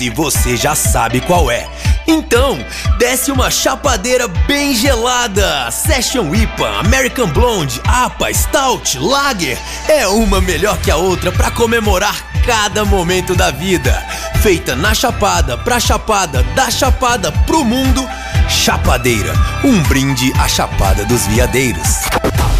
E 0.00 0.10
você 0.10 0.56
já 0.56 0.74
sabe 0.74 1.20
qual 1.20 1.50
é. 1.50 1.66
Então, 2.06 2.58
desce 2.98 3.32
uma 3.32 3.50
chapadeira 3.50 4.28
bem 4.28 4.74
gelada. 4.74 5.70
Session 5.70 6.34
IPA, 6.34 6.80
American 6.80 7.28
Blonde, 7.28 7.80
APA, 7.84 8.32
Stout, 8.32 8.98
Lager. 8.98 9.58
É 9.88 10.06
uma 10.06 10.40
melhor 10.40 10.78
que 10.78 10.90
a 10.90 10.96
outra 10.96 11.32
para 11.32 11.50
comemorar 11.50 12.14
cada 12.44 12.84
momento 12.84 13.34
da 13.34 13.50
vida. 13.50 14.06
Feita 14.42 14.76
na 14.76 14.94
Chapada, 14.94 15.56
pra 15.58 15.80
Chapada, 15.80 16.42
da 16.54 16.70
Chapada 16.70 17.32
pro 17.46 17.64
mundo. 17.64 18.06
Chapadeira, 18.48 19.32
um 19.64 19.82
brinde 19.84 20.32
à 20.38 20.46
Chapada 20.46 21.04
dos 21.04 21.26
Veadeiros. 21.26 22.02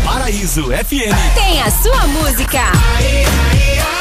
Paraíso 0.05 0.65
FM. 0.65 1.35
Tem 1.35 1.63
a 1.63 1.71
sua 1.71 2.07
música. 2.07 2.61
Aqui 2.61 3.96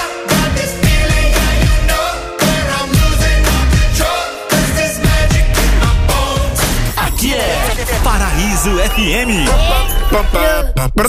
Paraíso 8.05 8.70
FM. 8.70 9.50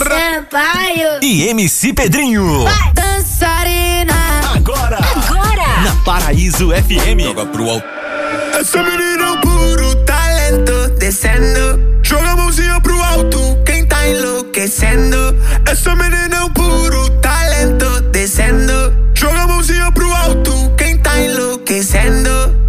Sampaio. 0.09 1.19
E 1.21 1.47
MC 1.49 1.93
Pedrinho. 1.93 2.65
Dançarina. 2.95 4.15
Agora. 4.55 4.97
Agora. 4.97 5.81
Na 5.83 5.95
Paraíso 6.03 6.69
FM. 6.71 7.21
Joga 7.21 7.45
pro 7.45 7.69
alto. 7.69 7.87
Essa 8.59 8.81
menina 8.81 9.25
é 9.25 9.31
um 9.31 9.41
puro 9.41 9.95
talento 10.05 10.89
descendo. 10.97 12.01
Joga 12.01 12.31
a 12.31 12.35
mãozinha 12.35 12.81
pro 12.81 12.99
alto, 12.99 13.39
quem 13.63 13.85
tá 13.85 14.07
enlouquecendo. 14.07 15.35
Essa 15.69 15.95
menina 15.95 16.35
é 16.35 16.41
um 16.45 16.49
puro 16.49 17.11
talento 17.21 18.01
descendo. 18.11 19.11
Joga 19.13 19.43
a 19.43 19.47
mãozinha 19.47 19.91
pro 19.91 20.11
alto, 20.11 20.73
quem 20.75 20.97
tá 20.97 21.15
enlouquecendo. 21.19 22.66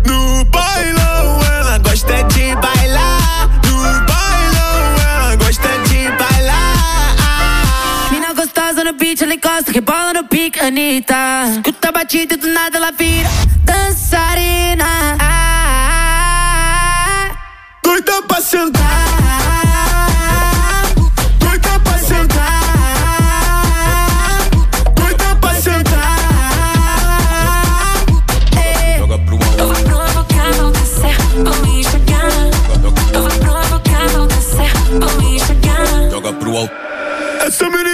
Encosta, 9.38 9.72
que 9.72 9.80
bola 9.80 10.12
no 10.12 10.24
pique, 10.24 10.58
Anitta. 10.60 11.14
Escuta 11.54 11.88
a 11.88 11.92
batida 11.92 12.34
e 12.34 12.36
do 12.36 12.48
nada 12.48 12.76
ela 12.76 12.90
vira 12.90 13.28
dançarina. 13.64 15.16
Ah, 15.20 16.58
Doida 17.82 18.20
pra 18.22 18.40
sentar, 18.40 18.82
doida 21.38 21.80
pra 21.84 21.98
sentar. 21.98 22.62
Doida 24.96 25.36
pra 25.40 25.54
sentar. 25.54 26.18
Joga 28.98 29.18
pro 29.18 29.34
alto. 29.36 29.58
Eu 29.58 29.66
vou 29.68 29.84
provocar, 29.84 30.52
vou 30.52 30.70
descer, 30.72 31.16
vou 31.44 31.56
me 31.62 31.80
enxergar. 31.80 32.28
Eu 33.14 33.22
vou 33.22 33.30
provocar, 33.38 34.08
vou 34.08 34.26
descer, 34.26 34.72
vou 35.00 35.12
me 35.20 35.36
enxergar. 35.36 36.10
Joga 36.10 36.32
pro 36.32 36.56
alto. 36.56 36.74
Essa 37.46 37.70
menina 37.70 37.87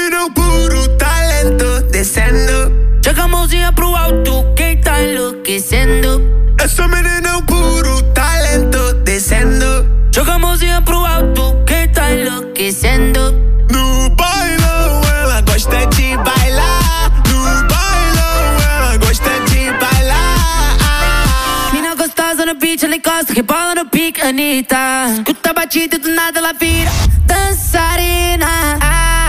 descendo. 2.15 2.73
joga 3.05 3.25
a 3.25 3.29
mãozinha 3.29 3.73
pro 3.73 3.97
alto, 3.97 4.45
quem 4.55 4.81
tá 4.81 5.03
enlouquecendo. 5.03 6.23
Essa 6.61 6.87
menina 6.87 7.29
é 7.29 7.37
um 7.37 7.43
puro 7.43 8.03
talento 8.15 8.95
descendo. 9.03 9.85
Joga 10.15 10.35
a 10.35 10.39
mãozinha 10.39 10.81
pro 10.83 11.05
alto, 11.05 11.57
quem 11.67 11.89
tá 11.89 12.13
enlouquecendo. 12.13 13.33
No 13.69 14.09
bailão, 14.11 15.01
ela 15.23 15.41
gosta 15.41 15.85
de 15.87 16.17
bailar. 16.19 17.11
No 17.29 17.67
bailão, 17.67 18.63
ela 18.77 18.97
gosta 18.99 19.31
de 19.51 19.73
bailar. 19.73 21.73
Mina 21.73 21.97
gostosa 21.97 22.47
no 22.47 22.55
beat, 22.55 22.85
ela 22.85 22.95
encosta, 22.95 23.35
que 23.35 23.43
bola 23.43 23.75
no 23.75 23.87
pique, 23.87 24.21
Anitta. 24.21 24.77
Escuta 25.15 25.51
a 25.51 25.53
batida 25.53 25.97
e 25.97 25.99
do 25.99 26.11
nada 26.11 26.39
ela 26.39 26.53
vira 26.53 26.93
dançarina. 27.27 28.79
Ah, 28.81 29.24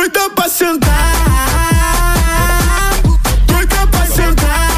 Doida 0.00 0.30
pra 0.30 0.48
sentar. 0.48 1.12
Doida 3.46 3.86
pra 3.88 4.06
sentar. 4.06 4.70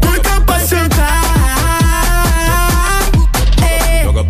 Doida 0.00 0.40
pra 0.40 0.58
sentar. 0.58 1.22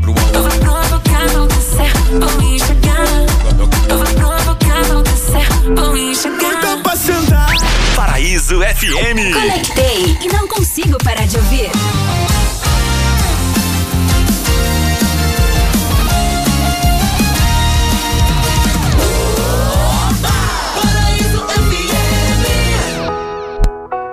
Pro 0.02 0.14
Eu 0.34 0.42
vou 0.42 0.50
provocar, 0.60 1.28
vou 1.28 1.46
descer, 1.46 1.90
vou 2.10 2.42
enxergar. 2.42 3.06
Eu 3.88 3.96
vou 3.96 4.06
provocar, 4.06 4.82
vou 4.84 5.02
descer, 5.02 5.48
vou 5.64 5.92
me 5.94 6.00
Doida 6.00 6.10
enxergar. 6.10 6.82
pra 6.82 6.94
sentar. 6.94 7.54
Paraíso 7.96 8.60
FM. 8.60 9.32
Conectei 9.32 10.18
e 10.20 10.28
não 10.30 10.46
consigo 10.46 10.98
parar 11.02 11.26
de 11.26 11.38
ouvir. 11.38 11.70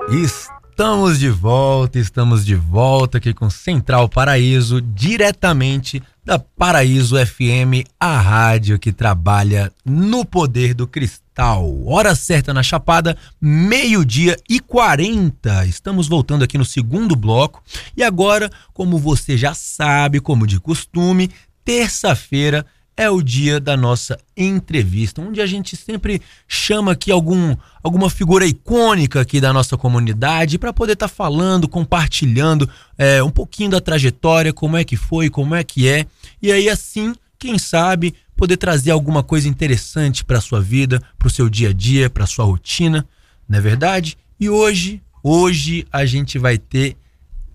Estamos 0.09 1.19
de 1.19 1.29
volta, 1.29 1.97
estamos 1.97 2.45
de 2.45 2.53
volta 2.53 3.17
aqui 3.17 3.33
com 3.33 3.49
Central 3.49 4.07
Paraíso, 4.07 4.79
diretamente 4.79 6.01
da 6.23 6.37
Paraíso 6.37 7.15
FM, 7.17 7.83
a 7.99 8.19
rádio 8.19 8.77
que 8.77 8.93
trabalha 8.93 9.71
no 9.83 10.23
poder 10.23 10.75
do 10.75 10.85
cristal. 10.85 11.83
Hora 11.87 12.13
certa 12.13 12.53
na 12.53 12.61
Chapada, 12.61 13.17
meio-dia 13.41 14.37
e 14.47 14.59
40. 14.59 15.65
Estamos 15.65 16.07
voltando 16.07 16.43
aqui 16.43 16.57
no 16.57 16.65
segundo 16.65 17.15
bloco. 17.15 17.63
E 17.97 18.03
agora, 18.03 18.51
como 18.73 18.99
você 18.99 19.35
já 19.35 19.55
sabe, 19.55 20.19
como 20.19 20.45
de 20.45 20.59
costume, 20.59 21.31
terça-feira 21.63 22.63
é 22.97 23.09
o 23.09 23.21
dia 23.21 23.59
da 23.59 23.75
nossa 23.75 24.17
entrevista, 24.37 25.21
onde 25.21 25.41
a 25.41 25.45
gente 25.45 25.75
sempre 25.75 26.21
chama 26.47 26.93
aqui 26.93 27.11
algum, 27.11 27.55
alguma 27.83 28.09
figura 28.09 28.45
icônica 28.45 29.19
aqui 29.19 29.41
da 29.41 29.51
nossa 29.51 29.77
comunidade 29.77 30.57
para 30.57 30.71
poder 30.71 30.93
estar 30.93 31.09
falando, 31.09 31.67
compartilhando 31.67 32.69
é, 32.97 33.21
um 33.21 33.29
pouquinho 33.29 33.71
da 33.71 33.81
trajetória, 33.81 34.53
como 34.53 34.77
é 34.77 34.83
que 34.83 34.95
foi, 34.95 35.29
como 35.29 35.53
é 35.55 35.63
que 35.63 35.87
é, 35.87 36.05
e 36.41 36.51
aí 36.51 36.69
assim, 36.69 37.13
quem 37.37 37.57
sabe, 37.57 38.15
poder 38.35 38.57
trazer 38.57 38.91
alguma 38.91 39.21
coisa 39.21 39.47
interessante 39.47 40.23
para 40.23 40.39
sua 40.39 40.61
vida, 40.61 41.01
para 41.17 41.27
o 41.27 41.31
seu 41.31 41.49
dia 41.49 41.69
a 41.69 41.73
dia, 41.73 42.09
para 42.09 42.25
sua 42.25 42.45
rotina, 42.45 43.05
não 43.47 43.59
é 43.59 43.61
verdade? 43.61 44.17
E 44.39 44.49
hoje, 44.49 45.01
hoje 45.21 45.85
a 45.91 46.05
gente 46.05 46.39
vai 46.39 46.57
ter 46.57 46.95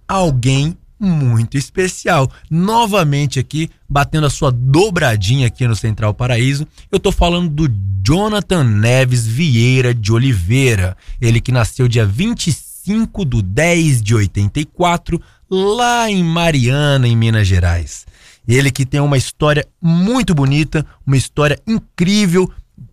alguém 0.06 0.76
muito 1.00 1.56
especial. 1.56 2.30
Novamente 2.50 3.38
aqui, 3.38 3.70
batendo 3.88 4.26
a 4.26 4.30
sua 4.30 4.52
dobradinha 4.52 5.46
aqui 5.46 5.66
no 5.66 5.74
Central 5.74 6.12
Paraíso, 6.12 6.66
eu 6.92 7.00
tô 7.00 7.10
falando 7.10 7.48
do 7.48 7.74
Jonathan 8.04 8.64
Neves 8.64 9.26
Vieira 9.26 9.94
de 9.94 10.12
Oliveira. 10.12 10.96
Ele 11.20 11.40
que 11.40 11.50
nasceu 11.50 11.88
dia 11.88 12.04
25 12.04 13.24
de 13.24 13.42
10 13.42 14.02
de 14.02 14.14
84, 14.14 15.20
lá 15.50 16.10
em 16.10 16.22
Mariana, 16.22 17.08
em 17.08 17.16
Minas 17.16 17.46
Gerais. 17.46 18.06
Ele 18.46 18.70
que 18.70 18.84
tem 18.84 19.00
uma 19.00 19.16
história 19.16 19.66
muito 19.80 20.34
bonita, 20.34 20.84
uma 21.06 21.16
história 21.16 21.58
incrível, 21.66 22.50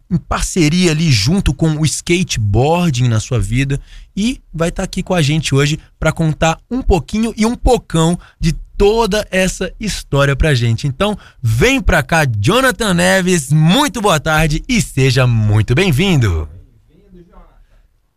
em 0.09 0.17
parceria 0.17 0.91
ali 0.91 1.11
junto 1.11 1.53
com 1.53 1.71
o 1.77 1.85
skateboarding 1.85 3.07
na 3.07 3.19
sua 3.19 3.39
vida 3.39 3.79
e 4.15 4.41
vai 4.53 4.69
estar 4.69 4.83
aqui 4.83 5.03
com 5.03 5.13
a 5.13 5.21
gente 5.21 5.53
hoje 5.53 5.79
para 5.99 6.11
contar 6.11 6.59
um 6.69 6.81
pouquinho 6.81 7.33
e 7.35 7.45
um 7.45 7.55
pocão 7.55 8.17
de 8.39 8.53
toda 8.77 9.27
essa 9.31 9.73
história 9.79 10.35
pra 10.35 10.53
gente. 10.53 10.87
Então, 10.87 11.17
vem 11.41 11.81
pra 11.81 12.03
cá, 12.03 12.25
Jonathan 12.25 12.93
Neves, 12.93 13.51
muito 13.51 14.01
boa 14.01 14.19
tarde 14.19 14.63
e 14.67 14.81
seja 14.81 15.25
muito 15.25 15.73
bem-vindo. 15.73 16.47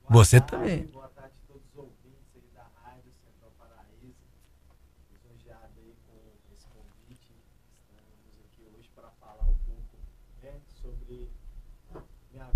Você 0.09 0.41
também. 0.41 1.00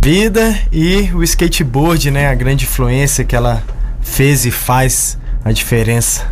Vida 0.04 0.54
e 0.70 1.10
o 1.14 1.22
skateboard, 1.22 2.10
né? 2.10 2.28
A 2.28 2.34
grande 2.34 2.66
influência 2.66 3.24
que 3.24 3.34
ela 3.34 3.62
fez 4.02 4.44
e 4.44 4.50
faz 4.50 5.16
a 5.42 5.50
diferença. 5.50 6.26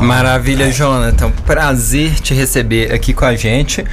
Maravilha, 0.00 0.68
Jonathan. 0.72 1.30
Prazer 1.46 2.18
te 2.18 2.34
receber 2.34 2.92
aqui 2.92 3.14
com 3.14 3.24
a 3.24 3.36
gente. 3.36 3.84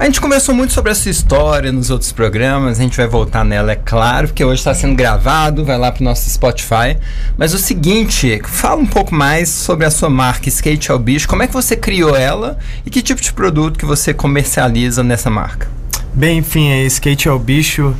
A 0.00 0.06
gente 0.06 0.18
conversou 0.18 0.54
muito 0.54 0.72
sobre 0.72 0.92
essa 0.92 1.10
história 1.10 1.70
nos 1.70 1.90
outros 1.90 2.10
programas, 2.10 2.80
a 2.80 2.82
gente 2.82 2.96
vai 2.96 3.06
voltar 3.06 3.44
nela, 3.44 3.72
é 3.72 3.76
claro, 3.76 4.28
porque 4.28 4.42
hoje 4.42 4.60
está 4.60 4.74
sendo 4.74 4.94
gravado, 4.94 5.62
vai 5.62 5.76
lá 5.76 5.92
pro 5.92 6.02
nosso 6.02 6.28
Spotify. 6.30 6.96
Mas 7.36 7.52
o 7.52 7.58
seguinte, 7.58 8.40
fala 8.44 8.80
um 8.80 8.86
pouco 8.86 9.14
mais 9.14 9.50
sobre 9.50 9.84
a 9.84 9.90
sua 9.90 10.08
marca 10.08 10.48
Skate 10.48 10.90
ao 10.90 10.98
Bicho, 10.98 11.28
como 11.28 11.42
é 11.42 11.46
que 11.46 11.52
você 11.52 11.76
criou 11.76 12.16
ela 12.16 12.58
e 12.86 12.88
que 12.88 13.02
tipo 13.02 13.20
de 13.20 13.30
produto 13.34 13.78
que 13.78 13.84
você 13.84 14.14
comercializa 14.14 15.02
nessa 15.02 15.28
marca? 15.28 15.68
Bem, 16.16 16.38
enfim, 16.38 16.70
é 16.70 16.82
Skate 16.86 17.28
ao 17.28 17.38
Bicho 17.38 17.94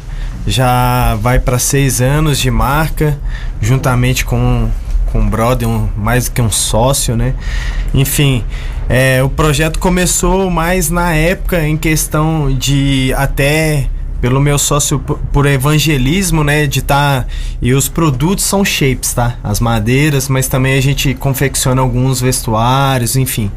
já 0.47 1.17
vai 1.17 1.39
para 1.39 1.59
seis 1.59 2.01
anos 2.01 2.39
de 2.39 2.51
marca, 2.51 3.19
juntamente 3.61 4.25
com 4.25 4.71
com 5.13 5.21
um 5.21 5.29
brother, 5.29 5.69
um, 5.69 5.87
mais 5.95 6.25
do 6.25 6.33
que 6.33 6.41
um 6.41 6.51
sócio, 6.51 7.15
né? 7.15 7.35
Enfim, 7.93 8.43
é, 8.89 9.23
o 9.23 9.29
projeto 9.29 9.79
começou 9.79 10.51
mais 10.51 10.89
na 10.89 11.13
época 11.13 11.63
em 11.63 11.77
questão 11.77 12.51
de 12.51 13.13
até 13.19 13.91
pelo 14.26 14.40
meu 14.40 14.58
sócio 14.58 14.99
por 14.99 15.46
evangelismo, 15.46 16.43
né, 16.43 16.67
de 16.67 16.82
tá 16.82 17.26
e 17.62 17.73
os 17.73 17.88
produtos 17.88 18.44
são 18.44 18.64
shapes, 18.64 19.12
tá? 19.12 19.37
As 19.40 19.61
madeiras, 19.61 20.28
mas 20.28 20.49
também 20.49 20.76
a 20.76 20.81
gente 20.82 21.14
confecciona 21.14 21.81
alguns 21.81 22.20
vestuários, 22.20 23.14
enfim. 23.14 23.52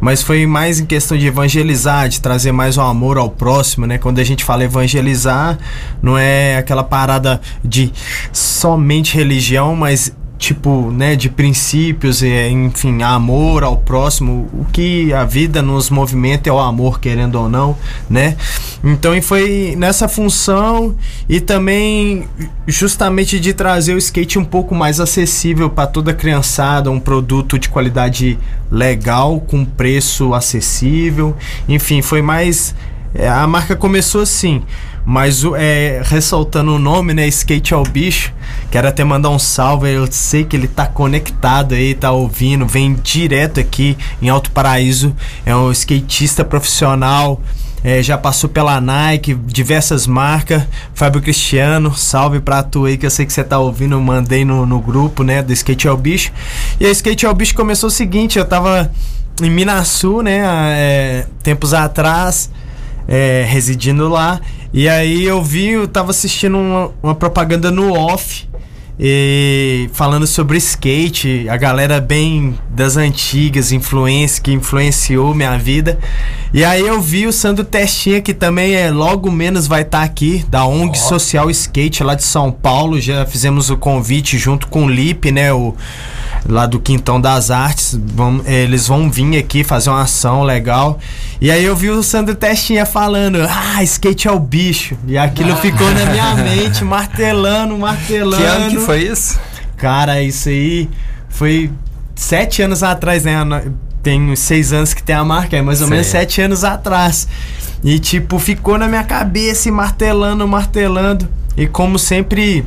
Mas 0.00 0.22
foi 0.22 0.46
mais 0.46 0.80
em 0.80 0.86
questão 0.86 1.18
de 1.18 1.26
evangelizar, 1.26 2.08
de 2.08 2.22
trazer 2.22 2.52
mais 2.52 2.78
o 2.78 2.80
amor 2.80 3.18
ao 3.18 3.28
próximo, 3.28 3.84
né? 3.84 3.98
Quando 3.98 4.18
a 4.18 4.24
gente 4.24 4.42
fala 4.44 4.64
evangelizar, 4.64 5.58
não 6.02 6.16
é 6.16 6.56
aquela 6.56 6.82
parada 6.82 7.38
de 7.62 7.92
somente 8.32 9.14
religião, 9.14 9.76
mas 9.76 10.10
tipo, 10.38 10.90
né, 10.90 11.16
de 11.16 11.30
princípios, 11.30 12.22
enfim, 12.22 13.02
amor 13.02 13.62
ao 13.62 13.76
próximo, 13.78 14.48
o 14.52 14.64
que 14.72 15.12
a 15.12 15.24
vida 15.24 15.62
nos 15.62 15.88
movimenta 15.90 16.48
é 16.48 16.52
o 16.52 16.58
amor, 16.58 17.00
querendo 17.00 17.36
ou 17.36 17.48
não, 17.48 17.76
né? 18.10 18.36
Então 18.84 19.16
e 19.16 19.22
foi 19.22 19.74
nessa 19.78 20.06
função 20.06 20.94
e 21.26 21.40
também 21.40 22.28
justamente 22.66 23.40
de 23.40 23.54
trazer 23.54 23.94
o 23.94 23.98
skate 23.98 24.38
um 24.38 24.44
pouco 24.44 24.74
mais 24.74 25.00
acessível 25.00 25.70
para 25.70 25.86
toda 25.86 26.12
criançada, 26.12 26.90
um 26.90 27.00
produto 27.00 27.58
de 27.58 27.70
qualidade 27.70 28.38
legal, 28.70 29.40
com 29.40 29.64
preço 29.64 30.34
acessível, 30.34 31.34
enfim, 31.66 32.02
foi 32.02 32.20
mais 32.20 32.74
é, 33.14 33.28
a 33.28 33.46
marca 33.46 33.76
começou 33.76 34.20
assim, 34.20 34.64
mas 35.04 35.44
é, 35.56 36.02
ressaltando 36.04 36.74
o 36.74 36.78
nome, 36.80 37.14
né? 37.14 37.28
Skate 37.28 37.72
ao 37.72 37.84
bicho. 37.84 38.32
Quero 38.72 38.88
até 38.88 39.04
mandar 39.04 39.30
um 39.30 39.38
salve. 39.38 39.88
Eu 39.88 40.10
sei 40.10 40.44
que 40.44 40.56
ele 40.56 40.66
tá 40.66 40.84
conectado 40.86 41.74
aí, 41.74 41.94
tá 41.94 42.10
ouvindo. 42.10 42.66
Vem 42.66 42.94
direto 42.94 43.60
aqui 43.60 43.96
em 44.20 44.28
Alto 44.28 44.50
Paraíso. 44.50 45.14
É 45.46 45.54
um 45.54 45.70
skatista 45.70 46.44
profissional. 46.44 47.40
É, 47.84 48.02
já 48.02 48.16
passou 48.16 48.48
pela 48.48 48.80
Nike, 48.80 49.34
diversas 49.34 50.06
marcas. 50.06 50.62
Fábio 50.94 51.20
Cristiano, 51.20 51.94
salve 51.94 52.40
pra 52.40 52.62
tu 52.62 52.86
aí 52.86 52.96
que 52.96 53.04
eu 53.04 53.10
sei 53.10 53.26
que 53.26 53.32
você 53.32 53.44
tá 53.44 53.58
ouvindo. 53.58 54.00
Mandei 54.00 54.42
no, 54.42 54.64
no 54.64 54.80
grupo, 54.80 55.22
né? 55.22 55.42
Do 55.42 55.52
Skate 55.52 55.86
ao 55.86 55.96
Bicho. 55.96 56.32
E 56.80 56.86
a 56.86 56.90
Skate 56.90 57.26
ao 57.26 57.34
Bicho 57.34 57.54
começou 57.54 57.88
o 57.88 57.92
seguinte: 57.92 58.38
eu 58.38 58.44
tava 58.46 58.90
em 59.42 59.50
Minasul, 59.50 60.22
né? 60.22 60.40
é, 60.46 61.26
tempos 61.42 61.74
atrás 61.74 62.50
é, 63.06 63.44
residindo 63.46 64.08
lá. 64.08 64.40
E 64.72 64.88
aí 64.88 65.24
eu 65.24 65.42
vi, 65.42 65.70
eu 65.70 65.86
tava 65.86 66.10
assistindo 66.10 66.56
uma, 66.56 66.90
uma 67.02 67.14
propaganda 67.14 67.70
no 67.70 67.92
off. 67.92 68.48
E 68.98 69.90
falando 69.92 70.24
sobre 70.24 70.56
skate, 70.58 71.48
a 71.48 71.56
galera 71.56 72.00
bem 72.00 72.56
das 72.70 72.96
antigas, 72.96 73.72
influência 73.72 74.40
que 74.40 74.52
influenciou 74.52 75.34
minha 75.34 75.58
vida. 75.58 75.98
E 76.52 76.64
aí 76.64 76.86
eu 76.86 77.00
vi 77.00 77.26
o 77.26 77.32
Sandro 77.32 77.64
Testinha, 77.64 78.22
que 78.22 78.32
também 78.32 78.74
é 78.74 78.90
logo 78.92 79.32
menos 79.32 79.66
vai 79.66 79.82
estar 79.82 80.04
aqui, 80.04 80.44
da 80.48 80.64
ONG 80.64 80.96
Social 80.96 81.50
Skate 81.50 82.04
lá 82.04 82.14
de 82.14 82.22
São 82.22 82.52
Paulo. 82.52 83.00
Já 83.00 83.26
fizemos 83.26 83.68
o 83.68 83.76
convite 83.76 84.38
junto 84.38 84.68
com 84.68 84.84
o 84.84 84.88
Lipe, 84.88 85.32
né? 85.32 85.52
O, 85.52 85.74
lá 86.48 86.66
do 86.66 86.78
Quintão 86.78 87.20
das 87.20 87.50
Artes. 87.50 87.98
Vão, 88.14 88.40
eh, 88.44 88.62
eles 88.62 88.86
vão 88.86 89.10
vir 89.10 89.36
aqui 89.38 89.64
fazer 89.64 89.90
uma 89.90 90.02
ação 90.02 90.42
legal. 90.42 90.98
E 91.40 91.50
aí 91.50 91.64
eu 91.64 91.74
vi 91.74 91.90
o 91.90 92.02
Sandro 92.02 92.34
Testinha 92.34 92.86
falando, 92.86 93.38
ah, 93.42 93.82
skate 93.82 94.28
é 94.28 94.32
o 94.32 94.38
bicho. 94.38 94.96
E 95.06 95.16
aquilo 95.18 95.56
ficou 95.56 95.90
na 95.90 96.06
minha 96.06 96.34
mente, 96.42 96.84
martelando, 96.84 97.76
martelando. 97.78 98.36
Que 98.36 98.48
ano 98.48 98.70
que 98.70 98.78
foi 98.78 99.02
isso? 99.02 99.38
Cara, 99.76 100.22
isso 100.22 100.48
aí 100.48 100.88
foi 101.28 101.70
sete 102.14 102.62
anos 102.62 102.82
atrás, 102.82 103.24
né? 103.24 103.34
Tem 104.02 104.36
seis 104.36 104.72
anos 104.72 104.92
que 104.92 105.02
tem 105.02 105.16
a 105.16 105.24
marca, 105.24 105.56
é 105.56 105.62
mais 105.62 105.80
ou 105.80 105.88
Sei. 105.88 105.96
menos 105.96 106.06
sete 106.10 106.40
anos 106.40 106.62
atrás. 106.62 107.26
E 107.82 107.98
tipo, 107.98 108.38
ficou 108.38 108.78
na 108.78 108.86
minha 108.86 109.04
cabeça 109.04 109.68
e 109.68 109.72
martelando, 109.72 110.46
martelando. 110.46 111.28
E 111.56 111.66
como 111.66 111.98
sempre, 111.98 112.64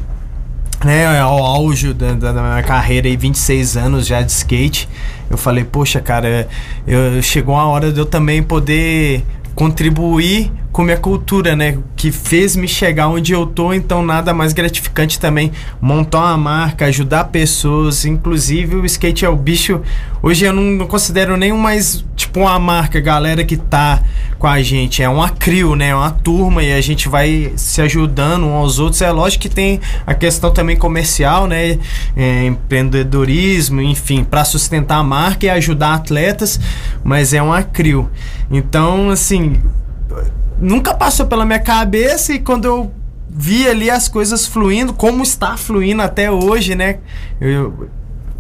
né, 0.88 1.19
ao 1.19 1.44
auge 1.44 1.94
da, 1.94 2.13
da- 2.13 2.31
minha 2.31 2.63
carreira 2.63 3.10
aí, 3.10 3.18
26 3.18 3.75
anos 3.75 4.07
já 4.07 4.22
de 4.22 4.31
skate, 4.31 4.88
eu 5.30 5.38
falei, 5.38 5.66
poxa, 5.66 6.00
cara, 6.00 6.48
eu, 6.88 7.22
chegou 7.22 7.57
a 7.57 7.66
hora 7.66 7.92
de 7.92 8.00
eu 8.00 8.06
também 8.06 8.42
poder 8.42 9.22
contribuir 9.54 10.50
com 10.77 10.83
minha 10.83 10.95
cultura, 10.95 11.56
né? 11.56 11.79
Que 11.95 12.12
fez 12.12 12.56
me 12.56 12.68
chegar 12.68 13.07
onde 13.07 13.33
eu 13.33 13.47
tô, 13.47 13.74
então 13.74 14.06
nada 14.06 14.31
mais 14.31 14.53
gratificante 14.53 15.19
também 15.19 15.51
montar 15.81 16.19
uma 16.19 16.38
marca, 16.38 16.85
ajudar 16.85 17.24
pessoas, 17.24 18.06
inclusive 18.06 18.75
o 18.75 18.85
skate 18.85 19.25
é 19.25 19.29
o 19.29 19.35
bicho. 19.35 19.81
Hoje 20.21 20.45
eu 20.45 20.53
não, 20.53 20.62
não 20.62 20.85
considero 20.85 21.35
nem 21.35 21.51
mais 21.51 22.06
tipo 22.15 22.41
uma 22.41 22.59
marca, 22.59 23.00
galera 23.00 23.44
que 23.44 23.57
tá 23.57 24.03
com 24.38 24.45
a 24.45 24.62
gente, 24.62 25.01
é 25.01 25.09
uma 25.09 25.29
crew, 25.29 25.75
né? 25.75 25.88
É 25.88 25.95
uma 25.95 26.12
turma 26.12 26.62
e 26.62 26.71
a 26.71 26.79
gente 26.79 27.09
vai 27.09 27.51
se 27.56 27.81
ajudando 27.81 28.45
uns 28.45 28.53
aos 28.53 28.77
outros. 28.77 29.01
É 29.01 29.09
lógico 29.09 29.41
que 29.41 29.50
tem 29.50 29.81
a 30.06 30.13
questão 30.13 30.51
também 30.51 30.77
comercial, 30.77 31.47
né? 31.47 31.79
É, 32.15 32.45
empreendedorismo, 32.45 33.81
enfim, 33.81 34.24
para 34.24 34.45
sustentar 34.45 35.00
a 35.00 35.03
marca 35.03 35.47
e 35.47 35.50
ajudar 35.50 35.95
atletas, 35.95 36.59
mas 37.03 37.33
é 37.33 37.41
uma 37.41 37.63
crew. 37.63 38.07
Então, 38.51 39.09
assim, 39.09 39.59
nunca 40.59 40.94
passou 40.94 41.25
pela 41.25 41.45
minha 41.45 41.59
cabeça 41.59 42.33
e 42.33 42.39
quando 42.39 42.65
eu 42.65 42.92
vi 43.30 43.68
ali 43.68 43.89
as 43.89 44.07
coisas 44.07 44.45
fluindo, 44.45 44.94
como 44.94 45.21
está 45.21 45.56
fluindo 45.57 46.01
até 46.01 46.31
hoje, 46.31 46.75
né? 46.75 46.98
Eu, 47.39 47.89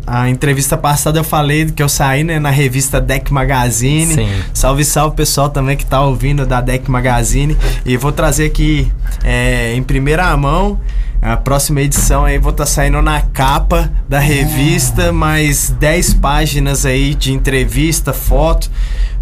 a 0.07 0.29
entrevista 0.29 0.77
passada 0.77 1.19
eu 1.19 1.23
falei 1.23 1.65
que 1.65 1.83
eu 1.83 1.89
saí 1.89 2.23
né, 2.23 2.39
na 2.39 2.49
revista 2.49 3.01
Deck 3.01 3.31
Magazine. 3.31 4.13
Sim. 4.13 4.29
Salve, 4.53 4.85
salve 4.85 5.17
pessoal 5.17 5.49
também 5.49 5.75
que 5.75 5.85
tá 5.85 6.01
ouvindo 6.01 6.45
da 6.45 6.61
Deck 6.61 6.89
Magazine. 6.89 7.57
E 7.85 7.97
vou 7.97 8.13
trazer 8.13 8.45
aqui 8.45 8.89
é, 9.21 9.73
em 9.75 9.83
primeira 9.83 10.35
mão. 10.37 10.79
A 11.21 11.35
próxima 11.35 11.81
edição 11.81 12.23
aí 12.23 12.37
vou 12.37 12.51
estar 12.51 12.65
saindo 12.65 13.01
na 13.01 13.21
capa 13.21 13.91
da 14.07 14.19
revista, 14.19 15.11
mais 15.11 15.71
10 15.71 16.13
páginas 16.15 16.85
aí 16.85 17.13
de 17.13 17.33
entrevista, 17.33 18.13
foto. 18.13 18.71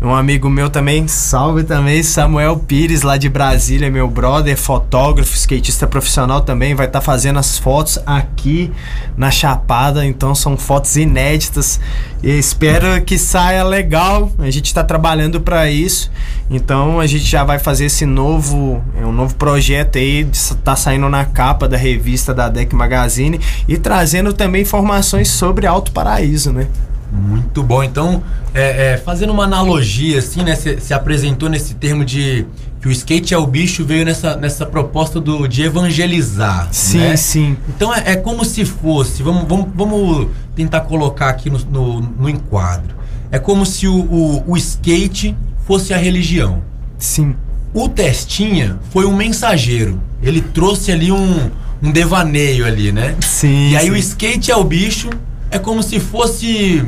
Um 0.01 0.13
amigo 0.13 0.49
meu 0.49 0.69
também, 0.69 1.07
salve 1.07 1.63
também, 1.63 2.03
Samuel 2.03 2.57
Pires, 2.57 3.01
lá 3.01 3.17
de 3.17 3.27
Brasília, 3.29 3.89
meu 3.89 4.07
brother, 4.07 4.55
fotógrafo, 4.57 5.33
skatista 5.35 5.87
profissional 5.87 6.41
também, 6.41 6.75
vai 6.75 6.85
estar 6.85 7.01
fazendo 7.01 7.39
as 7.39 7.57
fotos 7.57 7.97
aqui 8.05 8.71
na 9.17 9.31
Chapada, 9.31 10.05
então 10.05 10.35
são 10.35 10.57
fotos 10.57 10.95
inéditas. 10.97 11.79
E 12.21 12.29
espero 12.37 13.01
que 13.03 13.17
saia 13.17 13.63
legal. 13.63 14.31
A 14.37 14.49
gente 14.51 14.65
está 14.65 14.83
trabalhando 14.83 15.39
para 15.41 15.71
isso. 15.71 16.11
Então 16.49 16.99
a 16.99 17.07
gente 17.07 17.23
já 17.25 17.43
vai 17.43 17.57
fazer 17.57 17.85
esse 17.85 18.05
novo, 18.05 18.83
é 19.01 19.05
um 19.05 19.11
novo 19.13 19.33
projeto 19.35 19.97
aí, 19.97 20.23
de- 20.23 20.55
tá 20.57 20.75
saindo 20.75 21.09
na 21.09 21.25
capa 21.25 21.67
da 21.67 21.77
revista 21.77 22.33
da 22.33 22.49
Deck 22.49 22.75
Magazine 22.75 23.39
e 23.67 23.77
trazendo 23.77 24.33
também 24.33 24.61
informações 24.61 25.29
sobre 25.29 25.65
Alto 25.65 25.91
Paraíso, 25.91 26.51
né? 26.51 26.67
Muito 27.11 27.63
bom. 27.63 27.83
Então, 27.83 28.23
é, 28.53 28.93
é, 28.93 28.97
fazendo 28.97 29.31
uma 29.31 29.43
analogia, 29.43 30.19
assim, 30.19 30.43
né? 30.43 30.55
Você 30.55 30.79
se 30.79 30.93
apresentou 30.93 31.49
nesse 31.49 31.75
termo 31.75 32.03
de 32.03 32.45
que 32.81 32.87
o 32.87 32.91
skate 32.91 33.33
é 33.33 33.37
o 33.37 33.47
bicho, 33.47 33.83
veio 33.83 34.05
nessa, 34.05 34.35
nessa 34.35 34.65
proposta 34.65 35.19
do, 35.19 35.47
de 35.47 35.63
evangelizar. 35.63 36.67
Sim, 36.71 36.99
né? 36.99 37.17
sim. 37.17 37.57
Então 37.67 37.93
é, 37.93 38.11
é 38.11 38.15
como 38.15 38.45
se 38.45 38.63
fosse, 38.63 39.23
vamos, 39.23 39.47
vamos, 39.47 39.69
vamos 39.73 40.27
tentar 40.55 40.81
colocar 40.81 41.29
aqui 41.29 41.49
no, 41.49 41.57
no, 41.59 42.01
no 42.01 42.29
enquadro. 42.29 42.95
É 43.31 43.39
como 43.39 43.65
se 43.65 43.87
o, 43.87 43.95
o, 43.95 44.51
o 44.51 44.57
skate 44.57 45.35
fosse 45.65 45.93
a 45.93 45.97
religião. 45.97 46.61
Sim. 46.97 47.35
O 47.73 47.89
Testinha 47.89 48.79
foi 48.91 49.05
um 49.05 49.15
mensageiro. 49.15 49.99
Ele 50.21 50.39
trouxe 50.39 50.91
ali 50.91 51.11
um, 51.11 51.49
um 51.81 51.91
devaneio 51.91 52.65
ali, 52.65 52.91
né? 52.91 53.15
Sim. 53.19 53.71
E 53.71 53.77
aí 53.77 53.85
sim. 53.87 53.91
o 53.91 53.95
skate 53.97 54.51
é 54.51 54.55
o 54.55 54.63
bicho, 54.63 55.09
é 55.55 55.59
como 55.59 55.81
se 55.81 55.99
fosse 55.99 56.83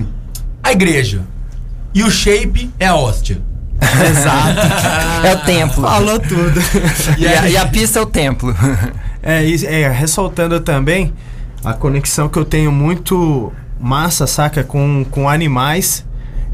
a 0.64 0.72
igreja. 0.72 1.22
E 1.94 2.04
o 2.04 2.12
shape 2.12 2.70
é 2.80 2.88
a 2.88 2.96
hóstia. 2.96 3.42
Exato. 4.10 5.26
É 5.26 5.34
o 5.34 5.40
templo. 5.46 5.84
Falou 5.84 6.20
tudo. 6.20 6.60
E 7.18 7.28
a, 7.28 7.50
e 7.50 7.58
a 7.58 7.66
pista 7.68 8.00
é 8.00 8.02
o 8.02 8.06
templo. 8.06 8.56
É, 9.24 9.44
e- 9.46 9.66
é, 9.66 9.90
ressaltando 9.90 10.60
também 10.60 11.14
a 11.64 11.74
conexão 11.74 12.30
que 12.30 12.38
eu 12.38 12.46
tenho 12.46 12.72
muito 12.72 13.52
massa, 13.80 14.28
saca? 14.28 14.64
Com, 14.64 15.06
com 15.10 15.28
animais. 15.30 16.06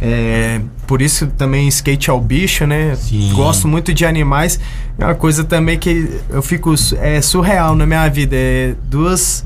É, 0.01 0.59
por 0.87 1.01
isso 1.01 1.27
também 1.27 1.67
skate 1.67 2.09
ao 2.09 2.19
bicho, 2.19 2.65
né? 2.67 2.95
Sim. 2.95 3.31
Gosto 3.33 3.67
muito 3.67 3.93
de 3.93 4.05
animais. 4.05 4.59
É 4.97 5.05
uma 5.05 5.15
coisa 5.15 5.43
também 5.43 5.77
que 5.77 6.19
eu 6.29 6.41
fico 6.41 6.73
é, 6.99 7.21
surreal 7.21 7.75
na 7.75 7.85
minha 7.85 8.07
vida. 8.09 8.35
É 8.35 8.75
duas. 8.85 9.45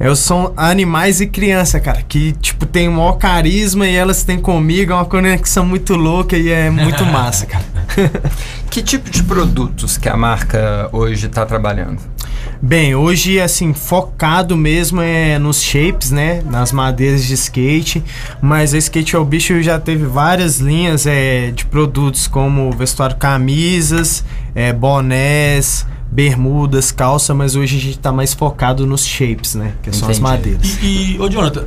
Eu 0.00 0.14
sou 0.14 0.54
animais 0.56 1.20
e 1.20 1.26
criança, 1.26 1.80
cara, 1.80 2.02
que 2.02 2.32
tipo 2.32 2.64
tem 2.64 2.86
o 2.86 2.92
maior 2.92 3.14
carisma 3.14 3.86
e 3.86 3.96
elas 3.96 4.22
têm 4.22 4.38
comigo, 4.38 4.92
é 4.92 4.94
uma 4.94 5.04
conexão 5.04 5.66
muito 5.66 5.96
louca 5.96 6.36
e 6.36 6.50
é 6.50 6.70
muito 6.70 7.04
massa, 7.06 7.46
cara. 7.46 7.64
Que 8.70 8.82
tipo 8.82 9.10
de 9.10 9.22
produtos 9.22 9.96
que 9.96 10.08
a 10.10 10.16
marca 10.16 10.90
hoje 10.92 11.26
está 11.26 11.44
trabalhando? 11.46 11.98
Bem, 12.60 12.94
hoje, 12.94 13.40
assim, 13.40 13.72
focado 13.72 14.56
mesmo 14.56 15.00
é 15.00 15.38
nos 15.38 15.62
shapes, 15.62 16.10
né? 16.10 16.42
Nas 16.44 16.70
madeiras 16.70 17.24
de 17.24 17.34
skate. 17.34 18.04
Mas 18.42 18.74
a 18.74 18.78
Skate 18.78 19.16
ao 19.16 19.24
Bicho 19.24 19.62
já 19.62 19.78
teve 19.78 20.04
várias 20.04 20.58
linhas 20.58 21.06
é, 21.06 21.50
de 21.50 21.64
produtos, 21.64 22.26
como 22.26 22.70
vestuário 22.72 23.16
camisas, 23.16 24.24
é, 24.54 24.72
bonés, 24.72 25.86
bermudas, 26.10 26.90
calça, 26.90 27.34
mas 27.34 27.54
hoje 27.54 27.76
a 27.76 27.80
gente 27.80 27.98
tá 27.98 28.10
mais 28.10 28.34
focado 28.34 28.86
nos 28.86 29.06
shapes, 29.06 29.54
né? 29.54 29.74
Que 29.82 29.94
são 29.94 30.08
as 30.08 30.18
madeiras. 30.18 30.78
E, 30.82 31.14
e 31.14 31.20
ô 31.20 31.28
Jonathan, 31.28 31.66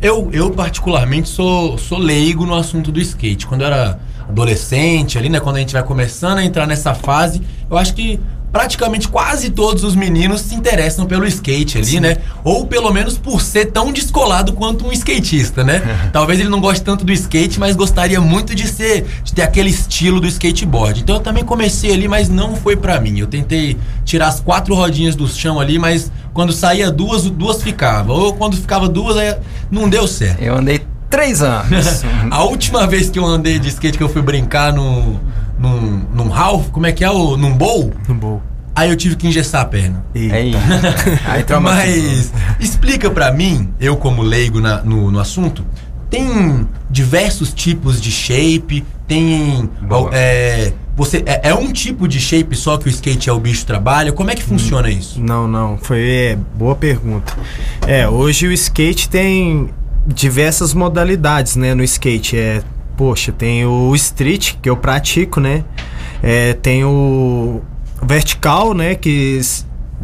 eu, 0.00 0.28
eu 0.32 0.50
particularmente 0.50 1.28
sou, 1.28 1.78
sou 1.78 1.98
leigo 1.98 2.44
no 2.44 2.54
assunto 2.54 2.90
do 2.92 3.00
skate. 3.00 3.46
Quando 3.46 3.62
eu 3.62 3.68
era 3.68 3.98
adolescente, 4.28 5.18
ali, 5.18 5.28
né? 5.28 5.40
Quando 5.40 5.56
a 5.56 5.60
gente 5.60 5.72
vai 5.72 5.82
começando 5.82 6.38
a 6.38 6.44
entrar 6.44 6.66
nessa 6.66 6.94
fase, 6.94 7.40
eu 7.70 7.78
acho 7.78 7.94
que 7.94 8.20
praticamente 8.56 9.06
quase 9.06 9.50
todos 9.50 9.84
os 9.84 9.94
meninos 9.94 10.40
se 10.40 10.54
interessam 10.54 11.04
pelo 11.04 11.26
skate 11.26 11.76
ali, 11.76 12.00
né? 12.00 12.16
Ou 12.42 12.66
pelo 12.66 12.90
menos 12.90 13.18
por 13.18 13.42
ser 13.42 13.66
tão 13.66 13.92
descolado 13.92 14.54
quanto 14.54 14.86
um 14.86 14.92
skatista, 14.92 15.62
né? 15.62 15.82
Talvez 16.10 16.40
ele 16.40 16.48
não 16.48 16.58
goste 16.58 16.82
tanto 16.82 17.04
do 17.04 17.12
skate, 17.12 17.60
mas 17.60 17.76
gostaria 17.76 18.18
muito 18.18 18.54
de 18.54 18.66
ser, 18.66 19.04
de 19.22 19.34
ter 19.34 19.42
aquele 19.42 19.68
estilo 19.68 20.20
do 20.20 20.26
skateboard. 20.26 21.02
Então 21.02 21.16
eu 21.16 21.20
também 21.20 21.44
comecei 21.44 21.92
ali, 21.92 22.08
mas 22.08 22.30
não 22.30 22.56
foi 22.56 22.76
pra 22.76 22.98
mim. 22.98 23.18
Eu 23.18 23.26
tentei 23.26 23.76
tirar 24.06 24.28
as 24.28 24.40
quatro 24.40 24.74
rodinhas 24.74 25.14
do 25.14 25.28
chão 25.28 25.60
ali, 25.60 25.78
mas 25.78 26.10
quando 26.32 26.50
saía 26.50 26.90
duas, 26.90 27.24
duas 27.24 27.62
ficava. 27.62 28.14
Ou 28.14 28.32
quando 28.32 28.56
ficava 28.56 28.88
duas, 28.88 29.18
aí 29.18 29.36
não 29.70 29.86
deu 29.86 30.08
certo. 30.08 30.40
Eu 30.40 30.56
andei 30.56 30.80
três 31.10 31.42
anos. 31.42 32.02
A 32.30 32.42
última 32.44 32.86
vez 32.86 33.10
que 33.10 33.18
eu 33.18 33.26
andei 33.26 33.58
de 33.58 33.68
skate 33.68 33.98
que 33.98 34.02
eu 34.02 34.08
fui 34.08 34.22
brincar 34.22 34.72
no, 34.72 35.20
num, 35.58 36.02
num 36.14 36.28
Ralph, 36.28 36.68
como 36.70 36.86
é 36.86 36.92
que 36.92 37.04
é? 37.04 37.10
O, 37.10 37.36
num 37.36 37.52
bowl, 37.56 37.92
No 38.08 38.14
bowl. 38.14 38.42
aí 38.74 38.90
eu 38.90 38.96
tive 38.96 39.16
que 39.16 39.26
engessar 39.26 39.62
a 39.62 39.64
perna. 39.64 40.04
Aí, 40.14 40.30
aí. 40.32 40.52
Mas 41.60 42.32
explica 42.60 43.10
pra 43.10 43.32
mim, 43.32 43.70
eu 43.80 43.96
como 43.96 44.22
leigo 44.22 44.60
na- 44.60 44.82
no, 44.82 45.10
no 45.10 45.18
assunto, 45.18 45.64
tem 46.10 46.66
diversos 46.90 47.52
tipos 47.52 48.00
de 48.00 48.10
shape, 48.10 48.84
tem. 49.08 49.68
É, 50.12 50.72
você, 50.96 51.22
é, 51.26 51.50
é 51.50 51.54
um 51.54 51.70
tipo 51.72 52.06
de 52.08 52.18
shape 52.20 52.54
só 52.56 52.76
que 52.78 52.86
o 52.86 52.90
skate 52.90 53.28
é 53.28 53.32
o 53.32 53.40
bicho 53.40 53.66
trabalha? 53.66 54.12
Como 54.12 54.30
é 54.30 54.34
que 54.34 54.42
funciona 54.42 54.88
isso? 54.88 55.20
Não, 55.20 55.46
não, 55.48 55.76
foi 55.78 56.08
é, 56.08 56.38
boa 56.56 56.74
pergunta. 56.74 57.32
É, 57.86 58.08
hoje 58.08 58.46
o 58.46 58.52
skate 58.52 59.08
tem 59.08 59.68
diversas 60.06 60.72
modalidades, 60.72 61.56
né, 61.56 61.74
no 61.74 61.82
skate. 61.82 62.36
É, 62.38 62.62
poxa, 62.96 63.32
tem 63.32 63.64
o 63.66 63.94
street 63.94 64.54
que 64.62 64.68
eu 64.68 64.76
pratico, 64.76 65.40
né? 65.40 65.64
É, 66.22 66.54
tem 66.54 66.84
o 66.84 67.60
vertical, 68.02 68.74
né, 68.74 68.94
que 68.94 69.40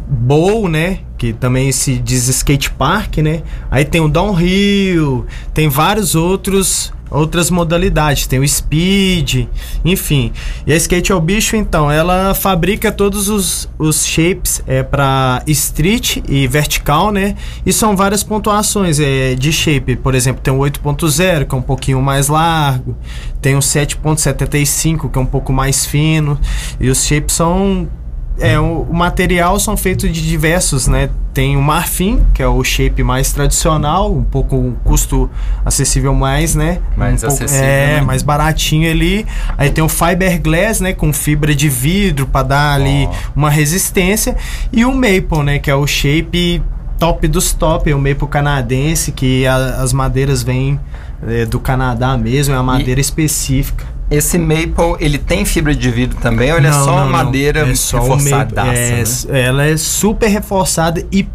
bowl, 0.08 0.68
né, 0.68 1.00
que 1.16 1.32
também 1.32 1.70
se 1.72 1.98
diz 1.98 2.28
skate 2.28 2.70
park, 2.70 3.18
né? 3.18 3.42
Aí 3.70 3.84
tem 3.84 4.00
o 4.00 4.08
downhill, 4.08 5.26
tem 5.54 5.68
vários 5.68 6.14
outros 6.14 6.92
outras 7.12 7.50
modalidades, 7.50 8.26
tem 8.26 8.38
o 8.38 8.48
speed, 8.48 9.46
enfim. 9.84 10.32
E 10.66 10.72
a 10.72 10.76
Skate 10.76 11.12
é 11.12 11.14
o 11.14 11.20
bicho, 11.20 11.56
então, 11.56 11.90
ela 11.90 12.34
fabrica 12.34 12.90
todos 12.90 13.28
os, 13.28 13.68
os 13.78 14.04
shapes 14.06 14.62
é 14.66 14.82
para 14.82 15.42
street 15.46 16.18
e 16.28 16.46
vertical, 16.46 17.12
né? 17.12 17.36
E 17.64 17.72
são 17.72 17.96
várias 17.96 18.22
pontuações 18.22 18.98
é, 18.98 19.34
de 19.34 19.52
shape. 19.52 19.96
Por 19.96 20.14
exemplo, 20.14 20.42
tem 20.42 20.52
o 20.52 20.58
8.0, 20.58 21.46
que 21.46 21.54
é 21.54 21.58
um 21.58 21.62
pouquinho 21.62 22.00
mais 22.00 22.28
largo, 22.28 22.96
tem 23.40 23.54
o 23.54 23.60
7.75, 23.60 25.10
que 25.10 25.18
é 25.18 25.20
um 25.20 25.26
pouco 25.26 25.52
mais 25.52 25.84
fino, 25.84 26.38
e 26.80 26.88
os 26.88 27.04
shapes 27.04 27.34
são 27.34 27.88
é, 28.38 28.58
o, 28.58 28.86
o 28.90 28.94
material 28.94 29.58
são 29.60 29.76
feitos 29.76 30.10
de 30.10 30.26
diversos, 30.26 30.86
né? 30.88 31.10
Tem 31.34 31.56
o 31.56 31.62
marfim, 31.62 32.20
que 32.34 32.42
é 32.42 32.46
o 32.46 32.62
shape 32.62 33.02
mais 33.02 33.32
tradicional, 33.32 34.12
um 34.12 34.22
pouco 34.22 34.54
um 34.56 34.72
custo 34.84 35.30
acessível 35.64 36.14
mais, 36.14 36.54
né? 36.54 36.78
Mais 36.96 37.22
um 37.22 37.28
pouco- 37.28 37.44
acessível, 37.44 37.66
É, 37.66 37.86
né? 37.96 38.00
mais 38.02 38.22
baratinho 38.22 38.90
ali. 38.90 39.24
Aí 39.56 39.70
tem 39.70 39.82
o 39.82 39.88
fiberglass, 39.88 40.80
né? 40.80 40.92
Com 40.92 41.12
fibra 41.12 41.54
de 41.54 41.68
vidro 41.68 42.26
para 42.26 42.42
dar 42.46 42.74
ali 42.74 43.08
uma 43.34 43.48
resistência. 43.48 44.36
E 44.72 44.84
o 44.84 44.92
maple, 44.92 45.42
né? 45.44 45.58
Que 45.58 45.70
é 45.70 45.74
o 45.74 45.86
shape 45.86 46.62
top 46.98 47.26
dos 47.26 47.52
top, 47.52 47.90
é 47.90 47.94
o 47.94 47.98
maple 47.98 48.28
canadense, 48.28 49.10
que 49.12 49.46
a- 49.46 49.76
as 49.82 49.92
madeiras 49.92 50.42
vêm 50.42 50.78
é, 51.26 51.46
do 51.46 51.60
Canadá 51.60 52.16
mesmo, 52.16 52.52
é 52.52 52.56
uma 52.58 52.72
madeira 52.74 53.00
específica. 53.00 53.86
Esse 54.12 54.38
maple, 54.38 54.96
ele 55.00 55.18
tem 55.18 55.44
fibra 55.44 55.74
de 55.74 55.90
vidro 55.90 56.18
também 56.20 56.52
ou 56.52 56.58
ele 56.58 56.66
é 56.66 56.70
Não, 56.70 56.84
só 56.84 56.92
uma 56.92 57.00
não, 57.00 57.04
não. 57.06 57.12
madeira 57.12 57.60
É 57.68 57.74
só 57.74 57.98
o 57.98 58.02
reforçadaça, 58.02 58.56
maple, 58.56 58.78
é, 58.78 59.32
né? 59.32 59.40
Ela 59.40 59.66
é 59.66 59.76
super 59.76 60.28
reforçada 60.28 61.04
e 61.10 61.26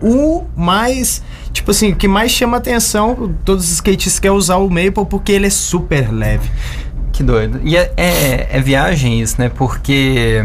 o 0.00 0.44
mais, 0.56 1.22
tipo 1.52 1.70
assim, 1.70 1.92
o 1.92 1.96
que 1.96 2.08
mais 2.08 2.32
chama 2.32 2.56
atenção, 2.56 3.34
todos 3.44 3.64
os 3.64 3.72
skatistas 3.72 4.18
querem 4.18 4.36
usar 4.36 4.56
o 4.56 4.68
maple 4.68 5.06
porque 5.08 5.30
ele 5.30 5.46
é 5.46 5.50
super 5.50 6.12
leve. 6.12 6.50
Que 7.12 7.22
doido. 7.22 7.60
E 7.62 7.76
é, 7.76 7.92
é, 7.96 8.48
é 8.50 8.60
viagem 8.60 9.20
isso, 9.20 9.36
né? 9.38 9.48
Porque, 9.48 10.42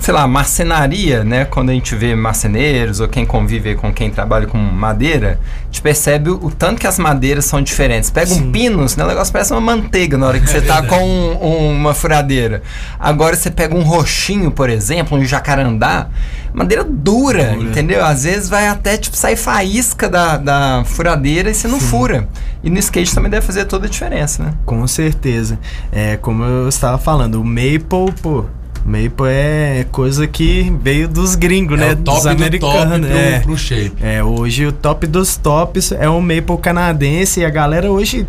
sei 0.00 0.12
lá, 0.14 0.26
marcenaria, 0.26 1.22
né? 1.22 1.44
Quando 1.44 1.70
a 1.70 1.72
gente 1.72 1.94
vê 1.94 2.14
marceneiros 2.14 3.00
ou 3.00 3.08
quem 3.08 3.24
convive 3.24 3.74
com 3.76 3.92
quem 3.92 4.10
trabalha 4.10 4.46
com 4.46 4.58
madeira, 4.58 5.38
a 5.62 5.64
gente 5.66 5.80
percebe 5.82 6.30
o, 6.30 6.34
o 6.46 6.50
tanto 6.50 6.80
que 6.80 6.86
as 6.86 6.98
madeiras 6.98 7.44
são 7.44 7.62
diferentes. 7.62 8.10
Pega 8.10 8.32
um 8.34 8.50
pinus, 8.50 8.96
né? 8.96 9.04
O 9.04 9.08
negócio 9.08 9.32
parece 9.32 9.52
uma 9.52 9.60
manteiga 9.60 10.18
na 10.18 10.26
hora 10.26 10.40
que 10.40 10.48
você 10.48 10.60
tá 10.60 10.82
com 10.82 10.96
um- 11.02 11.44
um- 11.46 11.72
uma 11.76 11.94
furadeira. 11.94 12.62
Agora 12.98 13.36
você 13.36 13.50
pega 13.50 13.74
um 13.76 13.82
roxinho, 13.82 14.50
por 14.50 14.68
exemplo, 14.68 15.16
um 15.16 15.24
jacarandá, 15.24 16.08
madeira 16.52 16.82
dura, 16.84 17.52
entendeu? 17.54 18.04
Às 18.04 18.24
vezes 18.24 18.48
vai 18.48 18.66
até, 18.66 18.96
tipo, 18.96 19.16
sair 19.16 19.36
faísca 19.36 20.08
da, 20.08 20.36
da 20.36 20.82
furadeira 20.86 21.50
e 21.50 21.54
você 21.54 21.68
não 21.68 21.78
fura. 21.78 22.28
E 22.64 22.70
no 22.70 22.78
skate 22.78 23.14
também 23.14 23.30
deve 23.30 23.46
fazer 23.46 23.64
toda 23.66 23.86
a 23.86 23.88
diferença, 23.90 24.42
né? 24.42 24.54
Com 24.66 24.84
certeza. 24.88 25.58
É, 25.92 26.16
como 26.16 26.42
eu 26.42 26.68
estava 26.68 26.98
falando, 26.98 27.40
o 27.40 27.44
maple, 27.44 28.12
pô, 28.20 28.44
maple 28.88 29.28
é 29.28 29.86
coisa 29.92 30.26
que 30.26 30.72
veio 30.82 31.06
dos 31.08 31.34
gringos, 31.34 31.78
né? 31.78 31.90
é 31.90 31.92
o 31.92 31.96
top 31.96 32.16
dos 32.16 32.22
do 32.24 32.28
americanos. 32.30 33.06
pro, 33.06 33.16
é. 33.18 33.38
pro 33.40 33.56
shape. 33.56 33.92
É, 34.02 34.24
hoje 34.24 34.66
o 34.66 34.72
top 34.72 35.06
dos 35.06 35.36
tops 35.36 35.92
é 35.92 36.08
o 36.08 36.20
maple 36.20 36.56
canadense 36.60 37.40
e 37.40 37.44
a 37.44 37.50
galera 37.50 37.90
hoje, 37.90 38.26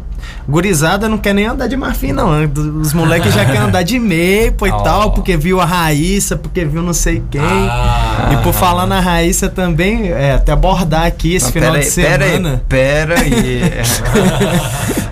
gurizada, 0.48 1.08
não 1.08 1.18
quer 1.18 1.34
nem 1.34 1.46
andar 1.46 1.68
de 1.68 1.78
marfim, 1.78 2.12
não. 2.12 2.30
Os 2.82 2.94
moleques 2.94 3.34
já 3.34 3.46
querem 3.46 3.62
andar 3.62 3.84
de 3.84 3.98
maple 4.00 4.68
e 4.68 4.72
Oh. 4.80 4.84
tal, 4.84 5.12
porque 5.12 5.36
viu 5.38 5.60
a 5.62 5.66
Raíssa, 5.66 6.36
porque 6.36 6.64
viu 6.66 6.82
não 6.82 6.94
sei 6.94 7.24
quem. 7.32 7.42
Ah. 7.42 8.30
e 8.34 8.38
por 8.44 8.54
falar 8.54 8.86
na 8.86 9.00
Raíssa 9.00 9.48
também, 9.50 10.10
é, 10.12 10.34
até 10.34 10.52
abordar 10.52 11.06
aqui 11.06 11.36
esse 11.36 11.46
Não, 11.46 11.52
final 11.54 11.72
pera 11.74 11.82
de 11.84 11.88
aí, 11.88 12.06
pera 12.06 12.26
semana. 12.28 12.50
aí, 12.50 12.60
Pera 12.68 13.20
aí. 13.20 13.62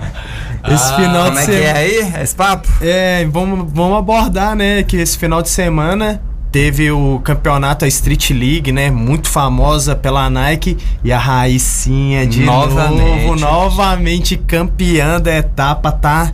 Esse 0.74 0.96
final 0.96 1.26
Como 1.26 1.38
de 1.38 1.44
é 1.44 1.46
que 1.46 1.52
semana. 1.52 1.68
é 1.70 1.72
aí? 1.78 2.22
Esse 2.24 2.36
papo? 2.36 2.68
É, 2.82 3.26
vamos, 3.32 3.72
vamos 3.74 3.98
abordar, 3.98 4.56
né, 4.56 4.84
que 4.84 4.98
esse 4.98 5.18
final 5.18 5.42
de 5.42 5.50
semana 5.50 6.22
teve 6.52 6.90
o 6.92 7.20
campeonato 7.24 7.86
a 7.86 7.88
Street 7.88 8.32
League, 8.32 8.72
né, 8.72 8.90
muito 8.90 9.30
famosa 9.30 9.96
pela 9.96 10.30
Nike 10.30 10.78
e 11.04 11.12
a 11.12 11.20
Raicinha 11.20 12.26
de 12.26 12.42
Novamente. 12.42 13.02
novo, 13.28 13.36
novamente 13.40 14.38
campeã 14.38 15.20
da 15.22 15.36
etapa, 15.38 15.92
tá? 15.92 16.32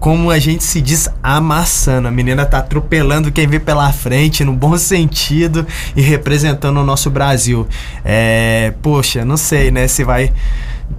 Como 0.00 0.30
a 0.30 0.38
gente 0.38 0.62
se 0.62 0.80
diz, 0.80 1.08
amassando. 1.20 2.06
A 2.06 2.10
menina 2.10 2.46
tá 2.46 2.58
atropelando 2.58 3.32
quem 3.32 3.48
vê 3.48 3.58
pela 3.58 3.92
frente, 3.92 4.44
no 4.44 4.52
bom 4.52 4.78
sentido, 4.78 5.66
e 5.96 6.00
representando 6.00 6.76
o 6.78 6.84
nosso 6.84 7.10
Brasil. 7.10 7.66
É, 8.04 8.72
poxa, 8.80 9.24
não 9.24 9.36
sei, 9.36 9.72
né, 9.72 9.88
se 9.88 10.04
vai 10.04 10.32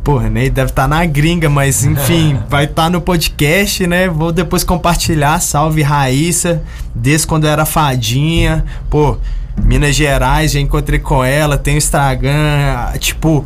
Porra, 0.03 0.29
nem 0.29 0.50
deve 0.50 0.69
estar 0.69 0.88
na 0.88 1.05
gringa, 1.05 1.50
mas 1.50 1.84
enfim, 1.84 2.39
vai 2.50 2.65
estar 2.65 2.89
no 2.89 3.01
podcast, 3.01 3.86
né? 3.86 4.08
Vou 4.08 4.31
depois 4.31 4.63
compartilhar. 4.63 5.39
Salve 5.39 5.81
Raíssa, 5.81 6.63
desde 6.96 7.27
quando 7.27 7.46
eu 7.46 7.51
era 7.51 7.65
fadinha. 7.65 8.65
Pô, 8.89 9.17
Minas 9.63 9.96
Gerais, 9.96 10.51
já 10.51 10.60
encontrei 10.60 11.00
com 11.00 11.24
ela, 11.24 11.58
tem 11.58 11.75
o 11.75 11.77
Instagram. 11.77 12.93
Tipo, 13.00 13.46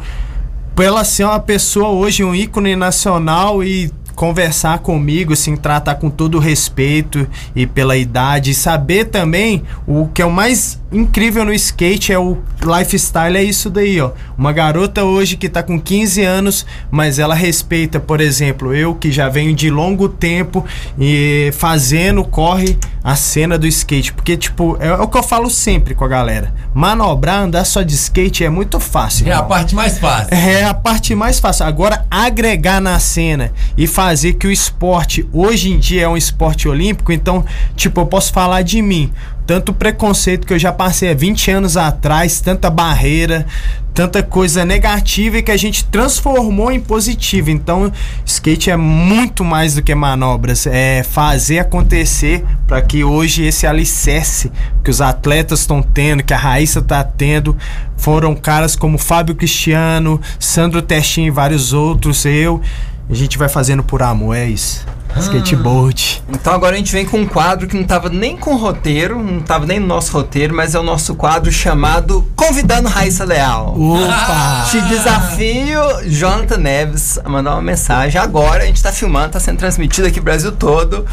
pra 0.75 0.85
ela 0.85 1.03
ser 1.03 1.25
uma 1.25 1.39
pessoa 1.39 1.89
hoje, 1.89 2.23
um 2.23 2.35
ícone 2.35 2.75
nacional 2.75 3.63
e 3.63 3.91
conversar 4.15 4.79
comigo, 4.79 5.33
assim, 5.33 5.55
tratar 5.55 5.95
com 5.95 6.09
todo 6.09 6.35
o 6.35 6.39
respeito 6.39 7.27
e 7.55 7.65
pela 7.65 7.97
idade, 7.97 8.51
e 8.51 8.53
saber 8.53 9.05
também 9.05 9.63
o 9.87 10.07
que 10.07 10.21
é 10.21 10.25
o 10.25 10.31
mais 10.31 10.81
incrível 10.91 11.43
no 11.43 11.53
skate 11.53 12.13
é 12.13 12.19
o 12.19 12.37
lifestyle, 12.61 13.35
é 13.35 13.43
isso 13.43 13.69
daí, 13.69 13.99
ó. 13.99 14.11
Uma 14.37 14.53
garota 14.53 15.03
hoje 15.03 15.35
que 15.35 15.49
tá 15.49 15.63
com 15.63 15.81
15 15.81 16.21
anos, 16.23 16.65
mas 16.91 17.17
ela 17.19 17.33
respeita, 17.33 17.99
por 17.99 18.21
exemplo, 18.21 18.73
eu 18.73 18.93
que 18.93 19.11
já 19.11 19.27
venho 19.27 19.53
de 19.53 19.69
longo 19.69 20.07
tempo 20.07 20.63
e 20.97 21.51
fazendo 21.53 22.23
corre 22.23 22.77
a 23.03 23.15
cena 23.15 23.57
do 23.57 23.67
skate, 23.67 24.13
porque 24.13 24.37
tipo, 24.37 24.77
é, 24.79 24.87
é 24.87 24.93
o 24.93 25.07
que 25.07 25.17
eu 25.17 25.23
falo 25.23 25.49
sempre 25.49 25.93
com 25.93 26.05
a 26.05 26.07
galera. 26.07 26.53
Manobrar, 26.73 27.41
andar 27.41 27.65
só 27.65 27.81
de 27.81 27.93
skate 27.93 28.45
é 28.45 28.49
muito 28.49 28.79
fácil. 28.79 29.27
É 29.27 29.33
a 29.33 29.43
parte 29.43 29.75
mais 29.75 29.97
fácil. 29.97 30.33
É 30.33 30.63
a 30.63 30.73
parte 30.73 31.13
mais 31.15 31.39
fácil. 31.39 31.65
Agora, 31.65 32.05
agregar 32.09 32.79
na 32.79 32.99
cena 32.99 33.51
e 33.77 33.87
fazer 34.03 34.33
que 34.33 34.45
o 34.45 34.51
esporte 34.51 35.25
hoje 35.31 35.71
em 35.71 35.79
dia 35.79 36.03
é 36.03 36.07
um 36.07 36.17
esporte 36.17 36.67
olímpico, 36.67 37.13
então, 37.13 37.45
tipo, 37.73 38.01
eu 38.01 38.05
posso 38.05 38.33
falar 38.33 38.61
de 38.61 38.81
mim. 38.81 39.09
tanto 39.45 39.73
preconceito 39.73 40.47
que 40.47 40.53
eu 40.53 40.59
já 40.59 40.71
passei 40.71 41.11
há 41.11 41.13
20 41.13 41.51
anos 41.51 41.75
atrás, 41.75 42.39
tanta 42.39 42.69
barreira, 42.69 43.45
tanta 43.93 44.23
coisa 44.23 44.63
negativa 44.63 45.37
e 45.37 45.43
que 45.43 45.51
a 45.51 45.57
gente 45.57 45.83
transformou 45.85 46.71
em 46.71 46.79
positivo. 46.79 47.51
Então, 47.51 47.91
skate 48.25 48.71
é 48.71 48.77
muito 48.77 49.43
mais 49.43 49.75
do 49.75 49.83
que 49.83 49.93
manobras, 49.93 50.65
é 50.65 51.03
fazer 51.03 51.59
acontecer 51.59 52.43
para 52.65 52.81
que 52.81 53.03
hoje 53.03 53.43
esse 53.43 53.67
alicerce 53.67 54.49
que 54.81 54.89
os 54.89 55.01
atletas 55.01 55.59
estão 55.59 55.81
tendo, 55.81 56.23
que 56.23 56.33
a 56.33 56.37
Raíssa 56.37 56.79
está 56.79 57.03
tendo, 57.03 57.55
foram 57.97 58.33
caras 58.35 58.77
como 58.77 58.97
Fábio 58.97 59.35
Cristiano, 59.35 60.21
Sandro 60.39 60.81
Testin 60.81 61.23
e 61.23 61.31
vários 61.31 61.73
outros, 61.73 62.25
eu. 62.25 62.61
A 63.09 63.13
gente 63.13 63.37
vai 63.37 63.49
fazendo 63.49 63.83
por 63.83 64.01
amor, 64.01 64.35
é 64.35 64.45
isso. 64.45 64.85
Skateboard. 65.19 66.23
Então 66.29 66.53
agora 66.53 66.75
a 66.75 66.77
gente 66.77 66.91
vem 66.91 67.05
com 67.05 67.19
um 67.19 67.25
quadro 67.27 67.67
que 67.67 67.75
não 67.77 67.83
tava 67.83 68.09
nem 68.09 68.35
com 68.35 68.55
roteiro, 68.55 69.21
não 69.21 69.39
tava 69.39 69.65
nem 69.65 69.79
no 69.79 69.87
nosso 69.87 70.11
roteiro, 70.11 70.55
mas 70.55 70.73
é 70.73 70.79
o 70.79 70.83
nosso 70.83 71.15
quadro 71.15 71.51
chamado 71.51 72.27
Convidando 72.35 72.89
Raíssa 72.89 73.23
Leal. 73.23 73.75
Opa! 73.79 74.65
Te 74.71 74.81
desafio, 74.81 75.81
Jonathan 76.07 76.57
Neves, 76.57 77.19
a 77.23 77.29
mandar 77.29 77.51
uma 77.51 77.61
mensagem. 77.61 78.19
Agora 78.19 78.63
a 78.63 78.65
gente 78.65 78.81
tá 78.81 78.91
filmando, 78.91 79.33
tá 79.33 79.39
sendo 79.39 79.59
transmitido 79.59 80.07
aqui 80.07 80.17
no 80.17 80.25
Brasil 80.25 80.51
todo. 80.51 81.05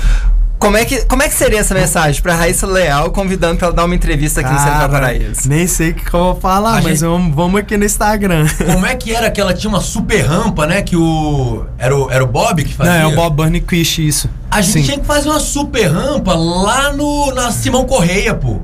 Como 0.60 0.76
é 0.76 0.84
que, 0.84 1.06
como 1.06 1.22
é 1.22 1.28
que 1.28 1.34
seria 1.34 1.58
essa 1.60 1.72
mensagem 1.74 2.20
pra 2.20 2.34
Raíssa 2.34 2.66
Leal, 2.66 3.10
convidando 3.12 3.56
pra 3.56 3.68
ela 3.68 3.74
dar 3.76 3.86
uma 3.86 3.94
entrevista 3.94 4.42
aqui 4.42 4.52
no 4.52 4.58
Central 4.58 4.76
Cara, 4.78 4.88
Paraíso? 4.90 5.48
Nem 5.48 5.66
sei 5.66 5.90
o 5.90 5.94
que 5.94 6.04
eu 6.14 6.20
vou 6.20 6.34
falar, 6.36 6.72
A 6.72 6.74
mas 6.82 6.84
gente- 6.84 7.00
vamos, 7.00 7.34
vamos 7.34 7.60
aqui 7.60 7.78
no 7.78 7.84
Instagram. 7.86 8.46
Como 8.66 8.84
é 8.84 8.94
que 8.94 9.14
era 9.14 9.30
que 9.30 9.40
ela 9.40 9.54
tinha 9.54 9.70
uma 9.70 9.80
super 9.80 10.20
rampa, 10.20 10.66
né? 10.66 10.82
Que 10.82 10.96
o. 10.96 11.64
Era 11.78 11.96
o, 11.96 12.10
era 12.10 12.22
o 12.22 12.26
Bob 12.26 12.62
que 12.62 12.70
Não, 12.78 12.84
fazia? 12.86 12.92
é 13.00 13.06
o 13.06 13.16
Bob 13.16 13.36
Burnquist, 13.36 14.06
isso. 14.06 14.28
A 14.50 14.60
gente 14.60 14.72
Sim. 14.74 14.82
tinha 14.82 14.98
que 14.98 15.06
fazer 15.06 15.30
uma 15.30 15.40
super 15.40 15.86
rampa 15.86 16.34
lá 16.34 16.92
no, 16.92 17.32
na 17.32 17.50
Simão 17.50 17.86
Correia, 17.86 18.34
pô. 18.34 18.60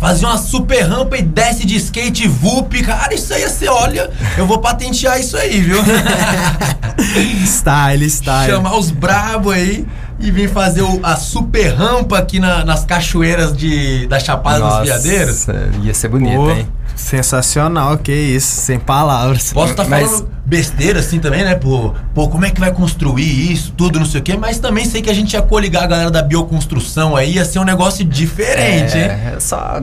Fazer 0.00 0.26
uma 0.26 0.36
super 0.36 0.82
rampa 0.82 1.16
e 1.16 1.22
desce 1.22 1.64
de 1.64 1.76
skate 1.76 2.26
VUP. 2.28 2.82
Cara, 2.82 3.14
isso 3.14 3.32
aí 3.32 3.48
você 3.48 3.68
olha. 3.68 4.10
Eu 4.36 4.46
vou 4.46 4.58
patentear 4.58 5.18
isso 5.20 5.36
aí, 5.36 5.60
viu? 5.60 5.78
Style, 7.46 8.04
style. 8.10 8.50
Chamar 8.52 8.76
os 8.76 8.90
brabo 8.90 9.50
aí 9.50 9.86
e 10.18 10.30
vir 10.30 10.48
fazer 10.50 10.82
o- 10.82 11.00
a 11.02 11.16
super 11.16 11.74
rampa 11.74 12.18
aqui 12.18 12.38
na- 12.40 12.64
nas 12.64 12.84
cachoeiras 12.84 13.56
de, 13.56 14.06
da 14.06 14.18
Chapada 14.18 14.60
dos 14.60 14.88
Veadeiros. 14.88 15.46
ia 15.82 15.92
ser 15.94 16.08
bonito, 16.08 16.36
Pô, 16.36 16.50
hein? 16.50 16.66
sensacional, 16.94 17.98
que 17.98 18.12
isso, 18.12 18.60
sem 18.62 18.78
palavras. 18.78 19.52
Posso 19.52 19.72
estar 19.72 19.86
Mas- 19.88 20.06
falando 20.10 20.36
besteira 20.46 21.00
assim 21.00 21.18
também, 21.18 21.42
né? 21.44 21.56
Pô, 21.56 21.92
pô, 22.14 22.28
como 22.28 22.44
é 22.44 22.50
que 22.50 22.60
vai 22.60 22.70
construir 22.72 23.50
isso, 23.52 23.72
tudo, 23.76 23.98
não 23.98 24.06
sei 24.06 24.20
o 24.20 24.22
quê. 24.22 24.36
Mas 24.36 24.60
também 24.60 24.84
sei 24.84 25.02
que 25.02 25.10
a 25.10 25.14
gente 25.14 25.32
ia 25.34 25.42
coligar 25.42 25.82
a 25.82 25.86
galera 25.88 26.10
da 26.10 26.22
bioconstrução 26.22 27.16
aí, 27.16 27.32
ia 27.34 27.44
ser 27.44 27.58
um 27.58 27.64
negócio 27.64 28.04
diferente, 28.04 28.96
hein? 28.96 29.02
É, 29.04 29.34
é 29.36 29.40
só 29.40 29.82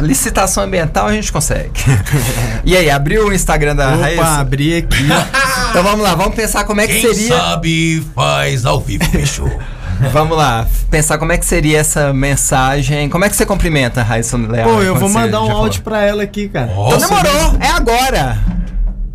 licitação 0.00 0.64
ambiental 0.64 1.06
a 1.06 1.12
gente 1.14 1.32
consegue. 1.32 1.70
e 2.64 2.76
aí, 2.76 2.90
abriu 2.90 3.28
o 3.28 3.32
Instagram 3.32 3.74
da 3.74 3.88
Opa, 3.88 4.02
Raíssa? 4.02 4.24
abri 4.38 4.76
aqui. 4.76 4.96
Então 5.72 5.82
vamos 5.82 6.04
lá, 6.04 6.14
vamos 6.14 6.34
pensar 6.34 6.64
como 6.64 6.82
é 6.82 6.86
que 6.86 7.00
Quem 7.00 7.14
seria. 7.14 7.34
sabe 7.34 8.06
faz 8.14 8.66
ao 8.66 8.78
vivo, 8.78 9.04
fechou. 9.06 9.50
Vamos 10.12 10.36
lá, 10.36 10.66
pensar 10.90 11.16
como 11.16 11.30
é 11.30 11.38
que 11.38 11.46
seria 11.46 11.78
essa 11.78 12.12
mensagem. 12.12 13.08
Como 13.08 13.24
é 13.24 13.28
que 13.28 13.36
você 13.36 13.46
cumprimenta 13.46 14.00
a 14.00 14.04
Raíssa 14.04 14.36
Leal? 14.36 14.68
Pô, 14.68 14.82
eu 14.82 14.96
vou 14.96 15.08
mandar 15.08 15.42
um 15.42 15.50
áudio 15.50 15.80
pra 15.82 16.02
ela 16.02 16.24
aqui, 16.24 16.48
cara. 16.48 16.72
Então 16.72 16.90
Nossa, 16.90 17.06
demorou, 17.06 17.56
é 17.60 17.68
agora! 17.68 18.36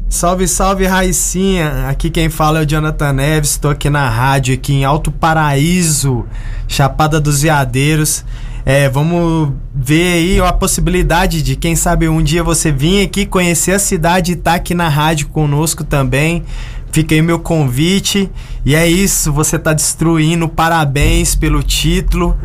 Salve, 0.10 0.48
salve, 0.48 0.86
Raicinha. 0.86 1.90
Aqui 1.90 2.10
quem 2.10 2.30
fala 2.30 2.60
é 2.60 2.62
o 2.62 2.66
Jonathan 2.66 3.12
Neves. 3.12 3.52
Estou 3.52 3.70
aqui 3.70 3.90
na 3.90 4.10
rádio, 4.10 4.54
aqui 4.54 4.74
em 4.74 4.86
Alto 4.86 5.12
Paraíso, 5.12 6.26
Chapada 6.70 7.20
dos 7.20 7.42
Veadeiros. 7.42 8.24
É, 8.70 8.90
vamos 8.90 9.54
ver 9.74 10.12
aí 10.12 10.42
a 10.42 10.52
possibilidade 10.52 11.42
de, 11.42 11.56
quem 11.56 11.74
sabe, 11.74 12.10
um 12.10 12.22
dia 12.22 12.44
você 12.44 12.70
vir 12.70 13.06
aqui 13.06 13.26
conhecer 13.26 13.72
a 13.72 13.80
cidade 13.80 14.34
e 14.34 14.36
estar 14.36 14.56
aqui 14.56 14.76
na 14.76 14.90
rádio 14.90 15.30
conosco 15.30 15.86
também. 15.86 16.44
Fica 16.92 17.16
aí 17.16 17.22
meu 17.22 17.40
convite. 17.40 18.30
E 18.66 18.76
é 18.76 18.86
isso, 18.86 19.32
você 19.32 19.58
tá 19.58 19.72
destruindo. 19.72 20.50
Parabéns 20.50 21.34
pelo 21.34 21.64
título. 21.64 22.38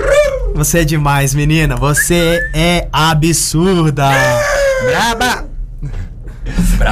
Você 0.54 0.82
é 0.82 0.84
demais, 0.84 1.34
menina. 1.34 1.74
Você 1.74 2.38
é 2.54 2.86
absurda. 2.92 4.08
Braba! 4.86 5.51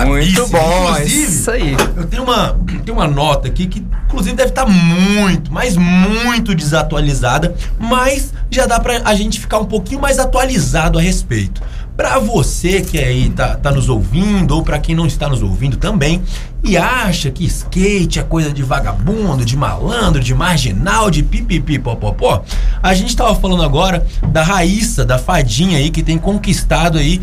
Muito 0.06 0.46
bom, 0.48 0.94
é 0.96 1.02
Inclusive, 1.02 1.22
isso 1.22 1.50
aí. 1.50 1.76
Eu 1.96 2.06
tenho 2.06 2.22
uma, 2.22 2.58
tenho 2.84 2.96
uma 2.96 3.06
nota 3.06 3.48
aqui 3.48 3.66
que, 3.66 3.84
inclusive, 4.06 4.34
deve 4.34 4.50
estar 4.50 4.66
muito, 4.66 5.52
mas 5.52 5.76
muito 5.76 6.54
desatualizada, 6.54 7.54
mas 7.78 8.32
já 8.50 8.66
dá 8.66 8.80
pra 8.80 9.00
a 9.04 9.14
gente 9.14 9.40
ficar 9.40 9.58
um 9.58 9.64
pouquinho 9.64 10.00
mais 10.00 10.18
atualizado 10.18 10.98
a 10.98 11.02
respeito. 11.02 11.62
Pra 11.96 12.18
você 12.18 12.80
que 12.80 12.98
aí 12.98 13.28
tá, 13.28 13.56
tá 13.56 13.70
nos 13.70 13.90
ouvindo, 13.90 14.52
ou 14.52 14.62
pra 14.62 14.78
quem 14.78 14.94
não 14.94 15.06
está 15.06 15.28
nos 15.28 15.42
ouvindo 15.42 15.76
também, 15.76 16.22
e 16.64 16.76
acha 16.78 17.30
que 17.30 17.44
skate 17.44 18.18
é 18.18 18.22
coisa 18.22 18.50
de 18.50 18.62
vagabundo, 18.62 19.44
de 19.44 19.54
malandro, 19.54 20.18
de 20.22 20.34
marginal, 20.34 21.10
de 21.10 21.22
pipipi 21.22 21.78
popopó, 21.78 22.42
a 22.82 22.94
gente 22.94 23.14
tava 23.14 23.34
falando 23.34 23.62
agora 23.62 24.06
da 24.28 24.42
Raíssa, 24.42 25.04
da 25.04 25.18
fadinha 25.18 25.76
aí, 25.76 25.90
que 25.90 26.02
tem 26.02 26.16
conquistado 26.16 26.96
aí 26.96 27.20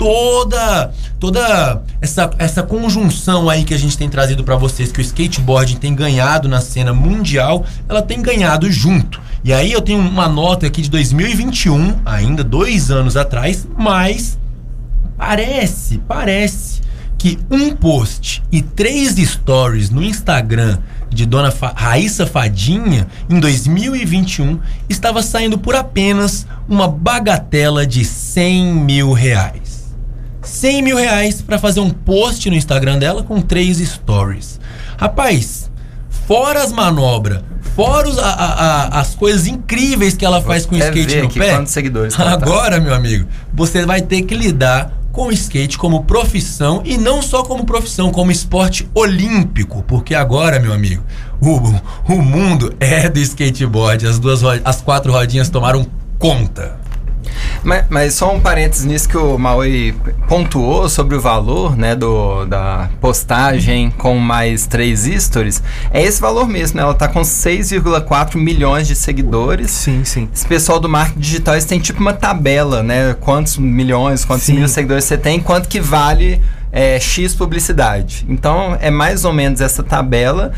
toda 0.00 0.90
toda 1.18 1.82
essa, 2.00 2.30
essa 2.38 2.62
conjunção 2.62 3.50
aí 3.50 3.62
que 3.62 3.74
a 3.74 3.78
gente 3.78 3.98
tem 3.98 4.08
trazido 4.08 4.42
pra 4.42 4.56
vocês 4.56 4.90
que 4.90 4.98
o 4.98 5.02
skateboarding 5.02 5.76
tem 5.76 5.94
ganhado 5.94 6.48
na 6.48 6.62
cena 6.62 6.94
mundial, 6.94 7.66
ela 7.86 8.00
tem 8.00 8.22
ganhado 8.22 8.72
junto. 8.72 9.20
E 9.44 9.52
aí 9.52 9.70
eu 9.70 9.82
tenho 9.82 9.98
uma 9.98 10.26
nota 10.26 10.66
aqui 10.66 10.80
de 10.80 10.88
2021, 10.88 12.00
ainda 12.06 12.42
dois 12.42 12.90
anos 12.90 13.18
atrás, 13.18 13.68
mas 13.76 14.38
parece, 15.18 15.98
parece 16.08 16.80
que 17.18 17.38
um 17.50 17.76
post 17.76 18.42
e 18.50 18.62
três 18.62 19.16
stories 19.16 19.90
no 19.90 20.02
Instagram 20.02 20.78
de 21.10 21.26
Dona 21.26 21.50
Fa 21.50 21.74
Raíssa 21.76 22.26
Fadinha 22.26 23.06
em 23.28 23.38
2021 23.38 24.58
estava 24.88 25.22
saindo 25.22 25.58
por 25.58 25.76
apenas 25.76 26.46
uma 26.66 26.88
bagatela 26.88 27.86
de 27.86 28.06
100 28.06 28.72
mil 28.72 29.12
reais. 29.12 29.79
100 30.42 30.82
mil 30.82 30.96
reais 30.96 31.42
pra 31.42 31.58
fazer 31.58 31.80
um 31.80 31.90
post 31.90 32.48
no 32.50 32.56
Instagram 32.56 32.98
dela 32.98 33.22
com 33.22 33.40
três 33.40 33.78
stories. 33.78 34.58
Rapaz, 34.96 35.70
fora 36.26 36.62
as 36.62 36.72
manobras, 36.72 37.42
fora 37.74 38.08
os- 38.08 38.18
a- 38.18 38.24
a- 38.30 39.00
as 39.00 39.14
coisas 39.14 39.46
incríveis 39.46 40.14
que 40.16 40.24
ela 40.24 40.40
faz 40.42 40.66
com 40.66 40.74
o 40.74 40.78
skate 40.78 41.16
no 41.22 41.28
pé. 41.40 41.54
quantos 41.54 41.72
seguidores 41.72 42.14
tá. 42.14 42.30
Agora, 42.32 42.80
meu 42.80 42.94
amigo, 42.94 43.26
você 43.52 43.84
vai 43.86 44.00
ter 44.02 44.22
que 44.22 44.34
lidar 44.34 44.92
com 45.12 45.26
o 45.26 45.32
skate 45.32 45.76
como 45.76 46.04
profissão 46.04 46.82
e 46.84 46.96
não 46.96 47.20
só 47.20 47.42
como 47.42 47.64
profissão, 47.64 48.12
como 48.12 48.30
esporte 48.30 48.88
olímpico, 48.94 49.82
porque 49.88 50.14
agora, 50.14 50.60
meu 50.60 50.72
amigo, 50.72 51.02
o, 51.40 51.56
o 52.12 52.22
mundo 52.22 52.72
é 52.78 53.08
do 53.08 53.18
skateboard. 53.18 54.06
As 54.06 54.18
duas 54.18 54.40
as 54.64 54.80
quatro 54.80 55.10
rodinhas 55.12 55.48
tomaram 55.48 55.84
conta. 56.18 56.78
Mas, 57.62 57.84
mas 57.88 58.14
só 58.14 58.34
um 58.34 58.40
parênteses 58.40 58.84
nisso 58.84 59.08
que 59.08 59.16
o 59.16 59.38
Maui 59.38 59.94
pontuou 60.28 60.88
sobre 60.88 61.16
o 61.16 61.20
valor 61.20 61.76
né, 61.76 61.94
do, 61.94 62.44
da 62.46 62.88
postagem 63.00 63.90
com 63.90 64.16
mais 64.18 64.66
três 64.66 65.00
stories. 65.00 65.62
É 65.90 66.02
esse 66.02 66.20
valor 66.20 66.48
mesmo, 66.48 66.76
né? 66.76 66.82
Ela 66.82 66.94
tá 66.94 67.08
com 67.08 67.20
6,4 67.20 68.36
milhões 68.36 68.86
de 68.86 68.94
seguidores. 68.94 69.70
Sim, 69.70 70.04
sim. 70.04 70.28
Esse 70.34 70.46
pessoal 70.46 70.80
do 70.80 70.88
marketing 70.88 71.20
digital, 71.20 71.54
eles 71.54 71.64
têm 71.64 71.78
tipo 71.78 72.00
uma 72.00 72.12
tabela, 72.12 72.82
né? 72.82 73.14
Quantos 73.20 73.58
milhões, 73.58 74.24
quantos 74.24 74.46
Sim. 74.46 74.54
mil 74.54 74.68
seguidores 74.68 75.04
você 75.04 75.18
tem, 75.18 75.40
quanto 75.40 75.68
que 75.68 75.80
vale 75.80 76.40
é, 76.72 76.98
X 77.00 77.34
publicidade. 77.34 78.24
Então, 78.28 78.76
é 78.80 78.90
mais 78.90 79.24
ou 79.24 79.32
menos 79.32 79.60
essa 79.60 79.82
tabela. 79.82 80.52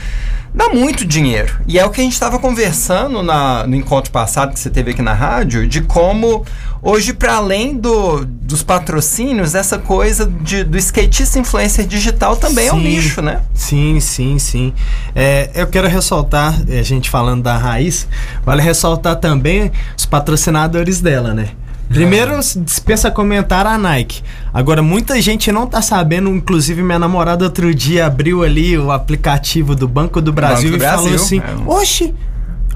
Dá 0.55 0.69
muito 0.69 1.07
dinheiro. 1.07 1.61
E 1.67 1.79
é 1.79 1.85
o 1.87 1.89
que 1.89 2.01
a 2.03 2.05
gente 2.05 2.13
estava 2.13 2.39
conversando 2.39 3.23
na- 3.23 3.67
no 3.67 3.75
encontro 3.75 4.11
passado 4.13 4.53
que 4.53 4.61
você 4.61 4.69
teve 4.69 4.91
aqui 4.91 5.01
na 5.01 5.15
rádio, 5.15 5.67
de 5.67 5.81
como 5.81 6.45
hoje, 6.83 7.15
para 7.15 7.37
além 7.37 7.75
do, 7.75 8.23
dos 8.27 8.63
patrocínios, 8.63 9.55
essa 9.55 9.79
coisa 9.79 10.27
de- 10.27 10.63
do 10.65 10.77
skatista 10.77 11.39
influencer 11.39 11.87
digital 11.87 12.37
também 12.37 12.67
é 12.69 12.73
um 12.75 12.77
Sim. 12.77 12.83
nicho, 12.85 13.23
né? 13.23 13.41
Sim, 13.55 13.99
sim, 13.99 14.39
sim. 14.39 14.75
É, 15.15 15.49
eu 15.55 15.67
quero 15.69 15.89
ressaltar, 15.89 16.61
eh, 16.69 16.81
a 16.81 16.83
gente 16.83 17.09
falando 17.09 17.43
da 17.45 17.57
raiz, 17.57 18.07
vale 18.45 18.61
ressaltar 18.61 19.17
também 19.17 19.73
os 19.97 20.05
patrocinadores 20.05 21.01
dela, 21.01 21.33
né? 21.33 21.49
Primeiro, 21.93 22.43
se 22.43 22.59
dispensa 22.61 23.11
comentar 23.11 23.67
a 23.67 23.77
Nike. 23.77 24.23
Agora, 24.53 24.83
muita 24.83 25.21
gente 25.21 25.53
não 25.53 25.67
tá 25.67 25.83
sabendo, 25.83 26.31
inclusive 26.31 26.83
minha 26.83 26.99
namorada 26.99 27.45
outro 27.45 27.75
dia 27.75 28.07
abriu 28.07 28.43
ali 28.43 28.77
o 28.79 28.91
aplicativo 28.91 29.75
do 29.75 29.87
Banco 29.87 30.21
do 30.21 30.33
Brasil 30.33 30.71
do 30.71 30.77
e 30.77 30.81
falou 30.81 31.09
Brasil, 31.09 31.15
assim: 31.17 31.39
é. 31.39 31.45
Oxe, 31.67 32.15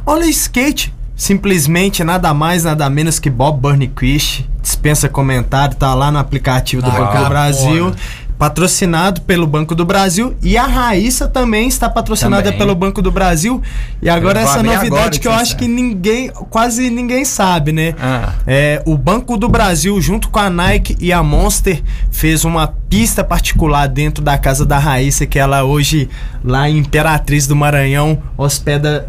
olha 0.04 0.26
o 0.26 0.28
skate. 0.28 0.94
Simplesmente 1.16 2.04
nada 2.04 2.34
mais, 2.34 2.64
nada 2.64 2.90
menos 2.90 3.18
que 3.18 3.30
Bob 3.30 3.58
Burnquist. 3.58 4.44
Dispensa 4.60 5.08
comentário, 5.08 5.74
tá 5.74 5.94
lá 5.94 6.10
no 6.10 6.18
aplicativo 6.18 6.82
do 6.82 6.90
Ah, 6.90 6.94
Banco 6.94 7.16
do. 7.18 7.28
Brasil. 7.28 7.94
Patrocinado 8.38 9.22
pelo 9.22 9.46
Banco 9.46 9.74
do 9.74 9.84
Brasil 9.84 10.36
e 10.42 10.56
a 10.56 10.66
Raíssa 10.66 11.26
também 11.26 11.68
está 11.68 11.88
patrocinada 11.88 12.44
Também. 12.44 12.58
pelo 12.58 12.74
Banco 12.74 13.00
do 13.00 13.10
Brasil. 13.10 13.62
E 14.02 14.08
agora 14.08 14.40
essa 14.40 14.62
novidade 14.62 14.86
agora 14.86 15.10
que 15.10 15.26
eu 15.28 15.32
acho 15.32 15.52
sabe. 15.52 15.64
que 15.64 15.68
ninguém, 15.68 16.30
quase 16.50 16.90
ninguém 16.90 17.24
sabe, 17.24 17.72
né? 17.72 17.94
Ah. 17.98 18.34
É, 18.46 18.82
o 18.84 18.96
Banco 18.96 19.36
do 19.36 19.48
Brasil, 19.48 20.00
junto 20.00 20.28
com 20.28 20.38
a 20.38 20.50
Nike 20.50 20.96
e 21.00 21.12
a 21.12 21.22
Monster, 21.22 21.82
fez 22.10 22.44
uma 22.44 22.68
pista 22.68 23.24
particular 23.24 23.88
dentro 23.88 24.22
da 24.22 24.36
casa 24.36 24.66
da 24.66 24.78
Raíssa, 24.78 25.24
que 25.26 25.38
ela 25.38 25.64
hoje, 25.64 26.08
lá 26.44 26.68
em 26.68 26.78
Imperatriz 26.78 27.46
do 27.46 27.56
Maranhão, 27.56 28.22
hospeda 28.36 29.08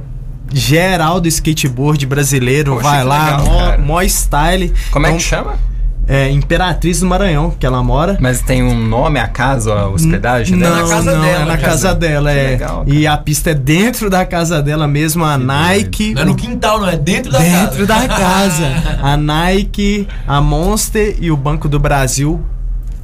geral 0.54 1.20
do 1.20 1.28
skateboard 1.28 2.06
brasileiro. 2.06 2.76
Poxa, 2.76 2.84
Vai 2.84 3.04
lá, 3.04 3.38
legal, 3.38 3.46
mó, 3.46 3.78
mó 3.86 4.02
style. 4.04 4.74
Como 4.92 5.06
é 5.06 5.10
Então, 5.10 5.18
que 5.18 5.24
chama? 5.24 5.56
É 6.08 6.30
Imperatriz 6.30 7.02
do 7.02 7.06
Maranhão, 7.06 7.52
que 7.52 7.66
ela 7.66 7.84
mora. 7.84 8.18
Mas 8.22 8.42
tem 8.42 8.64
um 8.64 8.78
nome, 8.88 9.20
a 9.20 9.28
casa, 9.28 9.74
a 9.74 9.88
hospedagem 9.90 10.56
Não, 10.58 10.70
dela? 10.70 10.82
na 10.84 10.90
casa 10.90 11.12
não, 11.16 11.22
dela, 11.22 11.36
é 11.36 11.40
na 11.40 11.46
cara. 11.58 11.62
casa 11.62 11.96
dela, 11.96 12.32
Que 12.32 12.38
é. 12.40 12.44
legal, 12.52 12.84
e 12.88 13.06
a 13.08 13.18
pista 13.18 13.50
é 13.52 13.54
dentro 13.54 14.10
da 14.10 14.26
casa 14.26 14.62
dela 14.62 14.88
mesmo, 14.88 15.26
a 15.26 15.38
Nike. 15.38 16.14
Não 16.14 16.22
é 16.22 16.26
no 16.26 16.36
quintal, 16.36 16.80
não, 16.80 16.88
é 16.90 16.96
dentro 16.98 17.32
da 17.32 17.40
Dentro 17.40 17.86
casa. 17.86 18.08
da 18.08 18.08
casa. 18.16 19.00
A 19.02 19.18
Nike, 19.18 20.08
a 20.28 20.40
Monster 20.42 21.18
e 21.20 21.30
o 21.30 21.36
Banco 21.38 21.68
do 21.68 21.80
Brasil 21.80 22.42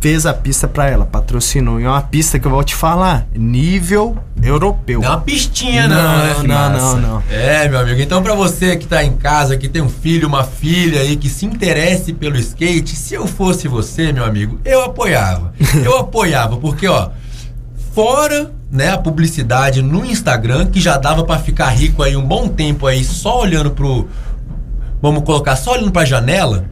fez 0.04 0.26
a 0.26 0.34
pista 0.34 0.68
pra 0.68 0.90
ela, 0.90 1.06
patrocinou. 1.06 1.80
E 1.80 1.86
é 1.86 1.88
uma 1.88 2.02
pista 2.02 2.38
que 2.38 2.46
eu 2.46 2.52
vou 2.52 2.62
te 2.62 2.76
falar, 2.76 3.26
nível 3.34 4.18
europeu. 4.44 5.00
Não 5.00 5.08
é 5.08 5.12
uma 5.12 5.22
pistinha, 5.22 5.88
não, 5.88 5.96
não, 5.96 6.18
né? 6.18 6.36
não, 6.44 6.70
não, 6.70 6.98
não. 7.00 7.24
É, 7.32 7.70
meu 7.70 7.80
amigo. 7.80 8.02
Então, 8.02 8.22
pra 8.22 8.36
você 8.36 8.76
que 8.76 8.86
tá 8.86 9.02
em 9.02 9.14
casa, 9.14 9.56
que 9.56 9.70
tem 9.70 9.82
um 9.82 9.88
filho, 9.88 10.28
uma 10.28 10.44
filha 10.44 11.00
aí, 11.00 11.16
que 11.16 11.30
se 11.30 11.46
interesse 11.46 12.12
pelo 12.12 12.36
skate, 12.36 12.98
se 12.98 13.14
eu 13.14 13.26
fosse 13.26 13.70
você, 13.70 14.12
meu 14.12 14.26
amigo, 14.26 14.60
eu 14.66 14.84
apoiava. 14.84 15.54
Eu 15.86 15.98
apoiava, 15.98 16.58
porque, 16.58 16.86
ó, 16.86 17.10
fora, 17.94 18.52
né, 18.70 18.92
a 18.92 18.98
publicidade 18.98 19.82
no 19.82 20.06
Instagram, 20.06 20.66
que 20.66 20.82
já 20.82 20.98
dava 20.98 21.24
pra 21.24 21.40
ficar 21.40 21.70
rico 21.70 22.04
aí 22.04 22.18
um 22.18 22.26
bom 22.26 22.50
tempo 22.50 22.88
aí, 22.88 23.06
só 23.06 23.40
olhando 23.40 23.72
pro. 23.72 24.10
Vamos 25.02 25.24
colocar, 25.24 25.56
só 25.56 25.72
olhando 25.72 25.92
pra 25.92 26.04
janela, 26.04 26.66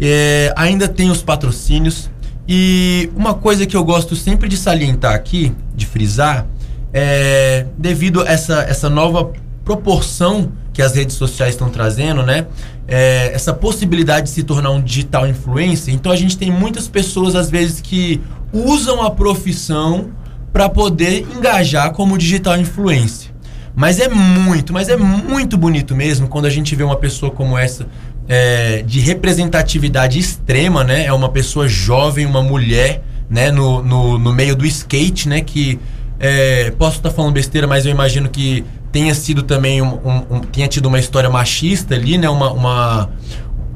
é, 0.00 0.54
ainda 0.56 0.88
tem 0.88 1.10
os 1.10 1.22
patrocínios. 1.22 2.08
E 2.48 3.10
uma 3.14 3.34
coisa 3.34 3.66
que 3.66 3.76
eu 3.76 3.84
gosto 3.84 4.16
sempre 4.16 4.48
de 4.48 4.56
salientar 4.56 5.14
aqui, 5.14 5.54
de 5.74 5.84
frisar, 5.84 6.46
é 6.94 7.66
devido 7.76 8.22
a 8.22 8.28
essa, 8.28 8.62
essa 8.62 8.88
nova 8.88 9.32
proporção 9.62 10.50
que 10.72 10.80
as 10.80 10.94
redes 10.94 11.16
sociais 11.16 11.54
estão 11.54 11.68
trazendo, 11.68 12.22
né? 12.22 12.46
É, 12.86 13.32
essa 13.34 13.52
possibilidade 13.52 14.26
de 14.26 14.30
se 14.30 14.42
tornar 14.42 14.70
um 14.70 14.80
digital 14.80 15.26
influencer. 15.26 15.92
Então 15.92 16.10
a 16.10 16.16
gente 16.16 16.38
tem 16.38 16.50
muitas 16.50 16.88
pessoas, 16.88 17.34
às 17.34 17.50
vezes, 17.50 17.82
que 17.82 18.22
usam 18.50 19.02
a 19.02 19.10
profissão 19.10 20.10
para 20.50 20.70
poder 20.70 21.26
engajar 21.36 21.92
como 21.92 22.16
digital 22.16 22.56
influencer. 22.56 23.30
Mas 23.74 24.00
é 24.00 24.08
muito, 24.08 24.72
mas 24.72 24.88
é 24.88 24.96
muito 24.96 25.56
bonito 25.56 25.94
mesmo 25.94 26.26
quando 26.26 26.46
a 26.46 26.50
gente 26.50 26.74
vê 26.74 26.82
uma 26.82 26.96
pessoa 26.96 27.30
como 27.30 27.56
essa 27.56 27.86
é, 28.28 28.82
de 28.86 29.00
representatividade 29.00 30.18
extrema, 30.18 30.84
né? 30.84 31.06
É 31.06 31.12
uma 31.12 31.28
pessoa 31.30 31.66
jovem, 31.68 32.26
uma 32.26 32.42
mulher, 32.42 33.02
né? 33.30 33.50
No, 33.50 33.82
no, 33.82 34.18
no 34.18 34.32
meio 34.32 34.54
do 34.54 34.66
skate, 34.66 35.28
né? 35.28 35.40
Que 35.40 35.78
é, 36.20 36.70
posso 36.78 36.96
estar 36.98 37.10
falando 37.10 37.32
besteira, 37.32 37.66
mas 37.66 37.86
eu 37.86 37.92
imagino 37.92 38.28
que 38.28 38.64
tenha 38.92 39.14
sido 39.14 39.42
também 39.42 39.80
um, 39.80 39.94
um- 40.04 40.36
um- 40.36 40.40
tenha 40.40 40.66
tido 40.68 40.86
uma 40.86 40.98
história 40.98 41.30
machista 41.30 41.94
ali, 41.94 42.18
né? 42.18 42.28
Uma, 42.28 42.52
uma 42.52 43.10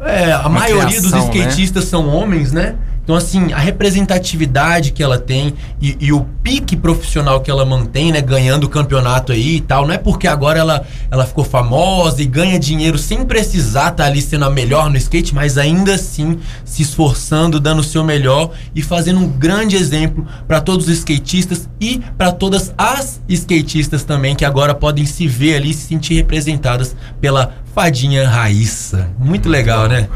é, 0.00 0.32
a 0.32 0.40
Uma 0.40 0.60
maioria 0.60 1.00
dos 1.00 1.10
criação, 1.12 1.28
né? 1.28 1.38
skatistas 1.40 1.84
são 1.84 2.08
homens, 2.08 2.52
né? 2.52 2.74
Então, 3.02 3.16
assim, 3.16 3.52
a 3.52 3.58
representatividade 3.58 4.92
que 4.92 5.02
ela 5.02 5.18
tem 5.18 5.54
e, 5.80 5.96
e 6.00 6.12
o 6.12 6.20
pique 6.42 6.76
profissional 6.76 7.40
que 7.40 7.50
ela 7.50 7.64
mantém, 7.64 8.12
né? 8.12 8.20
Ganhando 8.20 8.64
o 8.64 8.68
campeonato 8.68 9.32
aí 9.32 9.56
e 9.56 9.60
tal. 9.60 9.86
Não 9.86 9.94
é 9.94 9.98
porque 9.98 10.28
agora 10.28 10.60
ela, 10.60 10.86
ela 11.10 11.26
ficou 11.26 11.44
famosa 11.44 12.22
e 12.22 12.26
ganha 12.26 12.58
dinheiro 12.60 12.96
sem 12.96 13.24
precisar 13.24 13.90
estar 13.90 14.04
ali 14.04 14.22
sendo 14.22 14.44
a 14.44 14.50
melhor 14.50 14.88
no 14.88 14.96
skate, 14.96 15.34
mas 15.34 15.58
ainda 15.58 15.96
assim 15.96 16.38
se 16.64 16.82
esforçando, 16.82 17.58
dando 17.58 17.80
o 17.80 17.84
seu 17.84 18.04
melhor 18.04 18.52
e 18.72 18.82
fazendo 18.82 19.18
um 19.18 19.28
grande 19.28 19.76
exemplo 19.76 20.24
para 20.46 20.60
todos 20.60 20.86
os 20.86 20.98
skatistas 20.98 21.68
e 21.80 22.00
para 22.16 22.30
todas 22.30 22.72
as 22.78 23.20
skatistas 23.28 24.04
também 24.04 24.36
que 24.36 24.44
agora 24.44 24.74
podem 24.74 25.06
se 25.06 25.26
ver 25.26 25.56
ali 25.56 25.74
se 25.74 25.88
sentir 25.88 26.14
representadas 26.14 26.94
pela 27.20 27.52
Fadinha 27.74 28.28
Raíssa. 28.28 29.08
Muito 29.18 29.48
legal, 29.48 29.88
né? 29.88 30.08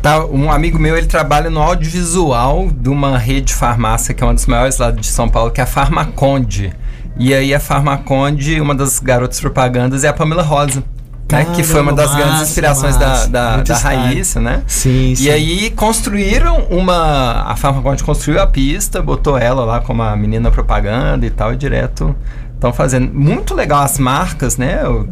Tá, 0.00 0.24
um 0.24 0.50
amigo 0.50 0.78
meu, 0.78 0.96
ele 0.96 1.06
trabalha 1.06 1.50
no 1.50 1.60
audiovisual 1.60 2.70
de 2.70 2.88
uma 2.88 3.18
rede 3.18 3.48
de 3.48 3.54
farmácia, 3.54 4.14
que 4.14 4.22
é 4.22 4.26
uma 4.26 4.32
das 4.32 4.46
maiores 4.46 4.78
lá 4.78 4.90
de 4.90 5.06
São 5.06 5.28
Paulo, 5.28 5.50
que 5.50 5.60
é 5.60 5.64
a 5.64 5.66
Farmaconde. 5.66 6.72
E 7.18 7.34
aí 7.34 7.54
a 7.54 7.60
Farmaconde, 7.60 8.60
uma 8.60 8.74
das 8.74 8.98
garotas 8.98 9.38
propagandas 9.40 10.04
é 10.04 10.08
a 10.08 10.12
Pamela 10.12 10.42
Rosa. 10.42 10.82
Né, 11.30 11.46
que 11.54 11.62
foi 11.62 11.80
uma 11.80 11.94
das 11.94 12.06
Caramba, 12.10 12.18
grandes 12.24 12.40
massa, 12.40 12.50
inspirações 12.50 12.96
massa. 12.98 13.28
da, 13.28 13.56
da, 13.56 13.62
da 13.62 14.40
né? 14.40 14.62
Sim, 14.66 15.14
sim. 15.14 15.24
E 15.24 15.30
aí 15.30 15.70
construíram 15.70 16.66
uma. 16.70 17.44
A 17.50 17.56
Farmaconde 17.56 18.04
construiu 18.04 18.38
a 18.42 18.46
pista, 18.46 19.00
botou 19.00 19.38
ela 19.38 19.64
lá 19.64 19.80
como 19.80 20.02
a 20.02 20.14
menina 20.14 20.50
propaganda 20.50 21.24
e 21.24 21.30
tal, 21.30 21.54
e 21.54 21.56
direto 21.56 22.14
estão 22.54 22.70
fazendo. 22.70 23.10
Muito 23.14 23.54
legal 23.54 23.82
as 23.82 23.98
marcas, 23.98 24.58
né? 24.58 24.86
o- 24.86 25.08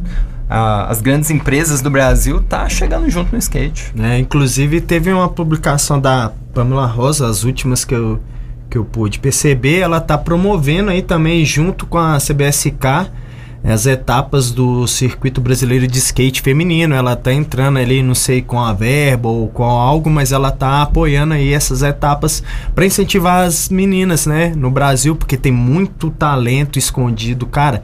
as 0.51 1.01
grandes 1.01 1.31
empresas 1.31 1.81
do 1.81 1.89
Brasil 1.89 2.41
tá 2.41 2.69
chegando 2.69 3.09
junto 3.09 3.33
no 3.33 3.39
skate. 3.39 3.93
né? 3.95 4.19
Inclusive 4.19 4.81
teve 4.81 5.13
uma 5.13 5.29
publicação 5.29 6.01
da 6.01 6.33
Pamela 6.53 6.87
Rosa, 6.87 7.29
as 7.29 7.45
últimas 7.45 7.85
que 7.85 7.95
eu, 7.95 8.21
que 8.69 8.77
eu 8.77 8.85
pude 8.85 9.21
perceber, 9.21 9.79
ela 9.79 10.01
tá 10.01 10.19
promovendo 10.19 10.91
aí 10.91 11.03
também 11.03 11.45
junto 11.45 11.87
com 11.87 11.99
a 11.99 12.19
CBSK 12.19 13.11
as 13.63 13.85
etapas 13.87 14.51
do 14.51 14.87
circuito 14.87 15.41
brasileiro 15.41 15.87
de 15.87 15.99
skate 15.99 16.41
feminino. 16.41 16.95
Ela 16.95 17.15
tá 17.15 17.33
entrando 17.33 17.79
ali, 17.79 18.03
não 18.03 18.15
sei, 18.15 18.41
com 18.41 18.59
a 18.59 18.73
verba 18.73 19.29
ou 19.29 19.49
com 19.49 19.65
algo, 19.65 20.09
mas 20.09 20.33
ela 20.33 20.51
tá 20.51 20.83
apoiando 20.83 21.35
aí 21.35 21.53
essas 21.53 21.83
etapas 21.83 22.43
para 22.75 22.87
incentivar 22.87 23.47
as 23.47 23.69
meninas, 23.69 24.27
né, 24.27 24.53
no 24.57 24.71
Brasil, 24.71 25.15
porque 25.15 25.37
tem 25.37 25.53
muito 25.53 26.11
talento 26.11 26.79
escondido, 26.79 27.47
cara. 27.47 27.83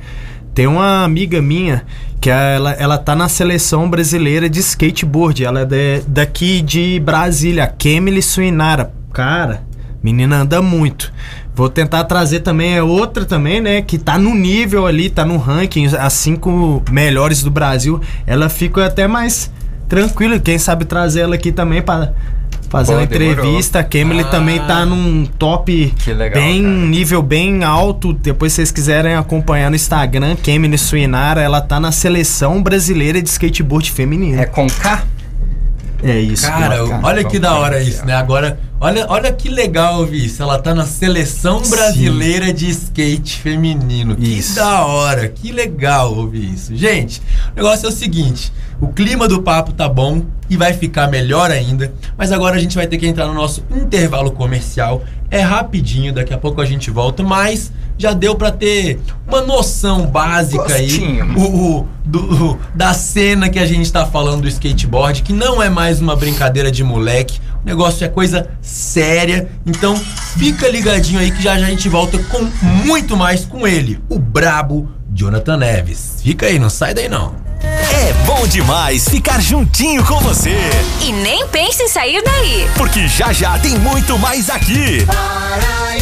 Tem 0.55 0.66
uma 0.66 1.05
amiga 1.05 1.42
minha 1.42 1.85
que 2.20 2.31
ela, 2.31 2.72
ela 2.72 2.98
tá 2.98 3.14
na 3.14 3.29
seleção 3.29 3.88
brasileira 3.88 4.48
de 4.48 4.61
skateboard. 4.61 5.44
Ela 5.44 5.61
é 5.61 5.64
de- 5.64 6.00
daqui 6.09 6.61
de 6.62 7.00
Brasília, 7.05 7.66
Kemily 7.66 8.22
Suinara. 8.22 8.92
Cara, 9.12 9.62
menina 10.02 10.38
anda 10.42 10.61
muito. 10.61 11.12
Vou 11.55 11.68
tentar 11.70 12.05
trazer 12.05 12.40
também 12.40 12.74
é 12.76 12.83
outra 12.83 13.24
também, 13.24 13.61
né, 13.62 13.81
que 13.81 13.96
tá 13.96 14.18
no 14.18 14.35
nível 14.35 14.87
ali, 14.87 15.09
tá 15.09 15.24
no 15.24 15.38
ranking, 15.38 15.87
as 15.87 16.12
cinco 16.12 16.83
melhores 16.90 17.42
do 17.42 17.50
Brasil. 17.50 17.98
Ela 18.26 18.48
fica 18.50 18.85
até 18.85 19.07
mais 19.09 19.50
tranquila. 19.88 20.38
Quem 20.38 20.59
sabe 20.59 20.85
trazer 20.85 21.20
ela 21.20 21.35
aqui 21.37 21.50
também 21.50 21.81
para 21.81 22.12
fazer 22.77 22.95
Pô, 22.95 23.01
entrevista. 23.03 23.79
A 23.81 23.85
Kemily 23.85 24.21
Ah. 24.21 24.25
também 24.25 24.59
tá 24.61 24.85
num 24.85 25.25
top 25.39 25.95
legal, 26.07 26.41
bem 26.43 26.62
cara. 26.62 26.75
nível 26.75 27.23
bem 27.23 27.65
alto. 27.65 28.12
Depois 28.12 28.53
se 28.53 28.57
vocês 28.57 28.71
quiserem 28.71 29.15
acompanhar 29.15 29.71
no 29.71 29.77
Instagram, 29.77 30.37
Kemily 30.37 30.79
Suinara, 30.79 31.41
ela 31.41 31.61
tá 31.61 31.79
na 31.81 31.93
seleção 31.93 32.62
brasileira 32.62 33.21
de 33.23 33.29
skateboard 33.29 33.91
feminino. 33.91 34.41
É 34.41 34.47
com 34.47 34.67
K? 34.67 35.03
É 36.02 36.18
isso. 36.18 36.46
Cara, 36.46 36.87
cara. 36.87 37.00
olha 37.02 37.24
que 37.24 37.38
da 37.38 37.54
hora 37.54 37.82
isso, 37.82 38.04
né? 38.04 38.14
Agora, 38.14 38.59
olha, 38.80 39.06
olha 39.09 39.32
que 39.32 39.48
legal 39.48 40.00
ouvir 40.00 40.26
isso. 40.26 40.42
Ela 40.42 40.59
tá 40.59 40.74
na 40.74 40.85
seleção 40.85 41.62
brasileira 41.62 42.52
de 42.52 42.68
skate 42.68 43.38
feminino. 43.38 44.14
Que 44.16 44.38
Isso. 44.38 44.56
da 44.56 44.85
hora, 44.85 45.28
que 45.28 45.52
legal 45.52 46.14
ouvir 46.14 46.52
isso. 46.52 46.76
Gente, 46.76 47.22
o 47.52 47.56
negócio 47.56 47.87
é 47.87 47.88
o 47.88 47.92
seguinte: 47.92 48.52
o 48.80 48.88
clima 48.88 49.26
do 49.26 49.42
papo 49.42 49.72
tá 49.72 49.88
bom 49.88 50.22
e 50.48 50.56
vai 50.56 50.72
ficar 50.72 51.09
melhor 51.09 51.50
ainda. 51.50 51.92
Mas 52.16 52.30
agora 52.30 52.56
a 52.56 52.59
gente 52.59 52.76
vai 52.76 52.87
ter 52.87 52.98
que 52.98 53.06
entrar 53.06 53.26
no 53.26 53.35
nosso 53.35 53.64
intervalo 53.70 54.30
comercial. 54.30 55.02
É 55.31 55.41
rapidinho, 55.41 56.12
daqui 56.12 56.33
a 56.33 56.39
pouco 56.39 56.61
a 56.61 56.65
gente 56.65 56.91
volta, 56.91 57.23
mas 57.23 57.73
já 57.99 58.12
deu 58.12 58.35
pra 58.35 58.51
ter 58.53 59.01
uma 59.27 59.41
noção 59.41 60.07
básica 60.07 60.73
aí 60.75 60.87
Gostinho. 60.87 61.39
o, 61.39 61.79
o- 61.81 61.89
do- 62.05 62.45
o- 62.53 62.59
da 62.75 62.93
cena 62.95 63.49
que 63.49 63.59
a 63.59 63.67
gente 63.67 63.91
tá 63.91 64.05
falando 64.07 64.43
do 64.43 64.49
skateboard, 64.49 65.23
que 65.23 65.33
não 65.33 65.62
é 65.62 65.69
mais 65.71 66.01
uma 66.01 66.15
brincadeira 66.15 66.71
de 66.71 66.85
moleque, 66.85 67.41
o 67.62 67.67
negócio 67.67 68.05
é 68.05 68.09
coisa 68.09 68.49
séria. 68.61 69.49
Então 69.67 69.97
fica 70.37 70.69
ligadinho 70.69 71.19
aí 71.19 71.31
que 71.31 71.43
já, 71.43 71.59
já 71.59 71.67
a 71.67 71.71
gente 71.71 71.89
volta 71.89 72.19
com 72.25 72.45
muito 72.85 73.17
mais 73.17 73.45
com 73.45 73.67
ele, 73.67 73.99
o 74.09 74.19
brabo 74.19 74.89
Jonathan 75.16 75.57
Neves. 75.57 76.16
Fica 76.22 76.44
aí, 76.44 76.59
não 76.59 76.68
sai 76.68 76.92
daí 76.92 77.09
não. 77.09 77.35
É 77.62 78.12
bom 78.26 78.46
demais 78.46 79.09
ficar 79.09 79.40
juntinho 79.40 80.05
com 80.05 80.20
você. 80.20 80.55
E 81.00 81.11
nem 81.11 81.46
pense 81.48 81.83
em 81.83 81.88
sair 81.88 82.22
daí. 82.22 82.68
Porque 82.76 83.09
já 83.09 83.33
já 83.33 83.59
tem 83.59 83.79
muito 83.79 84.18
mais 84.18 84.50
aqui. 84.50 85.07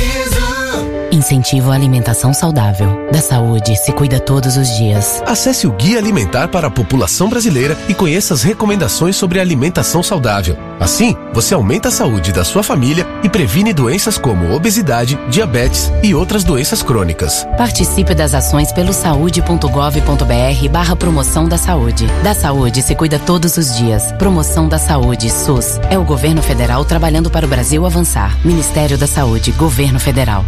Em 0.01 0.84
incentivo 1.25 1.71
à 1.71 1.75
alimentação 1.75 2.35
saudável. 2.35 3.09
Da 3.11 3.21
saúde 3.21 3.75
se 3.77 3.93
cuida 3.93 4.21
todos 4.21 4.59
os 4.59 4.69
dias. 4.77 5.23
Acesse 5.27 5.67
o 5.67 5.73
Guia 5.73 5.99
Alimentar 5.99 6.49
para 6.49 6.67
a 6.67 6.71
População 6.71 7.31
Brasileira 7.31 7.77
e 7.89 7.95
conheça 7.95 8.35
as 8.35 8.43
recomendações 8.43 9.17
sobre 9.17 9.41
alimentação 9.41 10.03
saudável. 10.03 10.59
Assim, 10.79 11.17
você 11.33 11.55
aumenta 11.55 11.89
a 11.89 11.91
saúde 11.91 12.31
da 12.31 12.45
sua 12.45 12.63
família 12.63 13.07
e 13.23 13.29
previne 13.31 13.73
doenças 13.73 14.19
como 14.19 14.55
obesidade, 14.55 15.19
diabetes 15.31 15.91
e 16.03 16.15
outras 16.15 16.45
doenças 16.45 16.83
crônicas. 16.83 17.47
Participe 17.57 18.15
das 18.15 18.35
ações 18.35 18.71
pelo 18.71 18.93
saúde.gov.br 18.93 20.69
barra 20.71 20.95
promoção 20.95 21.49
da 21.49 21.57
saúde. 21.57 22.07
Da 22.23 22.35
saúde 22.35 22.83
se 22.83 22.95
cuida 22.95 23.19
todos 23.19 23.57
os 23.57 23.75
dias. 23.79 24.13
Promoção 24.19 24.69
da 24.69 24.79
saúde, 24.79 25.31
SUS. 25.31 25.79
É 25.89 25.99
o 25.99 26.05
governo 26.05 26.43
federal 26.43 26.85
trabalhando 26.85 27.31
para 27.31 27.47
o 27.47 27.49
Brasil 27.49 27.87
avançar. 27.87 28.37
Ministério 28.45 28.99
da 28.99 29.07
Saúde, 29.07 29.53
Governo 29.53 29.99
Federal. 29.99 30.45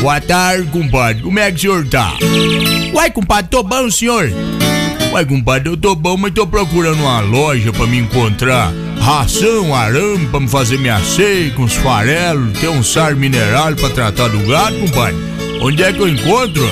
Boa 0.00 0.18
tarde, 0.18 0.66
compadre. 0.70 1.22
Como 1.22 1.38
é 1.38 1.50
que 1.50 1.58
o 1.58 1.60
senhor 1.60 1.86
tá? 1.86 2.16
Uai, 2.94 3.10
compadre, 3.10 3.50
tô 3.50 3.62
bom, 3.62 3.90
senhor? 3.90 4.30
Uai, 5.12 5.26
compadre, 5.26 5.68
eu 5.68 5.76
tô 5.76 5.94
bom, 5.94 6.16
mas 6.16 6.32
tô 6.32 6.46
procurando 6.46 7.00
uma 7.00 7.20
loja 7.20 7.70
pra 7.70 7.86
me 7.86 7.98
encontrar. 7.98 8.72
Ração, 8.98 9.74
arame 9.74 10.26
pra 10.28 10.40
me 10.40 10.48
fazer 10.48 10.78
minha 10.78 11.00
com 11.54 11.64
os 11.64 11.74
farelos, 11.74 12.58
tem 12.58 12.70
um 12.70 12.82
sar 12.82 13.14
mineral 13.14 13.74
pra 13.74 13.90
tratar 13.90 14.28
do 14.28 14.38
gado, 14.46 14.78
compadre. 14.78 15.16
Onde 15.60 15.82
é 15.82 15.92
que 15.92 16.00
eu 16.00 16.08
encontro? 16.08 16.62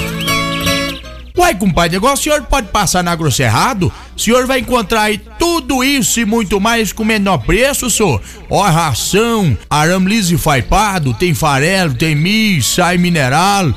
Uai, 1.38 1.54
compadre, 1.54 1.96
agora 1.96 2.14
o 2.14 2.16
senhor 2.16 2.42
pode 2.42 2.66
passar 2.66 3.04
na 3.04 3.14
Grosserrado? 3.14 3.92
O 4.16 4.20
senhor 4.20 4.44
vai 4.44 4.58
encontrar 4.58 5.02
aí 5.02 5.18
tudo 5.38 5.84
isso 5.84 6.18
e 6.18 6.24
muito 6.24 6.60
mais 6.60 6.92
com 6.92 7.04
menor 7.04 7.38
preço, 7.38 7.88
senhor. 7.88 8.20
Ó, 8.50 8.60
ração, 8.62 9.56
arame 9.70 10.08
liso 10.08 10.34
e 10.34 10.36
faipado, 10.36 11.14
tem 11.14 11.32
farelo, 11.32 11.94
tem 11.94 12.16
milho, 12.16 12.60
sai 12.60 12.98
mineral, 12.98 13.72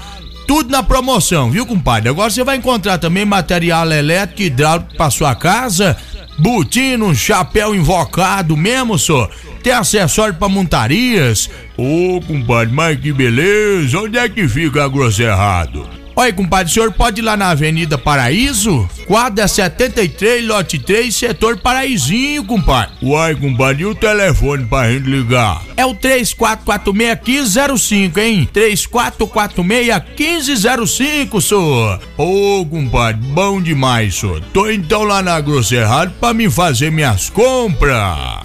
tudo 0.47 0.71
na 0.71 0.81
promoção, 0.81 1.51
viu, 1.51 1.63
compadre? 1.63 2.09
Agora 2.09 2.31
você 2.31 2.43
vai 2.43 2.57
encontrar 2.57 2.97
também 2.97 3.25
material 3.25 3.91
elétrico 3.91 4.41
e 4.41 4.45
hidráulico 4.45 4.95
pra 4.97 5.11
sua 5.11 5.35
casa, 5.35 5.95
botino, 6.39 7.13
chapéu 7.13 7.75
invocado 7.75 8.57
mesmo, 8.57 8.97
senhor. 8.97 9.29
Tem 9.61 9.71
acessório 9.71 10.33
pra 10.33 10.49
montarias. 10.49 11.47
Ô, 11.77 12.19
compadre, 12.25 12.73
mas 12.73 12.99
que 12.99 13.13
beleza. 13.13 13.99
Onde 13.99 14.17
é 14.17 14.27
que 14.27 14.47
fica 14.47 14.83
a 14.83 14.87
Grosserrado? 14.87 16.00
Oi, 16.15 16.33
compadre, 16.33 16.69
o 16.69 16.73
senhor 16.73 16.91
pode 16.91 17.21
ir 17.21 17.23
lá 17.23 17.37
na 17.37 17.51
Avenida 17.51 17.97
Paraíso? 17.97 18.85
Quadra 19.07 19.47
73, 19.47 20.45
lote 20.45 20.77
3, 20.77 21.15
setor 21.15 21.57
Paraízinho, 21.57 22.43
compadre. 22.43 22.93
Uai, 23.01 23.33
compadre, 23.35 23.83
e 23.83 23.85
o 23.85 23.95
telefone 23.95 24.65
pra 24.65 24.91
gente 24.91 25.09
ligar? 25.09 25.61
É 25.77 25.85
o 25.85 25.95
3446-1505, 25.95 28.17
hein? 28.17 28.49
3446-1505, 28.53 31.41
senhor. 31.41 32.01
Ô, 32.17 32.65
compadre, 32.65 33.21
bom 33.27 33.61
demais, 33.61 34.15
senhor. 34.15 34.41
Tô 34.53 34.69
então 34.69 35.03
lá 35.03 35.21
na 35.21 35.39
Grosserrado 35.39 36.11
pra 36.19 36.33
me 36.33 36.49
fazer 36.49 36.91
minhas 36.91 37.29
compras. 37.29 38.41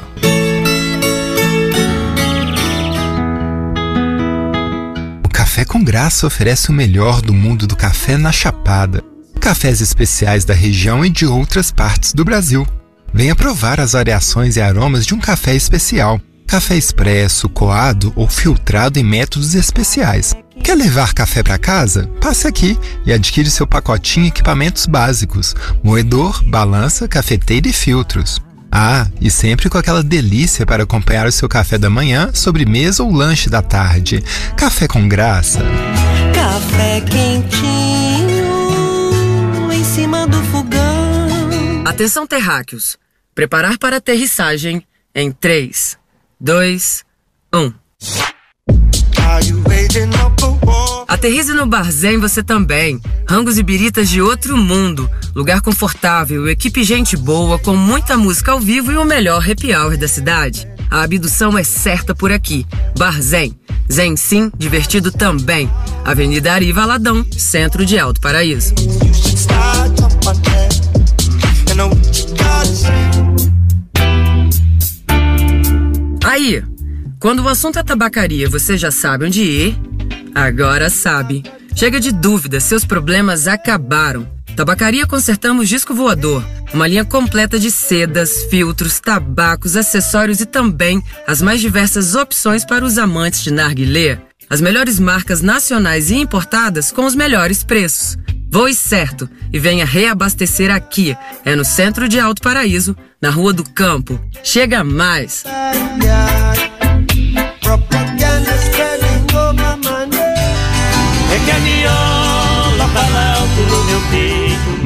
Café 5.57 5.65
com 5.65 5.83
Graça 5.83 6.27
oferece 6.27 6.69
o 6.69 6.73
melhor 6.75 7.23
do 7.23 7.33
mundo 7.33 7.67
do 7.67 7.75
café 7.75 8.19
na 8.19 8.31
Chapada. 8.31 9.03
Cafés 9.41 9.81
especiais 9.81 10.45
da 10.45 10.53
região 10.53 11.03
e 11.03 11.09
de 11.09 11.25
outras 11.25 11.71
partes 11.71 12.13
do 12.13 12.27
Brasil. 12.27 12.67
Venha 13.11 13.35
provar 13.35 13.81
as 13.81 13.93
variações 13.93 14.57
e 14.57 14.61
aromas 14.61 15.07
de 15.07 15.15
um 15.15 15.19
café 15.19 15.55
especial. 15.55 16.21
Café 16.47 16.77
expresso, 16.77 17.49
coado 17.49 18.13
ou 18.15 18.29
filtrado 18.29 18.99
em 18.99 19.03
métodos 19.03 19.55
especiais. 19.55 20.35
Quer 20.63 20.75
levar 20.75 21.15
café 21.15 21.43
para 21.43 21.57
casa? 21.57 22.07
Passe 22.21 22.47
aqui 22.47 22.79
e 23.07 23.11
adquire 23.11 23.49
seu 23.49 23.67
pacotinho 23.67 24.27
equipamentos 24.27 24.85
básicos: 24.85 25.55
moedor, 25.83 26.45
balança, 26.45 27.09
cafeteira 27.09 27.67
e 27.67 27.73
filtros. 27.73 28.43
Ah, 28.71 29.07
e 29.21 29.31
sempre 29.31 29.71
com 29.71 29.79
aquela 29.79 30.03
delícia 30.03 30.67
para 30.67 30.83
acompanhar 30.83 31.27
o 31.27 31.33
seu 31.33 31.49
café 31.49 31.79
da 31.79 31.89
manhã, 31.89 32.33
sobremesa 32.35 33.03
ou 33.03 33.13
lanche 33.13 33.49
da 33.49 33.63
tarde. 33.63 34.23
Café 34.57 34.87
com 34.87 35.09
graça. 35.09 35.61
Café 36.35 37.01
quentinho 37.01 38.47
em 39.73 39.85
cima 39.85 40.27
do 40.27 40.43
fogão. 40.45 41.85
Atenção, 41.85 42.27
terráqueos. 42.27 42.99
Preparar 43.35 43.79
para 43.79 43.97
aterrissagem 43.99 44.83
em 45.15 45.31
3, 45.31 45.97
2, 46.41 47.05
1. 47.55 47.86
Aterrize 51.09 51.53
no 51.53 51.67
Barzém 51.67 52.19
você 52.19 52.43
também. 52.43 53.01
Rangos 53.29 53.59
e 53.59 53.63
biritas 53.63 54.09
de 54.09 54.21
outro 54.21 54.57
mundo. 54.57 55.09
Lugar 55.35 55.61
confortável, 55.61 56.49
equipe 56.49 56.85
gente 56.85 57.17
boa, 57.17 57.59
com 57.59 57.75
muita 57.75 58.17
música 58.17 58.53
ao 58.53 58.61
vivo 58.61 58.93
e 58.93 58.97
o 58.97 59.05
melhor 59.05 59.43
happy 59.43 59.75
hour 59.75 59.97
da 59.97 60.07
cidade. 60.07 60.69
A 60.91 61.03
abdução 61.03 61.57
é 61.57 61.65
certa 61.65 62.15
por 62.15 62.31
aqui. 62.31 62.67
Barzém. 62.97 63.59
Zen 63.91 64.17
sim, 64.17 64.51
divertido 64.57 65.11
também. 65.11 65.71
Avenida 66.05 66.53
Ari 66.53 66.73
Valadão, 66.73 67.25
centro 67.37 67.85
de 67.85 67.99
Alto 67.99 68.21
Paraíso. 68.21 68.75
Quando 77.27 77.43
o 77.43 77.49
assunto 77.49 77.77
é 77.77 77.83
tabacaria, 77.83 78.49
você 78.49 78.79
já 78.79 78.93
sabe 78.93 79.25
onde 79.25 79.43
ir? 79.43 79.77
Agora 80.33 80.89
sabe. 80.89 81.43
Chega 81.75 81.99
de 81.99 82.13
dúvida, 82.13 82.61
seus 82.61 82.85
problemas 82.85 83.49
acabaram. 83.49 84.29
Tabacaria 84.55 85.09
Consertamos 85.09 85.69
Disco 85.69 85.93
Voador. 85.93 86.47
Uma 86.73 86.87
linha 86.87 87.05
completa 87.05 87.59
de 87.59 87.69
sedas, 87.69 88.45
filtros, 88.45 89.01
tabacos, 89.01 89.75
acessórios 89.75 90.41
e 90.41 90.47
também 90.47 91.03
as 91.27 91.43
mais 91.43 91.61
diversas 91.61 92.15
opções 92.15 92.65
para 92.65 92.85
os 92.85 92.97
amantes 92.97 93.43
de 93.43 93.51
narguilé. 93.51 94.21
As 94.49 94.61
melhores 94.61 95.01
marcas 95.01 95.43
nacionais 95.43 96.13
e 96.13 96.15
importadas 96.15 96.93
com 96.93 97.05
os 97.07 97.17
melhores 97.17 97.65
preços. 97.65 98.17
Voe 98.49 98.73
certo 98.73 99.29
e 99.53 99.59
venha 99.59 99.85
reabastecer 99.85 100.71
aqui. 100.71 101.17
É 101.45 101.57
no 101.57 101.65
centro 101.65 102.09
de 102.09 102.21
Alto 102.21 102.41
Paraíso, 102.41 102.97
na 103.21 103.31
Rua 103.31 103.53
do 103.53 103.69
Campo. 103.69 104.17
Chega 104.45 104.85
mais! 104.85 105.43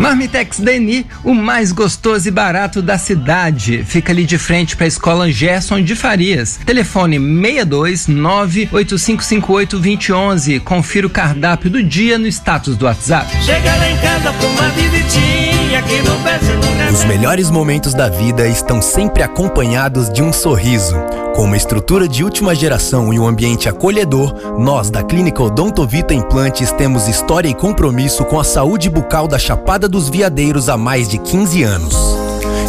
Marmitex 0.00 0.58
Deni, 0.58 1.06
o 1.22 1.34
mais 1.34 1.72
gostoso 1.72 2.26
e 2.26 2.30
barato 2.30 2.80
da 2.80 2.96
cidade. 2.96 3.84
Fica 3.84 4.12
ali 4.12 4.24
de 4.24 4.38
frente 4.38 4.74
para 4.74 4.86
a 4.86 4.88
Escola 4.88 5.30
Gerson 5.30 5.82
de 5.82 5.94
Farias. 5.94 6.58
Telefone 6.64 7.18
62 7.18 8.08
98558 8.08 9.78
2011. 9.78 10.60
Confira 10.60 11.06
o 11.06 11.10
cardápio 11.10 11.68
do 11.68 11.82
dia 11.82 12.18
no 12.18 12.26
status 12.26 12.76
do 12.76 12.86
WhatsApp. 12.86 13.30
Chega 13.44 13.76
lá 13.76 13.90
em 13.90 13.98
casa 13.98 14.32
pra 14.32 14.48
uma 14.48 14.68
visitinha 14.70 15.78
aqui 15.78 16.02
no 16.02 16.18
Brasil. 16.20 16.60
Os 16.92 17.04
melhores 17.04 17.50
momentos 17.50 17.92
da 17.92 18.08
vida 18.08 18.48
estão 18.48 18.80
sempre 18.80 19.22
acompanhados 19.22 20.10
de 20.10 20.22
um 20.22 20.32
sorriso. 20.32 20.96
Com 21.34 21.44
uma 21.44 21.56
estrutura 21.56 22.06
de 22.06 22.22
última 22.22 22.54
geração 22.54 23.12
e 23.12 23.18
um 23.18 23.26
ambiente 23.26 23.68
acolhedor, 23.68 24.34
nós 24.58 24.90
da 24.90 25.02
Clínica 25.02 25.42
Odontovita 25.42 26.12
Implantes 26.12 26.70
temos 26.72 27.08
história 27.08 27.48
e 27.48 27.54
compromisso 27.54 28.24
com 28.24 28.38
a 28.38 28.44
saúde 28.44 28.90
bucal 28.90 29.26
da 29.26 29.38
Chapada 29.38 29.88
dos 29.88 30.08
Veadeiros 30.08 30.68
há 30.68 30.76
mais 30.76 31.08
de 31.08 31.18
15 31.18 31.62
anos. 31.62 31.96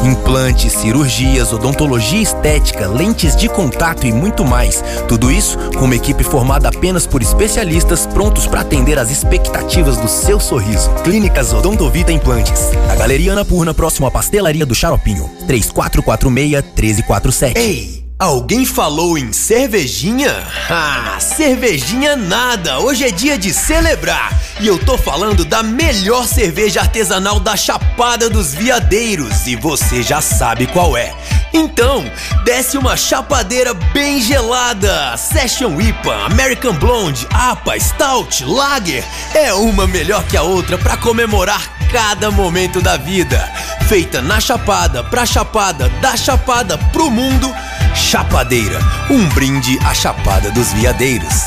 Implantes, 0.03 0.73
cirurgias, 0.73 1.53
odontologia 1.53 2.21
estética, 2.21 2.87
lentes 2.87 3.35
de 3.35 3.47
contato 3.47 4.07
e 4.07 4.11
muito 4.11 4.43
mais. 4.43 4.83
Tudo 5.07 5.31
isso 5.31 5.57
com 5.77 5.85
uma 5.85 5.95
equipe 5.95 6.23
formada 6.23 6.69
apenas 6.69 7.05
por 7.05 7.21
especialistas 7.21 8.07
prontos 8.07 8.47
para 8.47 8.61
atender 8.61 8.97
às 8.97 9.11
expectativas 9.11 9.97
do 9.97 10.07
seu 10.07 10.39
sorriso. 10.39 10.89
Clínicas 11.03 11.53
Odontovita 11.53 12.11
Implantes. 12.11 12.71
A 12.89 12.95
Galeria 12.95 13.33
Ana 13.33 13.45
Purna, 13.45 13.73
próximo 13.73 14.07
à 14.07 14.11
Pastelaria 14.11 14.65
do 14.65 14.73
Xaropinho. 14.73 15.29
3446-1347. 15.47 17.57
Ei! 17.57 18.00
Alguém 18.21 18.67
falou 18.67 19.17
em 19.17 19.33
cervejinha? 19.33 20.45
Ah, 20.69 21.17
cervejinha 21.19 22.15
nada! 22.15 22.77
Hoje 22.77 23.03
é 23.03 23.09
dia 23.09 23.35
de 23.35 23.51
celebrar! 23.51 24.39
E 24.59 24.67
eu 24.67 24.77
tô 24.77 24.95
falando 24.95 25.43
da 25.43 25.63
melhor 25.63 26.27
cerveja 26.27 26.81
artesanal 26.81 27.39
da 27.39 27.57
Chapada 27.57 28.29
dos 28.29 28.53
Veadeiros 28.53 29.47
e 29.47 29.55
você 29.55 30.03
já 30.03 30.21
sabe 30.21 30.67
qual 30.67 30.95
é. 30.95 31.15
Então, 31.51 32.05
desce 32.45 32.77
uma 32.77 32.95
chapadeira 32.95 33.73
bem 33.73 34.21
gelada. 34.21 35.17
Session 35.17 35.81
IPA, 35.81 36.27
American 36.27 36.75
Blonde, 36.75 37.27
APA, 37.33 37.79
Stout, 37.79 38.45
Lager. 38.45 39.03
É 39.33 39.51
uma 39.51 39.87
melhor 39.87 40.23
que 40.25 40.37
a 40.37 40.43
outra 40.43 40.77
para 40.77 40.95
comemorar 40.95 41.75
cada 41.91 42.29
momento 42.29 42.81
da 42.81 42.97
vida. 42.97 43.51
Feita 43.89 44.21
na 44.21 44.39
Chapada, 44.39 45.03
pra 45.03 45.25
Chapada, 45.25 45.89
da 45.99 46.15
Chapada 46.15 46.77
pro 46.77 47.09
mundo. 47.09 47.51
Chapadeira, 47.95 48.79
um 49.09 49.27
brinde 49.29 49.77
à 49.85 49.93
Chapada 49.93 50.51
dos 50.51 50.71
Veadeiros. 50.73 51.45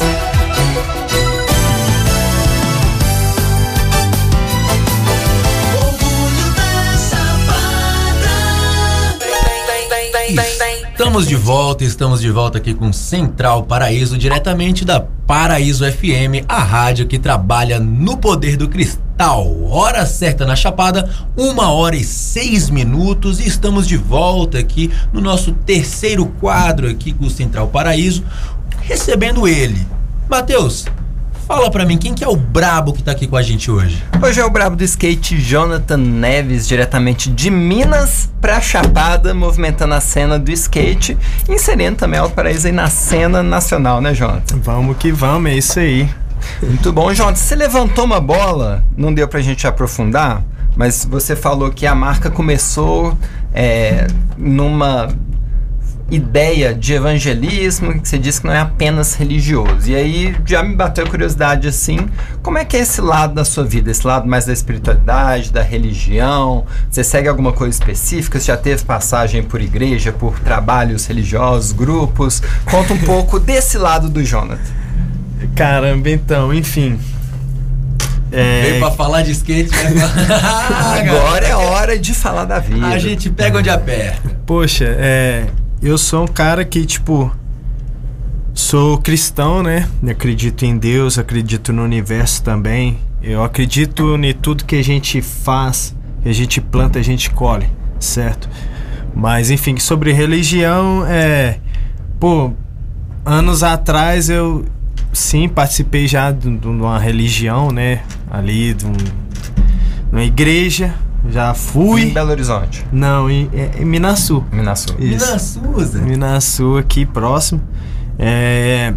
Estamos 10.94 11.26
de 11.26 11.34
volta, 11.34 11.82
estamos 11.82 12.20
de 12.20 12.30
volta 12.30 12.58
aqui 12.58 12.72
com 12.72 12.92
Central 12.92 13.64
Paraíso, 13.64 14.16
diretamente 14.16 14.84
da 14.84 15.00
Paraíso 15.00 15.84
FM, 15.84 16.46
a 16.48 16.62
rádio 16.62 17.08
que 17.08 17.18
trabalha 17.18 17.80
no 17.80 18.16
poder 18.16 18.56
do 18.56 18.68
cristal. 18.68 19.44
Hora 19.64 20.06
certa 20.06 20.46
na 20.46 20.54
Chapada, 20.54 21.10
uma 21.36 21.72
hora 21.72 21.96
e 21.96 22.04
seis 22.04 22.70
minutos, 22.70 23.40
e 23.40 23.48
estamos 23.48 23.88
de 23.88 23.96
volta 23.96 24.56
aqui 24.56 24.88
no 25.12 25.20
nosso 25.20 25.50
terceiro 25.50 26.26
quadro 26.26 26.88
aqui 26.88 27.12
com 27.12 27.28
Central 27.28 27.66
Paraíso, 27.66 28.22
recebendo 28.82 29.48
ele. 29.48 29.84
Matheus, 30.30 30.84
fala 31.46 31.70
pra 31.70 31.84
mim, 31.84 31.98
quem 31.98 32.14
que 32.14 32.24
é 32.24 32.28
o 32.28 32.36
brabo 32.36 32.92
que 32.92 33.02
tá 33.02 33.12
aqui 33.12 33.26
com 33.26 33.36
a 33.36 33.42
gente 33.42 33.70
hoje? 33.70 34.02
Hoje 34.22 34.40
é 34.40 34.44
o 34.44 34.50
brabo 34.50 34.76
do 34.76 34.84
skate 34.84 35.36
Jonathan 35.38 35.98
Neves, 35.98 36.66
diretamente 36.66 37.30
de 37.30 37.50
Minas 37.50 38.30
pra 38.40 38.60
Chapada, 38.60 39.34
movimentando 39.34 39.94
a 39.94 40.00
cena 40.00 40.38
do 40.38 40.50
skate, 40.50 41.16
inserindo 41.48 41.96
também 41.96 42.18
Alto 42.18 42.34
Paraíso 42.34 42.66
aí 42.66 42.72
na 42.72 42.88
cena 42.88 43.42
nacional, 43.42 44.00
né, 44.00 44.14
Jonathan? 44.14 44.58
Vamos 44.62 44.96
que 44.96 45.12
vamos, 45.12 45.50
é 45.50 45.54
isso 45.54 45.78
aí. 45.78 46.08
Muito 46.62 46.92
bom, 46.92 47.12
Jonathan. 47.12 47.36
Você 47.36 47.54
levantou 47.54 48.04
uma 48.04 48.20
bola, 48.20 48.82
não 48.96 49.12
deu 49.12 49.28
pra 49.28 49.40
gente 49.40 49.66
aprofundar, 49.66 50.42
mas 50.74 51.04
você 51.04 51.36
falou 51.36 51.70
que 51.70 51.86
a 51.86 51.94
marca 51.94 52.30
começou 52.30 53.16
é, 53.52 54.06
numa 54.36 55.08
ideia 56.14 56.74
de 56.74 56.94
evangelismo, 56.94 58.00
que 58.00 58.08
você 58.08 58.18
disse 58.18 58.40
que 58.40 58.46
não 58.46 58.54
é 58.54 58.60
apenas 58.60 59.14
religioso. 59.14 59.90
E 59.90 59.94
aí 59.94 60.36
já 60.44 60.62
me 60.62 60.74
bateu 60.74 61.04
a 61.04 61.08
curiosidade 61.08 61.68
assim, 61.68 62.08
como 62.42 62.58
é 62.58 62.64
que 62.64 62.76
é 62.76 62.80
esse 62.80 63.00
lado 63.00 63.34
da 63.34 63.44
sua 63.44 63.64
vida? 63.64 63.90
Esse 63.90 64.06
lado 64.06 64.26
mais 64.26 64.46
da 64.46 64.52
espiritualidade, 64.52 65.52
da 65.52 65.62
religião? 65.62 66.64
Você 66.90 67.02
segue 67.02 67.28
alguma 67.28 67.52
coisa 67.52 67.76
específica? 67.76 68.38
Você 68.38 68.46
já 68.46 68.56
teve 68.56 68.82
passagem 68.84 69.42
por 69.42 69.60
igreja, 69.60 70.12
por 70.12 70.38
trabalhos 70.40 71.06
religiosos, 71.06 71.72
grupos? 71.72 72.42
Conta 72.64 72.92
um 72.92 72.98
pouco 73.04 73.38
desse 73.38 73.78
lado 73.78 74.08
do 74.08 74.22
Jonathan. 74.22 74.60
Caramba, 75.54 76.10
então, 76.10 76.52
enfim. 76.52 76.98
É, 78.32 78.62
Veio 78.62 78.80
pra 78.80 78.90
falar 78.90 79.22
de 79.22 79.30
skate, 79.30 79.70
né? 79.70 80.02
Agora 80.98 81.46
é 81.46 81.54
hora 81.54 81.98
de 81.98 82.12
falar 82.12 82.44
da 82.44 82.58
vida. 82.58 82.86
A 82.86 82.98
gente 82.98 83.30
pega 83.30 83.58
onde 83.58 83.70
aperta. 83.70 84.28
Poxa, 84.44 84.86
é, 84.98 85.46
eu 85.84 85.98
sou 85.98 86.24
um 86.24 86.26
cara 86.26 86.64
que, 86.64 86.86
tipo, 86.86 87.30
sou 88.54 88.96
cristão, 88.96 89.62
né? 89.62 89.86
Eu 90.02 90.10
acredito 90.10 90.64
em 90.64 90.78
Deus, 90.78 91.18
acredito 91.18 91.74
no 91.74 91.82
universo 91.84 92.42
também. 92.42 92.98
Eu 93.22 93.44
acredito 93.44 94.16
em 94.16 94.32
tudo 94.32 94.64
que 94.64 94.76
a 94.76 94.82
gente 94.82 95.20
faz, 95.20 95.94
a 96.24 96.32
gente 96.32 96.58
planta, 96.58 96.98
a 96.98 97.02
gente 97.02 97.28
colhe, 97.28 97.68
certo? 98.00 98.48
Mas, 99.14 99.50
enfim, 99.50 99.76
sobre 99.76 100.10
religião, 100.10 101.04
é. 101.06 101.58
Pô, 102.18 102.52
anos 103.22 103.62
atrás 103.62 104.30
eu 104.30 104.64
sim 105.12 105.48
participei 105.48 106.08
já 106.08 106.30
de, 106.30 106.56
de 106.56 106.66
uma 106.66 106.98
religião, 106.98 107.70
né? 107.70 108.02
Ali, 108.30 108.72
de 108.72 108.86
um, 108.86 108.92
de 108.92 109.12
uma 110.10 110.24
igreja. 110.24 110.94
Já 111.30 111.54
fui. 111.54 112.02
Em 112.02 112.12
Belo 112.12 112.30
Horizonte. 112.30 112.84
Não, 112.92 113.30
em, 113.30 113.48
é- 113.52 113.80
em 113.80 113.84
Minasu. 113.84 114.44
Minasu. 114.52 114.94
Isso. 114.98 115.58
Minasu, 115.60 115.84
Zé? 115.84 115.98
Minasu, 116.00 116.76
aqui 116.76 117.06
próximo. 117.06 117.60
É, 118.18 118.92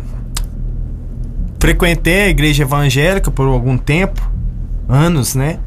Frequentei 1.60 2.24
a 2.24 2.28
igreja 2.30 2.64
evangélica 2.64 3.32
por 3.32 3.48
algum 3.48 3.78
tempo, 3.78 4.22
anos, 4.88 5.34
né? 5.34 5.58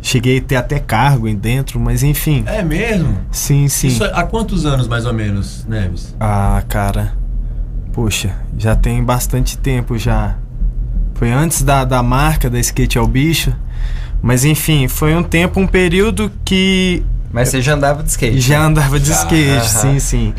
Cheguei 0.00 0.38
a 0.38 0.42
ter 0.42 0.56
até 0.56 0.78
cargo 0.78 1.28
em 1.28 1.36
dentro, 1.36 1.78
mas 1.80 2.02
enfim. 2.02 2.42
É 2.46 2.62
mesmo? 2.62 3.16
Sim, 3.30 3.68
sim. 3.68 3.86
Isso 3.88 4.04
há 4.04 4.24
quantos 4.24 4.66
anos, 4.66 4.86
mais 4.88 5.06
ou 5.06 5.14
menos, 5.14 5.64
Neves? 5.66 6.14
Ah, 6.20 6.62
cara. 6.68 7.14
Poxa, 7.92 8.34
já 8.58 8.74
tem 8.74 9.02
bastante 9.02 9.56
tempo 9.56 9.96
já. 9.96 10.36
Foi 11.14 11.30
antes 11.30 11.62
da, 11.62 11.84
da 11.84 12.02
marca 12.02 12.50
da 12.50 12.58
Skate 12.58 12.98
ao 12.98 13.06
Bicho. 13.06 13.54
Mas 14.24 14.42
enfim, 14.42 14.88
foi 14.88 15.14
um 15.14 15.22
tempo, 15.22 15.60
um 15.60 15.66
período 15.66 16.32
que. 16.46 17.04
Mas 17.30 17.50
você 17.50 17.60
já 17.60 17.74
andava 17.74 18.02
de 18.02 18.08
skate? 18.08 18.40
Já 18.40 18.60
né? 18.60 18.64
andava 18.64 18.98
de 18.98 19.08
Já, 19.08 19.16
skate, 19.16 19.50
aham. 19.50 19.60
sim, 19.62 19.98
sim. 19.98 20.34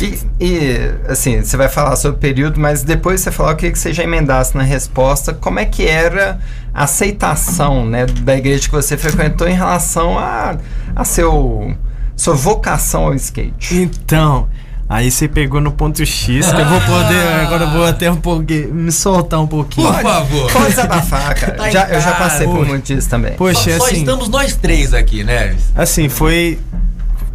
E, 0.00 0.18
e, 0.40 0.90
assim, 1.06 1.42
você 1.42 1.54
vai 1.54 1.68
falar 1.68 1.96
sobre 1.96 2.16
o 2.16 2.18
período, 2.18 2.58
mas 2.58 2.82
depois 2.82 3.20
você 3.20 3.30
falou, 3.30 3.52
eu 3.52 3.56
queria 3.56 3.72
que 3.72 3.78
você 3.78 3.92
já 3.92 4.02
emendasse 4.04 4.56
na 4.56 4.62
resposta 4.62 5.34
como 5.34 5.58
é 5.58 5.66
que 5.66 5.86
era 5.86 6.40
a 6.72 6.84
aceitação 6.84 7.84
né, 7.84 8.06
da 8.06 8.34
igreja 8.38 8.68
que 8.68 8.74
você 8.74 8.96
frequentou 8.96 9.46
em 9.46 9.54
relação 9.54 10.18
a, 10.18 10.56
a 10.94 11.04
seu, 11.04 11.76
sua 12.16 12.34
vocação 12.34 13.04
ao 13.04 13.14
skate. 13.14 13.74
Então, 13.74 14.48
aí 14.88 15.10
você 15.10 15.28
pegou 15.28 15.60
no 15.60 15.72
ponto 15.72 16.04
X, 16.04 16.50
que 16.52 16.60
eu 16.60 16.66
vou 16.66 16.80
poder. 16.80 17.22
Agora 17.44 17.64
eu 17.64 17.70
vou 17.70 17.84
até 17.84 18.10
um 18.10 18.16
pouquinho. 18.16 18.74
me 18.74 18.92
soltar 18.92 19.40
um 19.40 19.46
pouquinho. 19.46 19.92
Por 19.92 20.02
favor. 20.02 20.52
Pode 20.52 20.68
desabafar, 20.68 21.34
cara. 21.38 21.54
Tá 21.54 21.70
já, 21.70 21.88
eu 21.88 22.00
já 22.00 22.12
passei 22.12 22.46
por 22.46 22.66
muito 22.66 22.84
disso 22.84 23.08
também. 23.08 23.32
Poxa, 23.32 23.76
Só 23.78 23.86
assim. 23.86 23.96
estamos 23.98 24.28
nós 24.28 24.54
três 24.54 24.94
aqui, 24.94 25.24
Neves. 25.24 25.72
Assim, 25.74 26.08
foi, 26.08 26.58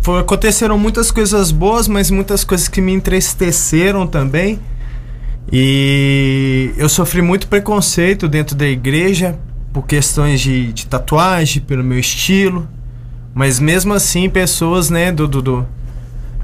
foi. 0.02 0.22
Aconteceram 0.22 0.78
muitas 0.78 1.12
coisas 1.12 1.52
boas, 1.52 1.88
mas 1.88 2.10
muitas 2.10 2.44
coisas 2.44 2.68
que 2.68 2.82
me 2.82 2.94
entristeceram 2.94 4.08
também. 4.08 4.60
E 5.52 6.72
eu 6.78 6.88
sofri 6.88 7.22
muito 7.22 7.48
preconceito 7.48 8.28
dentro 8.28 8.56
da 8.56 8.66
igreja 8.66 9.38
por 9.74 9.86
questões 9.86 10.40
de, 10.40 10.72
de 10.72 10.86
tatuagem, 10.86 11.62
pelo 11.62 11.84
meu 11.84 12.00
estilo. 12.00 12.68
Mas 13.34 13.60
mesmo 13.60 13.94
assim, 13.94 14.30
pessoas, 14.30 14.90
né, 14.90 15.12
do. 15.12 15.28
do, 15.28 15.42
do 15.42 15.68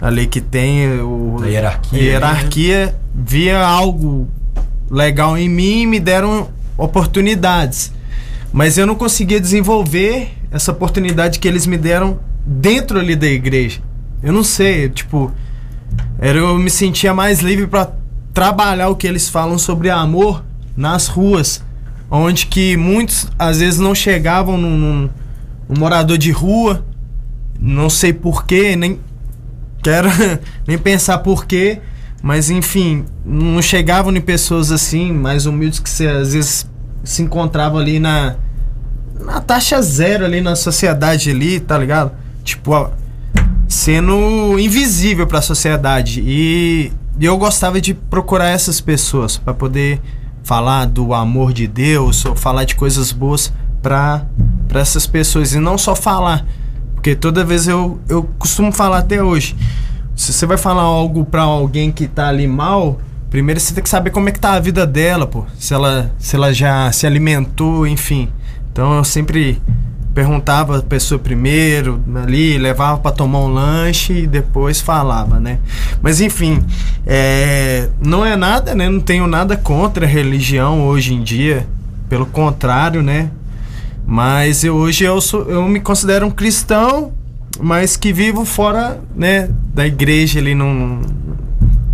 ali 0.01 0.27
que 0.27 0.39
tem 0.41 0.99
o, 1.01 1.37
A 1.41 1.47
hierarquia, 1.47 1.99
a 1.99 2.03
hierarquia 2.03 2.95
via 3.15 3.65
algo 3.65 4.27
legal 4.89 5.37
em 5.37 5.49
mim 5.49 5.81
e 5.81 5.85
me 5.87 5.99
deram 5.99 6.49
oportunidades. 6.77 7.91
Mas 8.51 8.77
eu 8.77 8.85
não 8.87 8.95
conseguia 8.95 9.39
desenvolver 9.39 10.29
essa 10.51 10.71
oportunidade 10.71 11.39
que 11.39 11.47
eles 11.47 11.65
me 11.67 11.77
deram 11.77 12.19
dentro 12.45 12.99
ali 12.99 13.15
da 13.15 13.27
igreja. 13.27 13.81
Eu 14.23 14.31
não 14.33 14.43
sei, 14.43 14.89
tipo, 14.89 15.31
era, 16.19 16.37
eu 16.39 16.57
me 16.57 16.69
sentia 16.69 17.13
mais 17.13 17.39
livre 17.39 17.67
para 17.67 17.91
trabalhar 18.33 18.89
o 18.89 18.95
que 18.95 19.05
eles 19.07 19.29
falam 19.29 19.57
sobre 19.57 19.89
amor 19.89 20.43
nas 20.75 21.07
ruas, 21.07 21.63
onde 22.09 22.45
que 22.45 22.77
muitos 22.77 23.27
às 23.37 23.59
vezes 23.59 23.79
não 23.79 23.93
chegavam 23.93 24.57
num, 24.57 24.77
num- 24.77 25.09
num 25.67 25.79
morador 25.79 26.17
de 26.17 26.31
rua, 26.31 26.85
não 27.59 27.89
sei 27.89 28.13
porquê, 28.13 28.75
nem 28.75 28.99
quero 29.87 30.09
nem 30.67 30.77
pensar 30.77 31.19
porquê, 31.19 31.79
mas 32.21 32.49
enfim, 32.49 33.05
não 33.25 33.61
chegavam 33.61 34.13
em 34.13 34.19
pessoas 34.19 34.69
assim, 34.69 35.13
mais 35.13 35.45
humildes 35.45 35.79
que 35.79 35.89
você 35.89 36.07
às 36.07 36.33
vezes 36.33 36.69
se 37.05 37.21
encontrava 37.21 37.77
ali 37.77 37.97
na 37.97 38.35
na 39.23 39.39
taxa 39.39 39.81
zero 39.81 40.25
ali 40.25 40.41
na 40.41 40.55
sociedade 40.55 41.31
ali, 41.31 41.59
tá 41.59 41.77
ligado? 41.77 42.11
Tipo, 42.43 42.71
ó, 42.71 42.89
sendo 43.67 44.59
invisível 44.59 45.25
para 45.25 45.39
a 45.39 45.41
sociedade 45.41 46.21
e 46.21 46.91
eu 47.19 47.37
gostava 47.37 47.79
de 47.79 47.93
procurar 47.93 48.49
essas 48.49 48.81
pessoas 48.81 49.37
para 49.37 49.53
poder 49.53 50.01
falar 50.43 50.85
do 50.85 51.13
amor 51.13 51.53
de 51.53 51.65
Deus 51.65 52.25
ou 52.25 52.35
falar 52.35 52.65
de 52.65 52.75
coisas 52.75 53.13
boas 53.13 53.53
para 53.81 54.25
para 54.67 54.81
essas 54.81 55.07
pessoas 55.07 55.53
e 55.53 55.59
não 55.59 55.77
só 55.77 55.95
falar, 55.95 56.45
porque 57.07 57.15
toda 57.15 57.45
vez 57.45 57.69
eu 57.69 58.01
eu 58.09 58.29
costumo 58.37 58.69
falar 58.69 58.97
até 58.97 59.23
hoje. 59.23 59.55
Se 60.13 60.33
você 60.33 60.45
vai 60.45 60.57
falar 60.57 60.81
algo 60.81 61.23
para 61.23 61.43
alguém 61.43 61.89
que 61.89 62.05
tá 62.05 62.27
ali 62.27 62.45
mal, 62.45 62.99
primeiro 63.29 63.61
você 63.61 63.73
tem 63.73 63.81
que 63.81 63.89
saber 63.89 64.09
como 64.09 64.27
é 64.27 64.31
que 64.33 64.39
tá 64.41 64.55
a 64.55 64.59
vida 64.59 64.85
dela, 64.85 65.25
pô. 65.25 65.45
Se 65.57 65.73
ela 65.73 66.11
se 66.19 66.35
ela 66.35 66.53
já 66.53 66.91
se 66.91 67.07
alimentou, 67.07 67.87
enfim. 67.87 68.27
Então 68.69 68.97
eu 68.97 69.05
sempre 69.05 69.61
perguntava 70.13 70.79
a 70.79 70.81
pessoa 70.81 71.17
primeiro, 71.17 72.03
ali, 72.13 72.57
levava 72.57 72.97
para 72.97 73.15
tomar 73.15 73.39
um 73.39 73.53
lanche 73.53 74.23
e 74.23 74.27
depois 74.27 74.81
falava, 74.81 75.39
né? 75.39 75.59
Mas 76.01 76.19
enfim, 76.19 76.61
é, 77.05 77.87
não 78.01 78.25
é 78.25 78.35
nada, 78.35 78.75
né? 78.75 78.89
Não 78.89 78.99
tenho 78.99 79.27
nada 79.27 79.55
contra 79.55 80.05
a 80.05 80.09
religião 80.09 80.85
hoje 80.85 81.13
em 81.13 81.23
dia, 81.23 81.65
pelo 82.09 82.25
contrário, 82.25 83.01
né? 83.01 83.31
Mas 84.09 84.63
eu, 84.63 84.73
hoje 84.75 85.03
eu, 85.03 85.19
sou, 85.19 85.43
eu 85.49 85.67
me 85.67 85.81
considero 85.81 86.25
um 86.25 86.31
cristão, 86.31 87.11
mas 87.59 87.97
que 87.97 88.13
vivo 88.13 88.45
fora, 88.45 89.01
né, 89.15 89.49
da 89.73 89.85
igreja 89.85 90.39
ali, 90.39 90.55
não, 90.55 91.01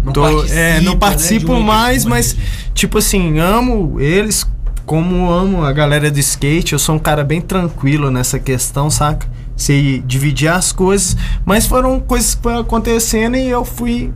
Não 0.06 0.14
tô- 0.14 0.44
é, 0.46 0.80
não 0.82 0.94
né, 0.94 1.00
participo 1.00 1.54
uma- 1.54 1.62
mais, 1.74 2.06
mas 2.06 2.36
tipo 2.74 3.00
assim, 3.00 3.40
amo 3.40 4.00
eles 4.00 4.46
como 4.86 5.32
amo 5.32 5.64
a 5.66 5.72
galera 5.72 6.12
do 6.12 6.20
skate. 6.20 6.74
Eu 6.74 6.80
sou 6.80 6.96
um 6.96 7.00
cara 7.00 7.24
bem 7.24 7.42
tranquilo 7.42 8.12
nessa 8.12 8.38
questão, 8.38 8.90
saca? 8.92 9.26
Se 9.56 10.04
dividir 10.06 10.50
as 10.50 10.72
coisas, 10.72 11.16
mas 11.46 11.66
foram 11.66 12.00
coisas 12.00 12.36
que 12.36 12.44
foram 12.44 12.60
acontecendo 12.60 13.38
e 13.38 13.50
eu 13.50 13.64
fui 13.66 14.12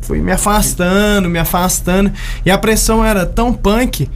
fui 0.00 0.20
me 0.22 0.32
afastando, 0.32 1.28
me 1.28 1.38
afastando. 1.38 2.10
E 2.46 2.50
a 2.50 2.56
pressão 2.56 3.04
era 3.04 3.26
tão 3.26 3.52
punk 3.52 4.08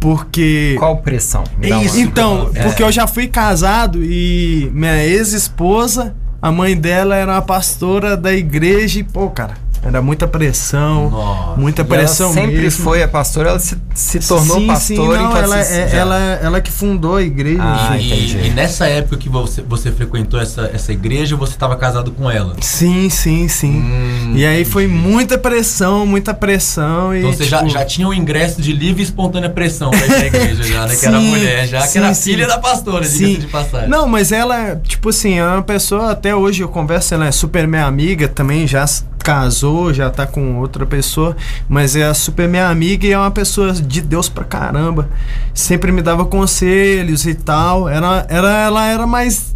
porque 0.00 0.76
Qual 0.78 0.98
pressão? 0.98 1.44
Uma- 1.62 2.00
então, 2.00 2.50
É. 2.54 2.62
porque 2.62 2.82
eu 2.82 2.92
já 2.92 3.06
fui 3.06 3.26
casado 3.26 4.02
e 4.02 4.70
minha 4.74 5.04
ex-esposa 5.04 6.14
a 6.42 6.52
mãe 6.52 6.76
dela 6.76 7.16
era 7.16 7.32
uma 7.32 7.42
pastora 7.42 8.16
da 8.16 8.32
igreja 8.34 9.00
e, 9.00 9.02
pô, 9.02 9.30
cara, 9.30 9.54
era 9.84 10.00
muita 10.02 10.26
pressão, 10.26 11.54
muita 11.56 11.82
E 11.82 11.84
pressão 11.84 12.26
ela 12.32 12.34
sempre 12.34 12.60
mesmo. 12.62 12.84
foi 12.84 13.02
a 13.02 13.08
pastora, 13.08 13.50
ela 13.50 13.58
se, 13.58 13.76
se 13.94 14.18
tornou 14.20 14.58
sim, 14.60 14.66
pastora 14.66 15.18
sim, 15.18 15.24
não, 15.24 15.36
ela, 15.36 15.62
se- 15.62 15.72
é, 15.80 15.88
já- 15.88 15.96
ela, 15.98 16.18
ela 16.42 16.60
que 16.60 16.70
fundou 16.72 17.16
a 17.16 17.22
igreja. 17.22 17.60
Ah, 17.62 17.96
e, 17.98 18.46
e 18.46 18.50
nessa 18.50 18.86
época 18.86 19.16
que 19.16 19.28
você, 19.28 19.62
você 19.62 19.92
frequentou 19.92 20.40
essa, 20.40 20.70
essa 20.72 20.92
igreja, 20.92 21.36
você 21.36 21.52
estava 21.52 21.76
casado 21.76 22.10
com 22.12 22.30
ela. 22.30 22.54
Sim, 22.60 23.08
sim, 23.10 23.46
sim. 23.48 24.32
e 24.34 24.44
aí 24.44 24.64
foi 24.64 24.86
muita 24.86 25.36
pressão, 25.38 26.06
muita 26.06 26.32
pressão. 26.34 27.14
E, 27.14 27.18
Então 27.20 27.32
você 27.32 27.44
já, 27.44 27.58
tipo, 27.58 27.70
já 27.70 27.84
tinha 27.84 28.08
o 28.08 28.14
ingresso 28.14 28.60
de 28.62 28.72
livre 28.72 29.02
e 29.02 29.04
espontânea 29.04 29.50
pressão 29.50 29.90
pra 29.90 30.06
ir 30.06 30.08
pra 30.08 30.26
igreja 30.26 30.62
já, 30.64 30.86
né? 30.86 30.96
Que 30.96 31.06
era 31.06 31.18
Sim, 31.18 31.26
mulher 31.28 31.66
já, 31.68 31.80
que 31.82 31.88
sim, 31.88 31.98
era 31.98 32.14
sim. 32.14 32.30
filha 32.32 32.46
da 32.46 32.58
pastora, 32.58 33.06
diga-se 33.06 33.36
de 33.38 33.46
passagem. 33.48 33.88
Não, 33.88 34.08
mas 34.08 34.32
ela, 34.32 34.76
tipo 34.82 35.10
assim, 35.10 35.34
é 35.38 35.46
uma 35.46 35.62
pessoa, 35.62 36.10
até 36.12 36.34
hoje 36.34 36.62
eu 36.62 36.68
converso, 36.68 37.14
ela 37.14 37.26
é 37.26 37.32
super 37.32 37.66
minha 37.68 37.84
amiga, 37.84 38.26
também 38.28 38.66
já 38.66 38.84
casou, 39.24 39.92
já 39.92 40.10
tá 40.10 40.26
com 40.26 40.58
outra 40.58 40.84
pessoa, 40.84 41.34
mas 41.66 41.96
é 41.96 42.12
super 42.12 42.46
minha 42.46 42.68
amiga 42.68 43.06
e 43.06 43.12
é 43.12 43.18
uma 43.18 43.30
pessoa 43.30 43.72
de 43.72 44.02
Deus 44.02 44.28
pra 44.28 44.44
caramba. 44.44 45.08
Sempre 45.54 45.90
me 45.90 46.02
dava 46.02 46.26
conselhos 46.26 47.24
e 47.24 47.34
tal. 47.34 47.88
Era, 47.88 48.26
era, 48.28 48.48
ela 48.48 48.86
era 48.86 49.06
mais 49.06 49.53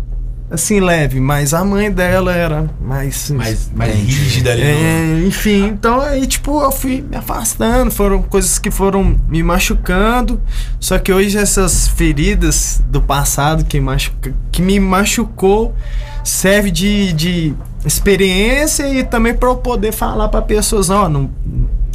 assim, 0.50 0.80
leve, 0.80 1.20
mas 1.20 1.52
a 1.52 1.64
mãe 1.64 1.90
dela 1.90 2.34
era 2.34 2.70
mais. 2.80 3.30
Mais, 3.30 3.70
mais 3.74 3.94
rígida 3.94 4.52
ali. 4.52 4.62
É, 4.62 5.24
enfim, 5.26 5.66
então 5.66 6.00
aí, 6.00 6.26
tipo, 6.26 6.62
eu 6.62 6.72
fui 6.72 7.02
me 7.02 7.16
afastando, 7.16 7.90
foram 7.90 8.22
coisas 8.22 8.58
que 8.58 8.70
foram 8.70 9.18
me 9.28 9.42
machucando. 9.42 10.40
Só 10.80 10.98
que 10.98 11.12
hoje 11.12 11.36
essas 11.36 11.88
feridas 11.88 12.82
do 12.88 13.00
passado 13.00 13.64
que, 13.64 13.80
machuca, 13.80 14.34
que 14.50 14.62
me 14.62 14.80
machucou 14.80 15.74
serve 16.24 16.70
de, 16.70 17.12
de 17.12 17.54
experiência 17.84 18.88
e 18.88 19.04
também 19.04 19.34
para 19.34 19.48
eu 19.48 19.56
poder 19.56 19.92
falar 19.92 20.28
para 20.28 20.42
pessoas, 20.42 20.90
ó, 20.90 21.08
não. 21.08 21.30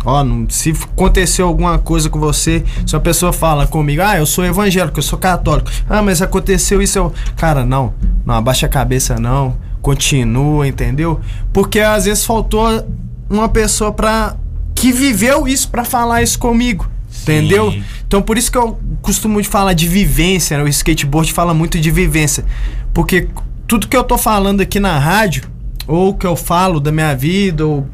Ó, 0.05 0.23
não, 0.23 0.45
se 0.49 0.71
aconteceu 0.71 1.47
alguma 1.47 1.79
coisa 1.79 2.09
com 2.09 2.19
você, 2.19 2.63
se 2.85 2.95
uma 2.95 3.01
pessoa 3.01 3.31
fala 3.31 3.65
comigo, 3.65 4.01
ah, 4.01 4.17
eu 4.17 4.25
sou 4.25 4.43
evangélico, 4.43 4.99
eu 4.99 5.03
sou 5.03 5.17
católico, 5.17 5.71
ah, 5.89 6.01
mas 6.01 6.21
aconteceu 6.21 6.81
isso, 6.81 6.97
eu. 6.97 7.13
Cara, 7.37 7.65
não, 7.65 7.93
não 8.25 8.35
abaixa 8.35 8.65
a 8.65 8.69
cabeça, 8.69 9.17
não, 9.17 9.55
continua, 9.81 10.67
entendeu? 10.67 11.19
Porque 11.53 11.79
às 11.79 12.05
vezes 12.05 12.25
faltou 12.25 12.85
uma 13.29 13.47
pessoa 13.47 13.91
pra. 13.91 14.35
que 14.75 14.91
viveu 14.91 15.47
isso 15.47 15.69
pra 15.69 15.85
falar 15.85 16.21
isso 16.21 16.37
comigo. 16.37 16.87
Entendeu? 17.21 17.73
Então 18.05 18.21
por 18.21 18.37
isso 18.37 18.51
que 18.51 18.57
eu 18.57 18.77
costumo 19.01 19.41
falar 19.43 19.73
de 19.73 19.87
vivência, 19.87 20.57
né? 20.57 20.63
o 20.63 20.67
skateboard 20.67 21.31
fala 21.31 21.53
muito 21.53 21.79
de 21.79 21.89
vivência. 21.89 22.43
Porque 22.93 23.29
tudo 23.67 23.87
que 23.87 23.95
eu 23.95 24.03
tô 24.03 24.17
falando 24.17 24.61
aqui 24.61 24.79
na 24.79 24.99
rádio, 24.99 25.43
ou 25.87 26.13
que 26.13 26.25
eu 26.25 26.35
falo 26.35 26.79
da 26.79 26.91
minha 26.91 27.15
vida, 27.15 27.65
ou 27.65 27.87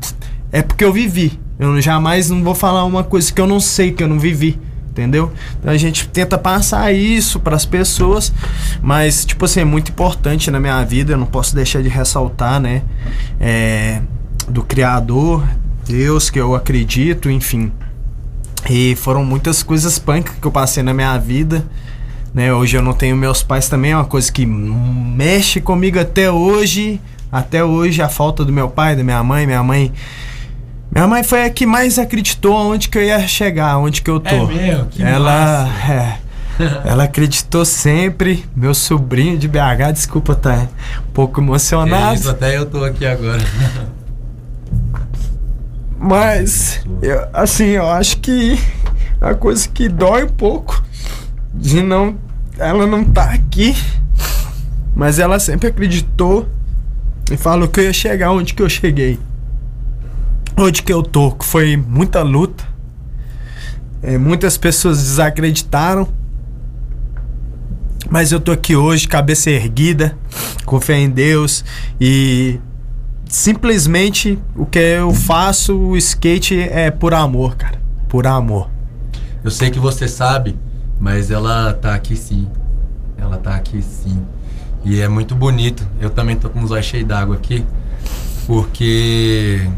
é 0.51 0.61
porque 0.61 0.83
eu 0.83 0.91
vivi. 0.91 1.39
Eu 1.59 1.79
jamais 1.81 2.29
não 2.29 2.41
vou 2.41 2.55
falar 2.55 2.85
uma 2.85 3.03
coisa 3.03 3.31
que 3.31 3.39
eu 3.39 3.45
não 3.45 3.59
sei, 3.59 3.91
que 3.91 4.01
eu 4.01 4.07
não 4.07 4.17
vivi. 4.17 4.57
Entendeu? 4.89 5.31
Então 5.59 5.71
a 5.71 5.77
gente 5.77 6.07
tenta 6.07 6.37
passar 6.37 6.91
isso 6.91 7.39
para 7.39 7.55
as 7.55 7.65
pessoas, 7.65 8.33
mas, 8.81 9.23
tipo 9.23 9.45
assim, 9.45 9.61
é 9.61 9.65
muito 9.65 9.91
importante 9.91 10.49
na 10.49 10.59
minha 10.59 10.83
vida, 10.83 11.13
eu 11.13 11.17
não 11.17 11.27
posso 11.27 11.55
deixar 11.55 11.81
de 11.81 11.87
ressaltar, 11.87 12.59
né? 12.59 12.81
É, 13.39 14.01
do 14.47 14.63
Criador, 14.63 15.47
Deus, 15.85 16.29
que 16.29 16.39
eu 16.39 16.53
acredito, 16.53 17.29
enfim. 17.29 17.71
E 18.69 18.95
foram 18.95 19.23
muitas 19.23 19.63
coisas 19.63 19.97
punk 19.97 20.31
que 20.41 20.45
eu 20.45 20.51
passei 20.51 20.83
na 20.83 20.93
minha 20.93 21.17
vida. 21.17 21.65
Né? 22.33 22.53
Hoje 22.53 22.77
eu 22.77 22.81
não 22.81 22.93
tenho 22.93 23.15
meus 23.15 23.41
pais 23.41 23.69
também, 23.69 23.91
é 23.91 23.95
uma 23.95 24.05
coisa 24.05 24.31
que 24.31 24.45
mexe 24.45 25.61
comigo 25.61 25.99
até 25.99 26.29
hoje. 26.29 26.99
Até 27.31 27.63
hoje, 27.63 28.01
a 28.01 28.09
falta 28.09 28.43
do 28.43 28.51
meu 28.51 28.67
pai, 28.67 28.95
da 28.95 29.03
minha 29.03 29.23
mãe. 29.23 29.45
Minha 29.45 29.63
mãe. 29.63 29.93
Minha 30.91 31.07
mãe 31.07 31.23
foi 31.23 31.45
a 31.45 31.49
que 31.49 31.65
mais 31.65 31.99
acreditou 31.99 32.55
onde 32.55 32.89
que 32.89 32.97
eu 32.97 33.03
ia 33.03 33.27
chegar, 33.27 33.77
onde 33.77 34.01
que 34.01 34.09
eu 34.09 34.19
tô. 34.19 34.29
É 34.29 34.45
mesmo? 34.45 34.85
Que 34.87 35.03
ela, 35.03 35.67
é, 35.87 36.17
ela 36.83 37.03
acreditou 37.03 37.63
sempre. 37.63 38.43
Meu 38.55 38.73
sobrinho 38.73 39.37
de 39.37 39.47
BH, 39.47 39.93
desculpa, 39.93 40.33
tá 40.33 40.67
um 41.07 41.11
pouco 41.13 41.39
emocionado. 41.39 42.13
É 42.13 42.15
isso, 42.15 42.29
até 42.29 42.57
eu 42.57 42.65
tô 42.65 42.83
aqui 42.83 43.05
agora. 43.05 43.41
Mas, 45.99 46.81
eu, 47.01 47.27
assim, 47.33 47.65
eu 47.65 47.87
acho 47.87 48.17
que 48.19 48.57
a 49.19 49.33
coisa 49.35 49.67
que 49.67 49.89
dói 49.89 50.23
um 50.23 50.29
pouco 50.29 50.81
de 51.53 51.83
não. 51.83 52.15
Ela 52.57 52.87
não 52.87 53.03
tá 53.05 53.31
aqui, 53.31 53.73
mas 54.93 55.17
ela 55.17 55.39
sempre 55.39 55.67
acreditou 55.67 56.47
e 57.31 57.37
falou 57.37 57.69
que 57.69 57.79
eu 57.79 57.85
ia 57.85 57.93
chegar 57.93 58.31
onde 58.31 58.53
que 58.53 58.61
eu 58.61 58.67
cheguei. 58.67 59.17
Onde 60.61 60.83
que 60.83 60.91
eu 60.91 61.01
tô, 61.01 61.31
que 61.31 61.45
foi 61.45 61.77
muita 61.77 62.21
luta. 62.21 62.65
É, 64.03 64.17
muitas 64.17 64.57
pessoas 64.57 64.97
desacreditaram. 64.97 66.05
Mas 68.09 68.33
eu 68.33 68.41
tô 68.41 68.51
aqui 68.51 68.75
hoje, 68.75 69.07
cabeça 69.07 69.49
erguida, 69.49 70.17
com 70.65 70.81
fé 70.81 70.97
em 70.97 71.09
Deus 71.09 71.63
e 72.01 72.59
simplesmente 73.29 74.37
o 74.55 74.65
que 74.65 74.79
eu 74.79 75.13
faço, 75.13 75.77
o 75.77 75.95
skate 75.95 76.59
é 76.59 76.91
por 76.91 77.13
amor, 77.13 77.55
cara. 77.55 77.79
Por 78.09 78.27
amor. 78.27 78.69
Eu 79.41 79.51
sei 79.51 79.69
que 79.69 79.79
você 79.79 80.09
sabe, 80.09 80.57
mas 80.99 81.31
ela 81.31 81.73
tá 81.73 81.95
aqui 81.95 82.17
sim. 82.17 82.49
Ela 83.17 83.37
tá 83.37 83.55
aqui 83.55 83.81
sim. 83.81 84.21
E 84.83 84.99
é 84.99 85.07
muito 85.07 85.35
bonito. 85.35 85.87
Eu 86.01 86.09
também 86.09 86.35
tô 86.35 86.49
com 86.49 86.61
os 86.61 86.71
olhos 86.71 86.85
cheios 86.85 87.07
d'água 87.07 87.35
aqui. 87.35 87.63
Porque, 88.47 89.69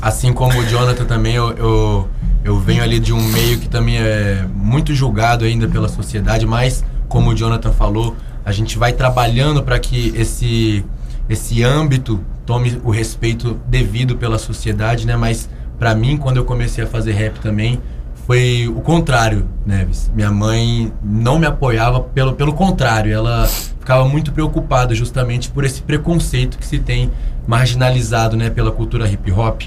assim 0.00 0.32
como 0.32 0.58
o 0.58 0.66
Jonathan 0.66 1.04
também, 1.04 1.34
eu, 1.34 1.52
eu, 1.52 2.08
eu 2.44 2.58
venho 2.58 2.82
ali 2.82 2.98
de 2.98 3.12
um 3.12 3.22
meio 3.28 3.58
que 3.58 3.68
também 3.68 3.98
é 3.98 4.46
muito 4.54 4.94
julgado 4.94 5.44
ainda 5.44 5.68
pela 5.68 5.88
sociedade, 5.88 6.46
mas, 6.46 6.84
como 7.08 7.30
o 7.30 7.34
Jonathan 7.34 7.72
falou, 7.72 8.16
a 8.44 8.52
gente 8.52 8.78
vai 8.78 8.92
trabalhando 8.92 9.62
para 9.62 9.78
que 9.78 10.12
esse, 10.16 10.84
esse 11.28 11.62
âmbito 11.62 12.20
tome 12.46 12.80
o 12.84 12.90
respeito 12.90 13.60
devido 13.66 14.16
pela 14.16 14.38
sociedade, 14.38 15.06
né? 15.06 15.16
Mas, 15.16 15.48
para 15.78 15.94
mim, 15.94 16.16
quando 16.16 16.38
eu 16.38 16.44
comecei 16.44 16.84
a 16.84 16.86
fazer 16.86 17.12
rap 17.12 17.40
também, 17.40 17.80
foi 18.26 18.68
o 18.68 18.82
contrário, 18.82 19.46
Neves. 19.64 20.10
Minha 20.14 20.30
mãe 20.30 20.92
não 21.02 21.38
me 21.38 21.46
apoiava, 21.46 22.00
pelo, 22.00 22.34
pelo 22.34 22.52
contrário, 22.52 23.12
ela 23.12 23.46
ficava 23.46 24.06
muito 24.06 24.32
preocupada 24.32 24.94
justamente 24.94 25.50
por 25.50 25.64
esse 25.64 25.80
preconceito 25.80 26.58
que 26.58 26.66
se 26.66 26.78
tem 26.78 27.10
marginalizado, 27.46 28.36
né, 28.36 28.50
pela 28.50 28.70
cultura 28.70 29.08
hip 29.08 29.32
hop. 29.32 29.62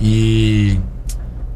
E 0.00 0.78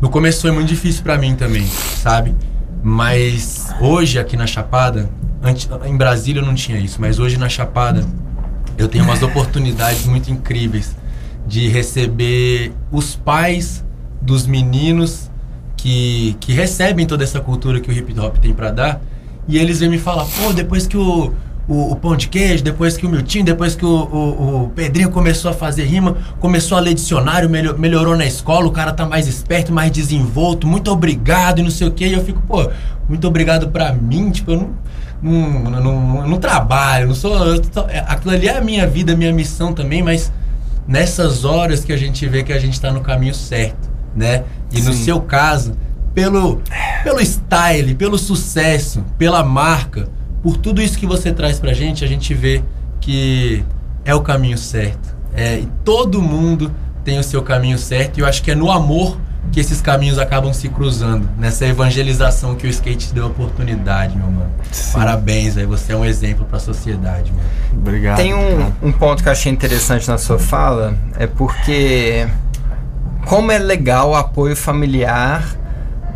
no 0.00 0.10
começo 0.10 0.42
foi 0.42 0.50
muito 0.52 0.68
difícil 0.68 1.02
para 1.02 1.18
mim 1.18 1.34
também, 1.34 1.66
sabe? 1.66 2.34
Mas 2.82 3.74
hoje 3.80 4.18
aqui 4.18 4.36
na 4.36 4.46
Chapada, 4.46 5.10
antes, 5.42 5.68
em 5.84 5.96
Brasília 5.96 6.40
eu 6.40 6.46
não 6.46 6.54
tinha 6.54 6.78
isso, 6.78 7.00
mas 7.00 7.18
hoje 7.18 7.36
na 7.38 7.48
Chapada 7.48 8.04
eu 8.78 8.88
tenho 8.88 9.04
umas 9.04 9.22
oportunidades 9.22 10.04
muito 10.06 10.30
incríveis 10.30 10.94
de 11.46 11.68
receber 11.68 12.72
os 12.92 13.16
pais 13.16 13.84
dos 14.20 14.46
meninos 14.46 15.30
que, 15.76 16.36
que 16.40 16.52
recebem 16.52 17.06
toda 17.06 17.24
essa 17.24 17.40
cultura 17.40 17.80
que 17.80 17.90
o 17.90 17.92
hip 17.92 18.18
hop 18.18 18.36
tem 18.38 18.52
pra 18.52 18.70
dar. 18.70 19.00
E 19.48 19.58
eles 19.58 19.78
vêm 19.78 19.88
me 19.88 19.98
falar, 19.98 20.24
pô, 20.24 20.52
depois 20.52 20.86
que 20.86 20.96
o, 20.96 21.32
o, 21.68 21.92
o 21.92 21.96
Pão 21.96 22.16
de 22.16 22.28
Queijo, 22.28 22.62
depois 22.62 22.96
que 22.96 23.04
o 23.06 23.08
Miltinho, 23.08 23.44
depois 23.44 23.74
que 23.74 23.84
o, 23.84 23.88
o, 23.88 24.64
o 24.64 24.68
Pedrinho 24.70 25.10
começou 25.10 25.50
a 25.50 25.54
fazer 25.54 25.84
rima, 25.84 26.16
começou 26.38 26.78
a 26.78 26.80
ler 26.80 26.94
dicionário, 26.94 27.48
melhor, 27.50 27.78
melhorou 27.78 28.16
na 28.16 28.24
escola, 28.24 28.66
o 28.66 28.70
cara 28.70 28.92
tá 28.92 29.04
mais 29.04 29.26
esperto, 29.26 29.72
mais 29.72 29.90
desenvolto, 29.90 30.66
muito 30.66 30.90
obrigado 30.90 31.58
e 31.58 31.62
não 31.62 31.70
sei 31.70 31.88
o 31.88 31.90
quê. 31.90 32.06
E 32.06 32.12
eu 32.12 32.24
fico, 32.24 32.40
pô, 32.42 32.70
muito 33.08 33.26
obrigado 33.26 33.68
pra 33.68 33.92
mim, 33.92 34.30
tipo, 34.30 34.52
eu 34.52 34.58
não, 34.58 34.70
não, 35.22 35.70
não, 35.70 35.80
não, 35.80 36.28
não 36.28 36.38
trabalho, 36.38 37.08
não 37.08 37.14
sou. 37.14 37.58
tô- 37.60 37.88
é, 37.88 38.04
aquilo 38.06 38.34
ali 38.34 38.48
é 38.48 38.56
a 38.58 38.60
minha 38.60 38.86
vida, 38.86 39.12
a 39.12 39.16
minha 39.16 39.32
missão 39.32 39.72
também, 39.72 40.02
mas 40.02 40.30
nessas 40.86 41.44
horas 41.44 41.84
que 41.84 41.92
a 41.92 41.96
gente 41.96 42.26
vê 42.28 42.42
que 42.42 42.52
a 42.52 42.58
gente 42.58 42.80
tá 42.80 42.92
no 42.92 43.00
caminho 43.00 43.34
certo, 43.34 43.90
né? 44.14 44.44
E 44.72 44.80
no 44.82 44.92
Sim. 44.92 45.04
seu 45.04 45.20
caso, 45.20 45.76
pelo, 46.14 46.60
pelo 47.02 47.20
style, 47.20 47.94
pelo 47.94 48.16
sucesso, 48.18 49.04
pela 49.18 49.42
marca, 49.42 50.08
por 50.42 50.56
tudo 50.56 50.80
isso 50.82 50.98
que 50.98 51.06
você 51.06 51.32
traz 51.32 51.58
pra 51.58 51.72
gente, 51.72 52.04
a 52.04 52.08
gente 52.08 52.32
vê 52.34 52.62
que 53.00 53.64
é 54.04 54.14
o 54.14 54.20
caminho 54.20 54.58
certo. 54.58 55.14
É, 55.34 55.58
e 55.58 55.68
todo 55.84 56.22
mundo 56.22 56.72
tem 57.04 57.18
o 57.18 57.22
seu 57.22 57.42
caminho 57.42 57.78
certo 57.78 58.18
e 58.18 58.20
eu 58.20 58.26
acho 58.26 58.42
que 58.42 58.50
é 58.50 58.54
no 58.54 58.70
amor 58.70 59.18
que 59.52 59.60
esses 59.60 59.80
caminhos 59.80 60.18
acabam 60.18 60.52
se 60.52 60.68
cruzando, 60.68 61.28
nessa 61.38 61.66
evangelização 61.66 62.54
que 62.54 62.66
o 62.66 62.70
skate 62.70 63.12
deu 63.14 63.26
oportunidade, 63.26 64.16
meu 64.16 64.26
mano. 64.26 64.50
Parabéns, 64.92 65.56
aí 65.56 65.64
você 65.64 65.92
é 65.92 65.96
um 65.96 66.04
exemplo 66.04 66.44
pra 66.44 66.58
sociedade, 66.58 67.32
mano. 67.32 67.44
Obrigado. 67.72 68.16
Tem 68.16 68.34
um, 68.34 68.72
um 68.82 68.92
ponto 68.92 69.22
que 69.22 69.28
eu 69.28 69.32
achei 69.32 69.52
interessante 69.52 70.08
na 70.08 70.18
sua 70.18 70.38
fala, 70.38 70.96
é 71.16 71.26
porque 71.26 72.26
como 73.24 73.52
é 73.52 73.58
legal 73.58 74.10
o 74.10 74.14
apoio 74.14 74.56
familiar 74.56 75.56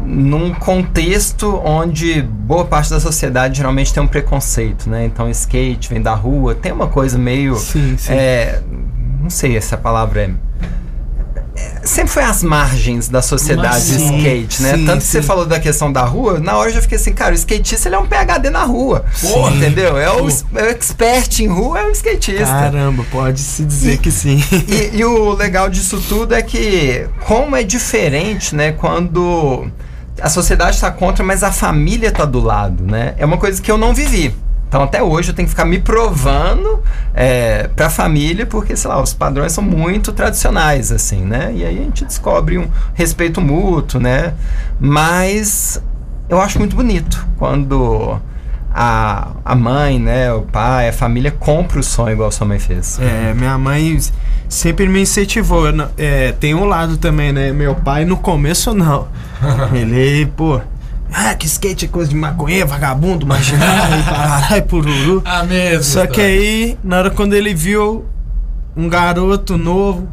num 0.05 0.53
contexto 0.55 1.61
onde 1.65 2.23
boa 2.23 2.65
parte 2.65 2.91
da 2.91 3.01
sociedade 3.01 3.59
geralmente 3.59 3.93
tem 3.93 4.03
um 4.03 4.07
preconceito, 4.07 4.89
né? 4.89 5.05
Então, 5.05 5.29
skate 5.31 5.89
vem 5.89 6.01
da 6.01 6.15
rua, 6.15 6.55
tem 6.55 6.73
uma 6.73 6.89
coisa 6.89 7.19
meio. 7.19 7.57
Sim, 7.57 7.97
sim. 7.97 8.13
é, 8.13 8.61
não 9.21 9.31
sei 9.31 9.61
se 9.61 9.75
a 9.75 9.79
palavra 9.79 10.23
é. 10.23 10.31
é, 11.57 11.81
Sempre 11.85 12.11
foi 12.11 12.25
às 12.25 12.43
margens 12.43 13.09
da 13.09 13.23
sociedade 13.23 13.81
sim, 13.81 14.19
skate, 14.19 14.63
né? 14.63 14.77
sim, 14.77 14.87
Tanto 14.87 14.99
que 14.99 15.07
você 15.07 15.23
falou 15.23 15.47
da 15.47 15.61
questão 15.61 15.93
da 15.93 16.03
rua, 16.03 16.41
na 16.41 16.57
hora 16.57 16.71
eu 16.71 16.75
já 16.75 16.83
fiquei 16.83 16.97
assim, 16.97 17.13
cara, 17.13 17.33
o 17.33 17.35
skatista 17.35 17.89
ele 17.89 17.97
é 17.97 17.99
um 17.99 18.07
PHD 18.07 18.51
na 18.51 18.65
rua. 18.65 19.05
Sim. 19.15 19.57
Entendeu? 19.57 19.97
É 19.99 20.11
o, 20.11 20.27
Pô. 20.27 20.59
é 20.59 20.65
o 20.65 20.71
expert 20.71 21.41
em 21.41 21.47
rua, 21.47 21.81
é 21.81 21.87
o 21.87 21.91
skatista. 21.91 22.47
Caramba, 22.47 23.05
pode 23.11 23.41
se 23.41 23.65
dizer 23.65 23.99
que 23.99 24.11
sim. 24.11 24.43
E, 24.67 24.99
e 24.99 25.05
o 25.05 25.35
legal 25.35 25.69
disso 25.69 26.03
tudo 26.09 26.35
é 26.35 26.43
que, 26.43 27.07
como 27.27 27.55
é 27.55 27.63
diferente, 27.63 28.55
né, 28.55 28.73
quando 28.73 29.71
a 30.21 30.29
sociedade 30.29 30.77
está 30.77 30.91
contra, 30.91 31.25
mas 31.25 31.43
a 31.43 31.53
família 31.53 32.09
está 32.09 32.25
do 32.25 32.41
lado, 32.41 32.85
né? 32.85 33.15
É 33.19 33.25
uma 33.25 33.39
coisa 33.39 33.61
que 33.61 33.71
eu 33.71 33.79
não 33.79 33.95
vivi. 33.95 34.35
Então, 34.69 34.85
até 34.85 35.03
hoje, 35.03 35.31
eu 35.31 35.35
tenho 35.35 35.47
que 35.47 35.51
ficar 35.51 35.65
me 35.65 35.81
provando 35.81 36.81
é, 37.13 37.69
para 37.75 37.87
a 37.87 37.91
família, 37.91 38.47
porque, 38.47 38.77
sei 38.77 38.89
lá, 38.89 39.03
os 39.03 39.13
padrões 39.13 39.51
são 39.51 39.65
muito 39.65 40.13
tradicionais, 40.13 40.93
assim, 40.93 41.25
né? 41.25 41.53
E 41.53 41.65
aí 41.65 41.77
a 41.77 41.83
gente 41.83 42.05
descobre 42.05 42.57
um 42.57 42.71
respeito 42.95 43.41
mútuo, 43.41 44.01
né? 44.01 44.33
Mas 44.79 45.83
eu 46.29 46.41
acho 46.41 46.61
muito 46.61 46.77
bonito 46.77 47.27
quando 47.37 48.21
a, 48.73 49.33
a 49.45 49.55
mãe, 49.55 49.99
né, 49.99 50.33
o 50.33 50.43
pai, 50.43 50.89
a 50.89 50.93
família 50.93 51.31
compra 51.31 51.81
o 51.81 51.83
sonho 51.83 52.13
igual 52.13 52.31
sua 52.31 52.47
mãe 52.47 52.59
fez. 52.59 52.99
É, 53.01 53.35
minha 53.35 53.59
mãe 53.59 53.99
sempre 54.49 54.89
me 54.89 55.03
incentivou. 55.03 55.65
É, 55.99 56.33
tem 56.33 56.55
um 56.55 56.65
lado 56.65 56.97
também, 56.97 57.33
né? 57.33 57.53
Meu 57.53 57.75
pai 57.75 58.05
no 58.05 58.17
começo 58.17 58.73
não. 58.73 59.09
Ele, 59.75 60.27
pô. 60.27 60.61
Ah, 61.13 61.35
que 61.35 61.47
skate 61.47 61.87
é 61.87 61.89
coisa 61.89 62.09
de 62.09 62.15
maconheiro, 62.17 62.69
vagabundo, 62.69 63.27
parará 63.27 64.57
e 64.57 64.63
pururu. 64.63 65.21
Ah, 65.25 65.43
mesmo. 65.43 65.83
Só 65.83 66.07
que 66.07 66.21
aí, 66.21 66.79
na 66.85 66.99
hora 66.99 67.11
quando 67.11 67.35
ele 67.35 67.53
viu 67.53 68.05
um 68.77 68.89
garoto 68.89 69.59
novo 69.59 70.09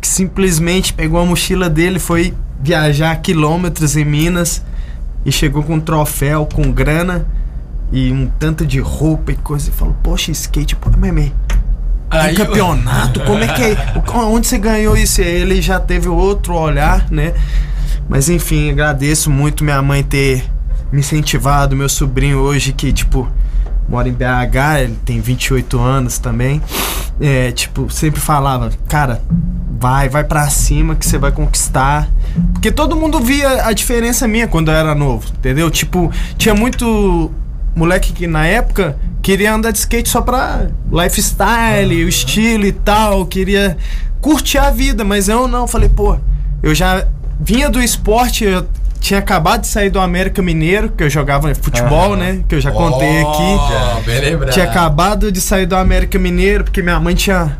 que 0.00 0.08
simplesmente 0.08 0.94
pegou 0.94 1.20
a 1.20 1.26
mochila 1.26 1.68
dele, 1.68 1.98
foi 1.98 2.32
viajar 2.58 3.14
quilômetros 3.16 3.98
em 3.98 4.04
Minas 4.06 4.64
e 5.26 5.30
chegou 5.30 5.62
com 5.62 5.74
um 5.74 5.80
troféu, 5.80 6.48
com 6.50 6.72
grana 6.72 7.26
e 7.92 8.12
um 8.12 8.26
tanto 8.38 8.66
de 8.66 8.80
roupa 8.80 9.32
e 9.32 9.36
coisa. 9.36 9.70
E 9.70 9.72
falou: 9.72 9.96
Poxa, 10.02 10.30
skate, 10.30 10.76
pô, 10.76 10.90
meme. 10.96 11.32
Tem 12.10 12.20
Aí 12.20 12.34
campeonato, 12.34 13.20
como 13.20 13.44
é 13.44 13.46
que 13.46 13.62
é? 13.62 13.76
Onde 14.14 14.48
você 14.48 14.58
ganhou 14.58 14.96
isso? 14.96 15.20
Ele 15.20 15.62
já 15.62 15.78
teve 15.78 16.08
outro 16.08 16.54
olhar, 16.54 17.08
né? 17.08 17.34
Mas 18.08 18.28
enfim, 18.28 18.70
agradeço 18.70 19.30
muito 19.30 19.62
minha 19.62 19.80
mãe 19.80 20.02
ter 20.02 20.44
me 20.90 20.98
incentivado, 20.98 21.76
meu 21.76 21.88
sobrinho 21.88 22.38
hoje 22.38 22.72
que, 22.72 22.92
tipo, 22.92 23.28
mora 23.88 24.08
em 24.08 24.12
BH, 24.12 24.80
ele 24.82 24.96
tem 25.04 25.20
28 25.20 25.78
anos 25.78 26.18
também. 26.18 26.60
É, 27.20 27.52
tipo, 27.52 27.88
sempre 27.90 28.20
falava, 28.20 28.70
cara, 28.88 29.22
vai, 29.78 30.08
vai 30.08 30.24
pra 30.24 30.48
cima 30.48 30.96
que 30.96 31.06
você 31.06 31.18
vai 31.18 31.30
conquistar. 31.30 32.08
Porque 32.52 32.72
todo 32.72 32.96
mundo 32.96 33.20
via 33.20 33.66
a 33.66 33.72
diferença 33.72 34.26
minha 34.26 34.48
quando 34.48 34.70
eu 34.70 34.74
era 34.74 34.94
novo, 34.94 35.28
entendeu? 35.32 35.70
Tipo, 35.70 36.10
tinha 36.36 36.54
muito 36.54 37.30
moleque 37.74 38.12
que 38.12 38.26
na 38.26 38.46
época 38.46 38.96
queria 39.22 39.54
andar 39.54 39.70
de 39.70 39.78
skate 39.78 40.08
só 40.08 40.20
pra 40.20 40.68
lifestyle, 40.90 42.04
o 42.04 42.08
estilo 42.08 42.66
e 42.66 42.72
tal, 42.72 43.26
queria 43.26 43.76
curtir 44.20 44.58
a 44.58 44.70
vida, 44.70 45.04
mas 45.04 45.28
eu 45.28 45.46
não, 45.48 45.66
falei, 45.66 45.88
pô, 45.88 46.16
eu 46.62 46.74
já 46.74 47.06
vinha 47.40 47.70
do 47.70 47.82
esporte, 47.82 48.44
eu 48.44 48.66
tinha 49.00 49.18
acabado 49.18 49.62
de 49.62 49.66
sair 49.66 49.88
do 49.88 49.98
América 49.98 50.42
Mineiro, 50.42 50.90
que 50.90 51.02
eu 51.02 51.10
jogava 51.10 51.52
futebol, 51.54 52.14
né? 52.14 52.44
Que 52.46 52.54
eu 52.56 52.60
já 52.60 52.70
contei 52.70 53.22
aqui. 53.22 54.04
bem 54.04 54.20
lembrado. 54.20 54.52
Tinha 54.52 54.66
acabado 54.66 55.32
de 55.32 55.40
sair 55.40 55.64
do 55.64 55.74
América 55.74 56.18
Mineiro, 56.18 56.64
porque 56.64 56.82
minha 56.82 57.00
mãe 57.00 57.14
tinha 57.14 57.56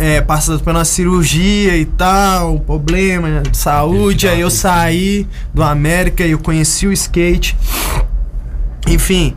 é, 0.00 0.20
passado 0.20 0.60
por 0.60 0.74
uma 0.74 0.84
cirurgia 0.84 1.76
e 1.76 1.84
tal, 1.84 2.58
problema 2.60 3.42
de 3.42 3.56
saúde. 3.56 4.26
Aí 4.26 4.40
eu 4.40 4.50
saí 4.50 5.26
do 5.54 5.62
América 5.62 6.24
e 6.24 6.32
eu 6.32 6.38
conheci 6.38 6.86
o 6.86 6.92
skate. 6.92 7.56
Enfim, 8.86 9.34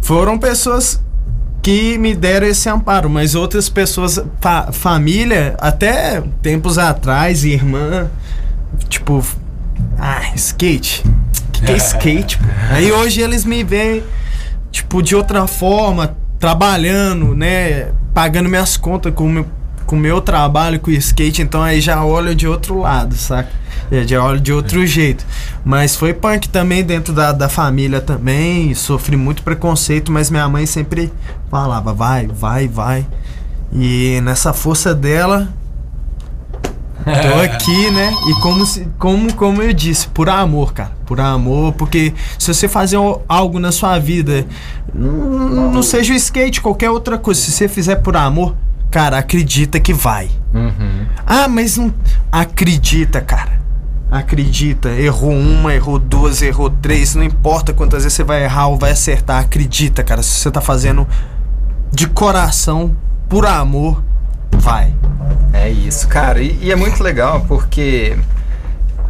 foram 0.00 0.38
pessoas 0.38 1.00
que 1.62 1.96
me 1.98 2.14
deram 2.14 2.46
esse 2.46 2.68
amparo, 2.68 3.08
mas 3.08 3.34
outras 3.34 3.68
pessoas, 3.68 4.20
fa- 4.40 4.70
família, 4.70 5.56
até 5.58 6.22
tempos 6.42 6.76
atrás, 6.78 7.44
irmã, 7.44 8.10
tipo, 8.88 9.24
ah, 9.98 10.20
skate. 10.34 11.02
Que 11.52 11.62
que 11.62 11.72
é 11.72 11.76
skate? 11.78 12.36
pô? 12.38 12.44
Aí 12.70 12.92
hoje 12.92 13.20
eles 13.22 13.44
me 13.46 13.64
veem, 13.64 14.02
tipo, 14.70 15.02
de 15.02 15.16
outra 15.16 15.46
forma, 15.46 16.14
trabalhando, 16.38 17.34
né? 17.34 17.88
Pagando 18.12 18.48
minhas 18.48 18.76
contas 18.76 19.12
com 19.14 19.24
o 19.24 19.30
meu, 19.30 19.46
com 19.86 19.96
meu 19.96 20.20
trabalho 20.20 20.78
com 20.78 20.90
o 20.90 20.94
skate, 20.94 21.40
então 21.42 21.62
aí 21.62 21.80
já 21.80 22.04
olho 22.04 22.34
de 22.34 22.46
outro 22.46 22.78
lado, 22.80 23.14
saca? 23.16 23.48
É, 23.94 24.06
Já 24.06 24.24
olho 24.24 24.40
de 24.40 24.52
outro 24.52 24.84
jeito. 24.86 25.24
Mas 25.64 25.94
foi 25.94 26.12
punk 26.12 26.48
também 26.48 26.82
dentro 26.82 27.12
da, 27.12 27.30
da 27.30 27.48
família 27.48 28.00
também. 28.00 28.74
Sofri 28.74 29.16
muito 29.16 29.42
preconceito, 29.42 30.10
mas 30.10 30.30
minha 30.30 30.48
mãe 30.48 30.66
sempre 30.66 31.12
falava, 31.50 31.92
vai, 31.92 32.26
vai, 32.26 32.66
vai. 32.66 33.06
E 33.72 34.20
nessa 34.22 34.52
força 34.52 34.94
dela, 34.94 35.48
Tô 37.04 37.40
aqui, 37.40 37.90
né? 37.90 38.14
E 38.26 38.34
como, 38.40 38.64
se, 38.64 38.88
como, 38.98 39.32
como 39.34 39.62
eu 39.62 39.72
disse, 39.74 40.08
por 40.08 40.28
amor, 40.28 40.72
cara. 40.72 40.92
Por 41.04 41.20
amor, 41.20 41.74
porque 41.74 42.14
se 42.38 42.52
você 42.52 42.66
fazer 42.66 42.96
algo 43.28 43.58
na 43.58 43.70
sua 43.70 43.98
vida, 43.98 44.46
não, 44.94 45.70
não 45.70 45.82
seja 45.82 46.14
o 46.14 46.16
skate, 46.16 46.62
qualquer 46.62 46.90
outra 46.90 47.18
coisa, 47.18 47.38
se 47.40 47.52
você 47.52 47.68
fizer 47.68 47.96
por 47.96 48.16
amor, 48.16 48.56
cara, 48.90 49.18
acredita 49.18 49.78
que 49.78 49.92
vai. 49.92 50.30
Uhum. 50.54 51.06
Ah, 51.26 51.46
mas 51.46 51.76
não. 51.76 51.92
Acredita, 52.32 53.20
cara. 53.20 53.63
Acredita. 54.14 54.90
Errou 54.90 55.32
uma, 55.32 55.74
errou 55.74 55.98
duas, 55.98 56.40
errou 56.40 56.70
três. 56.70 57.16
Não 57.16 57.24
importa 57.24 57.72
quantas 57.72 58.04
vezes 58.04 58.14
você 58.14 58.22
vai 58.22 58.44
errar 58.44 58.68
ou 58.68 58.78
vai 58.78 58.92
acertar. 58.92 59.42
Acredita, 59.42 60.04
cara. 60.04 60.22
Se 60.22 60.38
você 60.38 60.52
tá 60.52 60.60
fazendo 60.60 61.04
de 61.90 62.06
coração, 62.06 62.96
por 63.28 63.44
amor, 63.44 64.04
vai. 64.52 64.94
É 65.52 65.68
isso, 65.68 66.06
cara. 66.06 66.40
E, 66.40 66.56
e 66.62 66.70
é 66.70 66.76
muito 66.76 67.02
legal 67.02 67.44
porque 67.48 68.16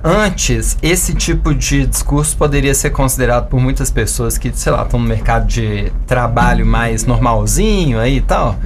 antes 0.05 0.77
esse 0.83 1.15
tipo 1.15 1.55
de 1.55 1.87
discurso 1.87 2.37
poderia 2.37 2.75
ser 2.75 2.91
considerado 2.91 3.49
por 3.49 3.59
muitas 3.59 3.91
pessoas 3.91 4.37
que, 4.37 4.53
sei 4.55 4.71
lá, 4.71 4.83
estão 4.83 5.01
no 5.01 5.09
mercado 5.09 5.47
de 5.47 5.91
trabalho 6.07 6.67
mais 6.67 7.07
normalzinho 7.07 7.99
aí 7.99 8.19
e 8.19 8.21
tal, 8.21 8.57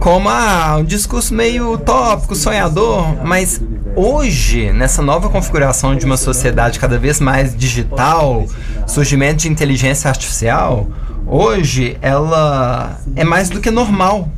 como 0.00 0.28
ah, 0.28 0.76
um 0.80 0.84
discurso 0.84 1.32
meio 1.32 1.72
utópico, 1.72 2.34
sonhador, 2.34 3.24
mas 3.24 3.62
hoje, 3.94 4.72
nessa 4.72 5.00
nova 5.00 5.28
configuração 5.28 5.94
de 5.94 6.04
uma 6.04 6.16
sociedade 6.16 6.80
cada 6.80 6.98
vez 6.98 7.20
mais 7.20 7.56
digital, 7.56 8.44
surgimento 8.84 9.42
de 9.42 9.48
inteligência 9.48 10.08
artificial, 10.08 10.88
hoje 11.24 11.96
ela 12.02 12.98
é 13.14 13.22
mais 13.22 13.48
do 13.48 13.60
que 13.60 13.70
normal 13.70 14.28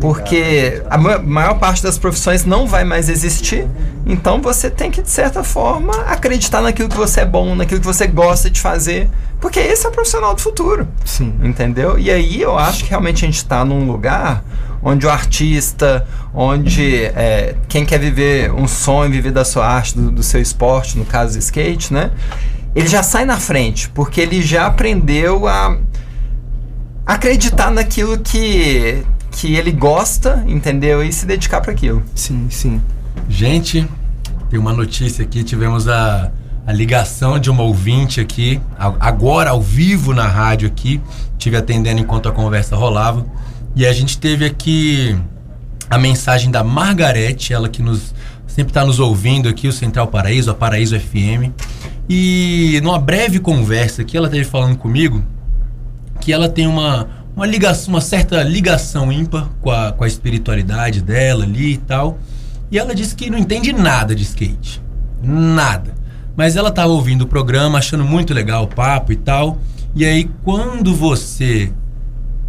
porque 0.00 0.82
a 0.88 0.96
ma- 0.96 1.18
maior 1.18 1.58
parte 1.58 1.82
das 1.82 1.98
profissões 1.98 2.44
não 2.44 2.66
vai 2.66 2.84
mais 2.84 3.08
existir, 3.08 3.66
então 4.06 4.40
você 4.40 4.70
tem 4.70 4.90
que, 4.90 5.02
de 5.02 5.10
certa 5.10 5.44
forma, 5.44 5.94
acreditar 6.02 6.60
naquilo 6.60 6.88
que 6.88 6.96
você 6.96 7.20
é 7.20 7.26
bom, 7.26 7.54
naquilo 7.54 7.80
que 7.80 7.86
você 7.86 8.06
gosta 8.06 8.50
de 8.50 8.60
fazer, 8.60 9.10
porque 9.40 9.60
esse 9.60 9.86
é 9.86 9.88
o 9.88 9.92
profissional 9.92 10.34
do 10.34 10.40
futuro. 10.40 10.88
Sim. 11.04 11.34
Entendeu? 11.42 11.98
E 11.98 12.10
aí 12.10 12.40
eu 12.40 12.58
acho 12.58 12.84
que 12.84 12.90
realmente 12.90 13.24
a 13.24 13.28
gente 13.28 13.36
está 13.36 13.64
num 13.64 13.86
lugar 13.86 14.42
onde 14.82 15.06
o 15.06 15.10
artista, 15.10 16.06
onde 16.32 17.04
é, 17.04 17.56
quem 17.68 17.84
quer 17.84 17.98
viver 17.98 18.52
um 18.52 18.66
sonho, 18.68 19.10
viver 19.10 19.32
da 19.32 19.44
sua 19.44 19.66
arte, 19.66 19.96
do, 19.98 20.10
do 20.10 20.22
seu 20.22 20.40
esporte, 20.40 20.96
no 20.96 21.04
caso 21.04 21.32
do 21.34 21.38
skate, 21.40 21.92
né? 21.92 22.10
Ele 22.74 22.86
já 22.86 23.02
sai 23.02 23.24
na 23.24 23.38
frente, 23.38 23.88
porque 23.90 24.20
ele 24.20 24.40
já 24.40 24.66
aprendeu 24.66 25.48
a 25.48 25.76
acreditar 27.04 27.70
naquilo 27.70 28.18
que, 28.18 29.02
que 29.30 29.54
ele 29.54 29.72
gosta, 29.72 30.44
entendeu? 30.46 31.02
E 31.02 31.12
se 31.12 31.26
dedicar 31.26 31.60
para 31.60 31.72
aquilo. 31.72 32.02
Sim, 32.14 32.48
sim. 32.50 32.80
Gente, 33.28 33.86
tem 34.50 34.58
uma 34.58 34.72
notícia 34.72 35.24
aqui. 35.24 35.42
Tivemos 35.44 35.88
a, 35.88 36.30
a 36.66 36.72
ligação 36.72 37.38
de 37.38 37.50
uma 37.50 37.62
ouvinte 37.62 38.20
aqui, 38.20 38.60
agora 38.78 39.50
ao 39.50 39.60
vivo 39.60 40.14
na 40.14 40.26
rádio 40.26 40.68
aqui. 40.68 41.00
Tive 41.36 41.56
atendendo 41.56 42.00
enquanto 42.00 42.28
a 42.28 42.32
conversa 42.32 42.76
rolava. 42.76 43.26
E 43.76 43.86
a 43.86 43.92
gente 43.92 44.18
teve 44.18 44.44
aqui 44.44 45.16
a 45.88 45.98
mensagem 45.98 46.50
da 46.50 46.64
Margarete, 46.64 47.52
ela 47.52 47.68
que 47.68 47.82
nos 47.82 48.14
sempre 48.46 48.70
está 48.70 48.84
nos 48.84 48.98
ouvindo 48.98 49.48
aqui, 49.48 49.68
o 49.68 49.72
Central 49.72 50.08
Paraíso, 50.08 50.50
a 50.50 50.54
Paraíso 50.54 50.98
FM. 50.98 51.52
E 52.08 52.80
numa 52.82 52.98
breve 52.98 53.38
conversa 53.38 54.02
aqui, 54.02 54.16
ela 54.16 54.26
esteve 54.26 54.44
falando 54.44 54.76
comigo 54.76 55.22
que 56.20 56.32
ela 56.32 56.48
tem 56.48 56.66
uma, 56.66 57.08
uma 57.38 57.46
ligação, 57.46 57.94
uma 57.94 58.00
certa 58.00 58.42
ligação 58.42 59.12
ímpar 59.12 59.48
com 59.60 59.70
a, 59.70 59.92
com 59.92 60.02
a 60.02 60.08
espiritualidade 60.08 61.00
dela 61.00 61.44
ali 61.44 61.74
e 61.74 61.76
tal. 61.76 62.18
E 62.68 62.76
ela 62.76 62.92
disse 62.92 63.14
que 63.14 63.30
não 63.30 63.38
entende 63.38 63.72
nada 63.72 64.12
de 64.12 64.24
skate. 64.24 64.82
Nada. 65.22 65.94
Mas 66.36 66.56
ela 66.56 66.68
tava 66.72 66.88
ouvindo 66.88 67.22
o 67.22 67.26
programa, 67.28 67.78
achando 67.78 68.04
muito 68.04 68.34
legal 68.34 68.64
o 68.64 68.66
papo 68.66 69.12
e 69.12 69.16
tal. 69.16 69.58
E 69.94 70.04
aí, 70.04 70.28
quando 70.42 70.92
você 70.92 71.72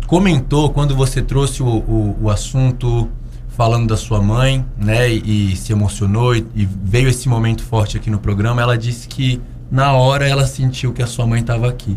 comentou, 0.07 0.71
quando 0.71 0.95
você 0.95 1.21
trouxe 1.21 1.61
o, 1.61 1.67
o, 1.67 2.17
o 2.23 2.29
assunto 2.31 3.07
falando 3.49 3.89
da 3.89 3.97
sua 3.97 4.19
mãe, 4.19 4.65
né, 4.75 5.07
e, 5.07 5.51
e 5.51 5.55
se 5.55 5.71
emocionou 5.71 6.35
e, 6.35 6.43
e 6.55 6.65
veio 6.65 7.09
esse 7.09 7.29
momento 7.29 7.61
forte 7.61 7.95
aqui 7.95 8.09
no 8.09 8.17
programa, 8.17 8.59
ela 8.59 8.75
disse 8.75 9.07
que 9.07 9.39
na 9.69 9.93
hora 9.93 10.27
ela 10.27 10.47
sentiu 10.47 10.91
que 10.93 11.03
a 11.03 11.07
sua 11.07 11.27
mãe 11.27 11.41
estava 11.41 11.69
aqui. 11.69 11.95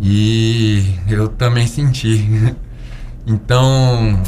E 0.00 0.94
eu 1.08 1.28
também 1.28 1.66
senti. 1.66 2.56
Então, 3.30 4.22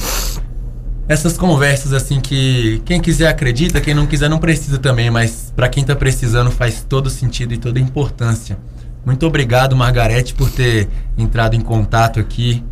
essas 1.09 1.39
conversas 1.39 1.95
assim 1.95 2.21
que 2.21 2.83
quem 2.85 3.01
quiser 3.01 3.29
acredita, 3.29 3.81
quem 3.81 3.95
não 3.95 4.07
quiser 4.07 4.29
não 4.29 4.39
precisa 4.39 4.79
também, 4.79 5.11
mas 5.11 5.51
para 5.57 5.71
quem 5.71 5.83
tá 5.83 5.97
precisando 5.97 6.51
faz 6.51 6.85
todo 6.87 7.09
sentido 7.09 7.55
e 7.55 7.57
toda 7.57 7.81
importância. 7.81 8.59
Muito 9.05 9.27
obrigado, 9.27 9.75
Margarete, 9.75 10.35
por 10.35 10.51
ter 10.51 10.89
entrado 11.17 11.57
em 11.57 11.61
contato 11.61 12.21
aqui. 12.21 12.63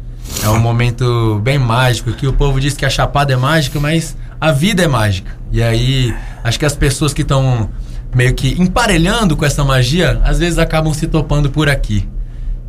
É 0.44 0.48
um 0.50 0.60
momento 0.60 1.40
bem 1.42 1.58
mágico 1.58 2.10
aqui. 2.10 2.26
O 2.26 2.32
povo 2.32 2.60
diz 2.60 2.74
que 2.74 2.84
a 2.84 2.90
chapada 2.90 3.32
é 3.32 3.36
mágica, 3.36 3.80
mas 3.80 4.16
a 4.40 4.52
vida 4.52 4.82
é 4.82 4.86
mágica. 4.86 5.36
E 5.50 5.62
aí, 5.62 6.14
acho 6.44 6.58
que 6.58 6.66
as 6.66 6.76
pessoas 6.76 7.12
que 7.12 7.22
estão 7.22 7.70
meio 8.14 8.34
que 8.34 8.60
emparelhando 8.60 9.36
com 9.36 9.44
essa 9.44 9.64
magia, 9.64 10.20
às 10.22 10.38
vezes 10.38 10.58
acabam 10.58 10.92
se 10.94 11.06
topando 11.06 11.50
por 11.50 11.68
aqui. 11.68 12.06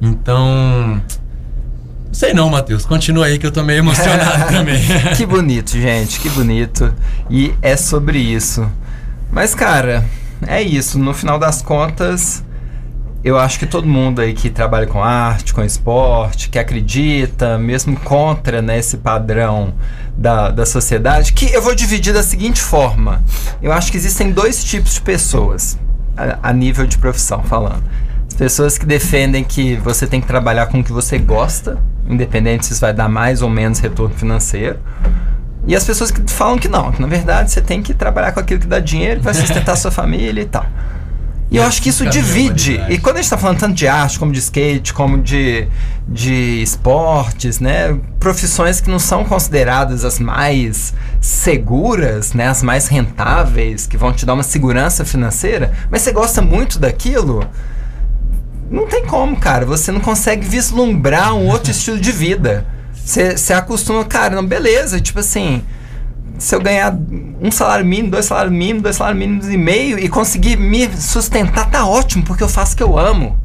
Então, 0.01 1.01
Sei 2.11 2.33
não, 2.33 2.49
Matheus. 2.49 2.85
Continua 2.85 3.27
aí 3.27 3.37
que 3.37 3.45
eu 3.45 3.51
tô 3.51 3.63
meio 3.63 3.79
emocionado 3.79 4.47
também. 4.51 4.81
que 5.15 5.25
bonito, 5.25 5.71
gente, 5.71 6.19
que 6.19 6.29
bonito. 6.29 6.93
E 7.29 7.53
é 7.61 7.77
sobre 7.77 8.17
isso. 8.17 8.69
Mas, 9.31 9.53
cara, 9.53 10.03
é 10.47 10.61
isso. 10.61 10.97
No 10.97 11.13
final 11.13 11.37
das 11.37 11.61
contas, 11.61 12.43
eu 13.23 13.37
acho 13.37 13.59
que 13.59 13.65
todo 13.65 13.85
mundo 13.87 14.21
aí 14.21 14.33
que 14.33 14.49
trabalha 14.49 14.87
com 14.87 15.03
arte, 15.03 15.53
com 15.53 15.63
esporte, 15.63 16.49
que 16.49 16.57
acredita, 16.57 17.57
mesmo 17.59 17.95
contra 17.99 18.61
né, 18.61 18.79
esse 18.79 18.97
padrão 18.97 19.73
da, 20.17 20.49
da 20.49 20.65
sociedade, 20.65 21.31
que 21.31 21.45
eu 21.53 21.61
vou 21.61 21.75
dividir 21.75 22.13
da 22.13 22.23
seguinte 22.23 22.59
forma. 22.59 23.23
Eu 23.61 23.71
acho 23.71 23.91
que 23.91 23.97
existem 23.97 24.31
dois 24.31 24.63
tipos 24.63 24.95
de 24.95 25.01
pessoas, 25.01 25.77
a, 26.17 26.49
a 26.49 26.53
nível 26.53 26.87
de 26.87 26.97
profissão 26.97 27.43
falando. 27.43 27.83
As 28.39 28.53
pessoas 28.53 28.77
que 28.77 28.85
defendem 28.85 29.43
que 29.43 29.75
você 29.75 30.07
tem 30.07 30.21
que 30.21 30.27
trabalhar 30.27 30.67
com 30.67 30.79
o 30.79 30.83
que 30.83 30.93
você 30.93 31.17
gosta, 31.17 31.77
independente 32.07 32.65
se 32.65 32.71
isso 32.71 32.79
vai 32.79 32.93
dar 32.93 33.09
mais 33.09 33.41
ou 33.41 33.49
menos 33.49 33.79
retorno 33.79 34.15
financeiro. 34.15 34.79
E 35.67 35.75
as 35.75 35.83
pessoas 35.83 36.09
que 36.09 36.21
falam 36.31 36.57
que 36.57 36.69
não, 36.69 36.89
que 36.89 37.01
na 37.01 37.07
verdade 37.09 37.51
você 37.51 37.59
tem 37.59 37.83
que 37.83 37.93
trabalhar 37.93 38.31
com 38.31 38.39
aquilo 38.39 38.61
que 38.61 38.65
dá 38.65 38.79
dinheiro, 38.79 39.19
que 39.19 39.25
vai 39.25 39.33
sustentar 39.33 39.75
sua 39.75 39.91
família 39.91 40.41
e 40.41 40.45
tal. 40.45 40.65
E 41.51 41.57
eu 41.57 41.63
acho 41.63 41.81
que 41.81 41.89
isso 41.89 42.05
divide. 42.05 42.81
E 42.87 42.97
quando 42.97 43.17
a 43.17 43.17
gente 43.17 43.25
está 43.25 43.37
falando 43.37 43.59
tanto 43.59 43.75
de 43.75 43.89
arte, 43.89 44.17
como 44.17 44.31
de 44.31 44.39
skate, 44.39 44.93
como 44.93 45.21
de, 45.21 45.67
de 46.07 46.61
esportes, 46.63 47.59
né? 47.59 47.99
Profissões 48.21 48.79
que 48.79 48.89
não 48.89 48.99
são 48.99 49.25
consideradas 49.25 50.05
as 50.05 50.17
mais 50.17 50.93
seguras, 51.19 52.31
né? 52.31 52.47
As 52.47 52.63
mais 52.63 52.87
rentáveis, 52.87 53.85
que 53.85 53.97
vão 53.97 54.13
te 54.13 54.25
dar 54.25 54.33
uma 54.33 54.43
segurança 54.43 55.03
financeira, 55.03 55.73
mas 55.91 56.03
você 56.03 56.13
gosta 56.13 56.41
muito 56.41 56.79
daquilo, 56.79 57.45
não 58.69 58.87
tem 58.87 59.05
como, 59.05 59.35
cara. 59.37 59.65
Você 59.65 59.91
não 59.91 59.99
consegue 59.99 60.47
vislumbrar 60.47 61.33
um 61.33 61.47
outro 61.47 61.71
estilo 61.71 61.99
de 61.99 62.11
vida. 62.11 62.65
Você 62.93 63.53
acostuma, 63.53 64.05
cara, 64.05 64.35
não, 64.35 64.45
beleza, 64.45 64.99
tipo 64.99 65.19
assim, 65.19 65.63
se 66.37 66.53
eu 66.53 66.61
ganhar 66.61 66.95
um 67.41 67.49
salário 67.49 67.83
mínimo, 67.83 68.11
dois 68.11 68.25
salários 68.25 68.53
mínimos, 68.53 68.83
dois 68.83 68.95
salários 68.95 69.19
mínimos 69.19 69.49
e 69.49 69.57
meio 69.57 69.97
e 69.97 70.07
conseguir 70.07 70.57
me 70.57 70.87
sustentar, 70.95 71.71
tá 71.71 71.87
ótimo, 71.87 72.23
porque 72.23 72.43
eu 72.43 72.49
faço 72.49 72.73
o 72.73 72.77
que 72.77 72.83
eu 72.83 72.99
amo. 72.99 73.37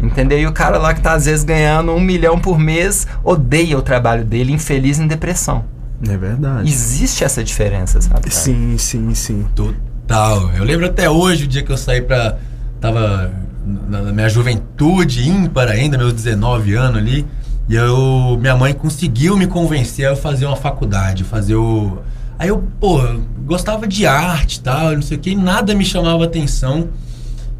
Entendeu? 0.00 0.38
E 0.38 0.46
o 0.46 0.52
cara 0.52 0.78
lá 0.78 0.94
que 0.94 1.02
tá 1.02 1.12
às 1.12 1.26
vezes 1.26 1.44
ganhando 1.44 1.92
um 1.92 2.00
milhão 2.00 2.38
por 2.38 2.58
mês 2.58 3.06
odeia 3.22 3.76
o 3.76 3.82
trabalho 3.82 4.24
dele, 4.24 4.52
infeliz 4.52 4.98
em 4.98 5.06
depressão. 5.06 5.64
É 6.08 6.16
verdade. 6.16 6.70
Existe 6.70 7.22
essa 7.22 7.44
diferença, 7.44 8.00
sabe? 8.00 8.22
Cara? 8.22 8.30
Sim, 8.30 8.78
sim, 8.78 9.14
sim. 9.14 9.46
Total. 9.54 10.50
Eu 10.56 10.64
lembro 10.64 10.86
até 10.86 11.10
hoje, 11.10 11.44
o 11.44 11.46
dia 11.46 11.62
que 11.62 11.70
eu 11.70 11.76
saí 11.76 12.00
pra. 12.00 12.38
Tava 12.80 13.30
na, 13.64 14.02
na 14.02 14.12
minha 14.12 14.28
juventude 14.28 15.28
ímpar 15.28 15.68
ainda, 15.68 15.98
meus 15.98 16.12
19 16.12 16.74
anos 16.74 16.98
ali. 16.98 17.26
E 17.68 17.74
eu, 17.76 18.36
minha 18.40 18.56
mãe 18.56 18.72
conseguiu 18.72 19.36
me 19.36 19.46
convencer 19.46 20.06
a 20.06 20.10
eu 20.10 20.16
fazer 20.16 20.46
uma 20.46 20.56
faculdade, 20.56 21.22
fazer 21.22 21.54
o. 21.54 21.98
Aí 22.38 22.48
eu, 22.48 22.64
pô, 22.80 23.00
gostava 23.44 23.86
de 23.86 24.06
arte 24.06 24.56
e 24.56 24.60
tal, 24.60 24.92
não 24.92 25.02
sei 25.02 25.16
o 25.16 25.20
que, 25.20 25.36
nada 25.36 25.74
me 25.74 25.84
chamava 25.84 26.24
atenção. 26.24 26.88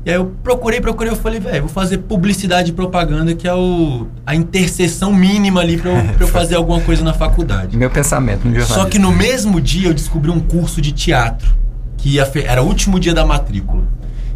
E 0.04 0.10
aí 0.10 0.16
eu 0.16 0.32
procurei, 0.42 0.80
procurei, 0.80 1.12
eu 1.12 1.16
falei, 1.16 1.38
velho, 1.38 1.60
vou 1.60 1.68
fazer 1.68 1.98
publicidade 1.98 2.70
e 2.70 2.72
propaganda, 2.72 3.34
que 3.34 3.46
é 3.46 3.54
o, 3.54 4.06
a 4.24 4.34
interseção 4.34 5.12
mínima 5.12 5.60
ali 5.60 5.76
pra 5.76 5.90
eu, 5.90 6.14
pra 6.14 6.24
eu 6.24 6.28
fazer 6.28 6.54
alguma 6.56 6.80
coisa 6.80 7.04
na 7.04 7.12
faculdade. 7.12 7.76
Meu 7.76 7.90
pensamento 7.90 8.48
no 8.48 8.54
jornalismo. 8.54 8.74
Só 8.74 8.86
que 8.86 8.98
no 8.98 9.12
mesmo 9.12 9.60
dia 9.60 9.88
eu 9.88 9.94
descobri 9.94 10.30
um 10.30 10.40
curso 10.40 10.80
de 10.80 10.90
teatro, 10.92 11.54
que 11.98 12.18
era 12.18 12.62
o 12.62 12.66
último 12.66 12.98
dia 12.98 13.12
da 13.12 13.26
matrícula. 13.26 13.84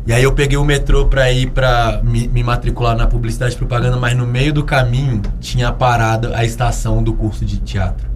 E 0.07 0.12
aí 0.12 0.22
eu 0.22 0.32
peguei 0.32 0.59
o 0.59 0.64
metrô 0.64 1.07
pra 1.07 1.32
ir 1.32 1.50
pra 1.50 2.00
me, 2.02 2.28
me 2.28 2.42
matricular 2.42 2.94
na 2.94 3.07
publicidade 3.07 3.55
e 3.55 3.59
propaganda, 3.59 3.96
mas 3.96 4.14
no 4.14 4.26
meio 4.26 4.52
do 4.52 4.62
caminho 4.62 5.22
tinha 5.40 5.72
parado 5.72 6.30
a 6.34 6.44
estação 6.44 7.02
do 7.02 7.14
curso 7.14 7.44
de 7.44 7.59
teatro. 7.59 8.07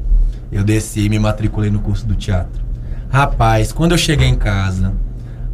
Eu 0.52 0.62
desci 0.62 1.06
e 1.06 1.08
me 1.08 1.18
matriculei 1.18 1.70
no 1.70 1.78
curso 1.78 2.06
do 2.06 2.14
teatro. 2.14 2.62
Rapaz, 3.10 3.72
quando 3.72 3.92
eu 3.92 3.98
cheguei 3.98 4.28
em 4.28 4.34
casa, 4.34 4.92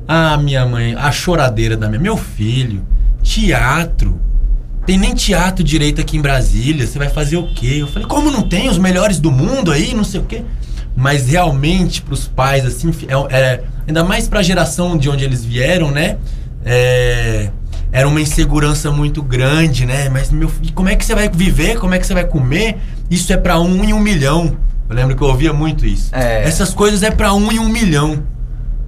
a 0.08 0.36
minha 0.36 0.66
mãe, 0.66 0.94
a 0.96 1.12
choradeira 1.12 1.76
da 1.76 1.88
minha, 1.88 2.00
meu 2.00 2.16
filho, 2.16 2.84
teatro. 3.22 4.20
Tem 4.84 4.98
nem 4.98 5.14
teatro 5.14 5.64
direito 5.64 6.00
aqui 6.00 6.16
em 6.16 6.20
Brasília, 6.20 6.84
você 6.84 6.98
vai 6.98 7.08
fazer 7.08 7.36
o 7.36 7.46
quê? 7.54 7.76
Eu 7.78 7.86
falei, 7.86 8.08
como 8.08 8.30
não 8.30 8.42
tem 8.42 8.68
os 8.68 8.76
melhores 8.76 9.20
do 9.20 9.30
mundo 9.30 9.70
aí, 9.70 9.94
não 9.94 10.04
sei 10.04 10.20
o 10.20 10.24
quê. 10.24 10.42
Mas 10.96 11.26
realmente, 11.28 12.02
pros 12.02 12.26
pais, 12.28 12.64
assim, 12.64 12.92
é, 13.08 13.36
é- 13.36 13.64
ainda 13.86 14.04
mais 14.04 14.28
pra 14.28 14.42
geração 14.42 14.96
de 14.96 15.10
onde 15.10 15.24
eles 15.24 15.44
vieram, 15.44 15.90
né? 15.90 16.16
É, 16.64 17.50
era 17.92 18.08
uma 18.08 18.20
insegurança 18.20 18.90
muito 18.90 19.22
grande, 19.22 19.84
né? 19.86 20.08
Mas, 20.08 20.30
meu 20.30 20.48
filho, 20.48 20.72
como 20.72 20.88
é 20.88 20.96
que 20.96 21.04
você 21.04 21.14
vai 21.14 21.28
viver? 21.28 21.78
Como 21.78 21.94
é 21.94 21.98
que 21.98 22.06
você 22.06 22.14
vai 22.14 22.24
comer? 22.24 22.78
Isso 23.10 23.32
é 23.32 23.36
pra 23.36 23.58
um 23.60 23.84
em 23.84 23.92
um 23.92 24.00
milhão. 24.00 24.56
Eu 24.88 24.96
lembro 24.96 25.16
que 25.16 25.22
eu 25.22 25.28
ouvia 25.28 25.52
muito 25.52 25.84
isso. 25.86 26.10
Essas 26.46 26.72
coisas 26.74 27.02
é 27.02 27.10
pra 27.10 27.32
um 27.34 27.50
em 27.50 27.58
um 27.58 27.68
milhão. 27.68 28.22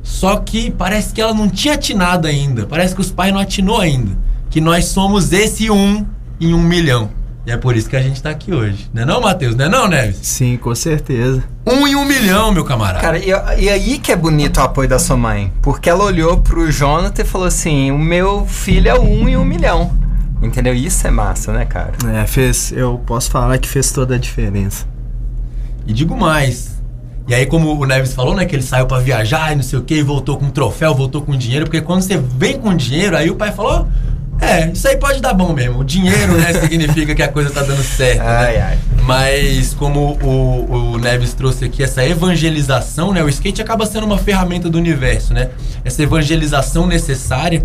Só 0.02 0.36
que 0.36 0.70
parece 0.70 1.12
que 1.12 1.20
ela 1.20 1.34
não 1.34 1.48
tinha 1.48 1.74
atinado 1.74 2.28
ainda. 2.28 2.66
Parece 2.66 2.94
que 2.94 3.00
os 3.00 3.10
pais 3.10 3.32
não 3.32 3.40
atinou 3.40 3.80
ainda. 3.80 4.16
Que 4.50 4.60
nós 4.60 4.86
somos 4.86 5.32
esse 5.32 5.70
um 5.70 6.06
em 6.40 6.54
um 6.54 6.62
milhão. 6.62 7.10
E 7.46 7.50
é 7.52 7.56
por 7.56 7.76
isso 7.76 7.88
que 7.88 7.94
a 7.94 8.02
gente 8.02 8.20
tá 8.20 8.30
aqui 8.30 8.52
hoje. 8.52 8.90
Não 8.92 9.02
é 9.02 9.06
não, 9.06 9.20
Matheus? 9.20 9.54
Não 9.54 9.66
é 9.66 9.68
não, 9.68 9.86
Neves? 9.86 10.18
Sim, 10.20 10.56
com 10.56 10.74
certeza. 10.74 11.44
Um 11.64 11.86
em 11.86 11.94
um 11.94 12.04
milhão, 12.04 12.50
meu 12.50 12.64
camarada. 12.64 13.00
Cara, 13.00 13.18
e, 13.20 13.28
e 13.62 13.70
aí 13.70 13.98
que 14.00 14.10
é 14.10 14.16
bonito 14.16 14.58
o 14.58 14.64
apoio 14.64 14.88
da 14.88 14.98
sua 14.98 15.16
mãe. 15.16 15.52
Porque 15.62 15.88
ela 15.88 16.02
olhou 16.02 16.38
pro 16.38 16.70
Jonathan 16.72 17.22
e 17.22 17.24
falou 17.24 17.46
assim: 17.46 17.92
o 17.92 17.98
meu 17.98 18.44
filho 18.46 18.88
é 18.88 18.98
um 18.98 19.28
em 19.28 19.36
um 19.36 19.44
milhão. 19.44 19.96
Entendeu? 20.42 20.74
Isso 20.74 21.06
é 21.06 21.10
massa, 21.10 21.52
né, 21.52 21.64
cara? 21.64 21.92
É, 22.12 22.26
fez. 22.26 22.72
Eu 22.72 23.00
posso 23.06 23.30
falar 23.30 23.56
que 23.58 23.68
fez 23.68 23.92
toda 23.92 24.16
a 24.16 24.18
diferença. 24.18 24.84
E 25.86 25.92
digo 25.92 26.16
mais. 26.16 26.82
E 27.28 27.34
aí, 27.34 27.46
como 27.46 27.80
o 27.80 27.86
Neves 27.86 28.12
falou, 28.12 28.34
né? 28.34 28.44
Que 28.44 28.56
ele 28.56 28.62
saiu 28.62 28.86
pra 28.86 28.98
viajar 28.98 29.52
e 29.52 29.56
não 29.56 29.62
sei 29.62 29.78
o 29.78 29.82
que, 29.82 29.94
e 29.94 30.02
voltou 30.02 30.36
com 30.36 30.46
um 30.46 30.50
troféu, 30.50 30.92
voltou 30.96 31.22
com 31.22 31.36
dinheiro. 31.36 31.64
Porque 31.66 31.80
quando 31.80 32.02
você 32.02 32.16
vem 32.16 32.58
com 32.58 32.74
dinheiro, 32.74 33.16
aí 33.16 33.30
o 33.30 33.36
pai 33.36 33.52
falou: 33.52 33.86
É, 34.40 34.70
isso 34.70 34.86
aí 34.86 34.96
pode 34.96 35.20
dar 35.20 35.34
bom 35.34 35.52
mesmo. 35.52 35.80
O 35.80 35.84
dinheiro, 35.84 36.36
né, 36.36 36.52
significa 36.60 37.14
que 37.14 37.22
a 37.22 37.28
coisa 37.28 37.50
tá 37.50 37.62
dando 37.62 37.82
certo. 37.82 38.20
Ai, 38.20 38.54
né? 38.54 38.62
ai. 38.62 38.78
Mas 39.02 39.74
como 39.74 40.18
o, 40.22 40.92
o 40.94 40.98
Neves 40.98 41.32
trouxe 41.32 41.64
aqui 41.64 41.82
essa 41.82 42.04
evangelização, 42.04 43.12
né? 43.12 43.22
O 43.22 43.28
skate 43.28 43.62
acaba 43.62 43.86
sendo 43.86 44.04
uma 44.04 44.18
ferramenta 44.18 44.68
do 44.68 44.78
universo, 44.78 45.32
né? 45.32 45.50
Essa 45.84 46.02
evangelização 46.02 46.86
necessária, 46.86 47.64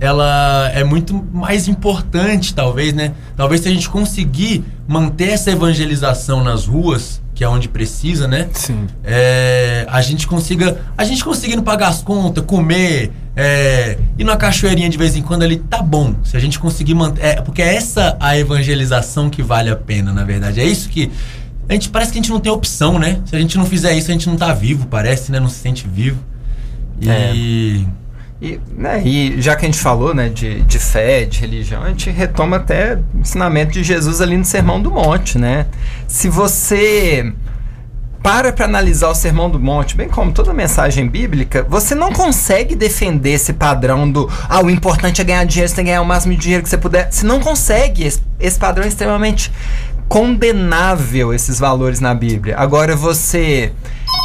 ela 0.00 0.70
é 0.74 0.82
muito 0.82 1.14
mais 1.32 1.68
importante, 1.68 2.54
talvez, 2.54 2.94
né? 2.94 3.12
Talvez 3.36 3.60
se 3.60 3.68
a 3.68 3.70
gente 3.70 3.88
conseguir 3.88 4.64
manter 4.88 5.30
essa 5.30 5.50
evangelização 5.50 6.42
nas 6.42 6.66
ruas, 6.66 7.20
que 7.40 7.44
é 7.44 7.48
onde 7.48 7.70
precisa, 7.70 8.28
né? 8.28 8.50
Sim. 8.52 8.86
É, 9.02 9.86
a 9.88 10.02
gente 10.02 10.26
consiga. 10.26 10.78
A 10.94 11.04
gente 11.04 11.24
conseguindo 11.24 11.62
pagar 11.62 11.88
as 11.88 12.02
contas, 12.02 12.44
comer, 12.44 13.12
é, 13.34 13.96
ir 14.18 14.24
numa 14.24 14.36
cachoeirinha 14.36 14.90
de 14.90 14.98
vez 14.98 15.16
em 15.16 15.22
quando 15.22 15.42
ali, 15.42 15.56
tá 15.56 15.80
bom. 15.80 16.16
Se 16.22 16.36
a 16.36 16.38
gente 16.38 16.58
conseguir 16.58 16.92
manter. 16.92 17.24
É, 17.24 17.40
porque 17.40 17.62
é 17.62 17.76
essa 17.76 18.14
a 18.20 18.36
evangelização 18.36 19.30
que 19.30 19.42
vale 19.42 19.70
a 19.70 19.76
pena, 19.76 20.12
na 20.12 20.22
verdade. 20.22 20.60
É 20.60 20.64
isso 20.66 20.90
que. 20.90 21.10
A 21.66 21.72
gente 21.72 21.88
parece 21.88 22.12
que 22.12 22.18
a 22.18 22.20
gente 22.20 22.30
não 22.30 22.40
tem 22.40 22.52
opção, 22.52 22.98
né? 22.98 23.22
Se 23.24 23.34
a 23.34 23.40
gente 23.40 23.56
não 23.56 23.64
fizer 23.64 23.94
isso, 23.94 24.10
a 24.10 24.12
gente 24.12 24.28
não 24.28 24.36
tá 24.36 24.52
vivo, 24.52 24.86
parece, 24.86 25.32
né? 25.32 25.40
Não 25.40 25.48
se 25.48 25.60
sente 25.60 25.88
vivo. 25.88 26.22
E. 27.00 27.08
É. 27.08 28.00
E, 28.40 28.58
né, 28.74 29.02
e 29.04 29.40
já 29.40 29.54
que 29.54 29.66
a 29.66 29.68
gente 29.68 29.78
falou 29.78 30.14
né, 30.14 30.30
de, 30.30 30.62
de 30.62 30.78
fé, 30.78 31.26
de 31.26 31.40
religião, 31.40 31.82
a 31.82 31.88
gente 31.88 32.08
retoma 32.08 32.56
até 32.56 32.94
o 32.94 33.20
ensinamento 33.20 33.72
de 33.72 33.82
Jesus 33.82 34.20
ali 34.22 34.36
no 34.36 34.44
Sermão 34.46 34.80
do 34.80 34.90
Monte, 34.90 35.36
né? 35.36 35.66
Se 36.08 36.28
você 36.28 37.34
para 38.22 38.52
para 38.52 38.66
analisar 38.66 39.08
o 39.08 39.14
Sermão 39.14 39.50
do 39.50 39.58
Monte, 39.58 39.96
bem 39.96 40.08
como 40.08 40.32
toda 40.32 40.52
mensagem 40.52 41.08
bíblica, 41.08 41.66
você 41.68 41.94
não 41.94 42.12
consegue 42.12 42.74
defender 42.74 43.32
esse 43.32 43.52
padrão 43.52 44.10
do 44.10 44.30
ah, 44.48 44.62
o 44.62 44.70
importante 44.70 45.20
é 45.20 45.24
ganhar 45.24 45.44
dinheiro, 45.44 45.68
você 45.68 45.76
tem 45.76 45.84
que 45.84 45.90
ganhar 45.90 46.02
o 46.02 46.06
máximo 46.06 46.34
de 46.34 46.40
dinheiro 46.40 46.62
que 46.62 46.68
você 46.68 46.78
puder. 46.78 47.10
Você 47.10 47.26
não 47.26 47.40
consegue. 47.40 48.04
Esse, 48.04 48.22
esse 48.38 48.58
padrão 48.58 48.84
é 48.84 48.88
extremamente 48.88 49.50
condenável, 50.10 51.32
esses 51.32 51.60
valores 51.60 52.00
na 52.00 52.12
Bíblia. 52.12 52.56
Agora 52.58 52.96
você 52.96 53.72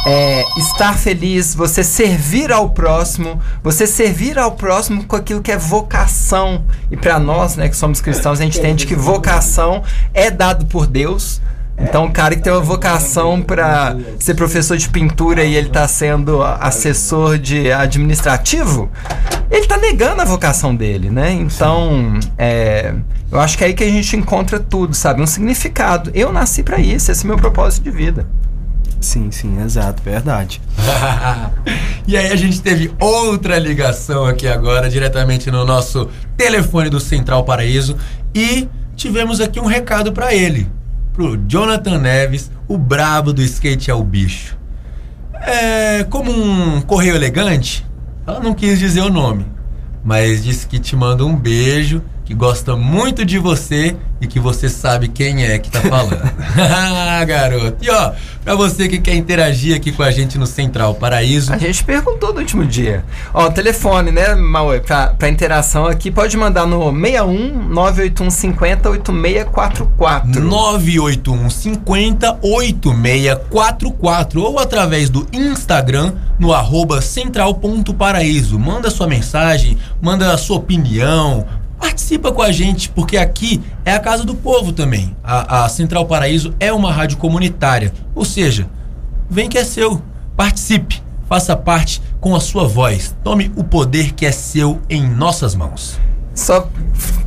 é, 0.04 0.44
estar 0.58 0.98
feliz, 0.98 1.54
você 1.54 1.84
servir 1.84 2.50
ao 2.50 2.70
próximo, 2.70 3.40
você 3.62 3.86
servir 3.86 4.36
ao 4.36 4.50
próximo 4.50 5.04
com 5.04 5.14
aquilo 5.14 5.40
que 5.40 5.52
é 5.52 5.56
vocação. 5.56 6.64
E 6.90 6.96
para 6.96 7.20
nós, 7.20 7.54
né, 7.54 7.68
que 7.68 7.76
somos 7.76 8.00
cristãos, 8.00 8.40
a 8.40 8.42
gente 8.42 8.58
entende 8.58 8.84
que 8.84 8.96
vocação 8.96 9.84
é 10.12 10.28
dado 10.28 10.66
por 10.66 10.88
Deus. 10.88 11.40
Então, 11.78 12.06
o 12.06 12.12
cara 12.12 12.34
que 12.34 12.42
tem 12.42 12.52
uma 12.52 12.62
vocação 12.62 13.42
para 13.42 13.96
ser 14.18 14.34
professor 14.34 14.76
de 14.76 14.88
pintura 14.88 15.44
e 15.44 15.54
ele 15.54 15.68
tá 15.68 15.86
sendo 15.86 16.42
assessor 16.42 17.38
de 17.38 17.70
administrativo, 17.70 18.90
ele 19.50 19.66
tá 19.66 19.76
negando 19.76 20.22
a 20.22 20.24
vocação 20.24 20.74
dele, 20.74 21.10
né? 21.10 21.32
Então, 21.32 22.18
é, 22.38 22.94
eu 23.30 23.38
acho 23.38 23.58
que 23.58 23.64
é 23.64 23.66
aí 23.68 23.74
que 23.74 23.84
a 23.84 23.90
gente 23.90 24.16
encontra 24.16 24.58
tudo, 24.58 24.94
sabe? 24.94 25.20
Um 25.20 25.26
significado. 25.26 26.10
Eu 26.14 26.32
nasci 26.32 26.62
para 26.62 26.78
isso, 26.78 27.12
esse 27.12 27.22
é 27.22 27.24
o 27.24 27.28
meu 27.28 27.36
propósito 27.36 27.84
de 27.84 27.90
vida. 27.90 28.26
Sim, 29.00 29.30
sim, 29.30 29.60
exato, 29.62 30.02
verdade. 30.02 30.60
e 32.08 32.16
aí 32.16 32.32
a 32.32 32.36
gente 32.36 32.60
teve 32.62 32.92
outra 32.98 33.58
ligação 33.58 34.24
aqui 34.24 34.48
agora, 34.48 34.88
diretamente 34.88 35.50
no 35.50 35.64
nosso 35.64 36.08
telefone 36.36 36.88
do 36.88 36.98
Central 36.98 37.44
Paraíso. 37.44 37.96
E 38.34 38.68
tivemos 38.96 39.40
aqui 39.40 39.60
um 39.60 39.66
recado 39.66 40.12
para 40.12 40.34
ele, 40.34 40.66
pro 41.16 41.38
Jonathan 41.48 41.98
Neves, 41.98 42.50
o 42.68 42.76
brabo 42.76 43.32
do 43.32 43.42
skate 43.42 43.90
é 43.90 43.94
o 43.94 44.04
bicho. 44.04 44.56
É, 45.32 46.04
como 46.04 46.30
um 46.30 46.82
correio 46.82 47.16
elegante, 47.16 47.84
ela 48.26 48.38
não 48.38 48.52
quis 48.52 48.78
dizer 48.78 49.00
o 49.00 49.10
nome, 49.10 49.46
mas 50.04 50.44
disse 50.44 50.66
que 50.66 50.78
te 50.78 50.94
manda 50.94 51.24
um 51.24 51.34
beijo 51.34 52.02
que 52.26 52.34
gosta 52.34 52.76
muito 52.76 53.24
de 53.24 53.38
você 53.38 53.96
e 54.20 54.26
que 54.26 54.40
você 54.40 54.68
sabe 54.68 55.06
quem 55.06 55.44
é 55.44 55.56
que 55.60 55.70
tá 55.70 55.80
falando. 55.80 56.18
ah, 56.58 57.22
garoto. 57.28 57.76
E 57.80 57.88
ó, 57.88 58.10
pra 58.42 58.56
você 58.56 58.88
que 58.88 58.98
quer 58.98 59.14
interagir 59.14 59.76
aqui 59.76 59.92
com 59.92 60.02
a 60.02 60.10
gente 60.10 60.36
no 60.36 60.44
Central 60.44 60.96
Paraíso. 60.96 61.52
A 61.52 61.58
gente 61.58 61.84
perguntou 61.84 62.34
no 62.34 62.40
último 62.40 62.64
dia. 62.64 63.04
Ó, 63.32 63.46
o 63.46 63.52
telefone, 63.52 64.10
né, 64.10 64.34
Mauê, 64.34 64.80
pra, 64.80 65.08
pra 65.08 65.28
interação 65.28 65.86
aqui, 65.86 66.10
pode 66.10 66.36
mandar 66.36 66.66
no 66.66 66.92
61 66.92 67.68
981 67.68 68.30
50 68.30 68.90
8644. 68.90 70.42
981 70.42 71.48
50 71.48 72.38
8644 72.42 74.42
ou 74.42 74.58
através 74.58 75.08
do 75.08 75.28
Instagram 75.32 76.14
no 76.40 76.52
arroba 76.52 77.00
central.paraíso. 77.00 78.58
Manda 78.58 78.90
sua 78.90 79.06
mensagem, 79.06 79.78
manda 80.02 80.32
a 80.32 80.38
sua 80.38 80.56
opinião, 80.56 81.46
participa 81.78 82.32
com 82.32 82.42
a 82.42 82.52
gente, 82.52 82.88
porque 82.88 83.16
aqui 83.16 83.62
é 83.84 83.92
a 83.92 84.00
casa 84.00 84.24
do 84.24 84.34
povo 84.34 84.72
também. 84.72 85.16
A, 85.22 85.64
a, 85.64 85.68
Central 85.68 86.06
Paraíso 86.06 86.54
é 86.58 86.72
uma 86.72 86.92
rádio 86.92 87.18
comunitária, 87.18 87.92
ou 88.14 88.24
seja, 88.24 88.68
vem 89.28 89.48
que 89.48 89.58
é 89.58 89.64
seu, 89.64 90.02
participe, 90.36 91.02
faça 91.28 91.56
parte 91.56 92.02
com 92.20 92.34
a 92.34 92.40
sua 92.40 92.66
voz. 92.66 93.14
Tome 93.22 93.50
o 93.56 93.64
poder 93.64 94.12
que 94.12 94.26
é 94.26 94.32
seu 94.32 94.80
em 94.88 95.08
nossas 95.08 95.54
mãos. 95.54 95.98
Só 96.34 96.68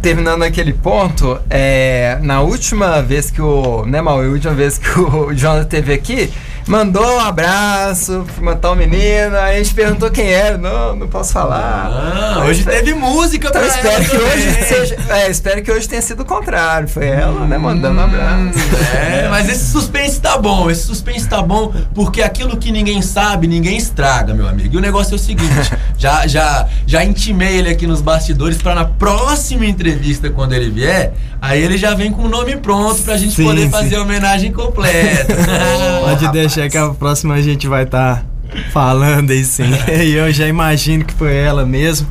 terminando 0.01 0.43
aquele 0.43 0.71
ponto, 0.71 1.39
é, 1.49 2.19
na 2.21 2.41
última 2.41 3.01
vez 3.01 3.31
que 3.31 3.41
o. 3.41 3.83
Né, 3.85 4.01
Mal? 4.01 4.21
A 4.21 4.27
última 4.27 4.53
vez 4.53 4.77
que 4.77 4.99
o 4.99 5.33
Jonathan 5.33 5.65
teve 5.65 5.93
aqui, 5.93 6.31
mandou 6.67 7.17
um 7.17 7.19
abraço 7.19 8.25
pra 8.39 8.55
tal 8.55 8.75
menino, 8.75 9.35
aí 9.37 9.55
a 9.55 9.63
gente 9.63 9.73
perguntou 9.73 10.09
quem 10.11 10.31
era. 10.31 10.57
Não, 10.57 10.95
não 10.95 11.07
posso 11.07 11.33
falar. 11.33 11.87
Ah, 11.89 12.43
hoje 12.45 12.59
espero, 12.59 12.77
teve 12.77 12.93
música 12.93 13.47
então 13.49 13.61
pra 13.61 13.69
espero 13.69 14.05
que 14.05 14.17
hoje 14.17 14.63
seja. 14.65 14.97
É, 15.09 15.29
espero 15.29 15.61
que 15.63 15.71
hoje 15.71 15.87
tenha 15.87 16.01
sido 16.01 16.21
o 16.21 16.25
contrário. 16.25 16.87
Foi 16.87 17.07
ela, 17.07 17.45
né, 17.45 17.57
mandando 17.57 17.99
um 17.99 18.03
abraço. 18.03 18.59
É, 18.95 19.27
mas 19.29 19.49
esse 19.49 19.71
suspense 19.71 20.19
tá 20.19 20.37
bom, 20.37 20.69
esse 20.69 20.83
suspense 20.83 21.27
tá 21.27 21.41
bom, 21.41 21.73
porque 21.93 22.21
aquilo 22.21 22.57
que 22.57 22.71
ninguém 22.71 23.01
sabe, 23.01 23.47
ninguém 23.47 23.77
estraga, 23.77 24.33
meu 24.33 24.47
amigo. 24.47 24.75
E 24.75 24.77
o 24.77 24.81
negócio 24.81 25.13
é 25.13 25.15
o 25.15 25.19
seguinte: 25.19 25.71
já, 25.97 26.27
já, 26.27 26.67
já 26.85 27.03
intimei 27.03 27.57
ele 27.57 27.69
aqui 27.69 27.87
nos 27.87 28.01
bastidores 28.01 28.61
pra 28.61 28.75
na 28.75 28.85
próxima 28.85 29.65
entrevista, 29.65 30.29
quando 30.29 30.53
ele 30.53 30.69
vier, 30.69 31.13
aí 31.41 31.61
ele 31.61 31.77
já 31.77 31.93
vem 31.95 32.11
com 32.11 32.23
o 32.23 32.29
nome 32.29 32.57
pronto 32.57 33.01
pra 33.01 33.17
gente 33.17 33.35
sim, 33.35 33.43
poder 33.43 33.63
sim. 33.63 33.69
fazer 33.69 33.95
a 33.95 34.01
homenagem 34.01 34.51
completa. 34.51 35.35
Pode 36.05 36.27
deixar 36.31 36.48
que 36.69 36.77
a 36.77 36.89
próxima 36.89 37.35
a 37.35 37.41
gente 37.41 37.67
vai 37.67 37.83
estar 37.83 38.17
tá 38.17 38.25
falando 38.71 39.31
aí 39.31 39.43
sim. 39.43 39.63
e 39.87 40.13
eu 40.15 40.31
já 40.31 40.47
imagino 40.47 41.05
que 41.05 41.13
foi 41.13 41.35
ela 41.35 41.65
mesmo. 41.65 42.07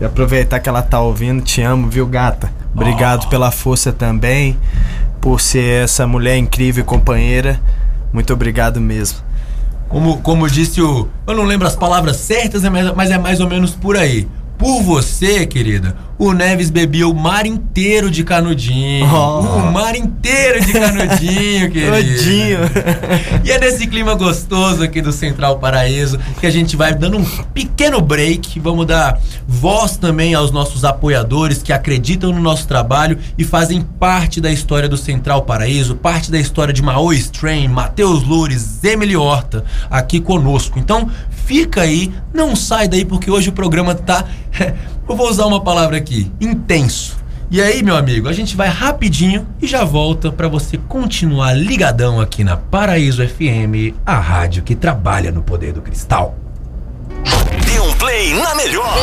E 0.00 0.04
aproveitar 0.04 0.60
que 0.60 0.68
ela 0.68 0.82
tá 0.82 1.00
ouvindo, 1.00 1.42
te 1.42 1.60
amo, 1.60 1.88
viu, 1.88 2.06
gata? 2.06 2.52
Obrigado 2.74 3.24
oh. 3.24 3.28
pela 3.28 3.50
força 3.50 3.92
também, 3.92 4.56
por 5.20 5.40
ser 5.40 5.84
essa 5.84 6.06
mulher 6.06 6.36
incrível 6.36 6.82
e 6.82 6.86
companheira. 6.86 7.60
Muito 8.12 8.32
obrigado 8.32 8.80
mesmo. 8.80 9.18
Como, 9.88 10.18
como 10.18 10.48
disse 10.48 10.80
o. 10.80 11.08
Eu 11.26 11.34
não 11.34 11.44
lembro 11.44 11.66
as 11.66 11.74
palavras 11.74 12.16
certas, 12.16 12.62
mas 12.94 13.10
é 13.10 13.18
mais 13.18 13.40
ou 13.40 13.48
menos 13.48 13.72
por 13.72 13.96
aí. 13.96 14.28
Por 14.58 14.82
você, 14.82 15.46
querida, 15.46 15.96
o 16.18 16.32
Neves 16.32 16.68
bebia 16.68 17.06
o 17.06 17.14
mar 17.14 17.46
inteiro 17.46 18.10
de 18.10 18.24
canudinho. 18.24 19.06
Oh. 19.06 19.38
O 19.40 19.72
mar 19.72 19.94
inteiro 19.94 20.60
de 20.64 20.72
canudinho, 20.72 21.70
querido. 21.70 22.58
E 23.44 23.52
é 23.52 23.58
nesse 23.58 23.86
clima 23.86 24.14
gostoso 24.14 24.82
aqui 24.82 25.00
do 25.00 25.12
Central 25.12 25.58
Paraíso 25.58 26.18
que 26.40 26.46
a 26.46 26.50
gente 26.50 26.76
vai 26.76 26.92
dando 26.92 27.18
um 27.18 27.24
pequeno 27.54 28.00
break. 28.00 28.58
Vamos 28.58 28.84
dar 28.84 29.18
voz 29.46 29.96
também 29.96 30.34
aos 30.34 30.50
nossos 30.50 30.84
apoiadores 30.84 31.62
que 31.62 31.72
acreditam 31.72 32.32
no 32.32 32.40
nosso 32.40 32.66
trabalho 32.66 33.16
e 33.38 33.44
fazem 33.44 33.80
parte 33.80 34.40
da 34.40 34.50
história 34.50 34.88
do 34.88 34.96
Central 34.96 35.42
Paraíso, 35.42 35.94
parte 35.94 36.32
da 36.32 36.38
história 36.38 36.74
de 36.74 36.82
Mao 36.82 37.12
Strain, 37.12 37.68
Matheus 37.68 38.24
Loures, 38.24 38.82
Emily 38.82 39.16
Horta, 39.16 39.64
aqui 39.88 40.20
conosco. 40.20 40.78
Então, 40.78 41.08
fica 41.48 41.80
aí, 41.80 42.12
não 42.32 42.54
sai 42.54 42.86
daí 42.86 43.06
porque 43.06 43.30
hoje 43.30 43.48
o 43.48 43.52
programa 43.52 43.94
tá 43.94 44.22
eu 45.08 45.16
vou 45.16 45.30
usar 45.30 45.46
uma 45.46 45.64
palavra 45.64 45.96
aqui, 45.96 46.30
intenso. 46.38 47.16
E 47.50 47.62
aí, 47.62 47.82
meu 47.82 47.96
amigo, 47.96 48.28
a 48.28 48.32
gente 48.34 48.54
vai 48.54 48.68
rapidinho 48.68 49.46
e 49.62 49.66
já 49.66 49.82
volta 49.82 50.30
para 50.30 50.46
você 50.46 50.76
continuar 50.76 51.54
ligadão 51.54 52.20
aqui 52.20 52.44
na 52.44 52.58
Paraíso 52.58 53.26
FM, 53.26 53.96
a 54.04 54.18
rádio 54.18 54.62
que 54.62 54.74
trabalha 54.74 55.32
no 55.32 55.42
poder 55.42 55.72
do 55.72 55.80
cristal. 55.80 56.36
Dê 57.64 57.80
um 57.80 57.94
play 57.94 58.34
na 58.34 58.54
melhor. 58.54 58.94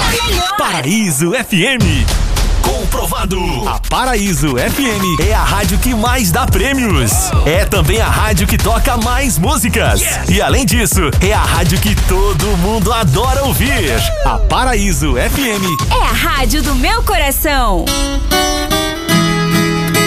Paraíso 0.59 1.31
FM. 1.31 2.24
Comprovado. 2.65 3.39
A 3.67 3.79
Paraíso 3.89 4.55
FM 4.57 5.21
é 5.27 5.33
a 5.33 5.43
rádio 5.43 5.77
que 5.77 5.93
mais 5.93 6.31
dá 6.31 6.45
prêmios. 6.45 7.11
É 7.45 7.63
também 7.65 8.01
a 8.01 8.07
rádio 8.07 8.47
que 8.47 8.57
toca 8.57 8.97
mais 8.97 9.37
músicas. 9.37 10.01
E 10.27 10.41
além 10.41 10.65
disso, 10.65 11.01
é 11.21 11.31
a 11.33 11.39
rádio 11.43 11.79
que 11.79 11.95
todo 12.07 12.45
mundo 12.57 12.91
adora 12.91 13.43
ouvir. 13.43 13.91
A 14.25 14.37
Paraíso 14.37 15.13
FM 15.13 15.93
é 15.93 16.03
a 16.03 16.11
rádio 16.11 16.61
do 16.63 16.75
meu 16.75 17.03
coração. 17.03 17.85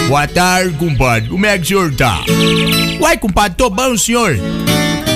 Boa 0.07 0.27
tarde, 0.27 0.73
compadre. 0.77 1.29
Como 1.29 1.45
é 1.45 1.57
que 1.57 1.63
o 1.63 1.67
senhor 1.67 1.95
tá? 1.95 2.19
Uai, 2.99 3.17
compadre, 3.17 3.55
tô 3.57 3.69
bom, 3.69 3.95
senhor? 3.97 4.37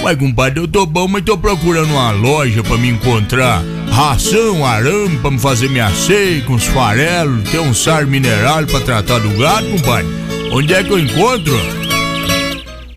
Uai, 0.04 0.18
compadre, 0.18 0.60
eu 0.60 0.68
tô 0.68 0.86
bom, 0.86 1.08
mas 1.08 1.24
tô 1.24 1.38
procurando 1.38 1.92
uma 1.92 2.12
loja 2.12 2.62
pra 2.62 2.78
me 2.78 2.90
encontrar 2.90 3.64
ração, 3.90 4.66
arame 4.66 5.18
pra 5.20 5.32
me 5.32 5.40
fazer 5.40 5.70
minha 5.70 5.90
com 6.46 6.56
os 6.56 6.66
farelos, 6.66 7.50
tem 7.50 7.62
um 7.62 7.74
sar 7.74 8.06
mineral 8.06 8.66
pra 8.66 8.82
tratar 8.82 9.20
do 9.20 9.30
gado, 9.38 9.66
compadre. 9.70 10.12
Onde 10.52 10.74
é 10.74 10.84
que 10.84 10.92
eu 10.92 11.00
encontro? 11.00 11.58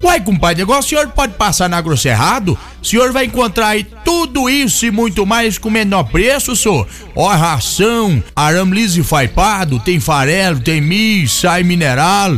Uai, 0.03 0.21
compadre, 0.21 0.63
agora 0.63 0.81
o 0.81 0.83
senhor 0.83 1.07
pode 1.11 1.35
passar 1.35 1.69
na 1.69 1.81
Grosserrado, 1.81 2.59
o 2.83 2.85
senhor 2.85 3.13
vai 3.13 3.27
encontrar 3.27 3.69
aí 3.69 3.85
tudo 4.05 4.51
isso 4.51 4.85
e 4.85 4.91
muito 4.91 5.25
mais 5.25 5.59
com 5.59 5.71
menor 5.71 6.03
preço, 6.03 6.57
senhor. 6.57 6.89
Ó, 7.15 7.29
ração, 7.29 8.21
arame 8.35 8.75
liso 8.75 9.01
e 9.01 9.05
faipado, 9.05 9.79
tem 9.79 10.01
farelo, 10.01 10.59
tem 10.59 10.81
milho, 10.81 11.29
sai 11.29 11.63
mineral, 11.63 12.37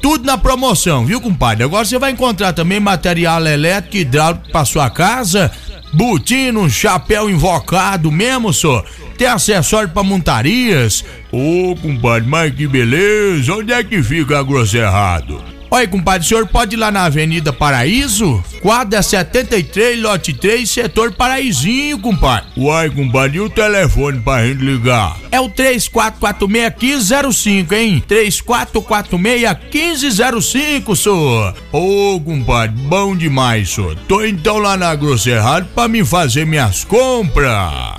tudo 0.00 0.24
na 0.24 0.38
promoção, 0.38 1.04
viu, 1.04 1.20
compadre? 1.20 1.64
Agora 1.64 1.84
você 1.84 1.98
vai 1.98 2.10
encontrar 2.12 2.52
também 2.52 2.80
material 2.80 3.46
elétrico 3.46 3.96
e 3.96 4.00
hidráulico 4.00 4.50
pra 4.50 4.64
sua 4.64 4.88
casa, 4.90 5.50
Butino, 5.92 6.68
chapéu 6.68 7.30
invocado 7.30 8.10
mesmo, 8.10 8.52
só. 8.52 8.84
Tem 9.16 9.26
acessório 9.26 9.88
pra 9.88 10.02
montarias. 10.02 11.04
Ô, 11.32 11.74
compadre, 11.76 12.28
mas 12.28 12.54
que 12.54 12.66
beleza. 12.66 13.52
Onde 13.54 13.72
é 13.72 13.82
que 13.82 14.02
fica 14.02 14.38
a 14.38 14.42
Grosserrado? 14.42 15.57
Oi, 15.70 15.86
compadre, 15.86 16.24
o 16.24 16.28
senhor 16.28 16.48
pode 16.48 16.76
ir 16.76 16.78
lá 16.78 16.90
na 16.90 17.04
Avenida 17.04 17.52
Paraíso? 17.52 18.42
Quadra 18.62 19.02
73, 19.02 20.00
lote 20.00 20.32
3, 20.32 20.66
setor 20.68 21.12
Paraízinho, 21.12 21.98
compadre. 21.98 22.48
Uai, 22.56 22.88
compadre, 22.88 23.36
e 23.36 23.40
o 23.40 23.50
telefone 23.50 24.18
pra 24.20 24.46
gente 24.46 24.64
ligar? 24.64 25.14
É 25.30 25.38
o 25.38 25.50
3446-1505, 25.50 27.72
hein? 27.72 28.02
3446-1505, 28.08 30.96
senhor. 30.96 31.54
Ô, 31.70 32.18
compadre, 32.18 32.74
bom 32.84 33.14
demais, 33.14 33.68
senhor. 33.68 33.94
Tô 34.08 34.24
então 34.24 34.56
lá 34.56 34.74
na 34.74 34.94
Grosserrado 34.94 35.68
pra 35.74 35.86
me 35.86 36.02
fazer 36.02 36.46
minhas 36.46 36.82
compras. 36.82 37.98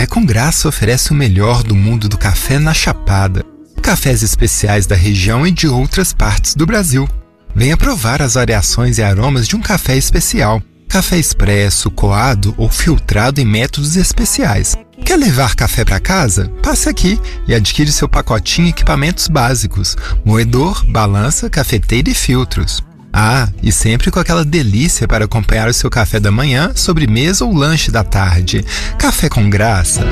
Café 0.00 0.14
com 0.14 0.24
Graça 0.24 0.66
oferece 0.66 1.10
o 1.10 1.14
melhor 1.14 1.62
do 1.62 1.74
mundo 1.74 2.08
do 2.08 2.16
café 2.16 2.58
na 2.58 2.72
Chapada. 2.72 3.44
Cafés 3.82 4.22
especiais 4.22 4.86
da 4.86 4.96
região 4.96 5.46
e 5.46 5.50
de 5.50 5.68
outras 5.68 6.10
partes 6.10 6.54
do 6.54 6.64
Brasil. 6.64 7.06
Venha 7.54 7.76
provar 7.76 8.22
as 8.22 8.32
variações 8.32 8.96
e 8.96 9.02
aromas 9.02 9.46
de 9.46 9.56
um 9.56 9.60
café 9.60 9.98
especial. 9.98 10.62
Café 10.88 11.18
expresso, 11.18 11.90
coado 11.90 12.54
ou 12.56 12.70
filtrado 12.70 13.42
em 13.42 13.44
métodos 13.44 13.94
especiais. 13.94 14.74
Quer 15.04 15.18
levar 15.18 15.54
café 15.54 15.84
para 15.84 16.00
casa? 16.00 16.48
Passe 16.62 16.88
aqui 16.88 17.20
e 17.46 17.54
adquire 17.54 17.92
seu 17.92 18.08
pacotinho 18.08 18.68
em 18.68 18.70
equipamentos 18.70 19.28
básicos: 19.28 19.98
moedor, 20.24 20.82
balança, 20.86 21.50
cafeteira 21.50 22.08
e 22.08 22.14
filtros. 22.14 22.82
Ah, 23.12 23.48
e 23.62 23.72
sempre 23.72 24.10
com 24.10 24.20
aquela 24.20 24.44
delícia 24.44 25.08
para 25.08 25.24
acompanhar 25.24 25.68
o 25.68 25.74
seu 25.74 25.90
café 25.90 26.20
da 26.20 26.30
manhã, 26.30 26.72
sobremesa 26.74 27.44
ou 27.44 27.52
lanche 27.52 27.90
da 27.90 28.04
tarde. 28.04 28.64
Café 28.98 29.28
com 29.28 29.50
graça. 29.50 30.06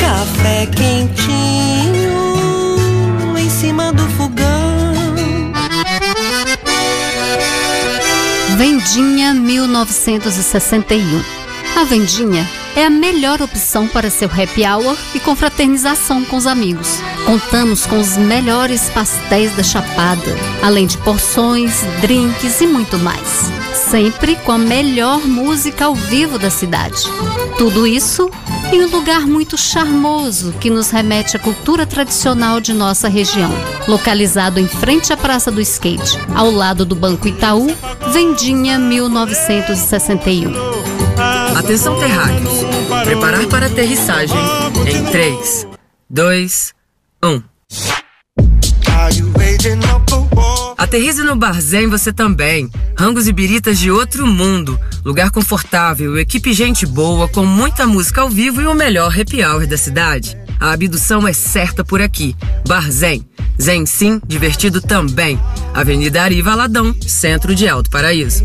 Café 0.00 0.66
quentinho 0.66 2.12
em 3.38 3.48
cima 3.48 3.92
do 3.92 4.04
fogão. 4.10 4.74
Vendinha 8.56 9.34
1961. 9.34 11.43
A 11.76 11.82
Vendinha 11.82 12.48
é 12.76 12.84
a 12.84 12.90
melhor 12.90 13.42
opção 13.42 13.88
para 13.88 14.08
seu 14.08 14.28
happy 14.28 14.64
hour 14.64 14.96
e 15.12 15.18
confraternização 15.18 16.24
com 16.24 16.36
os 16.36 16.46
amigos. 16.46 17.02
Contamos 17.26 17.84
com 17.84 17.98
os 17.98 18.16
melhores 18.16 18.88
pastéis 18.90 19.54
da 19.56 19.62
Chapada, 19.62 20.36
além 20.62 20.86
de 20.86 20.96
porções, 20.98 21.82
drinks 22.00 22.60
e 22.60 22.66
muito 22.66 22.96
mais. 22.98 23.50
Sempre 23.74 24.36
com 24.36 24.52
a 24.52 24.58
melhor 24.58 25.26
música 25.26 25.86
ao 25.86 25.96
vivo 25.96 26.38
da 26.38 26.48
cidade. 26.48 27.02
Tudo 27.58 27.86
isso 27.86 28.30
em 28.72 28.84
um 28.84 28.88
lugar 28.88 29.26
muito 29.26 29.58
charmoso 29.58 30.54
que 30.60 30.70
nos 30.70 30.90
remete 30.90 31.36
à 31.36 31.40
cultura 31.40 31.84
tradicional 31.84 32.60
de 32.60 32.72
nossa 32.72 33.08
região. 33.08 33.50
Localizado 33.88 34.60
em 34.60 34.68
frente 34.68 35.12
à 35.12 35.16
Praça 35.16 35.50
do 35.50 35.60
Skate, 35.60 36.18
ao 36.34 36.52
lado 36.52 36.84
do 36.84 36.94
Banco 36.94 37.26
Itaú, 37.26 37.66
Vendinha 38.12 38.78
1961. 38.78 40.93
Atenção, 41.54 41.98
terráqueos. 41.98 42.50
Preparar 43.04 43.46
para 43.46 43.66
aterrissagem 43.66 44.36
em 44.86 45.04
3, 45.04 45.66
2, 46.10 46.74
1. 47.24 47.42
Aterrize 50.76 51.22
no 51.22 51.36
Barzém 51.36 51.88
você 51.88 52.12
também. 52.12 52.68
Rangos 52.98 53.28
e 53.28 53.32
biritas 53.32 53.78
de 53.78 53.90
outro 53.90 54.26
mundo. 54.26 54.78
Lugar 55.04 55.30
confortável, 55.30 56.18
equipe 56.18 56.52
gente 56.52 56.84
boa, 56.84 57.28
com 57.28 57.46
muita 57.46 57.86
música 57.86 58.20
ao 58.20 58.28
vivo 58.28 58.60
e 58.60 58.66
o 58.66 58.74
melhor 58.74 59.12
happy 59.18 59.44
hour 59.44 59.66
da 59.66 59.78
cidade. 59.78 60.36
A 60.58 60.72
abdução 60.72 61.26
é 61.26 61.32
certa 61.32 61.84
por 61.84 62.02
aqui. 62.02 62.36
Barzém. 62.66 63.26
Zen 63.60 63.86
sim, 63.86 64.20
divertido 64.26 64.80
também. 64.80 65.40
Avenida 65.72 66.22
Ari 66.22 66.42
Valadão, 66.42 66.94
centro 67.06 67.54
de 67.54 67.68
Alto 67.68 67.88
Paraíso. 67.90 68.42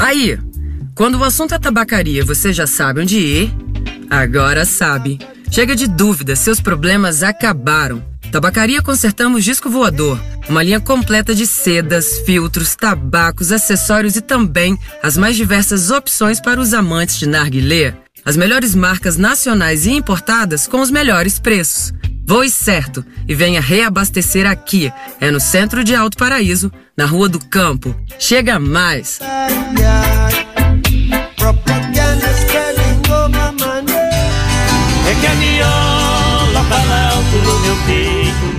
Aí, 0.00 0.38
quando 0.94 1.18
o 1.18 1.24
assunto 1.24 1.54
é 1.54 1.58
tabacaria, 1.58 2.24
você 2.24 2.52
já 2.52 2.66
sabe 2.66 3.00
onde 3.00 3.18
ir? 3.18 3.54
Agora 4.08 4.64
sabe. 4.64 5.18
Chega 5.50 5.74
de 5.74 5.86
dúvida, 5.86 6.36
seus 6.36 6.60
problemas 6.60 7.22
acabaram. 7.22 8.02
Tabacaria 8.30 8.80
Consertamos 8.82 9.44
Disco 9.44 9.68
Voador. 9.68 10.20
Uma 10.48 10.62
linha 10.62 10.80
completa 10.80 11.34
de 11.34 11.46
sedas, 11.46 12.18
filtros, 12.24 12.76
tabacos, 12.76 13.50
acessórios 13.50 14.16
e 14.16 14.20
também 14.20 14.78
as 15.02 15.16
mais 15.16 15.36
diversas 15.36 15.90
opções 15.90 16.40
para 16.40 16.60
os 16.60 16.72
amantes 16.72 17.18
de 17.18 17.26
narguilé. 17.26 17.94
As 18.24 18.36
melhores 18.36 18.74
marcas 18.74 19.16
nacionais 19.16 19.86
e 19.86 19.90
importadas 19.90 20.66
com 20.66 20.80
os 20.80 20.90
melhores 20.90 21.38
preços. 21.38 21.92
Voe 22.30 22.48
certo 22.48 23.04
e 23.26 23.34
venha 23.34 23.60
reabastecer 23.60 24.46
aqui. 24.46 24.92
É 25.20 25.32
no 25.32 25.40
centro 25.40 25.82
de 25.82 25.96
Alto 25.96 26.16
Paraíso, 26.16 26.70
na 26.96 27.04
Rua 27.04 27.28
do 27.28 27.40
Campo. 27.40 27.92
Chega 28.20 28.56
mais! 28.56 29.18
É 35.04 35.14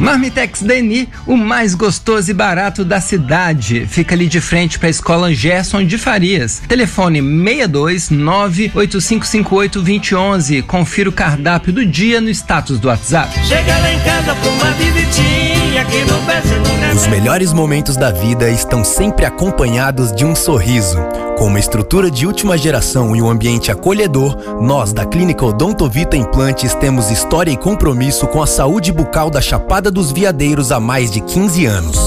que 0.01 0.05
no. 0.05 0.11
Marmitex 0.11 0.61
Deni, 0.61 1.07
o 1.25 1.37
mais 1.37 1.75
gostoso 1.75 2.31
e 2.31 2.33
barato 2.33 2.83
da 2.83 2.99
cidade. 2.99 3.85
Fica 3.87 4.15
ali 4.15 4.27
de 4.27 4.41
frente 4.41 4.79
para 4.79 4.87
a 4.87 4.89
Escola 4.89 5.33
Gerson 5.33 5.83
de 5.85 5.97
Farias. 5.97 6.61
Telefone 6.67 7.21
62 7.21 8.09
98558 8.09 9.81
2011. 9.81 10.61
Confira 10.63 11.09
o 11.09 11.13
cardápio 11.13 11.71
do 11.71 11.85
dia 11.85 12.19
no 12.19 12.29
status 12.29 12.79
do 12.79 12.87
WhatsApp. 12.87 13.31
Chega 13.45 13.77
lá 13.77 13.93
em 13.93 13.99
casa 13.99 14.35
pra 14.35 14.49
uma 14.49 14.71
visitinha 14.71 15.81
aqui 15.81 16.01
no 16.01 16.17
pezinho 16.25 16.95
Os 16.95 17.07
melhores 17.07 17.53
momentos 17.53 17.95
da 17.95 18.11
vida 18.11 18.49
estão 18.49 18.83
sempre 18.83 19.25
acompanhados 19.25 20.11
de 20.13 20.25
um 20.25 20.35
sorriso. 20.35 20.97
Com 21.41 21.47
uma 21.47 21.59
estrutura 21.59 22.11
de 22.11 22.27
última 22.27 22.55
geração 22.55 23.15
e 23.15 23.21
um 23.21 23.27
ambiente 23.27 23.71
acolhedor, 23.71 24.37
nós 24.61 24.93
da 24.93 25.07
Clínica 25.07 25.43
Odontovita 25.43 26.15
Implantes 26.15 26.75
temos 26.75 27.09
história 27.09 27.49
e 27.49 27.57
compromisso 27.57 28.27
com 28.27 28.43
a 28.43 28.45
saúde 28.45 28.91
bucal 28.91 29.27
da 29.27 29.41
Chapada 29.41 29.89
dos 29.89 30.11
Veadeiros 30.11 30.71
há 30.71 30.79
mais 30.79 31.09
de 31.09 31.19
15 31.19 31.65
anos. 31.65 31.97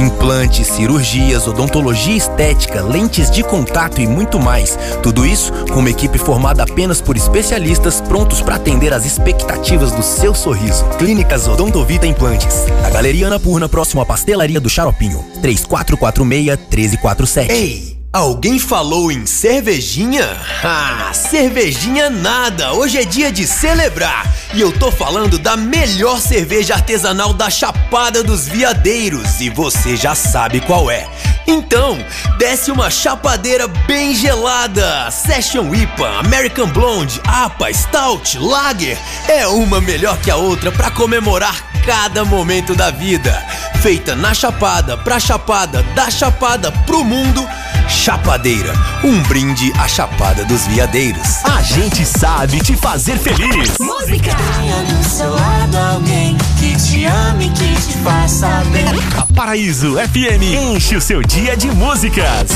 Implantes, 0.00 0.68
cirurgias, 0.68 1.46
odontologia 1.46 2.16
estética, 2.16 2.80
lentes 2.80 3.30
de 3.30 3.42
contato 3.42 4.00
e 4.00 4.06
muito 4.06 4.40
mais. 4.40 4.78
Tudo 5.02 5.26
isso 5.26 5.52
com 5.70 5.80
uma 5.80 5.90
equipe 5.90 6.16
formada 6.16 6.62
apenas 6.62 7.02
por 7.02 7.18
especialistas 7.18 8.00
prontos 8.00 8.40
para 8.40 8.56
atender 8.56 8.94
às 8.94 9.04
expectativas 9.04 9.92
do 9.92 10.02
seu 10.02 10.34
sorriso. 10.34 10.86
Clínicas 10.96 11.46
Odontovita 11.46 12.06
Implantes. 12.06 12.64
Na 12.80 12.88
Galeria 12.88 13.26
Ana 13.26 13.38
Purna, 13.38 13.68
próximo 13.68 14.00
à 14.00 14.06
Pastelaria 14.06 14.58
do 14.58 14.70
Xaropinho. 14.70 15.22
3446-1347. 15.42 17.50
Ei! 17.50 17.93
Alguém 18.14 18.60
falou 18.60 19.10
em 19.10 19.26
cervejinha? 19.26 20.40
Ah, 20.62 21.10
cervejinha 21.12 22.08
nada! 22.08 22.72
Hoje 22.72 22.98
é 22.98 23.04
dia 23.04 23.32
de 23.32 23.44
celebrar! 23.44 24.32
E 24.54 24.60
eu 24.60 24.70
tô 24.70 24.92
falando 24.92 25.36
da 25.36 25.56
melhor 25.56 26.20
cerveja 26.20 26.74
artesanal 26.74 27.34
da 27.34 27.50
Chapada 27.50 28.22
dos 28.22 28.46
Veadeiros 28.46 29.40
e 29.40 29.50
você 29.50 29.96
já 29.96 30.14
sabe 30.14 30.60
qual 30.60 30.88
é. 30.88 31.08
Então, 31.44 31.98
desce 32.38 32.70
uma 32.70 32.88
chapadeira 32.88 33.66
bem 33.66 34.14
gelada. 34.14 35.10
Session 35.10 35.74
IPA, 35.74 36.20
American 36.20 36.68
Blonde, 36.68 37.20
APA, 37.26 37.74
Stout, 37.74 38.38
Lager. 38.38 38.96
É 39.26 39.44
uma 39.48 39.80
melhor 39.80 40.16
que 40.18 40.30
a 40.30 40.36
outra 40.36 40.70
para 40.70 40.88
comemorar 40.92 41.68
cada 41.84 42.24
momento 42.24 42.76
da 42.76 42.92
vida. 42.92 43.44
Feita 43.82 44.14
na 44.14 44.32
Chapada, 44.32 44.96
pra 44.96 45.18
Chapada, 45.18 45.82
da 45.96 46.08
Chapada 46.08 46.70
pro 46.86 47.02
mundo. 47.02 47.44
Chapadeira, 47.88 48.72
um 49.02 49.22
brinde 49.22 49.72
à 49.78 49.86
Chapada 49.86 50.44
dos 50.44 50.66
Veadeiros. 50.66 51.44
A 51.44 51.62
gente 51.62 52.04
sabe 52.04 52.60
te 52.60 52.76
fazer 52.76 53.18
feliz. 53.18 53.78
Música! 53.78 54.34
Tenha 54.34 54.82
do 54.82 55.04
seu 55.04 55.30
lado 55.30 55.76
alguém 55.76 56.36
que 56.58 56.76
te 56.76 57.04
ame, 57.04 57.50
que 57.50 57.74
te 57.74 57.98
faça 57.98 58.48
bem. 58.72 58.84
A 59.16 59.26
Paraíso 59.34 59.96
FM 59.96 60.42
enche 60.74 60.96
o 60.96 61.00
seu 61.00 61.22
dia 61.22 61.56
de 61.56 61.68
músicas. 61.70 62.50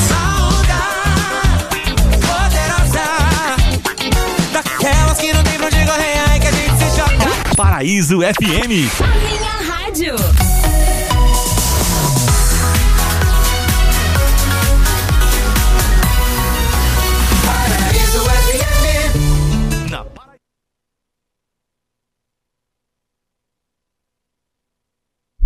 Daquelas 4.52 5.18
que 5.18 5.32
não 5.32 5.42
tem 5.42 5.54
pra 5.58 5.66
onde 5.66 5.84
correr, 5.84 6.40
que 6.40 6.46
a 6.46 6.52
gente 6.52 6.78
se 6.78 6.96
choca. 6.96 7.54
Paraíso 7.56 8.18
FM. 8.20 8.68
Minha 8.68 9.72
rádio. 9.72 10.16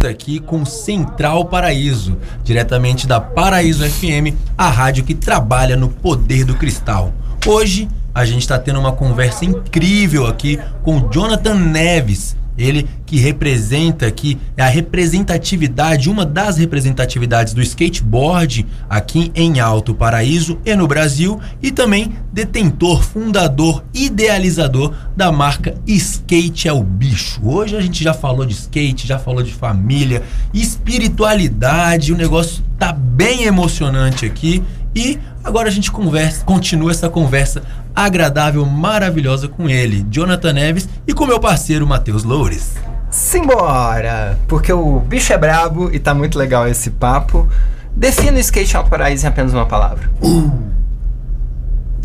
Aqui 0.06 0.38
com 0.38 0.64
Central 0.64 1.44
Paraíso, 1.46 2.16
diretamente 2.42 3.06
da 3.06 3.20
Paraíso 3.20 3.84
FM, 3.88 4.34
a 4.56 4.68
rádio 4.68 5.04
que 5.04 5.14
trabalha 5.14 5.76
no 5.76 5.88
poder 5.88 6.44
do 6.44 6.54
cristal. 6.54 7.12
Hoje 7.46 7.88
a 8.14 8.24
gente 8.24 8.42
está 8.42 8.58
tendo 8.58 8.78
uma 8.78 8.92
conversa 8.92 9.44
incrível 9.44 10.26
aqui 10.26 10.58
com 10.82 11.08
Jonathan 11.10 11.54
Neves, 11.54 12.36
ele 12.56 12.88
que 13.12 13.18
representa 13.18 14.06
aqui 14.06 14.38
é 14.56 14.62
a 14.62 14.68
representatividade, 14.68 16.08
uma 16.08 16.24
das 16.24 16.56
representatividades 16.56 17.52
do 17.52 17.60
skateboard 17.60 18.66
aqui 18.88 19.30
em 19.34 19.60
Alto 19.60 19.94
Paraíso 19.94 20.58
e 20.64 20.74
no 20.74 20.88
Brasil 20.88 21.38
e 21.60 21.70
também 21.70 22.14
detentor, 22.32 23.02
fundador, 23.02 23.84
idealizador 23.92 24.94
da 25.14 25.30
marca 25.30 25.74
Skate 25.86 26.68
é 26.68 26.72
o 26.72 26.82
Bicho. 26.82 27.38
Hoje 27.44 27.76
a 27.76 27.82
gente 27.82 28.02
já 28.02 28.14
falou 28.14 28.46
de 28.46 28.54
skate, 28.54 29.06
já 29.06 29.18
falou 29.18 29.42
de 29.42 29.52
família, 29.52 30.22
espiritualidade, 30.54 32.14
o 32.14 32.16
negócio 32.16 32.64
tá 32.78 32.94
bem 32.94 33.42
emocionante 33.42 34.24
aqui 34.24 34.62
e 34.94 35.18
agora 35.44 35.68
a 35.68 35.72
gente 35.72 35.92
conversa, 35.92 36.46
continua 36.46 36.90
essa 36.90 37.10
conversa 37.10 37.62
agradável, 37.94 38.64
maravilhosa 38.64 39.48
com 39.48 39.68
ele, 39.68 40.02
Jonathan 40.10 40.54
Neves, 40.54 40.88
e 41.06 41.12
com 41.12 41.26
meu 41.26 41.38
parceiro 41.38 41.86
Matheus 41.86 42.24
Loures. 42.24 42.72
Simbora! 43.12 44.38
Porque 44.48 44.72
o 44.72 44.98
bicho 45.00 45.34
é 45.34 45.38
brabo 45.38 45.90
e 45.92 45.98
tá 45.98 46.14
muito 46.14 46.38
legal 46.38 46.66
esse 46.66 46.90
papo. 46.90 47.46
Defina 47.94 48.38
o 48.38 48.40
skate 48.40 48.74
Paraíso 48.88 49.26
em 49.26 49.28
apenas 49.28 49.52
uma 49.52 49.66
palavra. 49.66 50.10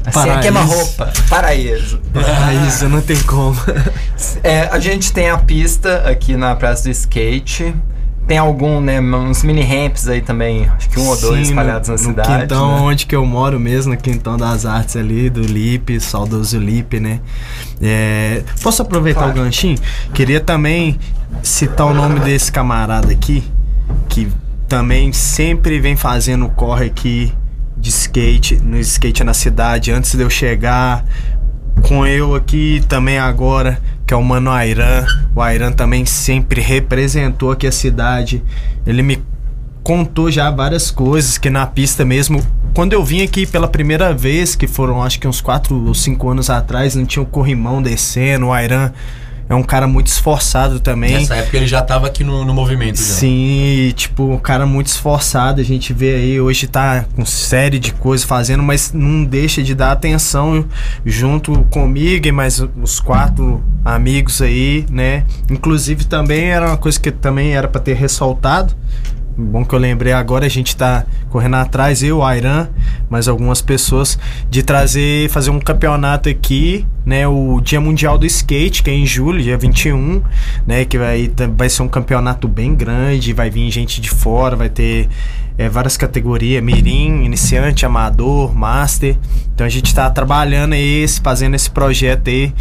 Assim, 0.06 0.10
é 0.10 0.12
Paraíso. 0.12 0.42
queima-roupa. 0.42 1.14
Paraíso. 1.30 2.02
Paraíso, 2.14 2.90
não 2.90 3.02
tem 3.02 3.22
como. 3.24 3.58
É, 4.44 4.68
a 4.72 4.80
gente 4.80 5.14
tem 5.14 5.30
a 5.30 5.38
pista 5.38 6.10
aqui 6.10 6.36
na 6.36 6.56
Praça 6.56 6.84
do 6.84 6.90
Skate. 6.90 7.76
Tem 8.28 8.38
algum, 8.38 8.82
né, 8.82 9.00
uns 9.00 9.42
mini 9.42 9.62
ramps 9.62 10.08
aí 10.10 10.22
também, 10.22 10.66
acho 10.68 10.90
que 10.90 11.00
um 11.00 11.08
ou 11.08 11.16
dois 11.16 11.48
Sim, 11.48 11.54
espalhados 11.54 11.88
no, 11.88 11.96
na 11.96 12.02
no 12.02 12.10
cidade. 12.10 12.42
quintão 12.42 12.76
né? 12.76 12.82
onde 12.82 13.06
que 13.06 13.16
eu 13.16 13.26
moro 13.26 13.58
mesmo, 13.58 13.94
no 13.94 13.98
quintão 13.98 14.36
das 14.36 14.66
artes 14.66 14.98
ali, 14.98 15.30
do 15.30 15.42
Lipe, 15.42 15.98
saudoso 16.02 16.60
Lipe, 16.60 17.00
né? 17.00 17.22
É, 17.82 18.44
posso 18.62 18.82
aproveitar 18.82 19.22
Claro. 19.24 19.40
o 19.40 19.44
ganchinho? 19.44 19.78
Queria 20.14 20.42
também 20.42 21.00
citar 21.42 21.88
o 21.88 21.94
nome 21.94 22.20
desse 22.20 22.52
camarada 22.52 23.12
aqui, 23.14 23.44
que 24.10 24.28
também 24.68 25.14
sempre 25.14 25.80
vem 25.80 25.96
fazendo 25.96 26.50
corre 26.50 26.88
aqui 26.88 27.34
de 27.78 27.90
skate, 27.90 28.60
no 28.62 28.78
skate 28.80 29.24
na 29.24 29.34
cidade, 29.34 29.90
antes 29.92 30.14
de 30.14 30.22
eu 30.22 30.30
chegar. 30.30 31.06
Com 31.88 32.06
eu 32.06 32.36
aqui 32.36 32.84
também 32.90 33.20
agora, 33.20 33.80
que 34.08 34.14
é 34.14 34.18
o 34.18 34.24
Mano 34.24 34.50
Airan. 34.50 35.06
O 35.36 35.42
Airan 35.42 35.74
também 35.74 36.06
sempre 36.06 36.62
representou 36.62 37.52
aqui 37.52 37.68
a 37.68 37.72
cidade. 37.74 38.42
Ele 38.86 39.04
me 39.04 39.22
contou 39.84 40.32
já 40.32 40.50
várias 40.50 40.90
coisas 40.90 41.38
que 41.38 41.50
na 41.50 41.68
pista 41.68 42.06
mesmo. 42.06 42.42
Quando 42.74 42.94
eu 42.94 43.04
vim 43.04 43.22
aqui 43.22 43.46
pela 43.46 43.68
primeira 43.68 44.14
vez, 44.14 44.56
que 44.56 44.66
foram 44.66 45.04
acho 45.04 45.20
que 45.20 45.28
uns 45.28 45.42
4 45.42 45.88
ou 45.88 45.94
5 45.94 46.30
anos 46.30 46.50
atrás, 46.50 46.96
não 46.96 47.06
tinha 47.06 47.22
o 47.22 47.26
corrimão 47.26 47.82
descendo. 47.82 48.46
O 48.46 48.54
Airan 48.54 48.94
é 49.50 49.56
um 49.56 49.64
cara 49.64 49.88
muito 49.88 50.08
esforçado 50.08 50.80
também. 50.80 51.14
Nessa 51.14 51.36
época 51.36 51.58
ele 51.58 51.68
já 51.68 51.82
tava 51.82 52.08
aqui 52.08 52.24
no, 52.24 52.44
no 52.44 52.54
movimento. 52.54 52.98
Já. 52.98 53.04
Sim, 53.04 53.94
tipo, 53.96 54.24
um 54.24 54.38
cara 54.38 54.66
muito 54.66 54.88
esforçado. 54.88 55.62
A 55.62 55.64
gente 55.64 55.94
vê 55.94 56.16
aí, 56.16 56.42
hoje 56.42 56.68
tá 56.68 57.06
com 57.16 57.26
série 57.26 57.80
de 57.80 57.94
coisas 57.94 58.26
fazendo, 58.26 58.62
mas 58.62 58.92
não 58.92 59.24
deixa 59.24 59.64
de 59.64 59.74
dar 59.74 59.92
atenção 59.92 60.66
junto 61.06 61.64
comigo 61.66 62.28
e 62.28 62.32
mais 62.32 62.62
os 62.82 63.00
quatro 63.00 63.64
amigos 63.86 64.42
aí, 64.42 64.86
né? 64.92 65.24
Inclusive 65.50 66.06
também 66.06 66.50
era 66.52 66.68
uma 66.68 66.78
coisa 66.78 67.00
que 67.00 67.12
também 67.12 67.56
era 67.56 67.68
pra 67.68 67.80
ter 67.80 67.94
ressaltado. 67.96 68.76
Bom 69.40 69.64
que 69.64 69.76
eu 69.76 69.78
lembrei 69.78 70.14
agora, 70.14 70.48
a 70.48 70.50
gente 70.50 70.76
tá 70.76 71.06
correndo 71.30 71.58
atrás, 71.58 72.02
eu, 72.02 72.18
o 72.18 72.26
Airan, 72.26 72.70
mais 73.08 73.28
algumas 73.28 73.62
pessoas, 73.62 74.18
de 74.50 74.64
trazer, 74.64 75.30
fazer 75.30 75.52
um 75.52 75.60
campeonato 75.60 76.28
aqui, 76.28 76.88
né? 77.06 77.28
O 77.28 77.62
Dia 77.62 77.80
Mundial 77.80 78.18
do 78.18 78.26
Skate, 78.26 78.82
que 78.82 78.90
é 78.90 78.94
em 78.96 79.06
julho, 79.06 79.40
dia 79.44 79.56
21, 79.56 80.24
né? 80.66 80.86
Que 80.86 80.98
vai, 80.98 81.32
vai 81.56 81.70
ser 81.70 81.84
um 81.84 81.88
campeonato 81.88 82.48
bem 82.48 82.74
grande, 82.74 83.32
vai 83.32 83.52
vir 83.52 83.70
gente 83.70 84.02
de 84.02 84.10
fora, 84.10 84.56
vai 84.56 84.70
ter 84.70 85.08
é, 85.56 85.70
várias 85.70 85.98
categorias, 85.98 86.64
mirim, 86.64 87.24
iniciante, 87.24 87.86
amador, 87.86 88.56
master. 88.56 89.16
Então 89.54 89.68
a 89.68 89.70
gente 89.70 89.94
tá 89.94 90.10
trabalhando 90.10 90.74
esse- 90.74 91.22
fazendo 91.22 91.54
esse 91.54 91.70
projeto 91.70 92.28
aí, 92.30 92.52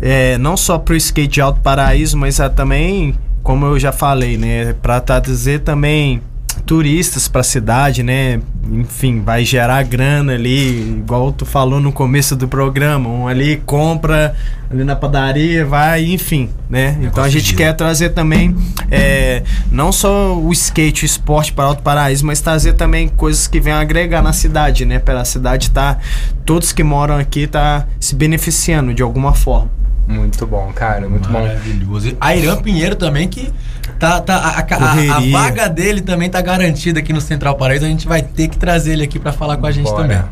é, 0.00 0.38
não 0.38 0.56
só 0.56 0.78
pro 0.78 0.94
skate 0.94 1.26
de 1.34 1.40
Alto 1.40 1.60
Paraíso, 1.60 2.16
mas 2.16 2.38
ah, 2.38 2.48
também, 2.48 3.16
como 3.42 3.66
eu 3.66 3.78
já 3.78 3.92
falei, 3.92 4.36
né, 4.36 4.74
para 4.74 5.00
trazer 5.00 5.60
também 5.60 6.22
turistas 6.70 7.28
para 7.28 7.40
a 7.40 7.44
cidade, 7.44 8.02
né? 8.02 8.40
Enfim, 8.70 9.22
vai 9.22 9.44
gerar 9.44 9.82
grana 9.82 10.34
ali, 10.34 10.98
igual 10.98 11.32
tu 11.32 11.44
falou 11.44 11.80
no 11.80 11.92
começo 11.92 12.36
do 12.36 12.46
programa, 12.46 13.08
um 13.08 13.26
ali 13.26 13.56
compra 13.66 14.34
ali 14.70 14.84
na 14.84 14.94
padaria, 14.94 15.64
vai, 15.64 16.04
enfim, 16.04 16.50
né? 16.68 16.98
Então 17.02 17.24
a 17.24 17.28
gente 17.28 17.54
quer 17.54 17.72
trazer 17.74 18.10
também 18.10 18.54
é, 18.90 19.42
não 19.70 19.90
só 19.90 20.36
o 20.38 20.52
skate, 20.52 21.04
o 21.04 21.06
esporte 21.06 21.52
para 21.52 21.64
Alto 21.64 21.82
Paraíso, 21.82 22.24
mas 22.24 22.40
trazer 22.40 22.74
também 22.74 23.08
coisas 23.08 23.46
que 23.46 23.58
venham 23.58 23.78
agregar 23.78 24.22
na 24.22 24.32
cidade, 24.32 24.84
né? 24.84 24.98
Para 24.98 25.20
a 25.20 25.24
cidade 25.24 25.70
tá 25.70 25.98
todos 26.44 26.72
que 26.72 26.84
moram 26.84 27.16
aqui 27.16 27.46
tá 27.46 27.86
se 27.98 28.14
beneficiando 28.14 28.94
de 28.94 29.02
alguma 29.02 29.34
forma. 29.34 29.80
Muito 30.10 30.46
bom, 30.46 30.72
cara, 30.74 31.08
muito 31.08 31.28
bom. 31.28 31.40
Maravilhoso. 31.40 32.08
E 32.08 32.16
Airan 32.20 32.56
Pinheiro 32.56 32.96
também, 32.96 33.28
que 33.28 33.52
tá, 33.98 34.20
tá 34.20 34.36
a, 34.36 34.48
a- 34.60 34.60
a- 34.60 35.16
a 35.16 35.20
vaga 35.30 35.68
dele 35.68 36.00
também 36.00 36.28
tá 36.28 36.40
garantida 36.40 36.98
aqui 37.00 37.12
no 37.12 37.20
Central 37.20 37.54
Paraíso. 37.56 37.84
A 37.84 37.88
gente 37.88 38.08
vai 38.08 38.22
ter 38.22 38.48
que 38.48 38.58
trazer 38.58 38.92
ele 38.92 39.04
aqui 39.04 39.18
pra 39.18 39.32
falar 39.32 39.56
com 39.56 39.66
a 39.66 39.70
gente 39.70 39.84
Bora. 39.90 40.02
também. 40.02 40.22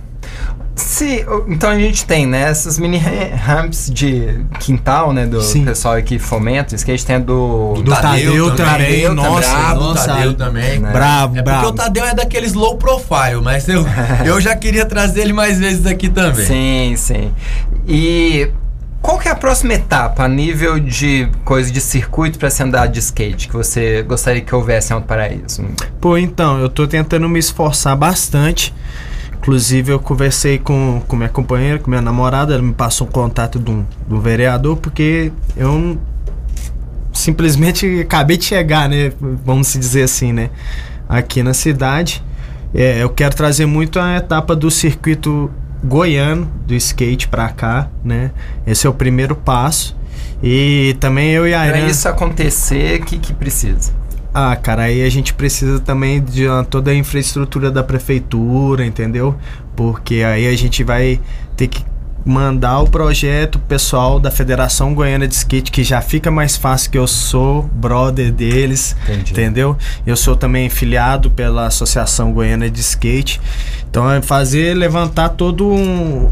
Se, 0.75 1.27
então 1.49 1.71
a 1.71 1.77
gente 1.79 2.07
tem, 2.07 2.25
né, 2.25 2.43
essas 2.43 2.79
mini 2.79 2.99
ra- 2.99 3.35
ramps 3.37 3.91
de 3.93 4.45
quintal, 4.61 5.13
né, 5.13 5.27
do 5.27 5.43
Sim. 5.43 5.65
pessoal 5.65 6.01
que 6.03 6.21
fomenta 6.21 6.73
o 6.73 6.77
skate, 6.77 7.05
tem 7.05 7.17
a 7.17 7.19
do... 7.19 7.75
Do 7.83 7.91
Tadeu 7.91 8.55
também, 8.55 9.03
Tadeu 9.03 9.15
nossa, 9.15 9.75
nossa, 9.75 10.07
Tadeu 10.07 10.35
também. 10.35 10.79
né? 10.79 10.91
Bravo, 10.93 11.33
É 11.37 11.43
porque 11.43 11.43
bravo. 11.43 11.67
o 11.69 11.73
Tadeu 11.73 12.05
é 12.05 12.15
daqueles 12.15 12.53
low 12.55 12.77
profile, 12.77 13.41
mas 13.43 13.69
eu, 13.69 13.85
eu 14.25 14.41
já 14.41 14.55
queria 14.55 14.85
trazer 14.87 15.23
ele 15.23 15.33
mais 15.33 15.59
vezes 15.59 15.85
aqui 15.85 16.09
também. 16.09 16.47
Sim, 16.47 16.95
sim. 16.97 17.33
E 17.87 18.49
qual 19.01 19.19
que 19.19 19.29
é 19.29 19.31
a 19.31 19.35
próxima 19.35 19.75
etapa 19.75 20.25
a 20.25 20.29
nível 20.29 20.79
de 20.79 21.29
coisa 21.45 21.71
de 21.71 21.81
circuito 21.81 22.39
para 22.39 22.51
se 22.51 22.63
andar 22.63 22.87
de 22.87 22.99
skate 22.99 23.49
que 23.49 23.55
você 23.55 24.03
gostaria 24.03 24.41
que 24.41 24.55
houvesse 24.55 24.93
em 24.93 24.95
Alto 24.95 25.07
Paraíso? 25.07 25.65
Pô, 26.01 26.19
então, 26.19 26.59
eu 26.59 26.69
tô 26.69 26.87
tentando 26.87 27.29
me 27.29 27.39
esforçar 27.39 27.97
bastante. 27.97 28.75
Inclusive, 29.39 29.93
eu 29.93 30.01
conversei 30.01 30.59
com, 30.59 31.01
com 31.07 31.17
minha 31.17 31.29
companheira, 31.29 31.79
com 31.79 31.89
minha 31.89 32.03
namorada, 32.03 32.55
ela 32.55 32.63
me 32.63 32.75
passou 32.75 33.07
um 33.07 33.11
contato 33.11 33.59
de 33.59 33.71
um, 33.71 33.85
de 34.07 34.15
um 34.15 34.21
vereador, 34.21 34.77
porque 34.77 35.33
eu 35.57 35.97
simplesmente 37.13 38.01
acabei 38.01 38.37
de 38.37 38.45
chegar, 38.45 38.89
né? 38.89 39.13
Vamos 39.45 39.73
dizer 39.73 40.03
assim, 40.03 40.33
né? 40.33 40.51
Aqui 41.09 41.43
na 41.43 41.55
cidade. 41.55 42.23
É, 42.75 43.03
eu 43.03 43.09
quero 43.09 43.35
trazer 43.35 43.65
muito 43.65 43.99
a 43.99 44.17
etapa 44.17 44.55
do 44.55 44.71
circuito 44.71 45.51
goiano, 45.83 46.51
do 46.67 46.75
skate 46.75 47.29
pra 47.29 47.49
cá, 47.49 47.89
né? 48.05 48.31
Esse 48.67 48.87
é 48.87 48.91
o 48.91 48.95
primeiro 48.95 49.35
passo. 49.35 49.97
E 50.43 50.97
também 51.01 51.31
eu 51.31 51.47
e 51.47 51.55
a 51.55 51.65
Para 51.65 51.79
Irã... 51.79 51.87
isso 51.87 52.09
acontecer, 52.09 53.01
o 53.01 53.05
que, 53.05 53.19
que 53.19 53.33
precisa? 53.33 53.93
Ah, 54.33 54.55
cara, 54.55 54.83
aí 54.83 55.03
a 55.03 55.09
gente 55.09 55.35
precisa 55.35 55.81
também 55.81 56.23
de 56.23 56.45
toda 56.71 56.91
a 56.91 56.95
infraestrutura 56.95 57.71
da 57.71 57.83
prefeitura, 57.83 58.85
entendeu? 58.85 59.35
Porque 59.75 60.17
aí 60.17 60.47
a 60.47 60.57
gente 60.57 60.85
vai 60.85 61.21
ter 61.57 61.67
que 61.67 61.85
mandar 62.29 62.81
o 62.81 62.87
projeto 62.89 63.59
pessoal 63.59 64.21
da 64.21 64.31
Federação 64.31 64.95
Goiana 64.95 65.27
de 65.27 65.35
Skate, 65.35 65.73
que 65.73 65.83
já 65.83 66.01
fica 66.03 66.31
mais 66.31 66.57
fácil 66.57 66.91
que 66.91 66.99
eu 66.99 67.07
sou 67.07 67.63
brother 67.73 68.31
deles, 68.31 68.95
Entendi. 69.05 69.33
entendeu? 69.33 69.77
Eu 70.07 70.15
sou 70.15 70.37
também 70.37 70.69
filiado 70.69 71.31
pela 71.31 71.67
Associação 71.67 72.33
Goiana 72.33 72.69
de 72.69 72.81
Skate. 72.81 73.41
Então 73.89 74.11
é 74.11 74.21
fazer 74.21 74.75
levantar 74.75 75.31
todo 75.31 75.67
um 75.67 76.31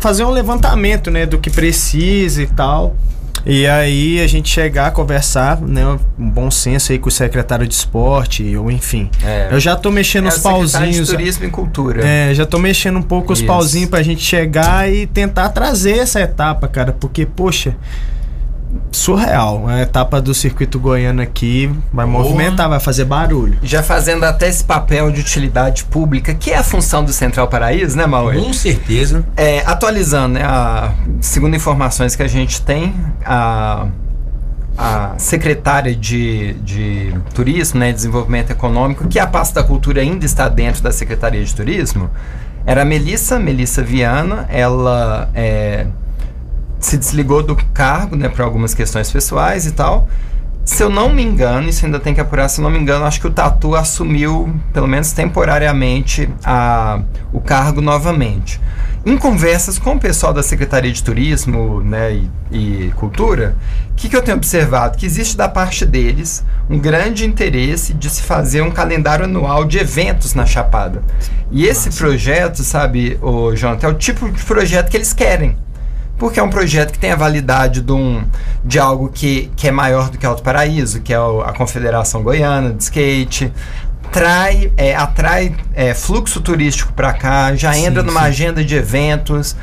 fazer 0.00 0.24
um 0.24 0.30
levantamento, 0.30 1.10
né, 1.10 1.26
do 1.26 1.38
que 1.38 1.50
precisa 1.50 2.42
e 2.42 2.46
tal. 2.46 2.96
E 3.44 3.66
aí 3.66 4.20
a 4.20 4.26
gente 4.26 4.48
chegar, 4.48 4.90
conversar, 4.92 5.60
né, 5.60 5.86
um 6.18 6.30
bom 6.30 6.50
senso 6.50 6.92
aí 6.92 6.98
com 6.98 7.08
o 7.08 7.12
secretário 7.12 7.66
de 7.66 7.74
esporte, 7.74 8.56
ou 8.56 8.70
enfim. 8.70 9.10
É. 9.24 9.48
Eu 9.50 9.58
já 9.60 9.76
tô 9.76 9.90
mexendo 9.90 10.26
É 10.26 10.28
os 10.28 10.34
secretário 10.34 10.66
de 10.66 10.72
pauzinhos. 10.72 11.08
Turismo 11.08 11.44
e 11.46 11.50
Cultura. 11.50 12.06
É, 12.06 12.34
já 12.34 12.44
tô 12.46 12.58
mexendo 12.58 12.98
um 12.98 13.02
pouco 13.02 13.32
os 13.32 13.38
Isso. 13.38 13.46
pauzinhos 13.46 13.90
pra 13.90 14.02
gente 14.02 14.22
chegar 14.22 14.90
e 14.92 15.06
tentar 15.06 15.48
trazer 15.50 15.98
essa 15.98 16.20
etapa, 16.20 16.68
cara, 16.68 16.92
porque, 16.92 17.24
poxa, 17.24 17.76
surreal. 18.90 19.66
A 19.68 19.80
etapa 19.80 20.20
do 20.20 20.34
circuito 20.34 20.78
goiano 20.78 21.22
aqui 21.22 21.70
vai 21.92 22.06
movimentar, 22.06 22.68
vai 22.68 22.80
fazer 22.80 23.04
barulho. 23.04 23.58
Já 23.62 23.82
fazendo 23.82 24.24
até 24.24 24.48
esse 24.48 24.64
papel 24.64 25.10
de 25.10 25.20
utilidade 25.20 25.84
pública, 25.84 26.34
que 26.34 26.50
é 26.50 26.58
a 26.58 26.62
função 26.62 27.04
do 27.04 27.12
Central 27.12 27.48
Paraíso, 27.48 27.96
né, 27.96 28.06
Maui? 28.06 28.42
Com 28.42 28.52
certeza. 28.52 29.24
É, 29.36 29.60
atualizando, 29.66 30.34
né, 30.34 30.44
a, 30.44 30.92
segundo 31.20 31.56
informações 31.56 32.14
que 32.14 32.22
a 32.22 32.28
gente 32.28 32.62
tem, 32.62 32.94
a, 33.24 33.86
a 34.76 35.14
secretária 35.18 35.94
de, 35.94 36.54
de 36.54 37.14
Turismo, 37.34 37.80
né, 37.80 37.92
Desenvolvimento 37.92 38.50
Econômico, 38.50 39.08
que 39.08 39.18
a 39.18 39.26
pasta 39.26 39.60
da 39.60 39.66
cultura 39.66 40.00
ainda 40.00 40.24
está 40.24 40.48
dentro 40.48 40.82
da 40.82 40.92
Secretaria 40.92 41.44
de 41.44 41.54
Turismo, 41.54 42.10
era 42.66 42.82
a 42.82 42.84
Melissa, 42.84 43.38
Melissa 43.38 43.82
Viana. 43.82 44.46
Ela 44.50 45.30
é, 45.34 45.86
se 46.80 46.96
desligou 46.96 47.42
do 47.42 47.54
cargo, 47.54 48.16
né, 48.16 48.28
por 48.28 48.40
algumas 48.40 48.74
questões 48.74 49.10
pessoais 49.12 49.66
e 49.66 49.72
tal. 49.72 50.08
Se 50.64 50.82
eu 50.82 50.90
não 50.90 51.12
me 51.12 51.22
engano, 51.22 51.68
isso 51.68 51.84
ainda 51.84 51.98
tem 51.98 52.14
que 52.14 52.20
apurar, 52.20 52.48
se 52.48 52.60
eu 52.60 52.62
não 52.62 52.70
me 52.70 52.78
engano, 52.78 53.04
acho 53.04 53.20
que 53.20 53.26
o 53.26 53.30
Tatu 53.30 53.74
assumiu, 53.74 54.54
pelo 54.72 54.86
menos 54.86 55.12
temporariamente, 55.12 56.28
a, 56.44 57.00
o 57.32 57.40
cargo 57.40 57.80
novamente. 57.80 58.60
Em 59.04 59.16
conversas 59.16 59.78
com 59.78 59.94
o 59.94 59.98
pessoal 59.98 60.32
da 60.32 60.42
Secretaria 60.42 60.92
de 60.92 61.02
Turismo 61.02 61.80
né, 61.80 62.20
e, 62.50 62.86
e 62.86 62.92
Cultura, 62.92 63.56
o 63.90 63.94
que, 63.94 64.08
que 64.08 64.16
eu 64.16 64.22
tenho 64.22 64.36
observado? 64.36 64.96
Que 64.98 65.06
existe 65.06 65.36
da 65.36 65.48
parte 65.48 65.86
deles 65.86 66.44
um 66.68 66.78
grande 66.78 67.26
interesse 67.26 67.94
de 67.94 68.08
se 68.10 68.22
fazer 68.22 68.60
um 68.60 68.70
calendário 68.70 69.24
anual 69.24 69.64
de 69.64 69.78
eventos 69.78 70.34
na 70.34 70.44
Chapada. 70.44 71.02
E 71.50 71.66
esse 71.66 71.90
projeto, 71.90 72.62
sabe, 72.62 73.18
o 73.22 73.54
Jonathan, 73.56 73.88
é 73.88 73.90
o 73.90 73.94
tipo 73.94 74.30
de 74.30 74.44
projeto 74.44 74.90
que 74.90 74.96
eles 74.96 75.12
querem 75.12 75.56
porque 76.20 76.38
é 76.38 76.42
um 76.42 76.50
projeto 76.50 76.92
que 76.92 76.98
tem 76.98 77.12
a 77.12 77.16
validade 77.16 77.80
de, 77.80 77.92
um, 77.92 78.22
de 78.62 78.78
algo 78.78 79.08
que, 79.08 79.50
que 79.56 79.66
é 79.66 79.70
maior 79.70 80.10
do 80.10 80.18
que 80.18 80.26
Alto 80.26 80.42
Paraíso, 80.42 81.00
que 81.00 81.14
é 81.14 81.16
a 81.16 81.52
Confederação 81.56 82.22
Goiana 82.22 82.74
de 82.74 82.82
Skate. 82.82 83.50
Trai, 84.12 84.70
é, 84.76 84.94
atrai 84.94 85.56
é, 85.72 85.94
fluxo 85.94 86.42
turístico 86.42 86.92
para 86.92 87.14
cá, 87.14 87.54
já 87.54 87.72
Sim, 87.72 87.86
entra 87.86 88.02
numa 88.02 88.20
sim. 88.20 88.26
agenda 88.26 88.62
de 88.62 88.74
eventos. 88.74 89.56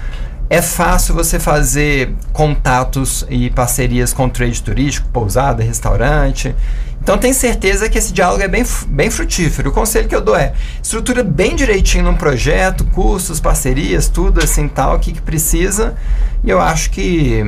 É 0.50 0.60
fácil 0.60 1.14
você 1.14 1.40
fazer 1.40 2.16
contatos 2.34 3.24
e 3.30 3.52
parcerias 3.52 4.12
com 4.12 4.26
o 4.26 4.30
trade 4.30 4.64
turístico, 4.64 5.08
pousada, 5.10 5.62
restaurante. 5.62 6.56
Então 7.08 7.18
tem 7.18 7.32
certeza 7.32 7.88
que 7.88 7.98
esse 7.98 8.12
diálogo 8.12 8.44
é 8.44 8.50
bem, 8.50 8.66
bem 8.90 9.10
frutífero. 9.10 9.70
O 9.70 9.72
conselho 9.72 10.10
que 10.10 10.14
eu 10.14 10.20
dou 10.20 10.36
é 10.36 10.52
estrutura 10.84 11.24
bem 11.24 11.56
direitinho 11.56 12.04
num 12.04 12.16
projeto, 12.18 12.84
cursos, 12.88 13.40
parcerias, 13.40 14.10
tudo 14.10 14.44
assim 14.44 14.68
tal, 14.68 14.98
o 14.98 15.00
que, 15.00 15.14
que 15.14 15.22
precisa. 15.22 15.96
E 16.44 16.50
eu 16.50 16.60
acho 16.60 16.90
que 16.92 17.42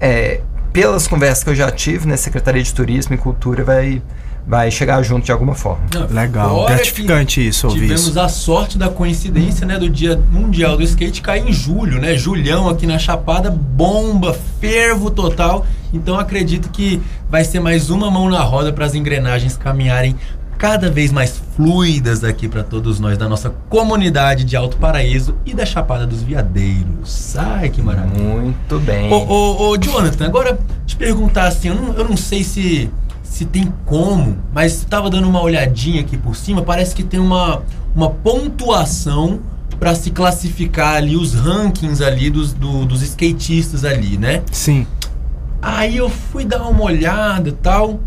é, 0.00 0.40
pelas 0.72 1.06
conversas 1.06 1.44
que 1.44 1.50
eu 1.50 1.54
já 1.54 1.70
tive 1.70 2.08
na 2.08 2.16
Secretaria 2.16 2.62
de 2.62 2.72
Turismo 2.72 3.14
e 3.14 3.18
Cultura 3.18 3.62
vai, 3.62 4.00
vai 4.46 4.70
chegar 4.70 5.02
junto 5.02 5.24
de 5.24 5.32
alguma 5.32 5.54
forma. 5.54 5.84
Legal, 6.10 6.50
Fora 6.60 6.74
gratificante 6.74 7.46
isso, 7.46 7.66
ouvir 7.66 7.80
Tivemos 7.80 8.06
isso. 8.06 8.20
a 8.20 8.28
sorte 8.28 8.78
da 8.78 8.88
coincidência, 8.88 9.66
né, 9.66 9.78
do 9.78 9.90
Dia 9.90 10.16
Mundial 10.30 10.76
do 10.76 10.82
Skate 10.84 11.20
cair 11.20 11.48
em 11.48 11.52
julho, 11.52 12.00
né? 12.00 12.16
Julhão 12.16 12.68
aqui 12.68 12.86
na 12.86 12.98
Chapada, 12.98 13.50
bomba, 13.50 14.38
fervo 14.60 15.10
total. 15.10 15.66
Então 15.92 16.18
acredito 16.18 16.70
que 16.70 17.02
vai 17.28 17.44
ser 17.44 17.58
mais 17.60 17.90
uma 17.90 18.10
mão 18.10 18.28
na 18.28 18.40
roda 18.40 18.72
para 18.72 18.84
as 18.84 18.94
engrenagens 18.94 19.56
caminharem 19.56 20.14
cada 20.58 20.90
vez 20.90 21.12
mais 21.12 21.40
fluidas 21.54 22.24
aqui 22.24 22.48
para 22.48 22.62
todos 22.62 22.98
nós 22.98 23.18
da 23.18 23.28
nossa 23.28 23.50
comunidade 23.68 24.44
de 24.44 24.56
Alto 24.56 24.76
Paraíso 24.78 25.36
e 25.44 25.52
da 25.52 25.66
Chapada 25.66 26.06
dos 26.06 26.22
Veadeiros. 26.22 27.36
Ai, 27.36 27.68
que 27.68 27.82
maravilha. 27.82 28.22
Muito 28.22 28.78
bem. 28.80 29.12
Ô, 29.12 29.16
ô, 29.16 29.68
ô, 29.70 29.76
Jonathan, 29.76 30.26
agora 30.26 30.58
te 30.86 30.96
perguntar 30.96 31.48
assim, 31.48 31.68
eu 31.68 31.74
não, 31.74 31.94
eu 31.94 32.08
não 32.08 32.16
sei 32.16 32.42
se, 32.42 32.90
se 33.28 33.44
tem 33.44 33.72
como, 33.84 34.38
mas 34.52 34.72
estava 34.78 35.10
dando 35.10 35.28
uma 35.28 35.40
olhadinha 35.42 36.00
aqui 36.00 36.16
por 36.16 36.34
cima, 36.36 36.62
parece 36.62 36.94
que 36.94 37.02
tem 37.02 37.20
uma, 37.20 37.62
uma 37.94 38.10
pontuação 38.10 39.40
para 39.78 39.94
se 39.94 40.10
classificar 40.10 40.94
ali 40.96 41.16
os 41.16 41.34
rankings 41.34 42.02
ali 42.02 42.30
dos, 42.30 42.52
do- 42.54 42.86
dos 42.86 43.02
skatistas 43.02 43.84
ali, 43.84 44.16
né? 44.16 44.42
Sim. 44.50 44.86
Aí 45.60 45.96
eu 45.96 46.08
fui 46.08 46.44
dar 46.44 46.62
uma 46.68 46.82
olhada 46.84 47.48
e 47.48 47.52
tal, 47.52 48.00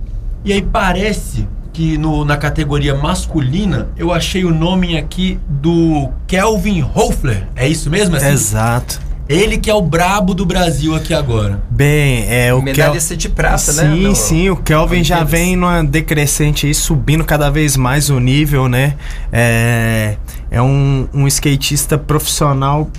e 0.44 0.52
aí 0.54 0.62
parece 0.62 1.48
que 1.72 1.98
no, 1.98 2.26
na 2.26 2.36
categoria 2.38 2.96
masculina 2.96 3.88
eu 3.96 4.12
achei 4.12 4.44
o 4.46 4.54
nome 4.54 4.98
aqui 4.98 5.40
do 5.48 6.10
Kelvin 6.28 6.82
Hoffler. 6.96 7.48
É 7.56 7.68
isso 7.68 7.90
mesmo? 7.90 8.16
assim? 8.16 8.28
Exato. 8.30 9.00
Ele 9.30 9.60
que 9.60 9.70
é 9.70 9.74
o 9.76 9.82
brabo 9.82 10.34
do 10.34 10.44
Brasil 10.44 10.96
aqui 10.96 11.14
agora. 11.14 11.62
Bem, 11.70 12.26
é 12.28 12.52
o 12.52 12.64
Medalhista 12.64 13.16
de 13.16 13.30
prata, 13.30 13.72
né, 13.74 13.96
sim, 13.96 14.16
Sim, 14.16 14.50
o 14.50 14.56
Kelvin 14.56 15.04
já 15.04 15.24
vem 15.24 15.56
numa 15.56 15.84
decrescente 15.84 16.66
aí, 16.66 16.74
subindo 16.74 17.24
cada 17.24 17.52
vez 17.52 17.78
mais 17.78 18.10
o 18.10 18.20
nível, 18.20 18.68
né? 18.68 18.96
É, 19.32 20.18
é 20.50 20.60
um, 20.60 21.08
um 21.14 21.28
skatista 21.28 21.96
profissional 21.96 22.90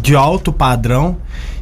de 0.00 0.16
alto 0.16 0.50
padrão 0.50 1.18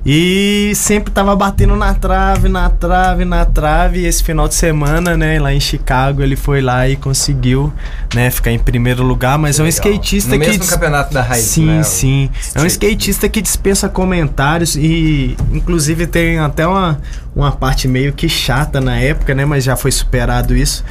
e 0.06 0.72
sempre 0.74 1.10
tava 1.12 1.34
batendo 1.34 1.74
na 1.76 1.94
trave, 1.94 2.48
na 2.48 2.68
trave, 2.68 3.24
na 3.24 3.44
trave. 3.44 4.00
E 4.00 4.06
esse 4.06 4.22
final 4.22 4.46
de 4.46 4.54
semana, 4.54 5.16
né, 5.16 5.38
lá 5.40 5.52
em 5.54 5.60
Chicago, 5.60 6.22
ele 6.22 6.36
foi 6.36 6.60
lá 6.60 6.86
e 6.88 6.94
conseguiu, 6.96 7.72
né, 8.14 8.30
ficar 8.30 8.50
em 8.50 8.58
primeiro 8.58 9.02
lugar. 9.02 9.38
Mas 9.38 9.58
é 9.58 9.62
um 9.62 9.66
Legal. 9.66 9.78
skatista 9.92 10.30
No 10.34 10.40
que 10.40 10.46
mesmo 10.46 10.60
dis- 10.60 10.70
campeonato 10.70 11.14
da 11.14 11.22
raiz, 11.22 11.44
Sim, 11.44 11.66
né, 11.66 11.82
sim. 11.82 12.30
É 12.54 12.60
um 12.60 12.66
skatista 12.66 13.28
que 13.28 13.40
dispensa 13.40 13.88
comentários 13.88 14.76
e, 14.76 15.36
inclusive, 15.52 16.06
tem 16.06 16.38
até 16.38 16.66
uma, 16.66 17.00
uma 17.34 17.52
parte 17.52 17.88
meio 17.88 18.12
que 18.12 18.28
chata 18.28 18.80
na 18.80 18.96
época, 18.98 19.34
né? 19.34 19.44
Mas 19.46 19.64
já 19.64 19.74
foi 19.76 19.90
superado 19.90 20.54
isso. 20.54 20.84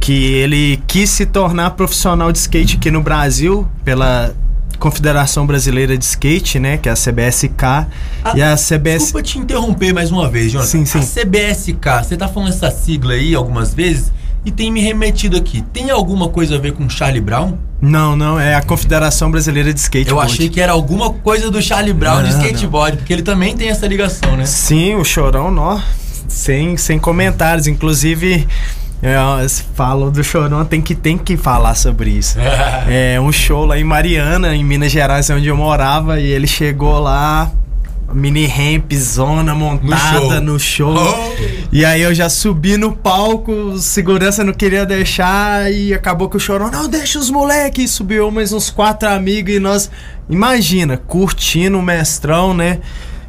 Que 0.00 0.32
ele 0.34 0.82
quis 0.86 1.10
se 1.10 1.26
tornar 1.26 1.70
profissional 1.70 2.32
de 2.32 2.38
skate 2.38 2.76
aqui 2.76 2.90
no 2.90 3.02
Brasil 3.02 3.68
pela 3.84 4.32
Confederação 4.78 5.46
Brasileira 5.46 5.96
de 5.96 6.04
Skate, 6.04 6.58
né? 6.58 6.76
Que 6.78 6.88
é 6.88 6.92
a 6.92 6.94
CBSK. 6.94 7.86
e 8.34 8.42
a 8.42 8.56
CBS. 8.56 9.04
Desculpa 9.04 9.22
te 9.22 9.38
interromper 9.38 9.92
mais 9.92 10.10
uma 10.10 10.28
vez, 10.28 10.52
Jonathan. 10.52 10.70
Sim, 10.70 10.84
sim. 10.84 10.98
A 10.98 11.02
CBSK, 11.24 12.04
você 12.04 12.16
tá 12.16 12.28
falando 12.28 12.50
essa 12.50 12.70
sigla 12.70 13.14
aí 13.14 13.34
algumas 13.34 13.74
vezes 13.74 14.12
e 14.44 14.50
tem 14.50 14.70
me 14.72 14.80
remetido 14.80 15.36
aqui. 15.36 15.62
Tem 15.72 15.90
alguma 15.90 16.28
coisa 16.28 16.56
a 16.56 16.58
ver 16.58 16.72
com 16.72 16.88
Charlie 16.88 17.20
Brown? 17.20 17.58
Não, 17.80 18.16
não, 18.16 18.40
é 18.40 18.54
a 18.54 18.62
Confederação 18.62 19.30
Brasileira 19.30 19.72
de 19.72 19.78
Skate. 19.80 20.10
Eu 20.10 20.18
achei 20.18 20.48
que 20.48 20.60
era 20.60 20.72
alguma 20.72 21.10
coisa 21.10 21.50
do 21.50 21.60
Charlie 21.62 21.92
Brown 21.92 22.22
de 22.24 22.32
Não, 22.32 22.40
skateboard, 22.40 22.98
porque 22.98 23.12
ele 23.12 23.22
também 23.22 23.56
tem 23.56 23.68
essa 23.68 23.86
ligação, 23.86 24.36
né? 24.36 24.46
Sim, 24.46 24.96
o 24.96 25.04
Chorão, 25.04 25.50
nó, 25.50 25.80
sem, 26.28 26.76
sem 26.76 26.98
comentários. 26.98 27.66
Inclusive, 27.66 28.48
é, 29.02 29.16
falam 29.74 30.10
do 30.10 30.24
Chorão, 30.24 30.64
tem 30.64 30.80
que, 30.80 30.94
tem 30.94 31.16
que 31.16 31.36
falar 31.36 31.74
sobre 31.74 32.10
isso. 32.10 32.36
é 32.88 33.20
um 33.20 33.30
show 33.30 33.64
lá 33.64 33.78
em 33.78 33.84
Mariana, 33.84 34.54
em 34.54 34.64
Minas 34.64 34.90
Gerais, 34.90 35.30
é 35.30 35.34
onde 35.34 35.46
eu 35.46 35.56
morava, 35.56 36.20
e 36.20 36.26
ele 36.26 36.46
chegou 36.46 36.98
lá, 36.98 37.50
mini 38.12 38.46
ramp, 38.46 38.92
zona 38.94 39.54
montada 39.54 40.40
no 40.40 40.58
show. 40.58 40.96
E 41.70 41.84
aí 41.84 42.02
eu 42.02 42.14
já 42.14 42.28
subi 42.28 42.76
no 42.76 42.92
palco, 42.92 43.78
segurança 43.78 44.42
não 44.42 44.52
queria 44.52 44.84
deixar, 44.84 45.70
e 45.72 45.94
acabou 45.94 46.28
que 46.28 46.36
o 46.36 46.40
Chorão, 46.40 46.70
não, 46.70 46.88
deixa 46.88 47.18
os 47.18 47.30
moleques. 47.30 47.90
Subiu 47.90 48.30
mais 48.30 48.52
uns 48.52 48.70
quatro 48.70 49.08
amigos, 49.08 49.54
e 49.54 49.60
nós, 49.60 49.90
imagina, 50.28 50.96
curtindo 50.96 51.78
o 51.78 51.82
mestrão, 51.82 52.52
né? 52.52 52.78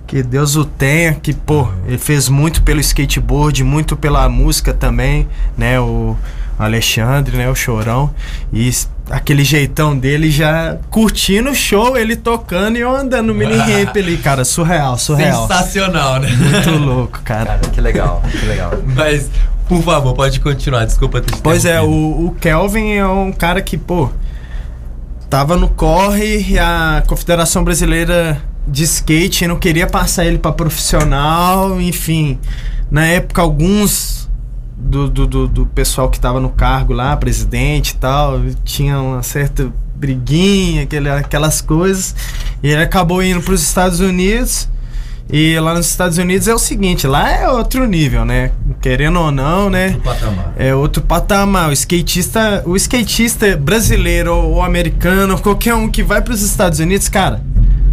Que 0.09 0.23
Deus 0.23 0.55
o 0.55 0.65
tenha, 0.65 1.13
que, 1.13 1.31
pô, 1.31 1.67
ele 1.85 1.99
fez 1.99 2.29
muito 2.29 2.63
pelo 2.63 2.79
skateboard, 2.79 3.63
muito 3.63 3.95
pela 3.95 4.27
música 4.27 4.73
também, 4.73 5.27
né? 5.55 5.79
O 5.79 6.17
Alexandre, 6.57 7.37
né? 7.37 7.47
O 7.47 7.53
Chorão. 7.53 8.09
E 8.51 8.71
aquele 9.07 9.43
jeitão 9.43 9.95
dele 9.95 10.31
já 10.31 10.77
curtindo 10.89 11.51
o 11.51 11.53
show, 11.53 11.95
ele 11.95 12.15
tocando 12.15 12.75
e 12.75 12.81
eu 12.81 12.89
andando 12.89 13.27
no 13.27 13.35
mini 13.35 13.53
ramp 13.61 13.95
ali, 13.95 14.17
cara. 14.17 14.43
Surreal, 14.43 14.97
surreal. 14.97 15.47
Sensacional, 15.47 16.19
né? 16.19 16.29
Muito 16.29 16.71
louco, 16.71 17.21
cara. 17.23 17.45
Cara, 17.45 17.69
que 17.71 17.79
legal, 17.79 18.23
que 18.31 18.47
legal. 18.47 18.71
Mas, 18.95 19.29
por 19.67 19.83
favor, 19.83 20.15
pode 20.15 20.39
continuar. 20.39 20.85
Desculpa 20.85 21.21
ter 21.21 21.35
te 21.35 21.41
Pois 21.43 21.65
é, 21.65 21.79
o, 21.81 21.85
o 21.85 22.35
Kelvin 22.41 22.93
é 22.93 23.05
um 23.05 23.31
cara 23.31 23.61
que, 23.61 23.77
pô, 23.77 24.09
tava 25.29 25.55
no 25.55 25.69
corre 25.69 26.47
e 26.49 26.57
a 26.57 27.03
Confederação 27.05 27.63
Brasileira 27.63 28.41
de 28.69 28.83
Skate 28.83 29.47
não 29.47 29.57
queria 29.57 29.87
passar 29.87 30.25
ele 30.25 30.37
pra 30.37 30.51
profissional, 30.51 31.79
enfim. 31.81 32.39
Na 32.89 33.05
época, 33.05 33.41
alguns 33.41 34.29
do, 34.77 35.09
do, 35.09 35.27
do, 35.27 35.47
do 35.47 35.65
pessoal 35.65 36.09
que 36.09 36.19
tava 36.19 36.39
no 36.39 36.49
cargo 36.49 36.93
lá, 36.93 37.15
presidente 37.17 37.89
e 37.89 37.95
tal, 37.95 38.39
tinha 38.63 38.99
uma 38.99 39.21
certa 39.21 39.71
briguinha, 39.95 40.83
aquele, 40.83 41.09
aquelas 41.09 41.61
coisas. 41.61 42.15
E 42.63 42.69
ele 42.69 42.81
acabou 42.81 43.21
indo 43.21 43.41
pros 43.41 43.61
Estados 43.61 43.99
Unidos. 43.99 44.69
E 45.31 45.59
lá 45.59 45.75
nos 45.75 45.87
Estados 45.87 46.17
Unidos 46.17 46.47
é 46.47 46.55
o 46.55 46.57
seguinte, 46.57 47.05
lá 47.05 47.29
é 47.29 47.47
outro 47.47 47.85
nível, 47.85 48.25
né? 48.25 48.51
Querendo 48.81 49.19
ou 49.19 49.31
não, 49.31 49.69
né? 49.69 49.95
patamar. 50.03 50.53
É 50.57 50.73
outro 50.73 51.03
patamar. 51.03 51.69
O 51.69 51.73
skatista, 51.73 52.63
o 52.65 52.75
skatista 52.75 53.55
brasileiro 53.55 54.33
ou 54.33 54.63
americano, 54.63 55.39
qualquer 55.39 55.75
um 55.75 55.87
que 55.87 56.01
vai 56.01 56.19
para 56.19 56.33
os 56.33 56.41
Estados 56.41 56.79
Unidos, 56.79 57.07
cara, 57.09 57.43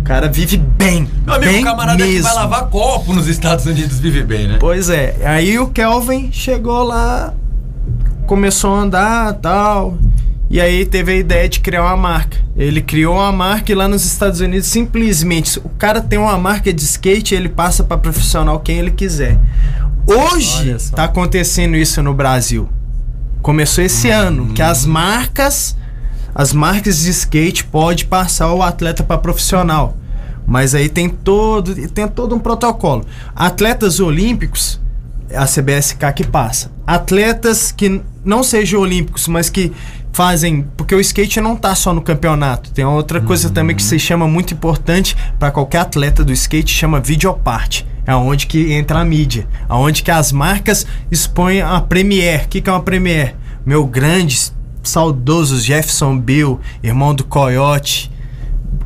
cara 0.07 0.29
vive 0.29 0.57
bem. 0.57 1.09
Meu 1.27 1.35
amigo, 1.35 1.53
bem 1.53 1.63
o 1.63 1.65
camarada 1.65 2.03
que 2.03 2.09
mesmo. 2.09 2.23
vai 2.23 2.35
lavar 2.35 2.67
copo 2.67 3.13
nos 3.13 3.27
Estados 3.27 3.67
Unidos 3.67 3.99
vive 3.99 4.23
bem, 4.23 4.47
né? 4.47 4.57
Pois 4.61 4.89
é. 4.89 5.17
Aí 5.25 5.59
o 5.59 5.67
Kelvin 5.67 6.31
chegou 6.31 6.85
lá, 6.85 7.35
começou 8.27 8.75
a 8.75 8.81
andar 8.81 9.35
tal. 9.35 9.99
E 10.49 10.61
aí 10.61 10.87
teve 10.87 11.11
a 11.11 11.17
ideia 11.17 11.49
de 11.49 11.59
criar 11.59 11.83
uma 11.83 11.97
marca. 11.97 12.39
Ele 12.57 12.81
criou 12.81 13.17
uma 13.17 13.33
marca 13.33 13.73
e 13.73 13.75
lá 13.75 13.89
nos 13.89 14.05
Estados 14.05 14.41
Unidos 14.41 14.69
simplesmente 14.69 15.59
o 15.59 15.69
cara 15.71 16.01
tem 16.01 16.19
uma 16.19 16.39
marca 16.39 16.73
de 16.73 16.83
skate, 16.83 17.35
ele 17.35 17.49
passa 17.49 17.83
para 17.83 17.99
profissional 17.99 18.61
quem 18.61 18.79
ele 18.79 18.93
quiser. 18.93 19.39
Hoje 20.07 20.77
tá 20.95 21.05
acontecendo 21.05 21.77
isso 21.77 22.01
no 22.01 22.15
Brasil. 22.15 22.69
Começou 23.43 23.83
esse 23.83 24.09
ano, 24.09 24.53
que 24.55 24.63
as 24.63 24.87
marcas, 24.87 25.77
as 26.39 26.53
marcas 26.53 27.01
de 27.01 27.11
skate 27.11 27.65
pode 27.65 28.05
passar 28.05 28.53
o 28.53 28.63
atleta 28.63 29.03
para 29.03 29.17
profissional. 29.17 29.97
Mas 30.47 30.75
aí 30.75 30.87
tem 30.87 31.09
todo, 31.09 31.75
tem 31.89 32.07
todo 32.07 32.35
um 32.35 32.39
protocolo. 32.39 33.07
Atletas 33.35 34.01
olímpicos, 34.01 34.79
a 35.35 35.47
CBSK 35.47 36.13
que 36.15 36.27
passa. 36.27 36.71
Atletas 36.87 37.73
que 37.73 38.03
não 38.23 38.43
sejam 38.43 38.83
olímpicos, 38.83 39.27
mas 39.29 39.49
que 39.49 39.73
fazem, 40.13 40.67
porque 40.77 40.95
o 40.95 41.01
skate 41.01 41.41
não 41.41 41.57
tá 41.57 41.75
só 41.75 41.95
no 41.95 42.03
campeonato. 42.03 42.71
Tem 42.71 42.85
outra 42.85 43.19
coisa 43.19 43.49
também 43.49 43.75
que 43.75 43.83
se 43.83 43.99
chama 43.99 44.29
muito 44.29 44.53
importante 44.53 45.17
para 45.39 45.51
qualquer 45.51 45.79
atleta 45.79 46.23
do 46.23 46.35
skate, 46.35 46.71
chama 46.71 47.01
videoparte. 47.01 47.87
É 48.07 48.15
onde 48.15 48.47
que 48.47 48.75
entra 48.75 49.01
a 49.01 49.05
mídia, 49.07 49.49
aonde 49.67 50.03
que 50.03 50.11
as 50.11 50.33
marcas 50.33 50.87
expõem 51.11 51.63
a 51.63 51.81
Premiere. 51.81 52.45
O 52.45 52.49
que, 52.49 52.61
que 52.61 52.69
é 52.69 52.73
uma 52.73 52.83
Premiere? 52.83 53.35
Meu 53.65 53.87
grande, 53.87 54.53
saudoso 54.89 55.61
Jefferson 55.61 56.19
Bill, 56.19 56.61
irmão 56.83 57.15
do 57.15 57.25
Coyote, 57.25 58.11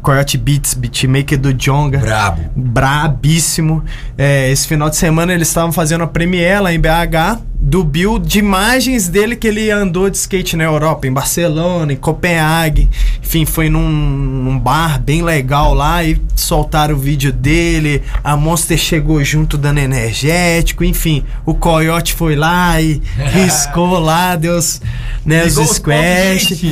Coyote 0.03 0.39
Beats, 0.39 0.75
beatmaker 0.75 1.39
do 1.39 1.53
Jonga. 1.53 1.99
Brabo. 1.99 2.43
Brabíssimo. 2.57 3.85
É, 4.17 4.51
esse 4.51 4.67
final 4.67 4.89
de 4.89 4.97
semana 4.97 5.33
eles 5.33 5.49
estavam 5.49 5.73
fazendo 5.73 6.05
a 6.05 6.07
premiere 6.07 6.61
lá 6.61 6.73
em 6.73 6.81
BH 6.81 7.41
do 7.71 7.85
Bill 7.85 8.19
de 8.19 8.41
imagens 8.41 9.07
dele 9.07 9.37
que 9.37 9.47
ele 9.47 9.71
andou 9.71 10.11
de 10.11 10.17
skate 10.17 10.57
na 10.57 10.65
Europa, 10.65 11.07
em 11.07 11.13
Barcelona, 11.13 11.93
em 11.93 11.97
Copenhague. 11.97 12.89
Enfim, 13.23 13.47
foi 13.47 13.71
num, 13.71 13.89
num 13.89 14.59
bar 14.59 15.01
bem 15.01 15.23
legal 15.23 15.73
lá 15.73 16.03
e 16.03 16.21
soltaram 16.35 16.97
o 16.97 16.99
vídeo 16.99 17.33
dele. 17.33 18.03
A 18.25 18.37
Monster 18.37 18.77
chegou 18.77 19.23
junto 19.23 19.57
dando 19.57 19.79
energético. 19.79 20.83
Enfim, 20.83 21.25
o 21.47 21.55
Coyote 21.55 22.13
foi 22.13 22.35
lá 22.35 22.81
e 22.81 23.01
riscou 23.33 24.01
lá, 24.01 24.35
Deus, 24.35 24.83
né, 25.25 25.45
os 25.45 25.51
Ligou 25.51 25.65
os 25.65 25.77
squash. 25.77 26.65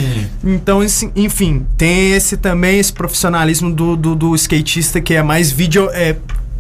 Então, 0.43 0.81
enfim, 1.15 1.65
tem 1.77 2.11
esse 2.11 2.37
também, 2.37 2.81
esse 2.81 2.93
profissionalismo 2.93 3.73
do, 3.73 3.97
do, 3.97 4.17
do 4.17 4.35
skatista 4.35 5.01
que 5.01 5.15
é 5.15 5.23
mais 5.23 5.53
vídeo 5.53 5.89
é, 5.93 6.17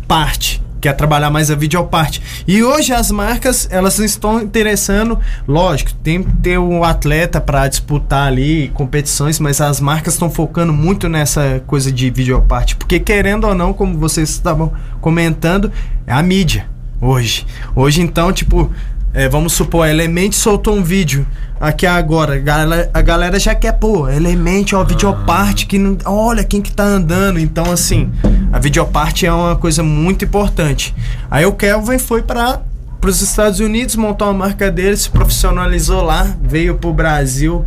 parte. 0.06 0.62
Quer 0.80 0.94
trabalhar 0.94 1.30
mais 1.30 1.50
a 1.50 1.54
videoparte. 1.54 2.22
E 2.46 2.62
hoje 2.62 2.92
as 2.92 3.10
marcas, 3.10 3.68
elas 3.70 3.98
estão 3.98 4.40
interessando, 4.40 5.18
lógico, 5.46 5.92
tem 5.94 6.22
que 6.22 6.32
ter 6.36 6.58
um 6.58 6.84
atleta 6.84 7.40
para 7.40 7.66
disputar 7.68 8.28
ali 8.28 8.68
competições, 8.74 9.40
mas 9.40 9.60
as 9.60 9.80
marcas 9.80 10.14
estão 10.14 10.30
focando 10.30 10.72
muito 10.72 11.08
nessa 11.08 11.62
coisa 11.66 11.90
de 11.90 12.10
videoparte. 12.10 12.76
Porque 12.76 13.00
querendo 13.00 13.46
ou 13.46 13.54
não, 13.54 13.72
como 13.72 13.98
vocês 13.98 14.30
estavam 14.30 14.72
comentando, 15.00 15.72
é 16.06 16.12
a 16.12 16.22
mídia 16.22 16.66
hoje. 17.00 17.46
Hoje 17.74 18.00
então, 18.00 18.32
tipo, 18.32 18.72
é, 19.18 19.28
vamos 19.28 19.52
supor, 19.52 19.84
a 19.84 19.90
Element 19.90 20.30
soltou 20.30 20.76
um 20.76 20.82
vídeo 20.82 21.26
aqui 21.60 21.84
agora. 21.84 22.34
A 22.34 22.38
galera, 22.38 22.90
a 22.94 23.02
galera 23.02 23.38
já 23.40 23.52
quer, 23.52 23.72
pô, 23.72 24.08
Element, 24.08 24.66
ó, 24.74 24.84
videoparte, 24.84 25.66
que 25.66 25.76
não, 25.76 25.98
olha 26.04 26.44
quem 26.44 26.62
que 26.62 26.70
tá 26.72 26.84
andando. 26.84 27.40
Então, 27.40 27.72
assim, 27.72 28.12
a 28.52 28.60
videoparte 28.60 29.26
é 29.26 29.32
uma 29.32 29.56
coisa 29.56 29.82
muito 29.82 30.24
importante. 30.24 30.94
Aí 31.28 31.44
o 31.44 31.52
Kelvin 31.52 31.98
foi 31.98 32.22
para 32.22 32.62
os 33.04 33.20
Estados 33.20 33.58
Unidos, 33.58 33.96
montou 33.96 34.28
uma 34.28 34.34
marca 34.34 34.70
dele, 34.70 34.96
se 34.96 35.10
profissionalizou 35.10 36.00
lá, 36.02 36.36
veio 36.40 36.76
pro 36.76 36.92
Brasil, 36.92 37.64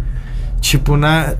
tipo, 0.61 0.95
na. 0.95 1.33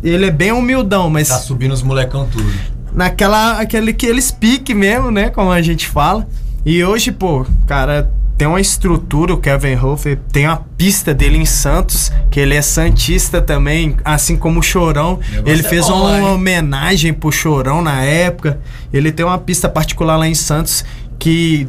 Ele 0.00 0.26
é 0.26 0.30
bem 0.30 0.52
humildão, 0.52 1.10
mas 1.10 1.26
Tá 1.28 1.38
subindo 1.38 1.72
os 1.72 1.82
molecão 1.82 2.28
tudo. 2.30 2.48
naquela 2.92 3.58
aquele 3.58 3.92
que 3.92 4.06
eles 4.06 4.30
pique 4.30 4.72
mesmo, 4.74 5.10
né, 5.10 5.28
como 5.28 5.50
a 5.50 5.60
gente 5.60 5.88
fala. 5.88 6.24
E 6.64 6.84
hoje, 6.84 7.10
pô, 7.10 7.44
cara, 7.66 8.08
tem 8.36 8.46
uma 8.46 8.60
estrutura, 8.60 9.32
o 9.32 9.38
Kevin 9.38 9.76
Hofer 9.76 10.18
tem 10.30 10.46
uma 10.46 10.58
pista 10.76 11.14
dele 11.14 11.38
em 11.38 11.46
Santos, 11.46 12.12
que 12.30 12.38
ele 12.38 12.54
é 12.54 12.60
santista 12.60 13.40
também, 13.40 13.96
assim 14.04 14.36
como 14.36 14.60
o 14.60 14.62
Chorão. 14.62 15.18
Ele 15.44 15.60
é 15.60 15.68
fez 15.68 15.88
bom 15.88 16.02
uma 16.02 16.18
hein? 16.18 16.24
homenagem 16.24 17.14
pro 17.14 17.32
Chorão 17.32 17.80
na 17.80 18.02
época. 18.02 18.60
Ele 18.92 19.10
tem 19.10 19.24
uma 19.24 19.38
pista 19.38 19.68
particular 19.68 20.16
lá 20.16 20.28
em 20.28 20.34
Santos 20.34 20.84
que 21.18 21.66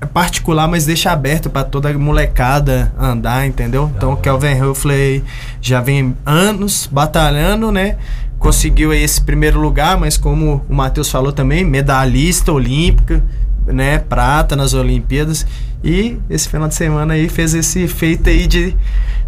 é 0.00 0.06
particular, 0.06 0.66
mas 0.68 0.86
deixa 0.86 1.10
aberto 1.10 1.50
pra 1.50 1.64
toda 1.64 1.90
a 1.90 1.98
molecada 1.98 2.92
andar, 2.98 3.46
entendeu? 3.46 3.90
Então 3.94 4.12
o 4.12 4.16
Kelvin 4.16 4.60
Huffley 4.60 5.22
já 5.60 5.80
vem 5.80 6.14
anos 6.24 6.88
batalhando, 6.90 7.70
né? 7.70 7.96
Conseguiu 8.38 8.92
esse 8.92 9.20
primeiro 9.20 9.60
lugar, 9.60 9.98
mas 9.98 10.16
como 10.16 10.64
o 10.68 10.74
Matheus 10.74 11.10
falou 11.10 11.32
também, 11.32 11.64
medalhista 11.64 12.52
olímpica, 12.52 13.22
né? 13.66 13.98
Prata 13.98 14.54
nas 14.54 14.74
Olimpíadas. 14.74 15.46
E 15.86 16.18
esse 16.28 16.48
final 16.48 16.66
de 16.66 16.74
semana 16.74 17.14
aí 17.14 17.28
fez 17.28 17.54
esse 17.54 17.86
feito 17.86 18.28
aí 18.28 18.48
de 18.48 18.76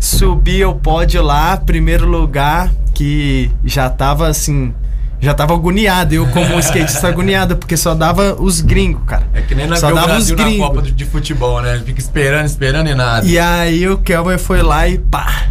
subir 0.00 0.64
ao 0.64 0.74
pódio 0.74 1.22
lá, 1.22 1.56
primeiro 1.56 2.04
lugar, 2.04 2.72
que 2.92 3.48
já 3.64 3.88
tava 3.88 4.26
assim. 4.26 4.74
Já 5.20 5.34
tava 5.34 5.54
agoniado, 5.54 6.14
eu 6.14 6.26
como 6.26 6.58
skatista 6.58 7.06
agoniado, 7.08 7.56
porque 7.56 7.76
só 7.76 7.94
dava 7.94 8.34
os 8.40 8.60
gringos, 8.60 9.02
cara. 9.06 9.24
É 9.32 9.40
que 9.40 9.54
nem 9.54 9.68
na 9.68 9.76
Só 9.76 9.92
dava 9.92 10.08
Brasil 10.08 10.34
os 10.34 10.40
na 10.40 10.48
gringos. 10.48 10.66
Copa 10.66 10.82
de, 10.82 11.04
Futebol, 11.04 11.62
né? 11.62 11.80
Fica 11.86 12.00
esperando, 12.00 12.46
esperando 12.46 12.88
e 12.88 12.94
nada. 12.94 13.24
E 13.24 13.38
aí 13.38 13.88
o 13.88 13.98
Kelvin 13.98 14.36
foi 14.36 14.60
lá 14.60 14.88
e 14.88 14.98
pá! 14.98 15.46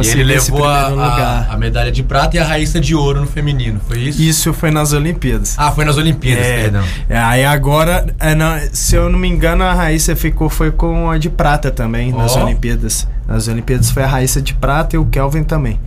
Ele 0.00 0.06
conseguiu 0.24 0.36
esse 0.36 0.50
levou 0.50 0.66
a, 0.66 0.86
a, 0.88 1.52
a 1.54 1.56
medalha 1.56 1.90
de 1.92 2.02
prata 2.02 2.36
e 2.36 2.38
a 2.40 2.44
Raíssa 2.44 2.80
de 2.80 2.94
ouro 2.94 3.20
no 3.20 3.26
feminino, 3.26 3.80
foi 3.86 3.98
isso? 3.98 4.20
Isso 4.22 4.52
foi 4.52 4.70
nas 4.70 4.92
Olimpíadas. 4.92 5.54
Ah, 5.58 5.70
foi 5.72 5.84
nas 5.84 5.96
Olimpíadas, 5.96 6.44
É, 6.46 6.62
perdão. 6.62 6.84
é, 7.08 7.18
aí 7.18 7.44
agora, 7.44 8.06
é, 8.18 8.34
não, 8.34 8.58
se 8.72 8.96
eu 8.96 9.08
não 9.08 9.18
me 9.18 9.28
engano, 9.28 9.64
a 9.64 9.72
Raíssa 9.72 10.14
ficou 10.16 10.48
foi 10.48 10.70
com 10.70 11.10
a 11.10 11.18
de 11.18 11.30
prata 11.30 11.70
também 11.70 12.12
nas 12.12 12.36
Ó. 12.36 12.44
Olimpíadas. 12.44 13.06
Nas 13.26 13.48
Olimpíadas 13.48 13.90
foi 13.90 14.02
a 14.02 14.06
Raíssa 14.06 14.40
de 14.42 14.52
prata 14.54 14.96
e 14.96 14.98
o 14.98 15.06
Kelvin 15.06 15.44
também. 15.44 15.80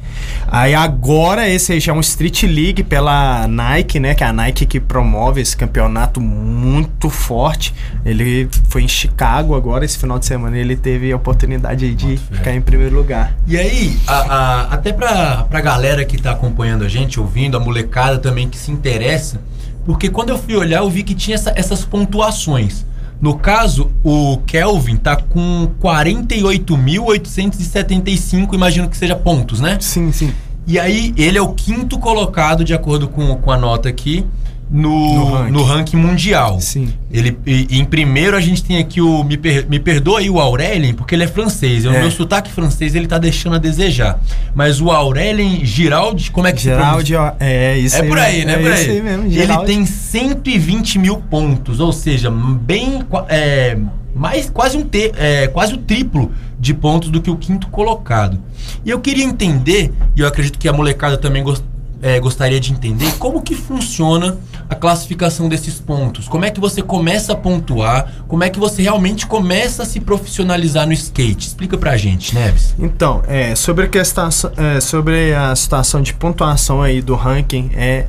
Aí 0.48 0.74
agora 0.74 1.48
esse 1.48 1.72
aí 1.74 1.80
já 1.80 1.92
é 1.92 1.96
um 1.96 2.00
Street 2.00 2.44
League 2.44 2.84
pela 2.84 3.48
Nike, 3.48 4.00
né? 4.00 4.16
Que 4.16 4.24
é 4.24 4.28
a 4.28 4.34
Nike 4.34 4.66
que 4.66 4.80
promove 4.80 5.40
esse 5.42 5.56
campeonato 5.56 6.20
muito 6.20 7.10
forte. 7.10 7.76
Ele 8.04 8.50
foi 8.70 8.82
em 8.84 8.88
Chicago 8.88 9.56
agora, 9.56 9.86
esse 9.86 9.98
final 10.00 10.18
de 10.18 10.26
semana. 10.26 10.58
Ele 10.58 10.76
teve 10.76 11.12
a 11.12 11.16
oportunidade 11.16 11.94
de 11.94 12.18
ficar 12.18 12.54
em 12.54 12.62
primeiro 12.62 12.96
lugar. 12.96 13.36
E 13.46 13.58
aí, 13.58 13.98
a- 14.08 14.14
a- 14.14 14.62
até 14.74 14.92
pra, 14.92 15.44
pra 15.50 15.62
galera 15.62 16.04
que 16.04 16.20
tá 16.20 16.32
acompanhando 16.32 16.84
a 16.84 16.90
gente, 16.90 17.20
ouvindo, 17.20 17.56
a 17.56 17.60
molecada 17.60 18.18
também 18.18 18.50
que 18.50 18.58
se 18.58 18.72
interessa, 18.72 19.40
porque 19.86 20.10
quando 20.10 20.30
eu 20.30 20.38
fui 20.40 20.56
olhar, 20.56 20.80
eu 20.80 20.90
vi 20.90 21.04
que 21.04 21.14
tinha 21.14 21.36
essa- 21.36 21.54
essas 21.56 21.86
pontuações. 21.86 22.86
No 23.20 23.38
caso, 23.38 23.90
o 24.04 24.38
Kelvin 24.46 24.98
tá 24.98 25.16
com 25.16 25.68
48.875, 25.82 28.54
imagino 28.54 28.88
que 28.88 28.96
seja 28.96 29.16
pontos, 29.16 29.60
né? 29.60 29.78
Sim, 29.80 30.12
sim. 30.12 30.32
E 30.68 30.80
aí, 30.80 31.14
ele 31.18 31.38
é 31.38 31.42
o 31.42 31.54
quinto 31.54 31.98
colocado, 31.98 32.64
de 32.64 32.74
acordo 32.74 33.08
com, 33.08 33.36
com 33.38 33.52
a 33.52 33.58
nota 33.58 33.90
aqui, 33.90 34.24
no, 34.70 35.14
No 35.14 35.34
ranking. 35.34 35.52
no 35.52 35.64
ranking 35.64 35.98
mundial. 35.98 36.60
Sim. 36.60 36.90
Ele, 37.12 37.38
e, 37.46 37.68
e 37.70 37.80
em 37.80 37.86
primeiro 37.86 38.36
a 38.36 38.42
gente 38.42 38.64
tem 38.64 38.78
aqui 38.78 39.00
o. 39.02 39.24
Me, 39.24 39.38
per, 39.38 39.66
me 39.70 39.80
perdoa 39.80 40.20
aí 40.20 40.30
o 40.30 40.40
Aurélien, 40.40 40.94
porque 40.94 41.16
ele 41.16 41.24
é 41.24 41.28
francês. 41.28 41.86
E 41.86 41.88
O 41.88 41.94
É. 41.94 42.00
meu 42.02 42.12
sotaque 42.12 42.52
francês 42.52 42.94
ele 42.96 43.08
tá 43.08 43.18
deixando 43.18 43.56
a 43.56 43.60
desejar. 43.60 44.20
Mas 44.54 44.82
o 44.82 44.92
Aurélien 44.92 45.64
Giraldi, 45.64 46.32
como 46.32 46.48
é 46.48 46.52
que 46.52 46.62
Geraldi, 46.62 47.14
se 47.14 47.20
é 47.40 47.78
isso 47.78 47.96
é 47.96 48.02
aí 48.02 48.08
por 48.10 48.20
aí, 48.20 48.46
mesmo, 48.46 48.48
né? 48.48 48.54
é 48.54 48.58
por 48.58 48.72
isso 48.72 48.90
aí. 48.90 48.96
aí 48.98 49.02
mesmo, 49.02 49.26
Ele 49.26 49.58
tem 49.66 49.86
120 49.86 51.00
mil 51.00 51.18
pontos, 51.18 51.80
ou 51.80 51.94
seja, 51.94 52.30
bem. 52.30 53.02
É, 53.30 53.78
mais, 54.16 54.50
quase, 54.50 54.76
um 54.78 54.84
te, 54.84 55.12
é, 55.16 55.48
quase 55.48 55.76
o 55.76 55.78
triplo 55.78 56.32
de 56.60 56.74
pontos 56.74 57.10
do 57.10 57.22
que 57.22 57.30
o 57.30 57.36
quinto 57.36 57.68
colocado. 57.68 58.40
E 58.84 58.90
eu 58.90 59.00
queria 59.00 59.24
entender, 59.24 59.94
e 60.16 60.22
eu 60.22 60.28
acredito 60.28 60.58
que 60.58 60.68
a 60.68 60.74
molecada 60.74 61.18
também 61.18 61.44
gos- 61.44 61.64
é, 62.02 62.20
gostaria 62.20 62.60
de 62.60 62.72
entender, 62.72 63.12
como 63.18 63.42
que 63.42 63.56
funciona 63.56 64.38
a 64.70 64.76
classificação 64.76 65.48
desses 65.48 65.80
pontos. 65.80 66.28
Como 66.28 66.46
é 66.46 66.52
que 66.52 66.60
você 66.60 66.82
começa 66.82 67.34
a 67.34 67.36
pontuar? 67.36 68.12
Como 68.28 68.44
é 68.44 68.50
que 68.50 68.60
você 68.60 68.82
realmente 68.82 69.26
começa 69.26 69.84
a 69.84 69.86
se 69.86 70.00
profissionalizar 70.00 70.86
no 70.86 70.94
skate? 70.94 71.48
Explica 71.48 71.78
pra 71.78 71.96
gente, 71.98 72.36
Neves. 72.36 72.76
Então, 72.78 73.24
é, 73.28 73.56
sobre, 73.56 73.86
a 73.86 73.88
questão, 73.88 74.30
é, 74.58 74.80
sobre 74.82 75.34
a 75.34 75.56
situação 75.56 76.02
de 76.02 76.14
pontuação 76.14 76.82
aí 76.82 77.02
do 77.02 77.16
ranking 77.16 77.72
é, 77.74 78.08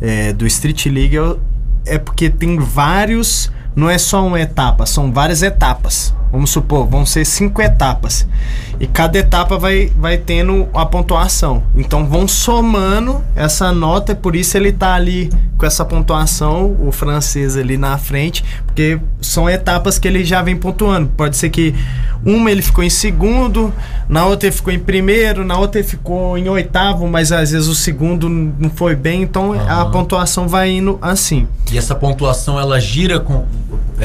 é, 0.00 0.32
do 0.32 0.46
Street 0.46 0.86
League 0.86 1.16
é, 1.16 1.94
é 1.94 1.98
porque 1.98 2.28
tem 2.28 2.58
vários. 2.58 3.50
Não 3.76 3.90
é 3.90 3.98
só 3.98 4.24
uma 4.24 4.40
etapa, 4.40 4.86
são 4.86 5.12
várias 5.12 5.42
etapas. 5.42 6.14
Vamos 6.34 6.50
supor, 6.50 6.84
vão 6.84 7.06
ser 7.06 7.24
cinco 7.24 7.62
etapas. 7.62 8.26
E 8.80 8.88
cada 8.88 9.16
etapa 9.16 9.56
vai, 9.56 9.92
vai 9.96 10.18
tendo 10.18 10.68
a 10.74 10.84
pontuação. 10.84 11.62
Então 11.76 12.08
vão 12.08 12.26
somando 12.26 13.22
essa 13.36 13.70
nota, 13.70 14.10
e 14.10 14.14
por 14.16 14.34
isso 14.34 14.56
ele 14.56 14.72
tá 14.72 14.94
ali 14.94 15.30
com 15.56 15.64
essa 15.64 15.84
pontuação, 15.84 16.76
o 16.80 16.90
francês 16.90 17.56
ali 17.56 17.78
na 17.78 17.96
frente, 17.98 18.44
porque 18.66 18.98
são 19.20 19.48
etapas 19.48 19.96
que 19.96 20.08
ele 20.08 20.24
já 20.24 20.42
vem 20.42 20.56
pontuando. 20.56 21.08
Pode 21.16 21.36
ser 21.36 21.50
que 21.50 21.72
uma 22.24 22.50
ele 22.50 22.62
ficou 22.62 22.82
em 22.82 22.90
segundo, 22.90 23.72
na 24.08 24.26
outra 24.26 24.48
ele 24.48 24.56
ficou 24.56 24.72
em 24.72 24.78
primeiro, 24.80 25.44
na 25.44 25.56
outra 25.56 25.80
ele 25.80 25.86
ficou 25.86 26.36
em 26.36 26.48
oitavo, 26.48 27.06
mas 27.06 27.30
às 27.30 27.52
vezes 27.52 27.68
o 27.68 27.76
segundo 27.76 28.28
não 28.28 28.70
foi 28.70 28.96
bem, 28.96 29.22
então 29.22 29.52
a 29.52 29.84
pontuação 29.86 30.48
vai 30.48 30.70
indo 30.70 30.98
assim. 31.00 31.46
E 31.70 31.78
essa 31.78 31.94
pontuação 31.94 32.58
ela 32.58 32.80
gira 32.80 33.20
com. 33.20 33.44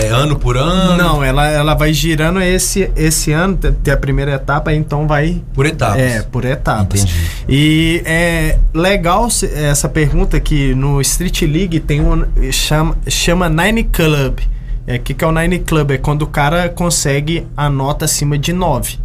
É 0.01 0.07
ano 0.09 0.37
por 0.37 0.55
ano? 0.57 0.97
Não, 0.97 1.23
ela, 1.23 1.47
ela 1.47 1.73
vai 1.73 1.93
girando 1.93 2.41
esse, 2.41 2.89
esse 2.95 3.31
ano, 3.31 3.55
te- 3.57 3.71
tem 3.71 3.93
a 3.93 3.97
primeira 3.97 4.33
etapa, 4.33 4.73
então 4.73 5.07
vai. 5.07 5.41
Por 5.53 5.65
etapas. 5.65 5.99
É, 6.01 6.21
por 6.23 6.45
etapas. 6.45 7.01
Entendi. 7.01 7.15
E 7.49 8.01
é 8.05 8.57
legal 8.73 9.27
essa 9.55 9.89
pergunta 9.89 10.39
que 10.39 10.73
no 10.73 11.01
Street 11.01 11.41
League 11.41 11.79
tem 11.81 12.01
um. 12.01 12.25
chama, 12.51 12.97
chama 13.07 13.49
Nine 13.49 13.83
Club. 13.83 14.39
É, 14.87 14.95
o 14.95 14.99
que, 14.99 15.13
que 15.13 15.23
é 15.23 15.27
o 15.27 15.31
Nine 15.31 15.59
Club? 15.59 15.91
É 15.91 15.97
quando 15.97 16.23
o 16.23 16.27
cara 16.27 16.69
consegue 16.69 17.45
a 17.55 17.69
nota 17.69 18.05
acima 18.05 18.37
de 18.37 18.53
9. 18.53 18.97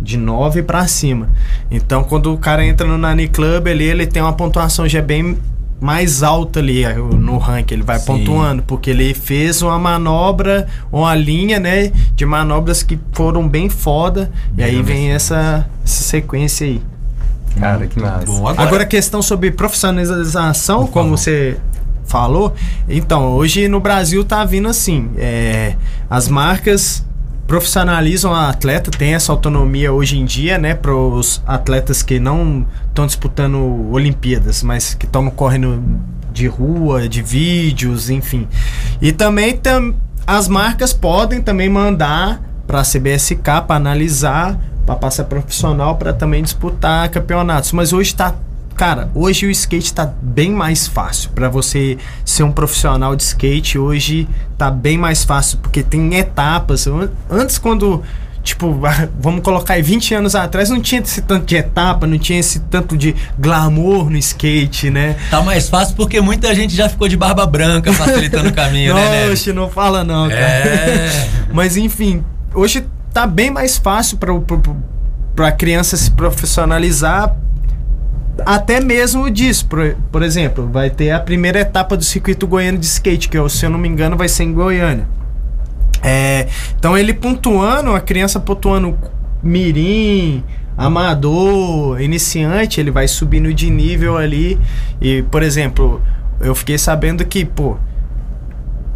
De 0.00 0.16
9 0.16 0.62
pra 0.64 0.86
cima. 0.88 1.28
Então, 1.70 2.02
quando 2.02 2.32
o 2.34 2.36
cara 2.36 2.64
entra 2.66 2.86
no 2.86 2.98
Nine 2.98 3.28
Club 3.28 3.68
ali, 3.68 3.84
ele 3.84 4.06
tem 4.06 4.20
uma 4.20 4.32
pontuação 4.32 4.88
já 4.88 5.00
bem 5.00 5.38
mais 5.82 6.22
alta 6.22 6.60
ali 6.60 6.84
é, 6.84 6.94
no 6.94 7.38
ranking. 7.38 7.74
Ele 7.74 7.82
vai 7.82 7.98
Sim. 7.98 8.06
pontuando, 8.06 8.62
porque 8.62 8.88
ele 8.88 9.12
fez 9.12 9.60
uma 9.62 9.76
manobra, 9.78 10.68
uma 10.92 11.12
linha, 11.12 11.58
né? 11.58 11.90
De 12.14 12.24
manobras 12.24 12.84
que 12.84 12.98
foram 13.12 13.48
bem 13.48 13.68
foda. 13.68 14.30
E 14.56 14.62
aí 14.62 14.80
vem 14.80 15.10
essa, 15.10 15.68
essa 15.84 16.04
sequência 16.04 16.66
aí. 16.66 16.80
Cara, 17.58 17.86
que 17.88 18.00
massa. 18.00 18.26
Bom, 18.26 18.46
Agora, 18.46 18.62
agora, 18.62 18.82
a 18.84 18.86
questão 18.86 19.20
sobre 19.20 19.50
profissionalização, 19.50 20.86
como 20.86 21.16
você 21.16 21.58
falou, 22.06 22.54
então, 22.88 23.32
hoje 23.32 23.66
no 23.66 23.80
Brasil 23.80 24.24
tá 24.24 24.44
vindo 24.44 24.68
assim, 24.68 25.10
é, 25.16 25.74
as 26.08 26.28
marcas 26.28 27.04
profissionalizam 27.52 28.32
a 28.32 28.48
atleta, 28.48 28.90
tem 28.90 29.12
essa 29.12 29.30
autonomia 29.30 29.92
hoje 29.92 30.18
em 30.18 30.24
dia, 30.24 30.56
né, 30.56 30.74
para 30.74 30.96
os 30.96 31.42
atletas 31.46 32.02
que 32.02 32.18
não 32.18 32.66
estão 32.88 33.06
disputando 33.06 33.90
Olimpíadas, 33.92 34.62
mas 34.62 34.94
que 34.94 35.04
estão 35.04 35.28
correndo 35.28 36.00
de 36.32 36.46
rua, 36.46 37.06
de 37.06 37.20
vídeos, 37.20 38.08
enfim. 38.08 38.48
E 39.02 39.12
também 39.12 39.54
tam, 39.54 39.94
as 40.26 40.48
marcas 40.48 40.94
podem 40.94 41.42
também 41.42 41.68
mandar 41.68 42.40
para 42.66 42.80
a 42.80 42.84
CBSK 42.84 43.36
para 43.66 43.76
analisar, 43.76 44.58
para 44.86 44.96
passar 44.96 45.24
profissional 45.24 45.96
para 45.96 46.14
também 46.14 46.42
disputar 46.42 47.10
campeonatos. 47.10 47.72
Mas 47.72 47.92
hoje 47.92 48.14
tá 48.14 48.34
Cara, 48.76 49.10
hoje 49.14 49.46
o 49.46 49.50
skate 49.50 49.92
tá 49.92 50.10
bem 50.20 50.50
mais 50.50 50.86
fácil 50.86 51.30
para 51.30 51.48
você 51.48 51.98
ser 52.24 52.42
um 52.42 52.50
profissional 52.52 53.14
de 53.14 53.22
skate. 53.22 53.78
Hoje 53.78 54.28
tá 54.58 54.70
bem 54.70 54.96
mais 54.98 55.24
fácil 55.24 55.58
porque 55.58 55.82
tem 55.82 56.14
etapas. 56.16 56.86
An- 56.86 57.10
Antes 57.30 57.58
quando 57.58 58.02
tipo, 58.42 58.80
vamos 59.20 59.42
colocar 59.42 59.74
aí 59.74 59.82
20 59.82 60.14
anos 60.14 60.34
atrás 60.34 60.68
não 60.68 60.80
tinha 60.80 61.00
esse 61.00 61.22
tanto 61.22 61.46
de 61.46 61.54
etapa, 61.54 62.06
não 62.08 62.18
tinha 62.18 62.40
esse 62.40 62.58
tanto 62.60 62.96
de 62.96 63.14
glamour 63.38 64.10
no 64.10 64.16
skate, 64.16 64.90
né? 64.90 65.16
tá 65.30 65.40
mais 65.42 65.68
fácil 65.68 65.94
porque 65.94 66.20
muita 66.20 66.52
gente 66.54 66.74
já 66.74 66.88
ficou 66.88 67.06
de 67.06 67.16
barba 67.16 67.46
branca 67.46 67.92
facilitando 67.92 68.48
o 68.48 68.52
caminho, 68.52 68.94
né? 68.94 69.28
Oxe, 69.30 69.52
não 69.52 69.70
fala 69.70 70.02
não, 70.02 70.28
cara. 70.28 70.40
É. 70.40 71.28
Mas 71.54 71.76
enfim, 71.76 72.24
hoje 72.52 72.84
tá 73.12 73.26
bem 73.28 73.48
mais 73.50 73.76
fácil 73.78 74.16
para 74.16 74.32
para 75.36 75.52
criança 75.52 75.96
se 75.96 76.10
profissionalizar. 76.10 77.36
Até 78.46 78.80
mesmo 78.80 79.30
disso, 79.30 79.66
por, 79.66 79.94
por 80.10 80.22
exemplo, 80.22 80.68
vai 80.72 80.88
ter 80.88 81.10
a 81.10 81.20
primeira 81.20 81.60
etapa 81.60 81.96
do 81.96 82.04
circuito 82.04 82.46
goiano 82.46 82.78
de 82.78 82.86
skate, 82.86 83.28
que 83.28 83.48
se 83.48 83.66
eu 83.66 83.70
não 83.70 83.78
me 83.78 83.88
engano 83.88 84.16
vai 84.16 84.28
ser 84.28 84.44
em 84.44 84.52
Goiânia. 84.52 85.06
É, 86.02 86.48
então 86.76 86.96
ele 86.96 87.12
pontuando, 87.14 87.94
a 87.94 88.00
criança 88.00 88.40
pontuando 88.40 88.98
mirim, 89.42 90.42
amador, 90.76 92.00
iniciante, 92.00 92.80
ele 92.80 92.90
vai 92.90 93.06
subindo 93.06 93.52
de 93.52 93.70
nível 93.70 94.16
ali. 94.16 94.58
E, 95.00 95.22
por 95.22 95.42
exemplo, 95.42 96.00
eu 96.40 96.54
fiquei 96.54 96.78
sabendo 96.78 97.24
que, 97.24 97.44
pô, 97.44 97.76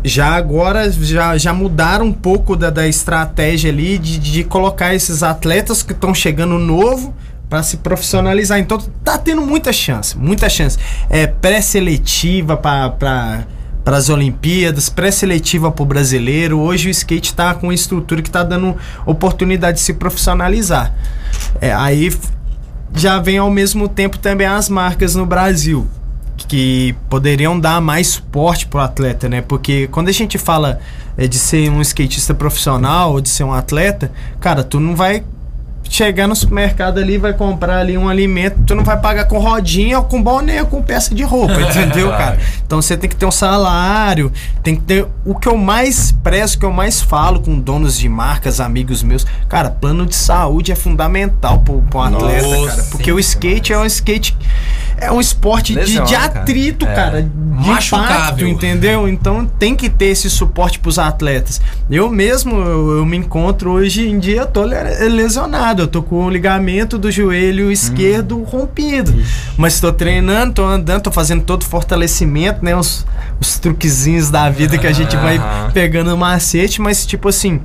já 0.03 0.35
agora 0.35 0.91
já, 0.91 1.37
já 1.37 1.53
mudaram 1.53 2.07
um 2.07 2.13
pouco 2.13 2.57
da, 2.57 2.71
da 2.71 2.89
estratégia 2.89 3.71
ali 3.71 3.99
de, 3.99 4.19
de 4.19 4.45
colocar 4.45 4.95
esses 4.95 5.23
atletas 5.23 5.83
que 5.83 5.93
estão 5.93 6.15
chegando 6.15 6.59
novo 6.59 7.15
para 7.49 7.63
se 7.63 7.79
profissionalizar. 7.79 8.59
Então 8.59 8.79
tá 9.05 9.19
tendo 9.19 9.43
muita 9.43 9.73
chance, 9.73 10.17
muita 10.17 10.49
chance. 10.49 10.79
É 11.09 11.27
pré-seletiva 11.27 12.57
para 12.57 13.47
para 13.87 13.99
as 13.99 14.09
Olimpíadas, 14.09 14.89
pré-seletiva 14.89 15.71
para 15.71 15.83
o 15.85 15.87
brasileiro. 15.87 16.59
Hoje 16.59 16.89
o 16.89 16.91
skate 16.91 17.31
está 17.31 17.55
com 17.55 17.69
uma 17.69 17.75
estrutura 17.75 18.21
que 18.21 18.29
está 18.29 18.43
dando 18.43 18.77
oportunidade 19.07 19.77
de 19.79 19.85
se 19.85 19.95
profissionalizar. 19.95 20.93
É, 21.61 21.73
aí 21.73 22.13
já 22.93 23.21
vem 23.21 23.39
ao 23.39 23.49
mesmo 23.49 23.89
tempo 23.89 24.19
também 24.19 24.45
as 24.45 24.69
marcas 24.69 25.15
no 25.15 25.25
Brasil 25.25 25.87
que 26.37 26.97
poderiam 27.09 27.59
dar 27.59 27.81
mais 27.81 28.09
suporte 28.09 28.67
pro 28.67 28.81
atleta, 28.81 29.29
né? 29.29 29.41
Porque 29.41 29.87
quando 29.89 30.09
a 30.09 30.13
gente 30.13 30.37
fala 30.37 30.81
é, 31.17 31.29
de 31.29 31.39
ser 31.39 31.71
um 31.71 31.81
skatista 31.81 32.35
profissional 32.35 33.13
ou 33.13 33.21
de 33.21 33.29
ser 33.29 33.45
um 33.45 33.53
atleta, 33.53 34.11
cara, 34.41 34.65
tu 34.65 34.81
não 34.81 34.97
vai 34.97 35.23
chegar 35.89 36.27
no 36.27 36.37
supermercado 36.37 36.99
ali, 36.99 37.19
vai 37.19 37.33
comprar 37.33 37.79
ali 37.79 37.97
um 37.97 38.09
alimento, 38.09 38.61
tu 38.67 38.75
não 38.75 38.85
vai 38.85 38.99
pagar 39.01 39.27
com 39.27 39.39
rodinha 39.39 39.99
ou 39.99 40.05
com 40.05 40.23
boné 40.23 40.61
ou 40.63 40.67
com 40.67 40.83
peça 40.83 41.15
de 41.15 41.23
roupa, 41.23 41.61
entendeu, 41.61 42.11
cara? 42.11 42.39
Então 42.65 42.81
você 42.81 42.97
tem 42.97 43.09
que 43.09 43.17
ter 43.17 43.27
um 43.27 43.31
salário, 43.31 44.33
tem 44.63 44.77
que 44.77 44.83
ter 44.83 45.07
o 45.25 45.35
que 45.35 45.49
eu 45.49 45.57
mais 45.57 46.13
prezo, 46.13 46.57
o 46.57 46.61
que 46.61 46.67
eu 46.67 46.73
mais 46.73 47.01
falo 47.01 47.41
com 47.41 47.59
donos 47.59 47.99
de 47.99 48.09
marcas, 48.09 48.61
amigos 48.61 49.03
meus, 49.03 49.27
cara, 49.49 49.71
plano 49.71 50.07
de 50.07 50.15
saúde 50.15 50.73
é 50.73 50.75
fundamental 50.75 51.59
pro, 51.61 51.83
pro 51.83 52.01
atleta, 52.01 52.47
Nossa, 52.47 52.77
cara, 52.77 52.89
porque 52.91 53.13
o 53.13 53.19
skate 53.19 53.73
é 53.73 53.79
um 53.79 53.87
skate 53.87 54.37
é 54.99 55.11
um 55.13 55.21
esporte 55.21 55.73
de, 55.73 55.79
Lesiona, 55.79 56.07
de 56.07 56.13
cara. 56.15 56.41
atrito, 56.41 56.87
É. 56.87 56.95
cara, 56.95 57.23
de 57.23 57.29
Machucável. 57.37 58.15
impacto, 58.17 58.47
entendeu? 58.47 59.09
Então 59.09 59.47
tem 59.59 59.75
que 59.75 59.89
ter 59.91 60.07
esse 60.07 60.29
suporte 60.31 60.79
pros 60.79 60.99
atletas. 60.99 61.61
Eu 61.91 62.11
mesmo, 62.11 62.57
eu, 62.57 62.99
eu 62.99 63.07
me 63.07 63.17
encontro 63.17 63.71
hoje 63.73 64.09
em 64.09 64.19
dia, 64.19 64.41
eu 64.43 64.47
tô 64.47 64.65
le- 64.65 65.09
lesionado, 65.09 65.83
eu 65.83 65.87
tô 65.89 66.03
com 66.03 66.25
o 66.25 66.31
ligamento 66.31 66.99
do 66.99 67.11
joelho 67.11 67.71
esquerdo 67.71 68.43
rompido. 68.43 69.15
Mas 69.57 69.81
tô 69.81 69.93
treinando, 69.93 70.55
tô 70.55 70.65
andando, 70.65 71.03
tô 71.03 71.11
fazendo 71.13 71.43
todo 71.43 71.63
o 71.63 71.67
fortalecimento, 71.67 72.65
né? 72.65 72.75
Os, 72.77 73.07
os 73.41 73.59
truquezinhos 73.59 74.31
da 74.31 74.49
vida 74.51 74.77
que 74.79 74.87
a 74.87 74.93
gente 74.93 75.17
vai 75.17 75.41
pegando 75.73 76.17
macete, 76.17 76.81
mas 76.81 77.05
tipo 77.07 77.29
assim. 77.29 77.61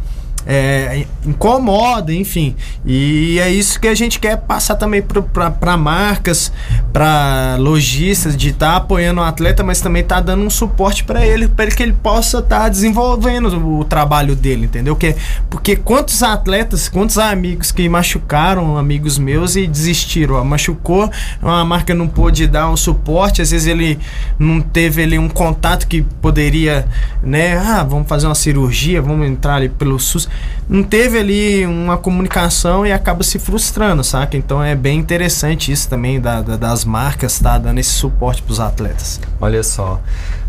É, 0.45 1.05
incomoda, 1.26 2.13
enfim. 2.13 2.55
E 2.85 3.39
é 3.39 3.49
isso 3.49 3.80
que 3.80 3.88
a 3.88 3.95
gente 3.95 4.19
quer 4.19 4.38
passar 4.38 4.76
também 4.76 5.03
para 5.03 5.77
marcas, 5.77 6.51
para 6.91 7.57
lojistas, 7.59 8.35
de 8.35 8.49
estar 8.49 8.76
apoiando 8.76 9.22
o 9.22 9.23
atleta, 9.23 9.63
mas 9.63 9.81
também 9.81 10.03
tá 10.03 10.19
dando 10.19 10.43
um 10.43 10.49
suporte 10.49 11.03
para 11.03 11.26
ele, 11.26 11.47
para 11.47 11.69
que 11.72 11.84
ele 11.84 11.93
possa 11.93 12.39
estar 12.39 12.69
desenvolvendo 12.69 13.80
o 13.80 13.84
trabalho 13.85 14.35
dele, 14.35 14.65
entendeu? 14.65 14.95
Que, 14.95 15.15
porque 15.49 15.76
quantos 15.76 16.23
atletas, 16.23 16.89
quantos 16.89 17.18
amigos 17.18 17.72
que 17.72 17.88
machucaram 17.88 18.77
amigos 18.77 19.18
meus 19.18 19.55
e 19.55 19.68
desistiram, 19.68 20.35
ó, 20.35 20.43
machucou, 20.43 21.09
a 21.41 21.63
marca 21.63 21.93
não 21.93 22.07
pôde 22.07 22.47
dar 22.47 22.69
um 22.69 22.77
suporte, 22.77 23.41
às 23.41 23.51
vezes 23.51 23.68
ele 23.68 23.99
não 24.38 24.61
teve 24.61 25.03
ali 25.03 25.18
um 25.18 25.30
contato 25.30 25.88
que 25.88 26.01
poderia, 26.01 26.88
né, 27.23 27.57
ah, 27.57 27.84
vamos 27.84 28.07
fazer 28.07 28.27
uma 28.27 28.35
cirurgia, 28.35 29.01
vamos 29.01 29.27
entrar 29.27 29.55
ali 29.55 29.69
pelo 29.69 29.99
SUS, 29.99 30.27
não 30.70 30.84
teve 30.84 31.18
ali 31.20 31.66
uma 31.66 31.98
comunicação 31.98 32.86
e 32.86 32.91
acaba 32.94 33.24
se 33.24 33.38
frustrando, 33.40 34.03
saca? 34.03 34.38
Então 34.38 34.64
é 34.64 34.74
bem 34.76 34.99
interessante 34.99 35.72
isso 35.72 35.90
também 35.90 36.20
da, 36.20 36.41
da- 36.41 36.56
das 36.58 36.86
marcas, 36.86 37.40
tá 37.40 37.58
dando 37.58 37.80
esse 37.80 37.90
suporte 37.91 38.41
pros 38.41 38.60
atletas. 38.60 39.20
Olha 39.40 39.64
só. 39.64 39.99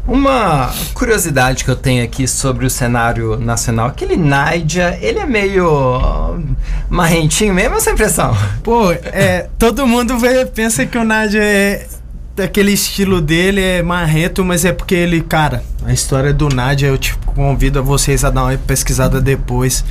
Uma 0.06 0.72
curiosidade 0.94 1.64
que 1.64 1.70
eu 1.70 1.76
tenho 1.76 2.02
aqui 2.04 2.26
sobre 2.26 2.66
o 2.66 2.70
cenário 2.70 3.36
nacional, 3.38 3.86
aquele 3.86 4.16
Nádia, 4.16 4.98
ele 5.00 5.20
é 5.20 5.26
meio 5.26 6.40
marrentinho 6.88 7.54
mesmo, 7.54 7.76
essa 7.76 7.90
impressão? 7.92 8.36
Pô, 8.64 8.90
é, 8.92 9.48
todo 9.58 9.86
mundo 9.86 10.18
vê, 10.18 10.44
pensa 10.46 10.84
que 10.86 10.98
o 10.98 11.04
Nádia 11.04 11.42
é 11.42 11.86
aquele 12.38 12.72
estilo 12.72 13.20
dele 13.20 13.60
é 13.60 13.82
marreto, 13.82 14.44
mas 14.44 14.64
é 14.64 14.72
porque 14.72 14.94
ele, 14.94 15.20
cara, 15.20 15.62
a 15.84 15.92
história 15.92 16.32
do 16.32 16.48
Nádia 16.48 16.86
eu 16.86 16.96
te 16.96 17.14
convido 17.26 17.78
a 17.78 17.82
vocês 17.82 18.24
a 18.24 18.30
dar 18.30 18.44
uma 18.44 18.56
pesquisada 18.56 19.20
depois. 19.20 19.84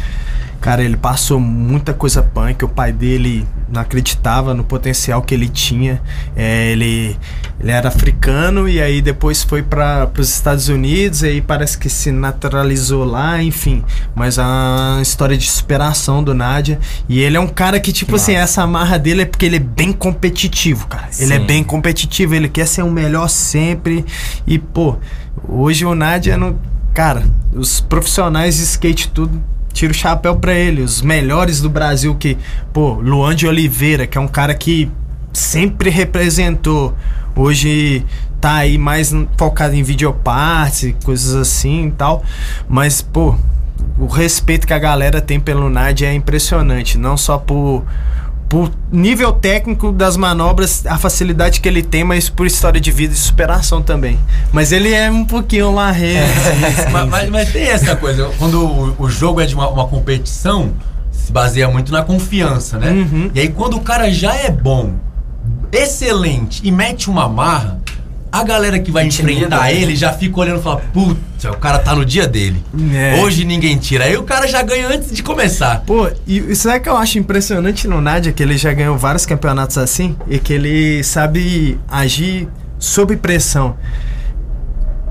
Cara, 0.61 0.83
ele 0.83 0.95
passou 0.95 1.39
muita 1.39 1.91
coisa 1.91 2.21
punk. 2.21 2.63
O 2.63 2.69
pai 2.69 2.91
dele 2.91 3.47
não 3.67 3.81
acreditava 3.81 4.53
no 4.53 4.63
potencial 4.63 5.23
que 5.23 5.33
ele 5.33 5.49
tinha. 5.49 5.99
É, 6.35 6.71
ele, 6.71 7.17
ele 7.59 7.71
era 7.71 7.87
africano 7.87 8.69
e 8.69 8.79
aí 8.79 9.01
depois 9.01 9.43
foi 9.43 9.63
para 9.63 10.07
os 10.15 10.29
Estados 10.29 10.69
Unidos. 10.69 11.23
E 11.23 11.29
aí 11.29 11.41
parece 11.41 11.79
que 11.79 11.89
se 11.89 12.11
naturalizou 12.11 13.03
lá, 13.03 13.41
enfim. 13.41 13.83
Mas 14.13 14.37
é 14.37 14.43
uma 14.43 14.99
história 15.01 15.35
de 15.35 15.49
superação 15.49 16.23
do 16.23 16.31
Nádia. 16.31 16.79
E 17.09 17.19
ele 17.19 17.37
é 17.37 17.39
um 17.39 17.47
cara 17.47 17.79
que, 17.79 17.91
tipo 17.91 18.15
assim, 18.15 18.35
essa 18.35 18.61
amarra 18.61 18.99
dele 18.99 19.23
é 19.23 19.25
porque 19.25 19.47
ele 19.47 19.55
é 19.55 19.59
bem 19.59 19.91
competitivo, 19.91 20.85
cara. 20.85 21.09
Ele 21.17 21.33
é 21.33 21.39
Sim. 21.39 21.45
bem 21.47 21.63
competitivo, 21.63 22.35
ele 22.35 22.47
quer 22.47 22.67
ser 22.67 22.83
o 22.83 22.91
melhor 22.91 23.29
sempre. 23.29 24.05
E, 24.45 24.59
pô, 24.59 24.95
hoje 25.49 25.85
o 25.85 25.95
Nádia 25.95 26.37
não. 26.37 26.55
Cara, 26.93 27.23
os 27.51 27.79
profissionais 27.79 28.57
de 28.57 28.63
skate 28.63 29.09
tudo. 29.09 29.41
Tira 29.71 29.91
o 29.91 29.95
chapéu 29.95 30.35
pra 30.35 30.53
ele, 30.53 30.81
os 30.81 31.01
melhores 31.01 31.61
do 31.61 31.69
Brasil 31.69 32.15
que, 32.15 32.37
pô, 32.73 32.93
Luan 32.93 33.35
de 33.35 33.47
Oliveira, 33.47 34.05
que 34.05 34.17
é 34.17 34.21
um 34.21 34.27
cara 34.27 34.53
que 34.53 34.91
sempre 35.33 35.89
representou 35.89 36.95
Hoje 37.35 38.05
tá 38.41 38.55
aí 38.55 38.77
mais 38.77 39.13
focado 39.37 39.73
em 39.75 39.83
videopartes 39.83 40.93
coisas 41.03 41.33
assim 41.35 41.87
e 41.87 41.91
tal. 41.91 42.23
Mas, 42.67 43.01
pô, 43.01 43.35
o 43.97 44.05
respeito 44.05 44.67
que 44.67 44.73
a 44.73 44.79
galera 44.79 45.21
tem 45.21 45.39
pelo 45.39 45.69
Nard 45.69 46.05
é 46.05 46.13
impressionante. 46.13 46.97
Não 46.97 47.15
só 47.15 47.37
por, 47.37 47.85
por 48.51 48.69
nível 48.91 49.31
técnico 49.31 49.93
das 49.93 50.17
manobras, 50.17 50.85
a 50.85 50.97
facilidade 50.97 51.61
que 51.61 51.69
ele 51.69 51.81
tem, 51.81 52.03
mas 52.03 52.27
por 52.27 52.45
história 52.45 52.81
de 52.81 52.91
vida 52.91 53.13
e 53.13 53.17
superação 53.17 53.81
também. 53.81 54.19
Mas 54.51 54.73
ele 54.73 54.93
é 54.93 55.09
um 55.09 55.23
pouquinho 55.23 55.71
marreiro. 55.71 56.27
mas, 56.91 57.07
mas, 57.07 57.29
mas 57.29 57.49
tem 57.53 57.63
essa 57.63 57.95
coisa, 57.95 58.29
quando 58.37 58.61
o, 58.61 59.05
o 59.05 59.09
jogo 59.09 59.39
é 59.39 59.45
de 59.45 59.55
uma, 59.55 59.69
uma 59.69 59.87
competição, 59.87 60.73
se 61.13 61.31
baseia 61.31 61.69
muito 61.69 61.93
na 61.93 62.03
confiança, 62.03 62.77
né? 62.77 62.91
E 63.33 63.39
aí 63.39 63.47
quando 63.47 63.77
o 63.77 63.79
cara 63.79 64.11
já 64.11 64.35
é 64.35 64.51
bom, 64.51 64.95
excelente 65.71 66.59
e 66.61 66.73
mete 66.73 67.09
uma 67.09 67.29
marra, 67.29 67.79
a 68.31 68.43
galera 68.43 68.79
que 68.79 68.91
vai 68.91 69.05
enfrentar 69.07 69.63
né? 69.63 69.75
ele 69.75 69.95
já 69.95 70.13
fica 70.13 70.39
olhando 70.39 70.59
e 70.59 70.63
fala, 70.63 70.77
putz, 70.93 71.43
o 71.43 71.57
cara 71.57 71.79
tá 71.79 71.93
no 71.93 72.05
dia 72.05 72.25
dele. 72.25 72.63
É. 72.93 73.19
Hoje 73.21 73.43
ninguém 73.43 73.77
tira. 73.77 74.05
Aí 74.05 74.15
o 74.15 74.23
cara 74.23 74.47
já 74.47 74.61
ganha 74.61 74.87
antes 74.87 75.11
de 75.11 75.21
começar. 75.21 75.83
Pô, 75.85 76.09
e 76.25 76.37
isso 76.37 76.69
é 76.69 76.79
que 76.79 76.87
eu 76.87 76.95
acho 76.95 77.19
impressionante 77.19 77.87
no 77.87 77.99
Nádia, 77.99 78.31
que 78.31 78.41
ele 78.41 78.57
já 78.57 78.71
ganhou 78.71 78.97
vários 78.97 79.25
campeonatos 79.25 79.77
assim, 79.77 80.15
e 80.27 80.39
que 80.39 80.53
ele 80.53 81.03
sabe 81.03 81.77
agir 81.89 82.47
sob 82.79 83.17
pressão. 83.17 83.75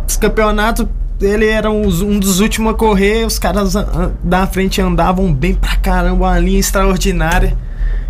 Os 0.09 0.17
campeonatos, 0.17 0.87
ele 1.21 1.47
era 1.47 1.71
um 1.71 2.19
dos 2.19 2.41
últimos 2.41 2.73
a 2.73 2.75
correr, 2.75 3.27
os 3.27 3.39
caras 3.39 3.75
da 4.25 4.47
frente 4.47 4.81
andavam 4.81 5.31
bem 5.33 5.55
pra 5.55 5.77
caramba, 5.77 6.27
uma 6.27 6.39
linha 6.39 6.59
extraordinária, 6.59 7.57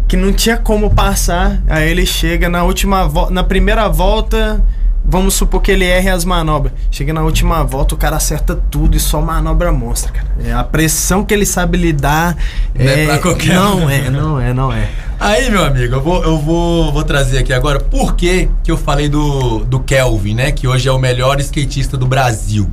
que 0.06 0.16
não 0.16 0.32
tinha 0.32 0.56
como 0.56 0.90
passar. 0.90 1.60
Aí 1.68 1.90
ele 1.90 2.06
chega 2.06 2.48
na 2.48 2.62
última 2.62 3.08
volta, 3.08 3.32
na 3.32 3.42
primeira 3.42 3.88
volta, 3.88 4.64
vamos 5.10 5.34
supor 5.34 5.60
que 5.60 5.70
ele 5.72 5.84
erre 5.84 6.08
as 6.08 6.24
manobras. 6.24 6.72
Chega 6.90 7.12
na 7.12 7.22
última 7.22 7.64
volta, 7.64 7.94
o 7.94 7.98
cara 7.98 8.16
acerta 8.16 8.54
tudo 8.54 8.96
e 8.96 9.00
só 9.00 9.20
manobra 9.20 9.72
monstra, 9.72 10.12
cara. 10.12 10.28
É 10.42 10.52
a 10.52 10.62
pressão 10.62 11.24
que 11.24 11.34
ele 11.34 11.44
sabe 11.44 11.76
lidar. 11.76 12.36
Não 12.74 12.84
é 12.88 13.06
pra 13.06 13.18
qualquer 13.18 13.54
Não 13.54 13.78
um. 13.80 13.90
é, 13.90 14.08
não 14.08 14.40
é, 14.40 14.54
não 14.54 14.72
é. 14.72 14.88
Aí, 15.18 15.50
meu 15.50 15.64
amigo, 15.64 15.96
eu 15.96 16.00
vou, 16.00 16.22
eu 16.24 16.38
vou, 16.38 16.92
vou 16.92 17.02
trazer 17.02 17.38
aqui 17.38 17.52
agora 17.52 17.80
por 17.80 18.14
que, 18.14 18.48
que 18.62 18.70
eu 18.70 18.76
falei 18.78 19.08
do, 19.08 19.64
do 19.64 19.80
Kelvin, 19.80 20.34
né? 20.34 20.52
Que 20.52 20.66
hoje 20.66 20.88
é 20.88 20.92
o 20.92 20.98
melhor 20.98 21.38
skatista 21.40 21.96
do 21.96 22.06
Brasil. 22.06 22.70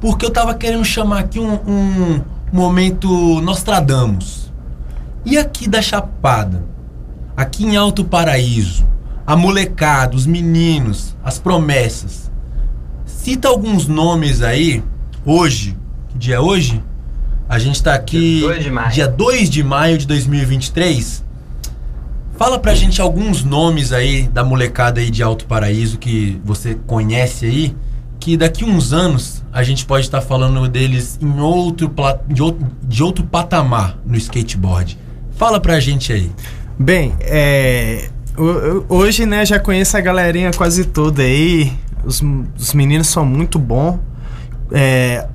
Porque 0.00 0.24
eu 0.24 0.30
tava 0.30 0.54
querendo 0.54 0.84
chamar 0.84 1.18
aqui 1.18 1.38
um, 1.38 1.52
um 1.66 2.22
momento 2.52 3.40
Nostradamus. 3.42 4.50
E 5.24 5.36
aqui 5.36 5.68
da 5.68 5.82
Chapada? 5.82 6.64
Aqui 7.36 7.64
em 7.64 7.76
Alto 7.76 8.04
Paraíso? 8.04 8.86
A 9.32 9.36
molecada, 9.36 10.14
os 10.14 10.26
meninos, 10.26 11.16
as 11.24 11.38
promessas. 11.38 12.30
Cita 13.06 13.48
alguns 13.48 13.88
nomes 13.88 14.42
aí, 14.42 14.84
hoje. 15.24 15.74
Que 16.10 16.18
dia 16.18 16.34
é 16.34 16.38
hoje? 16.38 16.84
A 17.48 17.58
gente 17.58 17.82
tá 17.82 17.94
aqui. 17.94 18.40
Dia 18.40 18.48
2 18.48 18.62
de 18.62 18.70
maio. 18.70 18.92
Dia 18.92 19.08
2 19.08 19.48
de 19.48 19.62
maio 19.62 19.96
de 19.96 20.06
2023. 20.06 21.24
Fala 22.36 22.58
pra 22.58 22.74
gente 22.74 23.00
alguns 23.00 23.42
nomes 23.42 23.90
aí 23.90 24.28
da 24.28 24.44
molecada 24.44 25.00
aí 25.00 25.10
de 25.10 25.22
Alto 25.22 25.46
Paraíso 25.46 25.96
que 25.96 26.38
você 26.44 26.74
conhece 26.86 27.46
aí, 27.46 27.74
que 28.20 28.36
daqui 28.36 28.66
uns 28.66 28.92
anos 28.92 29.42
a 29.50 29.62
gente 29.62 29.86
pode 29.86 30.04
estar 30.04 30.20
falando 30.20 30.68
deles 30.68 31.18
em 31.22 31.40
outro, 31.40 31.90
de 32.28 32.42
outro, 32.42 32.66
de 32.82 33.02
outro 33.02 33.24
patamar 33.24 33.96
no 34.04 34.14
skateboard. 34.14 34.98
Fala 35.30 35.58
pra 35.58 35.80
gente 35.80 36.12
aí. 36.12 36.30
Bem, 36.78 37.14
é. 37.18 38.10
Ho- 38.36 38.42
ho- 38.78 38.84
Hoje, 38.88 39.26
né, 39.26 39.44
já 39.44 39.58
conheço 39.58 39.96
a 39.96 40.00
galerinha 40.00 40.50
quase 40.52 40.84
toda 40.84 41.22
aí. 41.22 41.72
Os, 42.04 42.22
os 42.58 42.74
meninos 42.74 43.08
são 43.08 43.24
muito 43.24 43.58
bons. 43.58 43.98
É, 44.72 45.26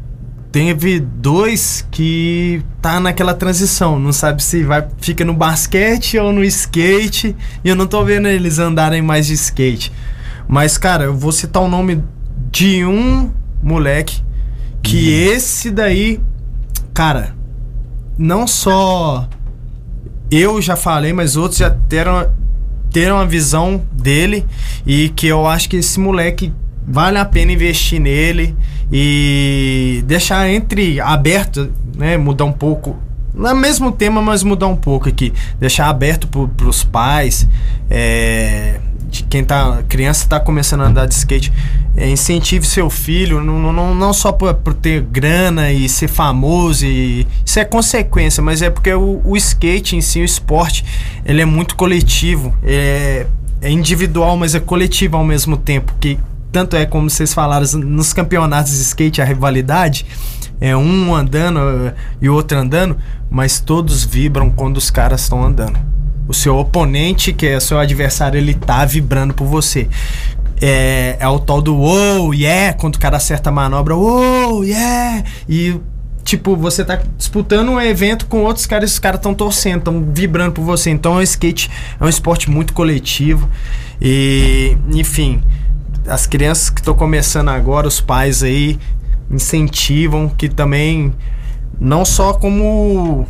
teve 0.52 1.00
dois 1.00 1.86
que 1.92 2.62
tá 2.82 3.00
naquela 3.00 3.34
transição. 3.34 4.00
Não 4.00 4.12
sabe 4.12 4.44
se 4.44 4.64
vai 4.64 4.86
fica 5.00 5.24
no 5.24 5.34
basquete 5.34 6.18
ou 6.18 6.32
no 6.32 6.44
skate. 6.44 7.36
E 7.64 7.70
eu 7.70 7.76
não 7.76 7.88
tô 7.88 8.04
vendo 8.04 8.28
eles 8.28 8.60
andarem 8.60 9.02
mais 9.02 9.28
de 9.28 9.34
skate. 9.34 9.92
Mas, 10.48 10.78
cara, 10.78 11.06
eu 11.06 11.16
vou 11.16 11.32
citar 11.32 11.62
o 11.62 11.68
nome 11.68 12.04
de 12.52 12.84
um 12.86 13.30
moleque 13.62 14.22
que 14.82 15.10
esse 15.12 15.70
daí, 15.70 16.20
cara, 16.94 17.36
não 18.18 18.48
só 18.48 19.28
eu 20.32 20.62
já 20.62 20.76
falei, 20.76 21.12
mas 21.14 21.36
outros 21.36 21.60
já 21.60 21.70
teram, 21.70 22.30
teram 22.98 23.20
a 23.20 23.26
visão 23.26 23.80
dele 23.92 24.44
e 24.84 25.10
que 25.10 25.28
eu 25.28 25.46
acho 25.46 25.70
que 25.70 25.76
esse 25.76 26.00
moleque 26.00 26.52
vale 26.88 27.20
a 27.20 27.26
pena 27.26 27.52
investir 27.52 28.02
nele 28.02 28.56
e 28.92 30.04
deixar 30.08 30.50
entre 30.50 31.00
aberto, 31.00 31.72
né, 31.96 32.18
mudar 32.18 32.46
um 32.46 32.52
pouco 32.52 32.98
no 33.36 33.54
mesmo 33.54 33.92
tema, 33.92 34.20
mas 34.20 34.42
mudar 34.42 34.66
um 34.66 34.76
pouco 34.76 35.08
aqui, 35.08 35.32
deixar 35.60 35.90
aberto 35.90 36.28
para 36.28 36.68
os 36.68 36.84
pais, 36.84 37.48
é, 37.88 38.80
de 39.10 39.24
quem 39.24 39.44
tá 39.44 39.84
criança 39.88 40.28
tá 40.28 40.40
começando 40.40 40.82
a 40.82 40.88
andar 40.88 41.06
de 41.06 41.14
skate, 41.14 41.52
é, 41.96 42.10
incentive 42.10 42.66
seu 42.66 42.90
filho, 42.90 43.42
não, 43.44 43.74
não, 43.74 43.96
não 43.96 44.14
só 44.14 44.32
por, 44.32 44.54
por 44.56 44.74
ter 44.74 45.02
grana 45.02 45.72
e 45.72 45.88
ser 45.90 46.08
famoso 46.08 46.86
e 46.86 47.28
isso 47.46 47.60
é 47.60 47.66
consequência, 47.66 48.44
mas 48.44 48.62
é 48.62 48.70
porque 48.70 48.94
o, 48.94 49.22
o 49.24 49.36
skate 49.38 49.96
em 49.96 50.02
si, 50.02 50.20
o 50.20 50.26
esporte, 50.26 50.86
ele 51.26 51.42
é 51.42 51.46
muito 51.46 51.76
coletivo, 51.76 52.54
é, 52.64 53.26
é 53.62 53.70
individual, 53.70 54.38
mas 54.38 54.54
é 54.54 54.60
coletivo 54.60 55.18
ao 55.18 55.24
mesmo 55.24 55.58
tempo, 55.58 55.94
que 56.00 56.20
tanto 56.52 56.76
é 56.76 56.86
como 56.86 57.10
vocês 57.10 57.34
falaram 57.34 57.66
nos 57.80 58.14
campeonatos 58.14 58.74
de 58.74 58.82
skate 58.82 59.22
a 59.22 59.26
rivalidade 59.26 60.06
é 60.60 60.76
um 60.76 61.14
andando 61.14 61.60
eh, 61.60 61.94
e 62.22 62.30
outro 62.30 62.58
andando, 62.58 62.98
mas 63.30 63.60
todos 63.60 64.04
vibram 64.04 64.50
quando 64.50 64.78
os 64.78 64.90
caras 64.90 65.22
estão 65.22 65.44
andando. 65.44 65.80
O 66.28 66.34
seu 66.34 66.58
oponente, 66.58 67.32
que 67.32 67.46
é 67.46 67.58
o 67.58 67.62
seu 67.62 67.80
adversário, 67.80 68.38
ele 68.38 68.54
tá 68.54 68.84
vibrando 68.86 69.34
por 69.34 69.46
você. 69.46 69.88
É, 70.60 71.18
é 71.20 71.28
o 71.28 71.40
tal 71.40 71.62
do 71.62 71.76
wow, 71.76 72.34
yeah, 72.34 72.74
quando 72.74 72.96
o 72.96 73.00
cara 73.00 73.18
acerta 73.18 73.50
a 73.50 73.54
manobra, 73.54 73.96
wow, 73.96 74.64
yeah, 74.64 75.24
e 75.48 75.80
tipo, 76.28 76.58
você 76.58 76.84
tá 76.84 77.00
disputando 77.18 77.70
um 77.70 77.80
evento 77.80 78.26
com 78.26 78.44
outros 78.44 78.66
caras, 78.66 78.92
os 78.92 79.00
caras 79.00 79.20
estão 79.20 79.34
torcendo, 79.34 79.78
estão 79.78 80.06
vibrando 80.14 80.52
por 80.52 80.64
você. 80.64 80.90
Então 80.90 81.16
o 81.16 81.22
skate 81.22 81.72
é 81.98 82.04
um 82.04 82.10
esporte 82.10 82.50
muito 82.50 82.74
coletivo. 82.74 83.48
E, 84.02 84.76
enfim, 84.94 85.42
as 86.06 86.28
crianças 86.28 86.70
que 86.70 86.82
estão 86.82 86.94
começando 86.94 87.48
agora, 87.48 87.88
os 87.88 88.02
pais 88.02 88.44
aí 88.44 88.78
incentivam 89.32 90.28
que 90.28 90.50
também 90.50 91.14
não 91.80 92.04
só 92.04 92.34
como 92.34 93.26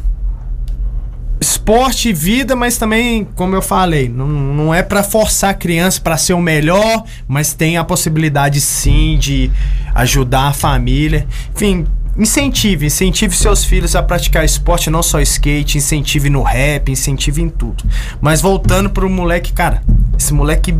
esporte 1.67 2.07
e 2.07 2.13
vida, 2.13 2.55
mas 2.55 2.77
também, 2.77 3.27
como 3.35 3.53
eu 3.53 3.61
falei, 3.61 4.07
não, 4.07 4.25
não 4.25 4.73
é 4.73 4.81
para 4.81 5.03
forçar 5.03 5.49
a 5.49 5.53
criança 5.53 5.99
para 5.99 6.15
ser 6.15 6.31
o 6.31 6.39
melhor, 6.41 7.03
mas 7.27 7.53
tem 7.53 7.75
a 7.75 7.83
possibilidade 7.83 8.61
sim 8.61 9.17
de 9.19 9.51
ajudar 9.93 10.47
a 10.47 10.53
família. 10.53 11.27
Enfim, 11.53 11.85
incentive, 12.17 12.85
incentive 12.85 13.35
seus 13.35 13.65
filhos 13.65 13.97
a 13.97 14.01
praticar 14.01 14.45
esporte, 14.45 14.89
não 14.89 15.03
só 15.03 15.19
skate, 15.19 15.77
incentive 15.77 16.29
no 16.29 16.41
rap, 16.41 16.89
incentive 16.89 17.41
em 17.41 17.49
tudo. 17.49 17.83
Mas 18.21 18.39
voltando 18.39 18.89
pro 18.89 19.09
moleque, 19.09 19.51
cara, 19.51 19.81
esse 20.17 20.33
moleque 20.33 20.73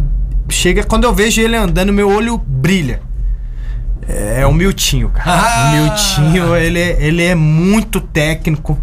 chega 0.47 0.85
quando 0.85 1.03
eu 1.03 1.14
vejo 1.14 1.41
ele 1.41 1.57
andando, 1.57 1.91
meu 1.91 2.09
olho 2.09 2.38
brilha. 2.38 3.01
É 4.07 4.45
o 4.47 4.53
Miltinho, 4.53 5.09
cara. 5.09 5.68
O 5.68 5.72
Miltinho, 5.84 6.55
ele, 6.55 6.80
é- 6.80 6.97
ele 7.05 7.23
é 7.26 7.35
muito 7.35 7.99
técnico. 7.99 8.80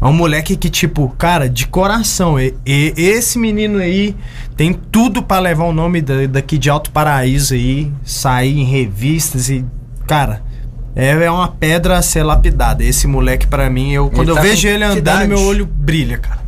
É 0.00 0.04
um 0.06 0.12
moleque 0.12 0.56
que, 0.56 0.70
tipo, 0.70 1.08
cara, 1.18 1.48
de 1.48 1.66
coração. 1.66 2.38
E, 2.38 2.54
e- 2.64 2.92
esse 2.96 3.38
menino 3.38 3.78
aí 3.78 4.14
tem 4.56 4.72
tudo 4.72 5.22
pra 5.22 5.40
levar 5.40 5.64
o 5.64 5.72
nome 5.72 6.00
da- 6.00 6.26
daqui 6.26 6.56
de 6.56 6.70
Alto 6.70 6.90
Paraíso 6.90 7.54
aí, 7.54 7.92
sair 8.04 8.58
em 8.58 8.64
revistas 8.64 9.48
e, 9.50 9.64
cara, 10.06 10.40
é, 10.94 11.08
é 11.10 11.30
uma 11.30 11.48
pedra 11.48 11.98
a 11.98 12.02
ser 12.02 12.22
lapidada. 12.22 12.84
Esse 12.84 13.06
moleque, 13.08 13.46
pra 13.46 13.68
mim, 13.68 13.92
eu, 13.92 14.08
quando 14.08 14.28
eu 14.28 14.34
tá 14.36 14.40
vejo 14.40 14.68
com 14.68 14.74
ele 14.74 14.84
andando, 14.84 15.28
meu 15.28 15.40
olho 15.42 15.66
brilha, 15.66 16.18
cara. 16.18 16.38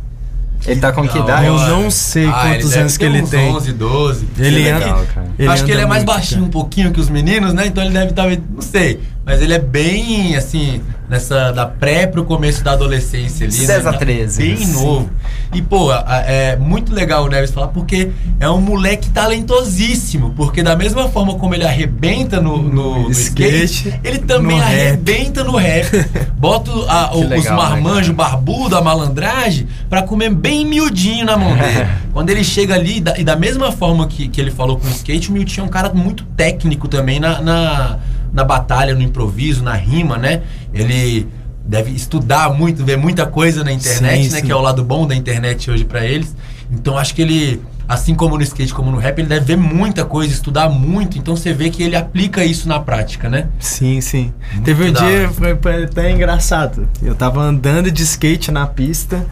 Ele 0.65 0.79
tá 0.79 0.91
com 0.93 1.01
que 1.07 1.17
Da 1.17 1.23
idade? 1.23 1.45
Eu 1.47 1.57
não 1.57 1.89
sei 1.89 2.27
Ah, 2.27 2.33
quantos 2.33 2.69
deve 2.69 2.81
anos 2.81 2.95
que 2.97 3.03
ele 3.03 3.21
uns 3.23 3.29
tem. 3.31 3.49
11, 3.49 3.73
12. 3.73 4.27
Ele 4.37 4.61
Sei 4.63 4.71
anda- 4.71 4.85
lá. 4.93 5.05
ele 5.39 5.47
Acho 5.49 5.65
que 5.65 5.71
ele 5.71 5.81
é 5.81 5.85
mais 5.87 6.03
muito, 6.03 6.15
baixinho 6.15 6.43
um 6.45 6.49
pouquinho 6.49 6.91
que 6.91 6.99
os 6.99 7.09
meninos, 7.09 7.51
né? 7.51 7.65
Então 7.65 7.83
ele 7.83 7.91
deve 7.91 8.11
estar, 8.11 8.29
não 8.29 8.61
sei. 8.61 8.99
Mas 9.25 9.41
ele 9.41 9.53
é 9.53 9.59
bem, 9.59 10.35
assim, 10.35 10.81
nessa 11.09 11.51
da 11.51 11.65
pré 11.65 12.07
pro 12.07 12.23
começo 12.25 12.63
da 12.63 12.71
adolescência 12.73 13.45
ali. 13.47 13.55
10 13.67 13.85
a 13.87 13.91
Tá 13.91 13.97
13, 13.99 14.41
Bem 14.43 14.57
sim. 14.57 14.73
novo. 14.73 15.09
E, 15.53 15.61
pô, 15.61 15.91
é 15.93 16.55
muito 16.55 16.93
legal 16.93 17.25
o 17.25 17.27
Neves 17.27 17.51
falar, 17.51 17.67
porque 17.67 18.09
é 18.39 18.49
um 18.49 18.61
moleque 18.61 19.09
talentosíssimo. 19.09 20.31
Porque 20.35 20.63
da 20.63 20.75
mesma 20.75 21.09
forma 21.09 21.35
como 21.35 21.53
ele 21.53 21.65
arrebenta 21.65 22.39
no, 22.39 22.57
no, 22.57 23.03
no 23.03 23.11
skate, 23.11 23.65
skate, 23.65 23.99
ele 24.03 24.19
também 24.19 24.57
no 24.57 24.63
rap. 24.63 24.73
arrebenta 24.73 25.43
no 25.43 25.55
rap. 25.57 26.05
Bota 26.37 26.71
a- 26.87 27.11
o- 27.15 27.23
os 27.23 27.29
legal, 27.29 27.57
né, 27.57 27.63
marmanjos 27.69 28.15
barbudo, 28.15 28.75
a 28.77 28.81
malandragem, 28.81 29.67
pra 29.89 30.01
comer 30.03 30.29
bem 30.33 30.65
miudinho 30.65 31.25
na 31.25 31.37
mão 31.37 31.53
dele. 31.55 31.87
Quando 32.13 32.29
ele 32.29 32.43
chega 32.43 32.75
ali, 32.75 33.01
da- 33.01 33.17
e 33.19 33.23
da 33.23 33.35
mesma 33.35 33.71
forma 33.71 34.07
que, 34.07 34.27
que 34.29 34.39
ele 34.39 34.51
falou 34.51 34.77
com 34.77 34.87
o 34.87 34.91
skate, 34.91 35.29
o 35.29 35.33
Miltinho 35.33 35.63
é 35.65 35.67
um 35.67 35.69
cara 35.71 35.93
muito 35.93 36.23
técnico 36.37 36.87
também 36.87 37.19
na, 37.19 37.41
na, 37.41 37.97
na 38.31 38.43
batalha, 38.43 38.93
no 38.93 39.01
improviso, 39.01 39.63
na 39.63 39.73
rima, 39.73 40.17
né? 40.17 40.41
Ele 40.73 41.27
deve 41.65 41.91
estudar 41.91 42.51
muito, 42.53 42.83
ver 42.83 42.97
muita 42.97 43.25
coisa 43.25 43.63
na 43.63 43.71
internet, 43.71 44.23
Sim, 44.25 44.29
né? 44.31 44.39
sim. 44.39 44.45
Que 44.45 44.51
é 44.51 44.55
o 44.55 44.61
lado 44.61 44.83
bom 44.83 45.05
da 45.07 45.15
internet 45.15 45.69
hoje 45.69 45.85
pra 45.85 46.05
eles. 46.05 46.35
Então 46.71 46.97
acho 46.97 47.13
que 47.13 47.21
ele, 47.21 47.61
assim 47.87 48.15
como 48.15 48.37
no 48.37 48.43
skate, 48.43 48.73
como 48.73 48.91
no 48.91 48.97
rap, 48.97 49.19
ele 49.19 49.27
deve 49.27 49.45
ver 49.45 49.57
muita 49.57 50.05
coisa, 50.05 50.33
estudar 50.33 50.69
muito. 50.69 51.17
Então 51.17 51.35
você 51.35 51.53
vê 51.53 51.69
que 51.69 51.83
ele 51.83 51.95
aplica 51.95 52.43
isso 52.43 52.67
na 52.67 52.79
prática, 52.79 53.29
né? 53.29 53.47
Sim, 53.59 53.99
sim. 54.01 54.33
Teve 54.63 54.85
um 54.85 54.93
dia, 54.93 55.29
foi, 55.29 55.55
foi 55.61 55.83
até 55.83 56.11
engraçado. 56.11 56.87
Eu 57.01 57.13
tava 57.13 57.41
andando 57.41 57.91
de 57.91 58.01
skate 58.03 58.51
na 58.51 58.65
pista, 58.65 59.25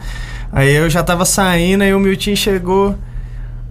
aí 0.52 0.72
eu 0.74 0.88
já 0.90 1.02
tava 1.02 1.24
saindo, 1.24 1.82
aí 1.82 1.94
o 1.94 1.98
Milton 1.98 2.36
chegou. 2.36 2.96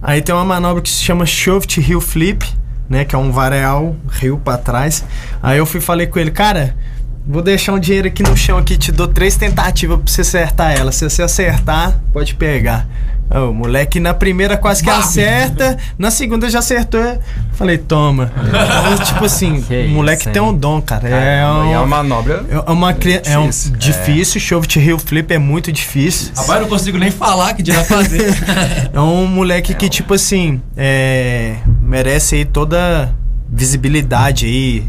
Aí 0.02 0.22
tem 0.22 0.34
uma 0.34 0.44
manobra 0.44 0.82
que 0.82 0.88
se 0.88 1.02
chama 1.02 1.26
Shoft 1.26 1.78
Heel 1.78 2.00
Flip, 2.00 2.44
né? 2.90 3.04
Que 3.04 3.14
é 3.14 3.18
um 3.18 3.30
vareal, 3.30 3.94
rio 4.10 4.36
pra 4.36 4.58
trás. 4.58 5.04
Aí 5.40 5.56
eu 5.56 5.64
fui 5.64 5.80
falei 5.80 6.08
com 6.08 6.18
ele, 6.18 6.32
cara, 6.32 6.74
vou 7.26 7.40
deixar 7.40 7.72
um 7.72 7.78
dinheiro 7.78 8.08
aqui 8.08 8.24
no 8.24 8.36
chão 8.36 8.58
aqui, 8.58 8.76
te 8.76 8.90
dou 8.90 9.06
três 9.06 9.36
tentativas 9.36 9.98
pra 10.00 10.12
você 10.12 10.22
acertar 10.22 10.76
ela. 10.76 10.90
Se 10.90 11.08
você 11.08 11.22
acertar, 11.22 12.02
pode 12.12 12.34
pegar. 12.34 12.88
O 13.32 13.52
moleque 13.52 14.00
na 14.00 14.12
primeira 14.12 14.56
quase 14.56 14.82
que 14.82 14.90
acerta, 14.90 15.78
na 15.96 16.10
segunda 16.10 16.50
já 16.50 16.58
acertou. 16.58 17.00
Falei, 17.52 17.78
toma. 17.78 18.32
Então, 18.36 18.98
tipo 19.06 19.24
assim, 19.24 19.64
o 19.86 19.88
moleque 19.90 20.22
isso, 20.22 20.30
tem 20.30 20.42
um 20.42 20.52
dom, 20.52 20.80
cara. 20.82 21.08
É, 21.08 21.46
um, 21.46 21.72
é 21.72 21.78
uma 21.78 21.86
manobra 21.86 22.44
É 22.50 22.70
uma 22.72 22.92
cri- 22.92 23.20
é 23.24 23.38
um 23.38 23.42
difícil. 23.48 23.76
difícil. 23.76 24.40
Shovet 24.40 24.76
Heel 24.80 24.98
Flip 24.98 25.32
é 25.32 25.38
muito 25.38 25.70
difícil. 25.70 26.32
Rapaz, 26.34 26.48
eu 26.56 26.60
não 26.62 26.68
consigo 26.68 26.98
nem 26.98 27.10
falar 27.10 27.54
que 27.54 27.62
dirá 27.62 27.84
fazer. 27.84 28.34
É 28.92 29.00
um 29.00 29.26
moleque 29.26 29.74
que, 29.74 29.88
tipo 29.88 30.14
assim, 30.14 30.60
é, 30.76 31.54
merece 31.82 32.34
aí 32.34 32.44
toda 32.44 33.14
visibilidade 33.48 34.46
aí. 34.46 34.84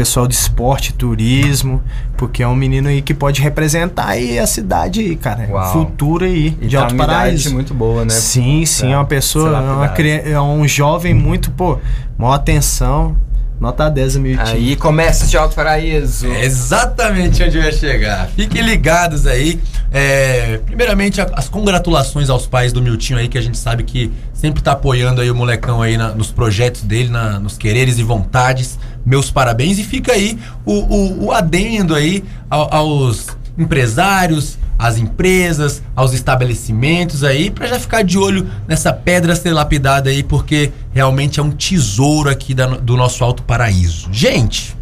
Pessoal 0.00 0.26
de 0.26 0.34
esporte, 0.34 0.94
turismo, 0.94 1.82
porque 2.16 2.42
é 2.42 2.48
um 2.48 2.54
menino 2.54 2.88
aí 2.88 3.02
que 3.02 3.12
pode 3.12 3.42
representar 3.42 4.06
aí 4.08 4.38
a 4.38 4.46
cidade 4.46 5.00
aí, 5.00 5.14
cara. 5.14 5.46
Uau. 5.50 5.72
futuro 5.74 6.24
aí, 6.24 6.56
E 6.58 6.68
de 6.68 6.74
tá 6.74 6.84
Alto 6.84 6.94
Paraíso. 6.96 7.52
muito 7.52 7.74
boa, 7.74 8.02
né? 8.02 8.08
Sim, 8.08 8.64
sim, 8.64 8.94
é 8.94 8.96
uma 8.96 9.04
pessoa, 9.04 9.58
é, 9.58 9.60
uma, 9.60 9.86
é 10.30 10.40
um 10.40 10.66
jovem 10.66 11.12
muito, 11.12 11.50
pô, 11.50 11.78
maior 12.16 12.32
atenção, 12.32 13.14
nota 13.60 13.88
10 13.90 14.16
mil 14.16 14.40
Aí, 14.40 14.74
comércio 14.74 15.26
de 15.26 15.36
Alto 15.36 15.54
Paraíso. 15.54 16.26
É 16.26 16.44
exatamente 16.44 17.42
onde 17.42 17.58
eu 17.58 17.62
ia 17.62 17.72
chegar. 17.72 18.28
Fiquem 18.34 18.62
ligados 18.62 19.26
aí. 19.26 19.60
É, 19.92 20.58
primeiramente, 20.64 21.20
a- 21.20 21.30
as 21.34 21.48
congratulações 21.48 22.30
aos 22.30 22.46
pais 22.46 22.72
do 22.72 22.80
Miltinho 22.80 23.18
aí, 23.18 23.28
que 23.28 23.36
a 23.36 23.40
gente 23.42 23.58
sabe 23.58 23.82
que 23.82 24.10
sempre 24.32 24.62
tá 24.62 24.72
apoiando 24.72 25.20
aí 25.20 25.30
o 25.30 25.34
molecão 25.34 25.82
aí 25.82 25.96
na- 25.98 26.14
nos 26.14 26.30
projetos 26.32 26.82
dele, 26.82 27.10
na- 27.10 27.38
nos 27.38 27.58
quereres 27.58 27.98
e 27.98 28.02
vontades. 28.02 28.78
Meus 29.04 29.30
parabéns. 29.30 29.78
E 29.78 29.84
fica 29.84 30.12
aí 30.12 30.38
o, 30.64 30.72
o- 30.72 31.24
o 31.26 31.32
adendo 31.32 31.94
aí 31.94 32.24
ao- 32.48 32.72
aos 32.74 33.26
empresários, 33.60 34.58
às 34.78 34.96
empresas, 34.96 35.82
aos 35.94 36.12
estabelecimentos 36.14 37.22
aí, 37.22 37.50
pra 37.50 37.66
já 37.66 37.78
ficar 37.78 38.02
de 38.02 38.16
olho 38.16 38.48
nessa 38.66 38.92
pedra 38.92 39.36
ser 39.36 39.52
lapidada 39.52 40.08
aí, 40.10 40.22
porque 40.22 40.72
realmente 40.92 41.38
é 41.38 41.42
um 41.42 41.50
tesouro 41.50 42.30
aqui 42.30 42.54
da- 42.54 42.66
do 42.66 42.96
nosso 42.96 43.22
Alto 43.22 43.42
Paraíso. 43.42 44.08
Gente, 44.10 44.74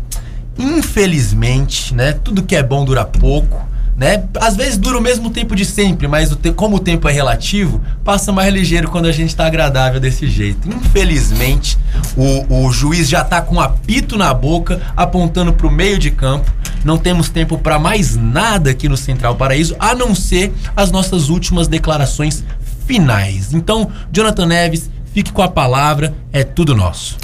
infelizmente, 0.59 1.95
né? 1.95 2.13
Tudo 2.13 2.43
que 2.43 2.55
é 2.57 2.63
bom 2.63 2.85
dura 2.85 3.05
pouco, 3.05 3.67
né? 3.97 4.23
Às 4.41 4.57
vezes 4.57 4.77
dura 4.79 4.99
o 4.99 5.01
mesmo 5.03 5.31
tempo 5.31 5.57
de 5.57 5.65
sempre, 5.65 6.07
mas 6.07 6.31
o 6.31 6.37
te- 6.37 6.53
como 6.53 6.77
o 6.77 6.81
tempo 6.81 7.09
é 7.09 7.13
relativo, 7.13 7.81
passa 8.05 8.31
mais 8.33 8.53
ligeiro 8.55 8.89
quando 8.91 9.07
a 9.07 9.13
gente 9.13 9.35
tá 9.35 9.47
agradável 9.47 9.99
desse 10.01 10.29
jeito. 10.29 10.69
Infelizmente, 10.69 11.77
o, 12.17 12.67
o 12.67 12.73
juiz 12.73 13.09
já 13.09 13.25
tá 13.25 13.41
com 13.41 13.57
um 13.57 13.61
apito 13.61 14.17
na 14.17 14.33
boca, 14.33 14.81
apontando 14.97 15.53
pro 15.53 15.71
meio 15.71 15.99
de 15.99 16.11
campo. 16.13 16.49
Não 16.89 16.97
temos 16.97 17.28
tempo 17.28 17.59
para 17.59 17.78
mais 17.78 18.16
nada 18.16 18.70
aqui 18.70 18.89
no 18.89 18.97
Central 18.97 19.36
Paraíso, 19.36 19.77
a 19.78 19.94
não 19.94 20.15
ser 20.15 20.55
as 20.74 20.90
nossas 20.90 21.28
últimas 21.28 21.69
declarações 21.69 22.43
finais. 22.86 23.52
Então, 23.52 23.90
Jonathan 24.10 24.47
Neves, 24.47 24.90
fique 25.12 25.31
com 25.31 25.43
a 25.43 25.48
palavra, 25.48 26.15
é 26.32 26.43
tudo 26.43 26.74
nosso. 26.74 27.19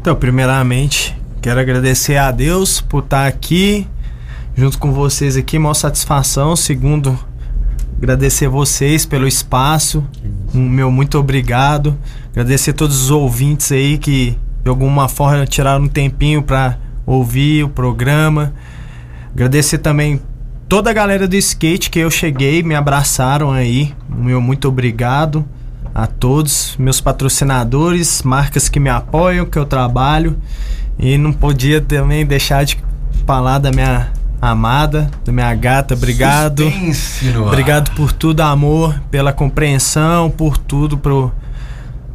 Então, 0.00 0.16
primeiramente, 0.16 1.14
quero 1.42 1.60
agradecer 1.60 2.16
a 2.16 2.30
Deus 2.30 2.80
por 2.80 3.02
estar 3.04 3.26
aqui 3.26 3.86
junto 4.56 4.78
com 4.78 4.90
vocês 4.90 5.36
aqui, 5.36 5.58
maior 5.58 5.74
satisfação. 5.74 6.56
Segundo, 6.56 7.18
agradecer 7.98 8.48
vocês 8.48 9.04
pelo 9.04 9.28
espaço. 9.28 10.02
Um 10.54 10.66
meu 10.66 10.90
muito 10.90 11.18
obrigado. 11.18 11.94
Agradecer 12.30 12.70
a 12.70 12.74
todos 12.74 13.02
os 13.02 13.10
ouvintes 13.10 13.70
aí 13.70 13.98
que 13.98 14.34
de 14.64 14.70
alguma 14.70 15.10
forma 15.10 15.46
tiraram 15.46 15.84
um 15.84 15.88
tempinho 15.88 16.42
para 16.42 16.78
ouvir 17.04 17.64
o 17.64 17.68
programa. 17.68 18.54
Agradecer 19.32 19.78
também 19.78 20.20
toda 20.68 20.90
a 20.90 20.92
galera 20.92 21.26
do 21.26 21.36
skate 21.36 21.90
que 21.90 21.98
eu 21.98 22.10
cheguei, 22.10 22.62
me 22.62 22.74
abraçaram 22.74 23.50
aí. 23.50 23.94
Meu 24.08 24.40
muito 24.40 24.68
obrigado 24.68 25.44
a 25.94 26.06
todos, 26.06 26.76
meus 26.78 27.00
patrocinadores, 27.00 28.22
marcas 28.22 28.68
que 28.68 28.78
me 28.78 28.88
apoiam, 28.88 29.46
que 29.46 29.58
eu 29.58 29.64
trabalho. 29.64 30.36
E 30.98 31.18
não 31.18 31.32
podia 31.32 31.80
também 31.80 32.24
deixar 32.24 32.64
de 32.64 32.78
falar 33.26 33.58
da 33.58 33.70
minha 33.70 34.12
amada, 34.40 35.10
da 35.24 35.32
minha 35.32 35.54
gata. 35.54 35.94
Obrigado. 35.94 36.64
Obrigado 37.46 37.90
por 37.92 38.12
tudo, 38.12 38.40
amor, 38.40 39.00
pela 39.10 39.32
compreensão, 39.32 40.30
por 40.30 40.56
tudo, 40.56 40.96
pro, 40.96 41.32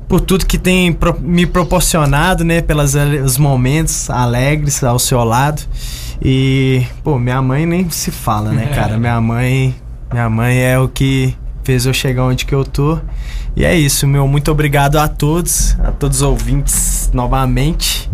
por 0.07 0.21
tudo 0.21 0.45
que 0.45 0.57
tem 0.57 0.97
me 1.19 1.45
proporcionado, 1.45 2.43
né? 2.43 2.61
Pelos 2.61 2.95
os 2.95 3.37
momentos 3.37 4.09
alegres 4.09 4.83
ao 4.83 4.97
seu 4.97 5.23
lado. 5.23 5.61
E, 6.21 6.85
pô, 7.03 7.19
minha 7.19 7.41
mãe 7.41 7.65
nem 7.65 7.89
se 7.89 8.11
fala, 8.11 8.51
né, 8.51 8.67
cara? 8.75 8.97
Minha 8.97 9.19
mãe, 9.19 9.75
minha 10.11 10.29
mãe 10.29 10.57
é 10.57 10.79
o 10.79 10.87
que 10.87 11.35
fez 11.63 11.85
eu 11.85 11.93
chegar 11.93 12.23
onde 12.23 12.45
que 12.45 12.53
eu 12.53 12.63
tô. 12.63 12.99
E 13.55 13.65
é 13.65 13.75
isso, 13.75 14.05
meu 14.07 14.27
muito 14.27 14.51
obrigado 14.51 14.97
a 14.97 15.07
todos, 15.07 15.75
a 15.79 15.91
todos 15.91 16.17
os 16.17 16.23
ouvintes 16.23 17.09
novamente. 17.13 18.09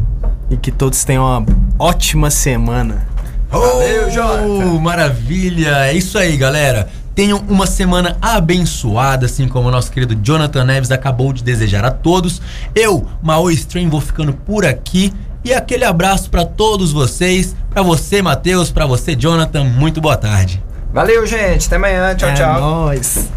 E 0.50 0.58
que 0.58 0.72
todos 0.72 1.04
tenham 1.04 1.24
uma 1.24 1.46
ótima 1.80 2.30
semana. 2.30 3.08
Valeu, 3.50 4.12
Jota! 4.12 4.66
Maravilha! 4.82 5.88
É 5.88 5.94
isso 5.94 6.18
aí, 6.18 6.36
galera. 6.36 6.90
Tenham 7.14 7.44
uma 7.50 7.68
semana 7.68 8.18
abençoada, 8.22 9.26
assim 9.26 9.48
como 9.48 9.68
o 9.68 9.72
nosso 9.72 9.92
querido 9.92 10.16
Jonathan 10.16 10.64
Neves 10.64 10.92
acabou 10.92 11.34
de 11.34 11.44
desejar 11.44 11.84
a 11.84 11.92
todos. 11.92 12.42
Eu, 12.74 13.06
Mao 13.22 13.52
Stream, 13.52 13.90
vou 13.90 14.00
ficando 14.00 14.34
por 14.34 14.66
aqui. 14.66 15.14
E 15.44 15.54
aquele 15.54 15.84
abraço 15.86 16.30
pra 16.30 16.46
todos 16.46 16.92
vocês, 16.92 17.56
Pra 17.74 17.82
você, 17.82 18.22
Matheus, 18.22 18.70
Pra 18.72 18.86
você, 18.86 19.16
Jonathan. 19.16 19.64
Muito 19.64 20.00
boa 20.02 20.18
tarde. 20.18 20.62
Valeu, 20.94 21.26
gente. 21.26 21.68
Até 21.68 21.76
amanhã. 21.78 22.14
Tchau, 22.16 22.30
É 22.30 22.34
tchau. 22.34 22.60
nóis. 22.62 23.30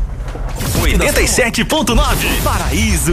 87.9 0.82 1.96
Paraíso 2.42 3.12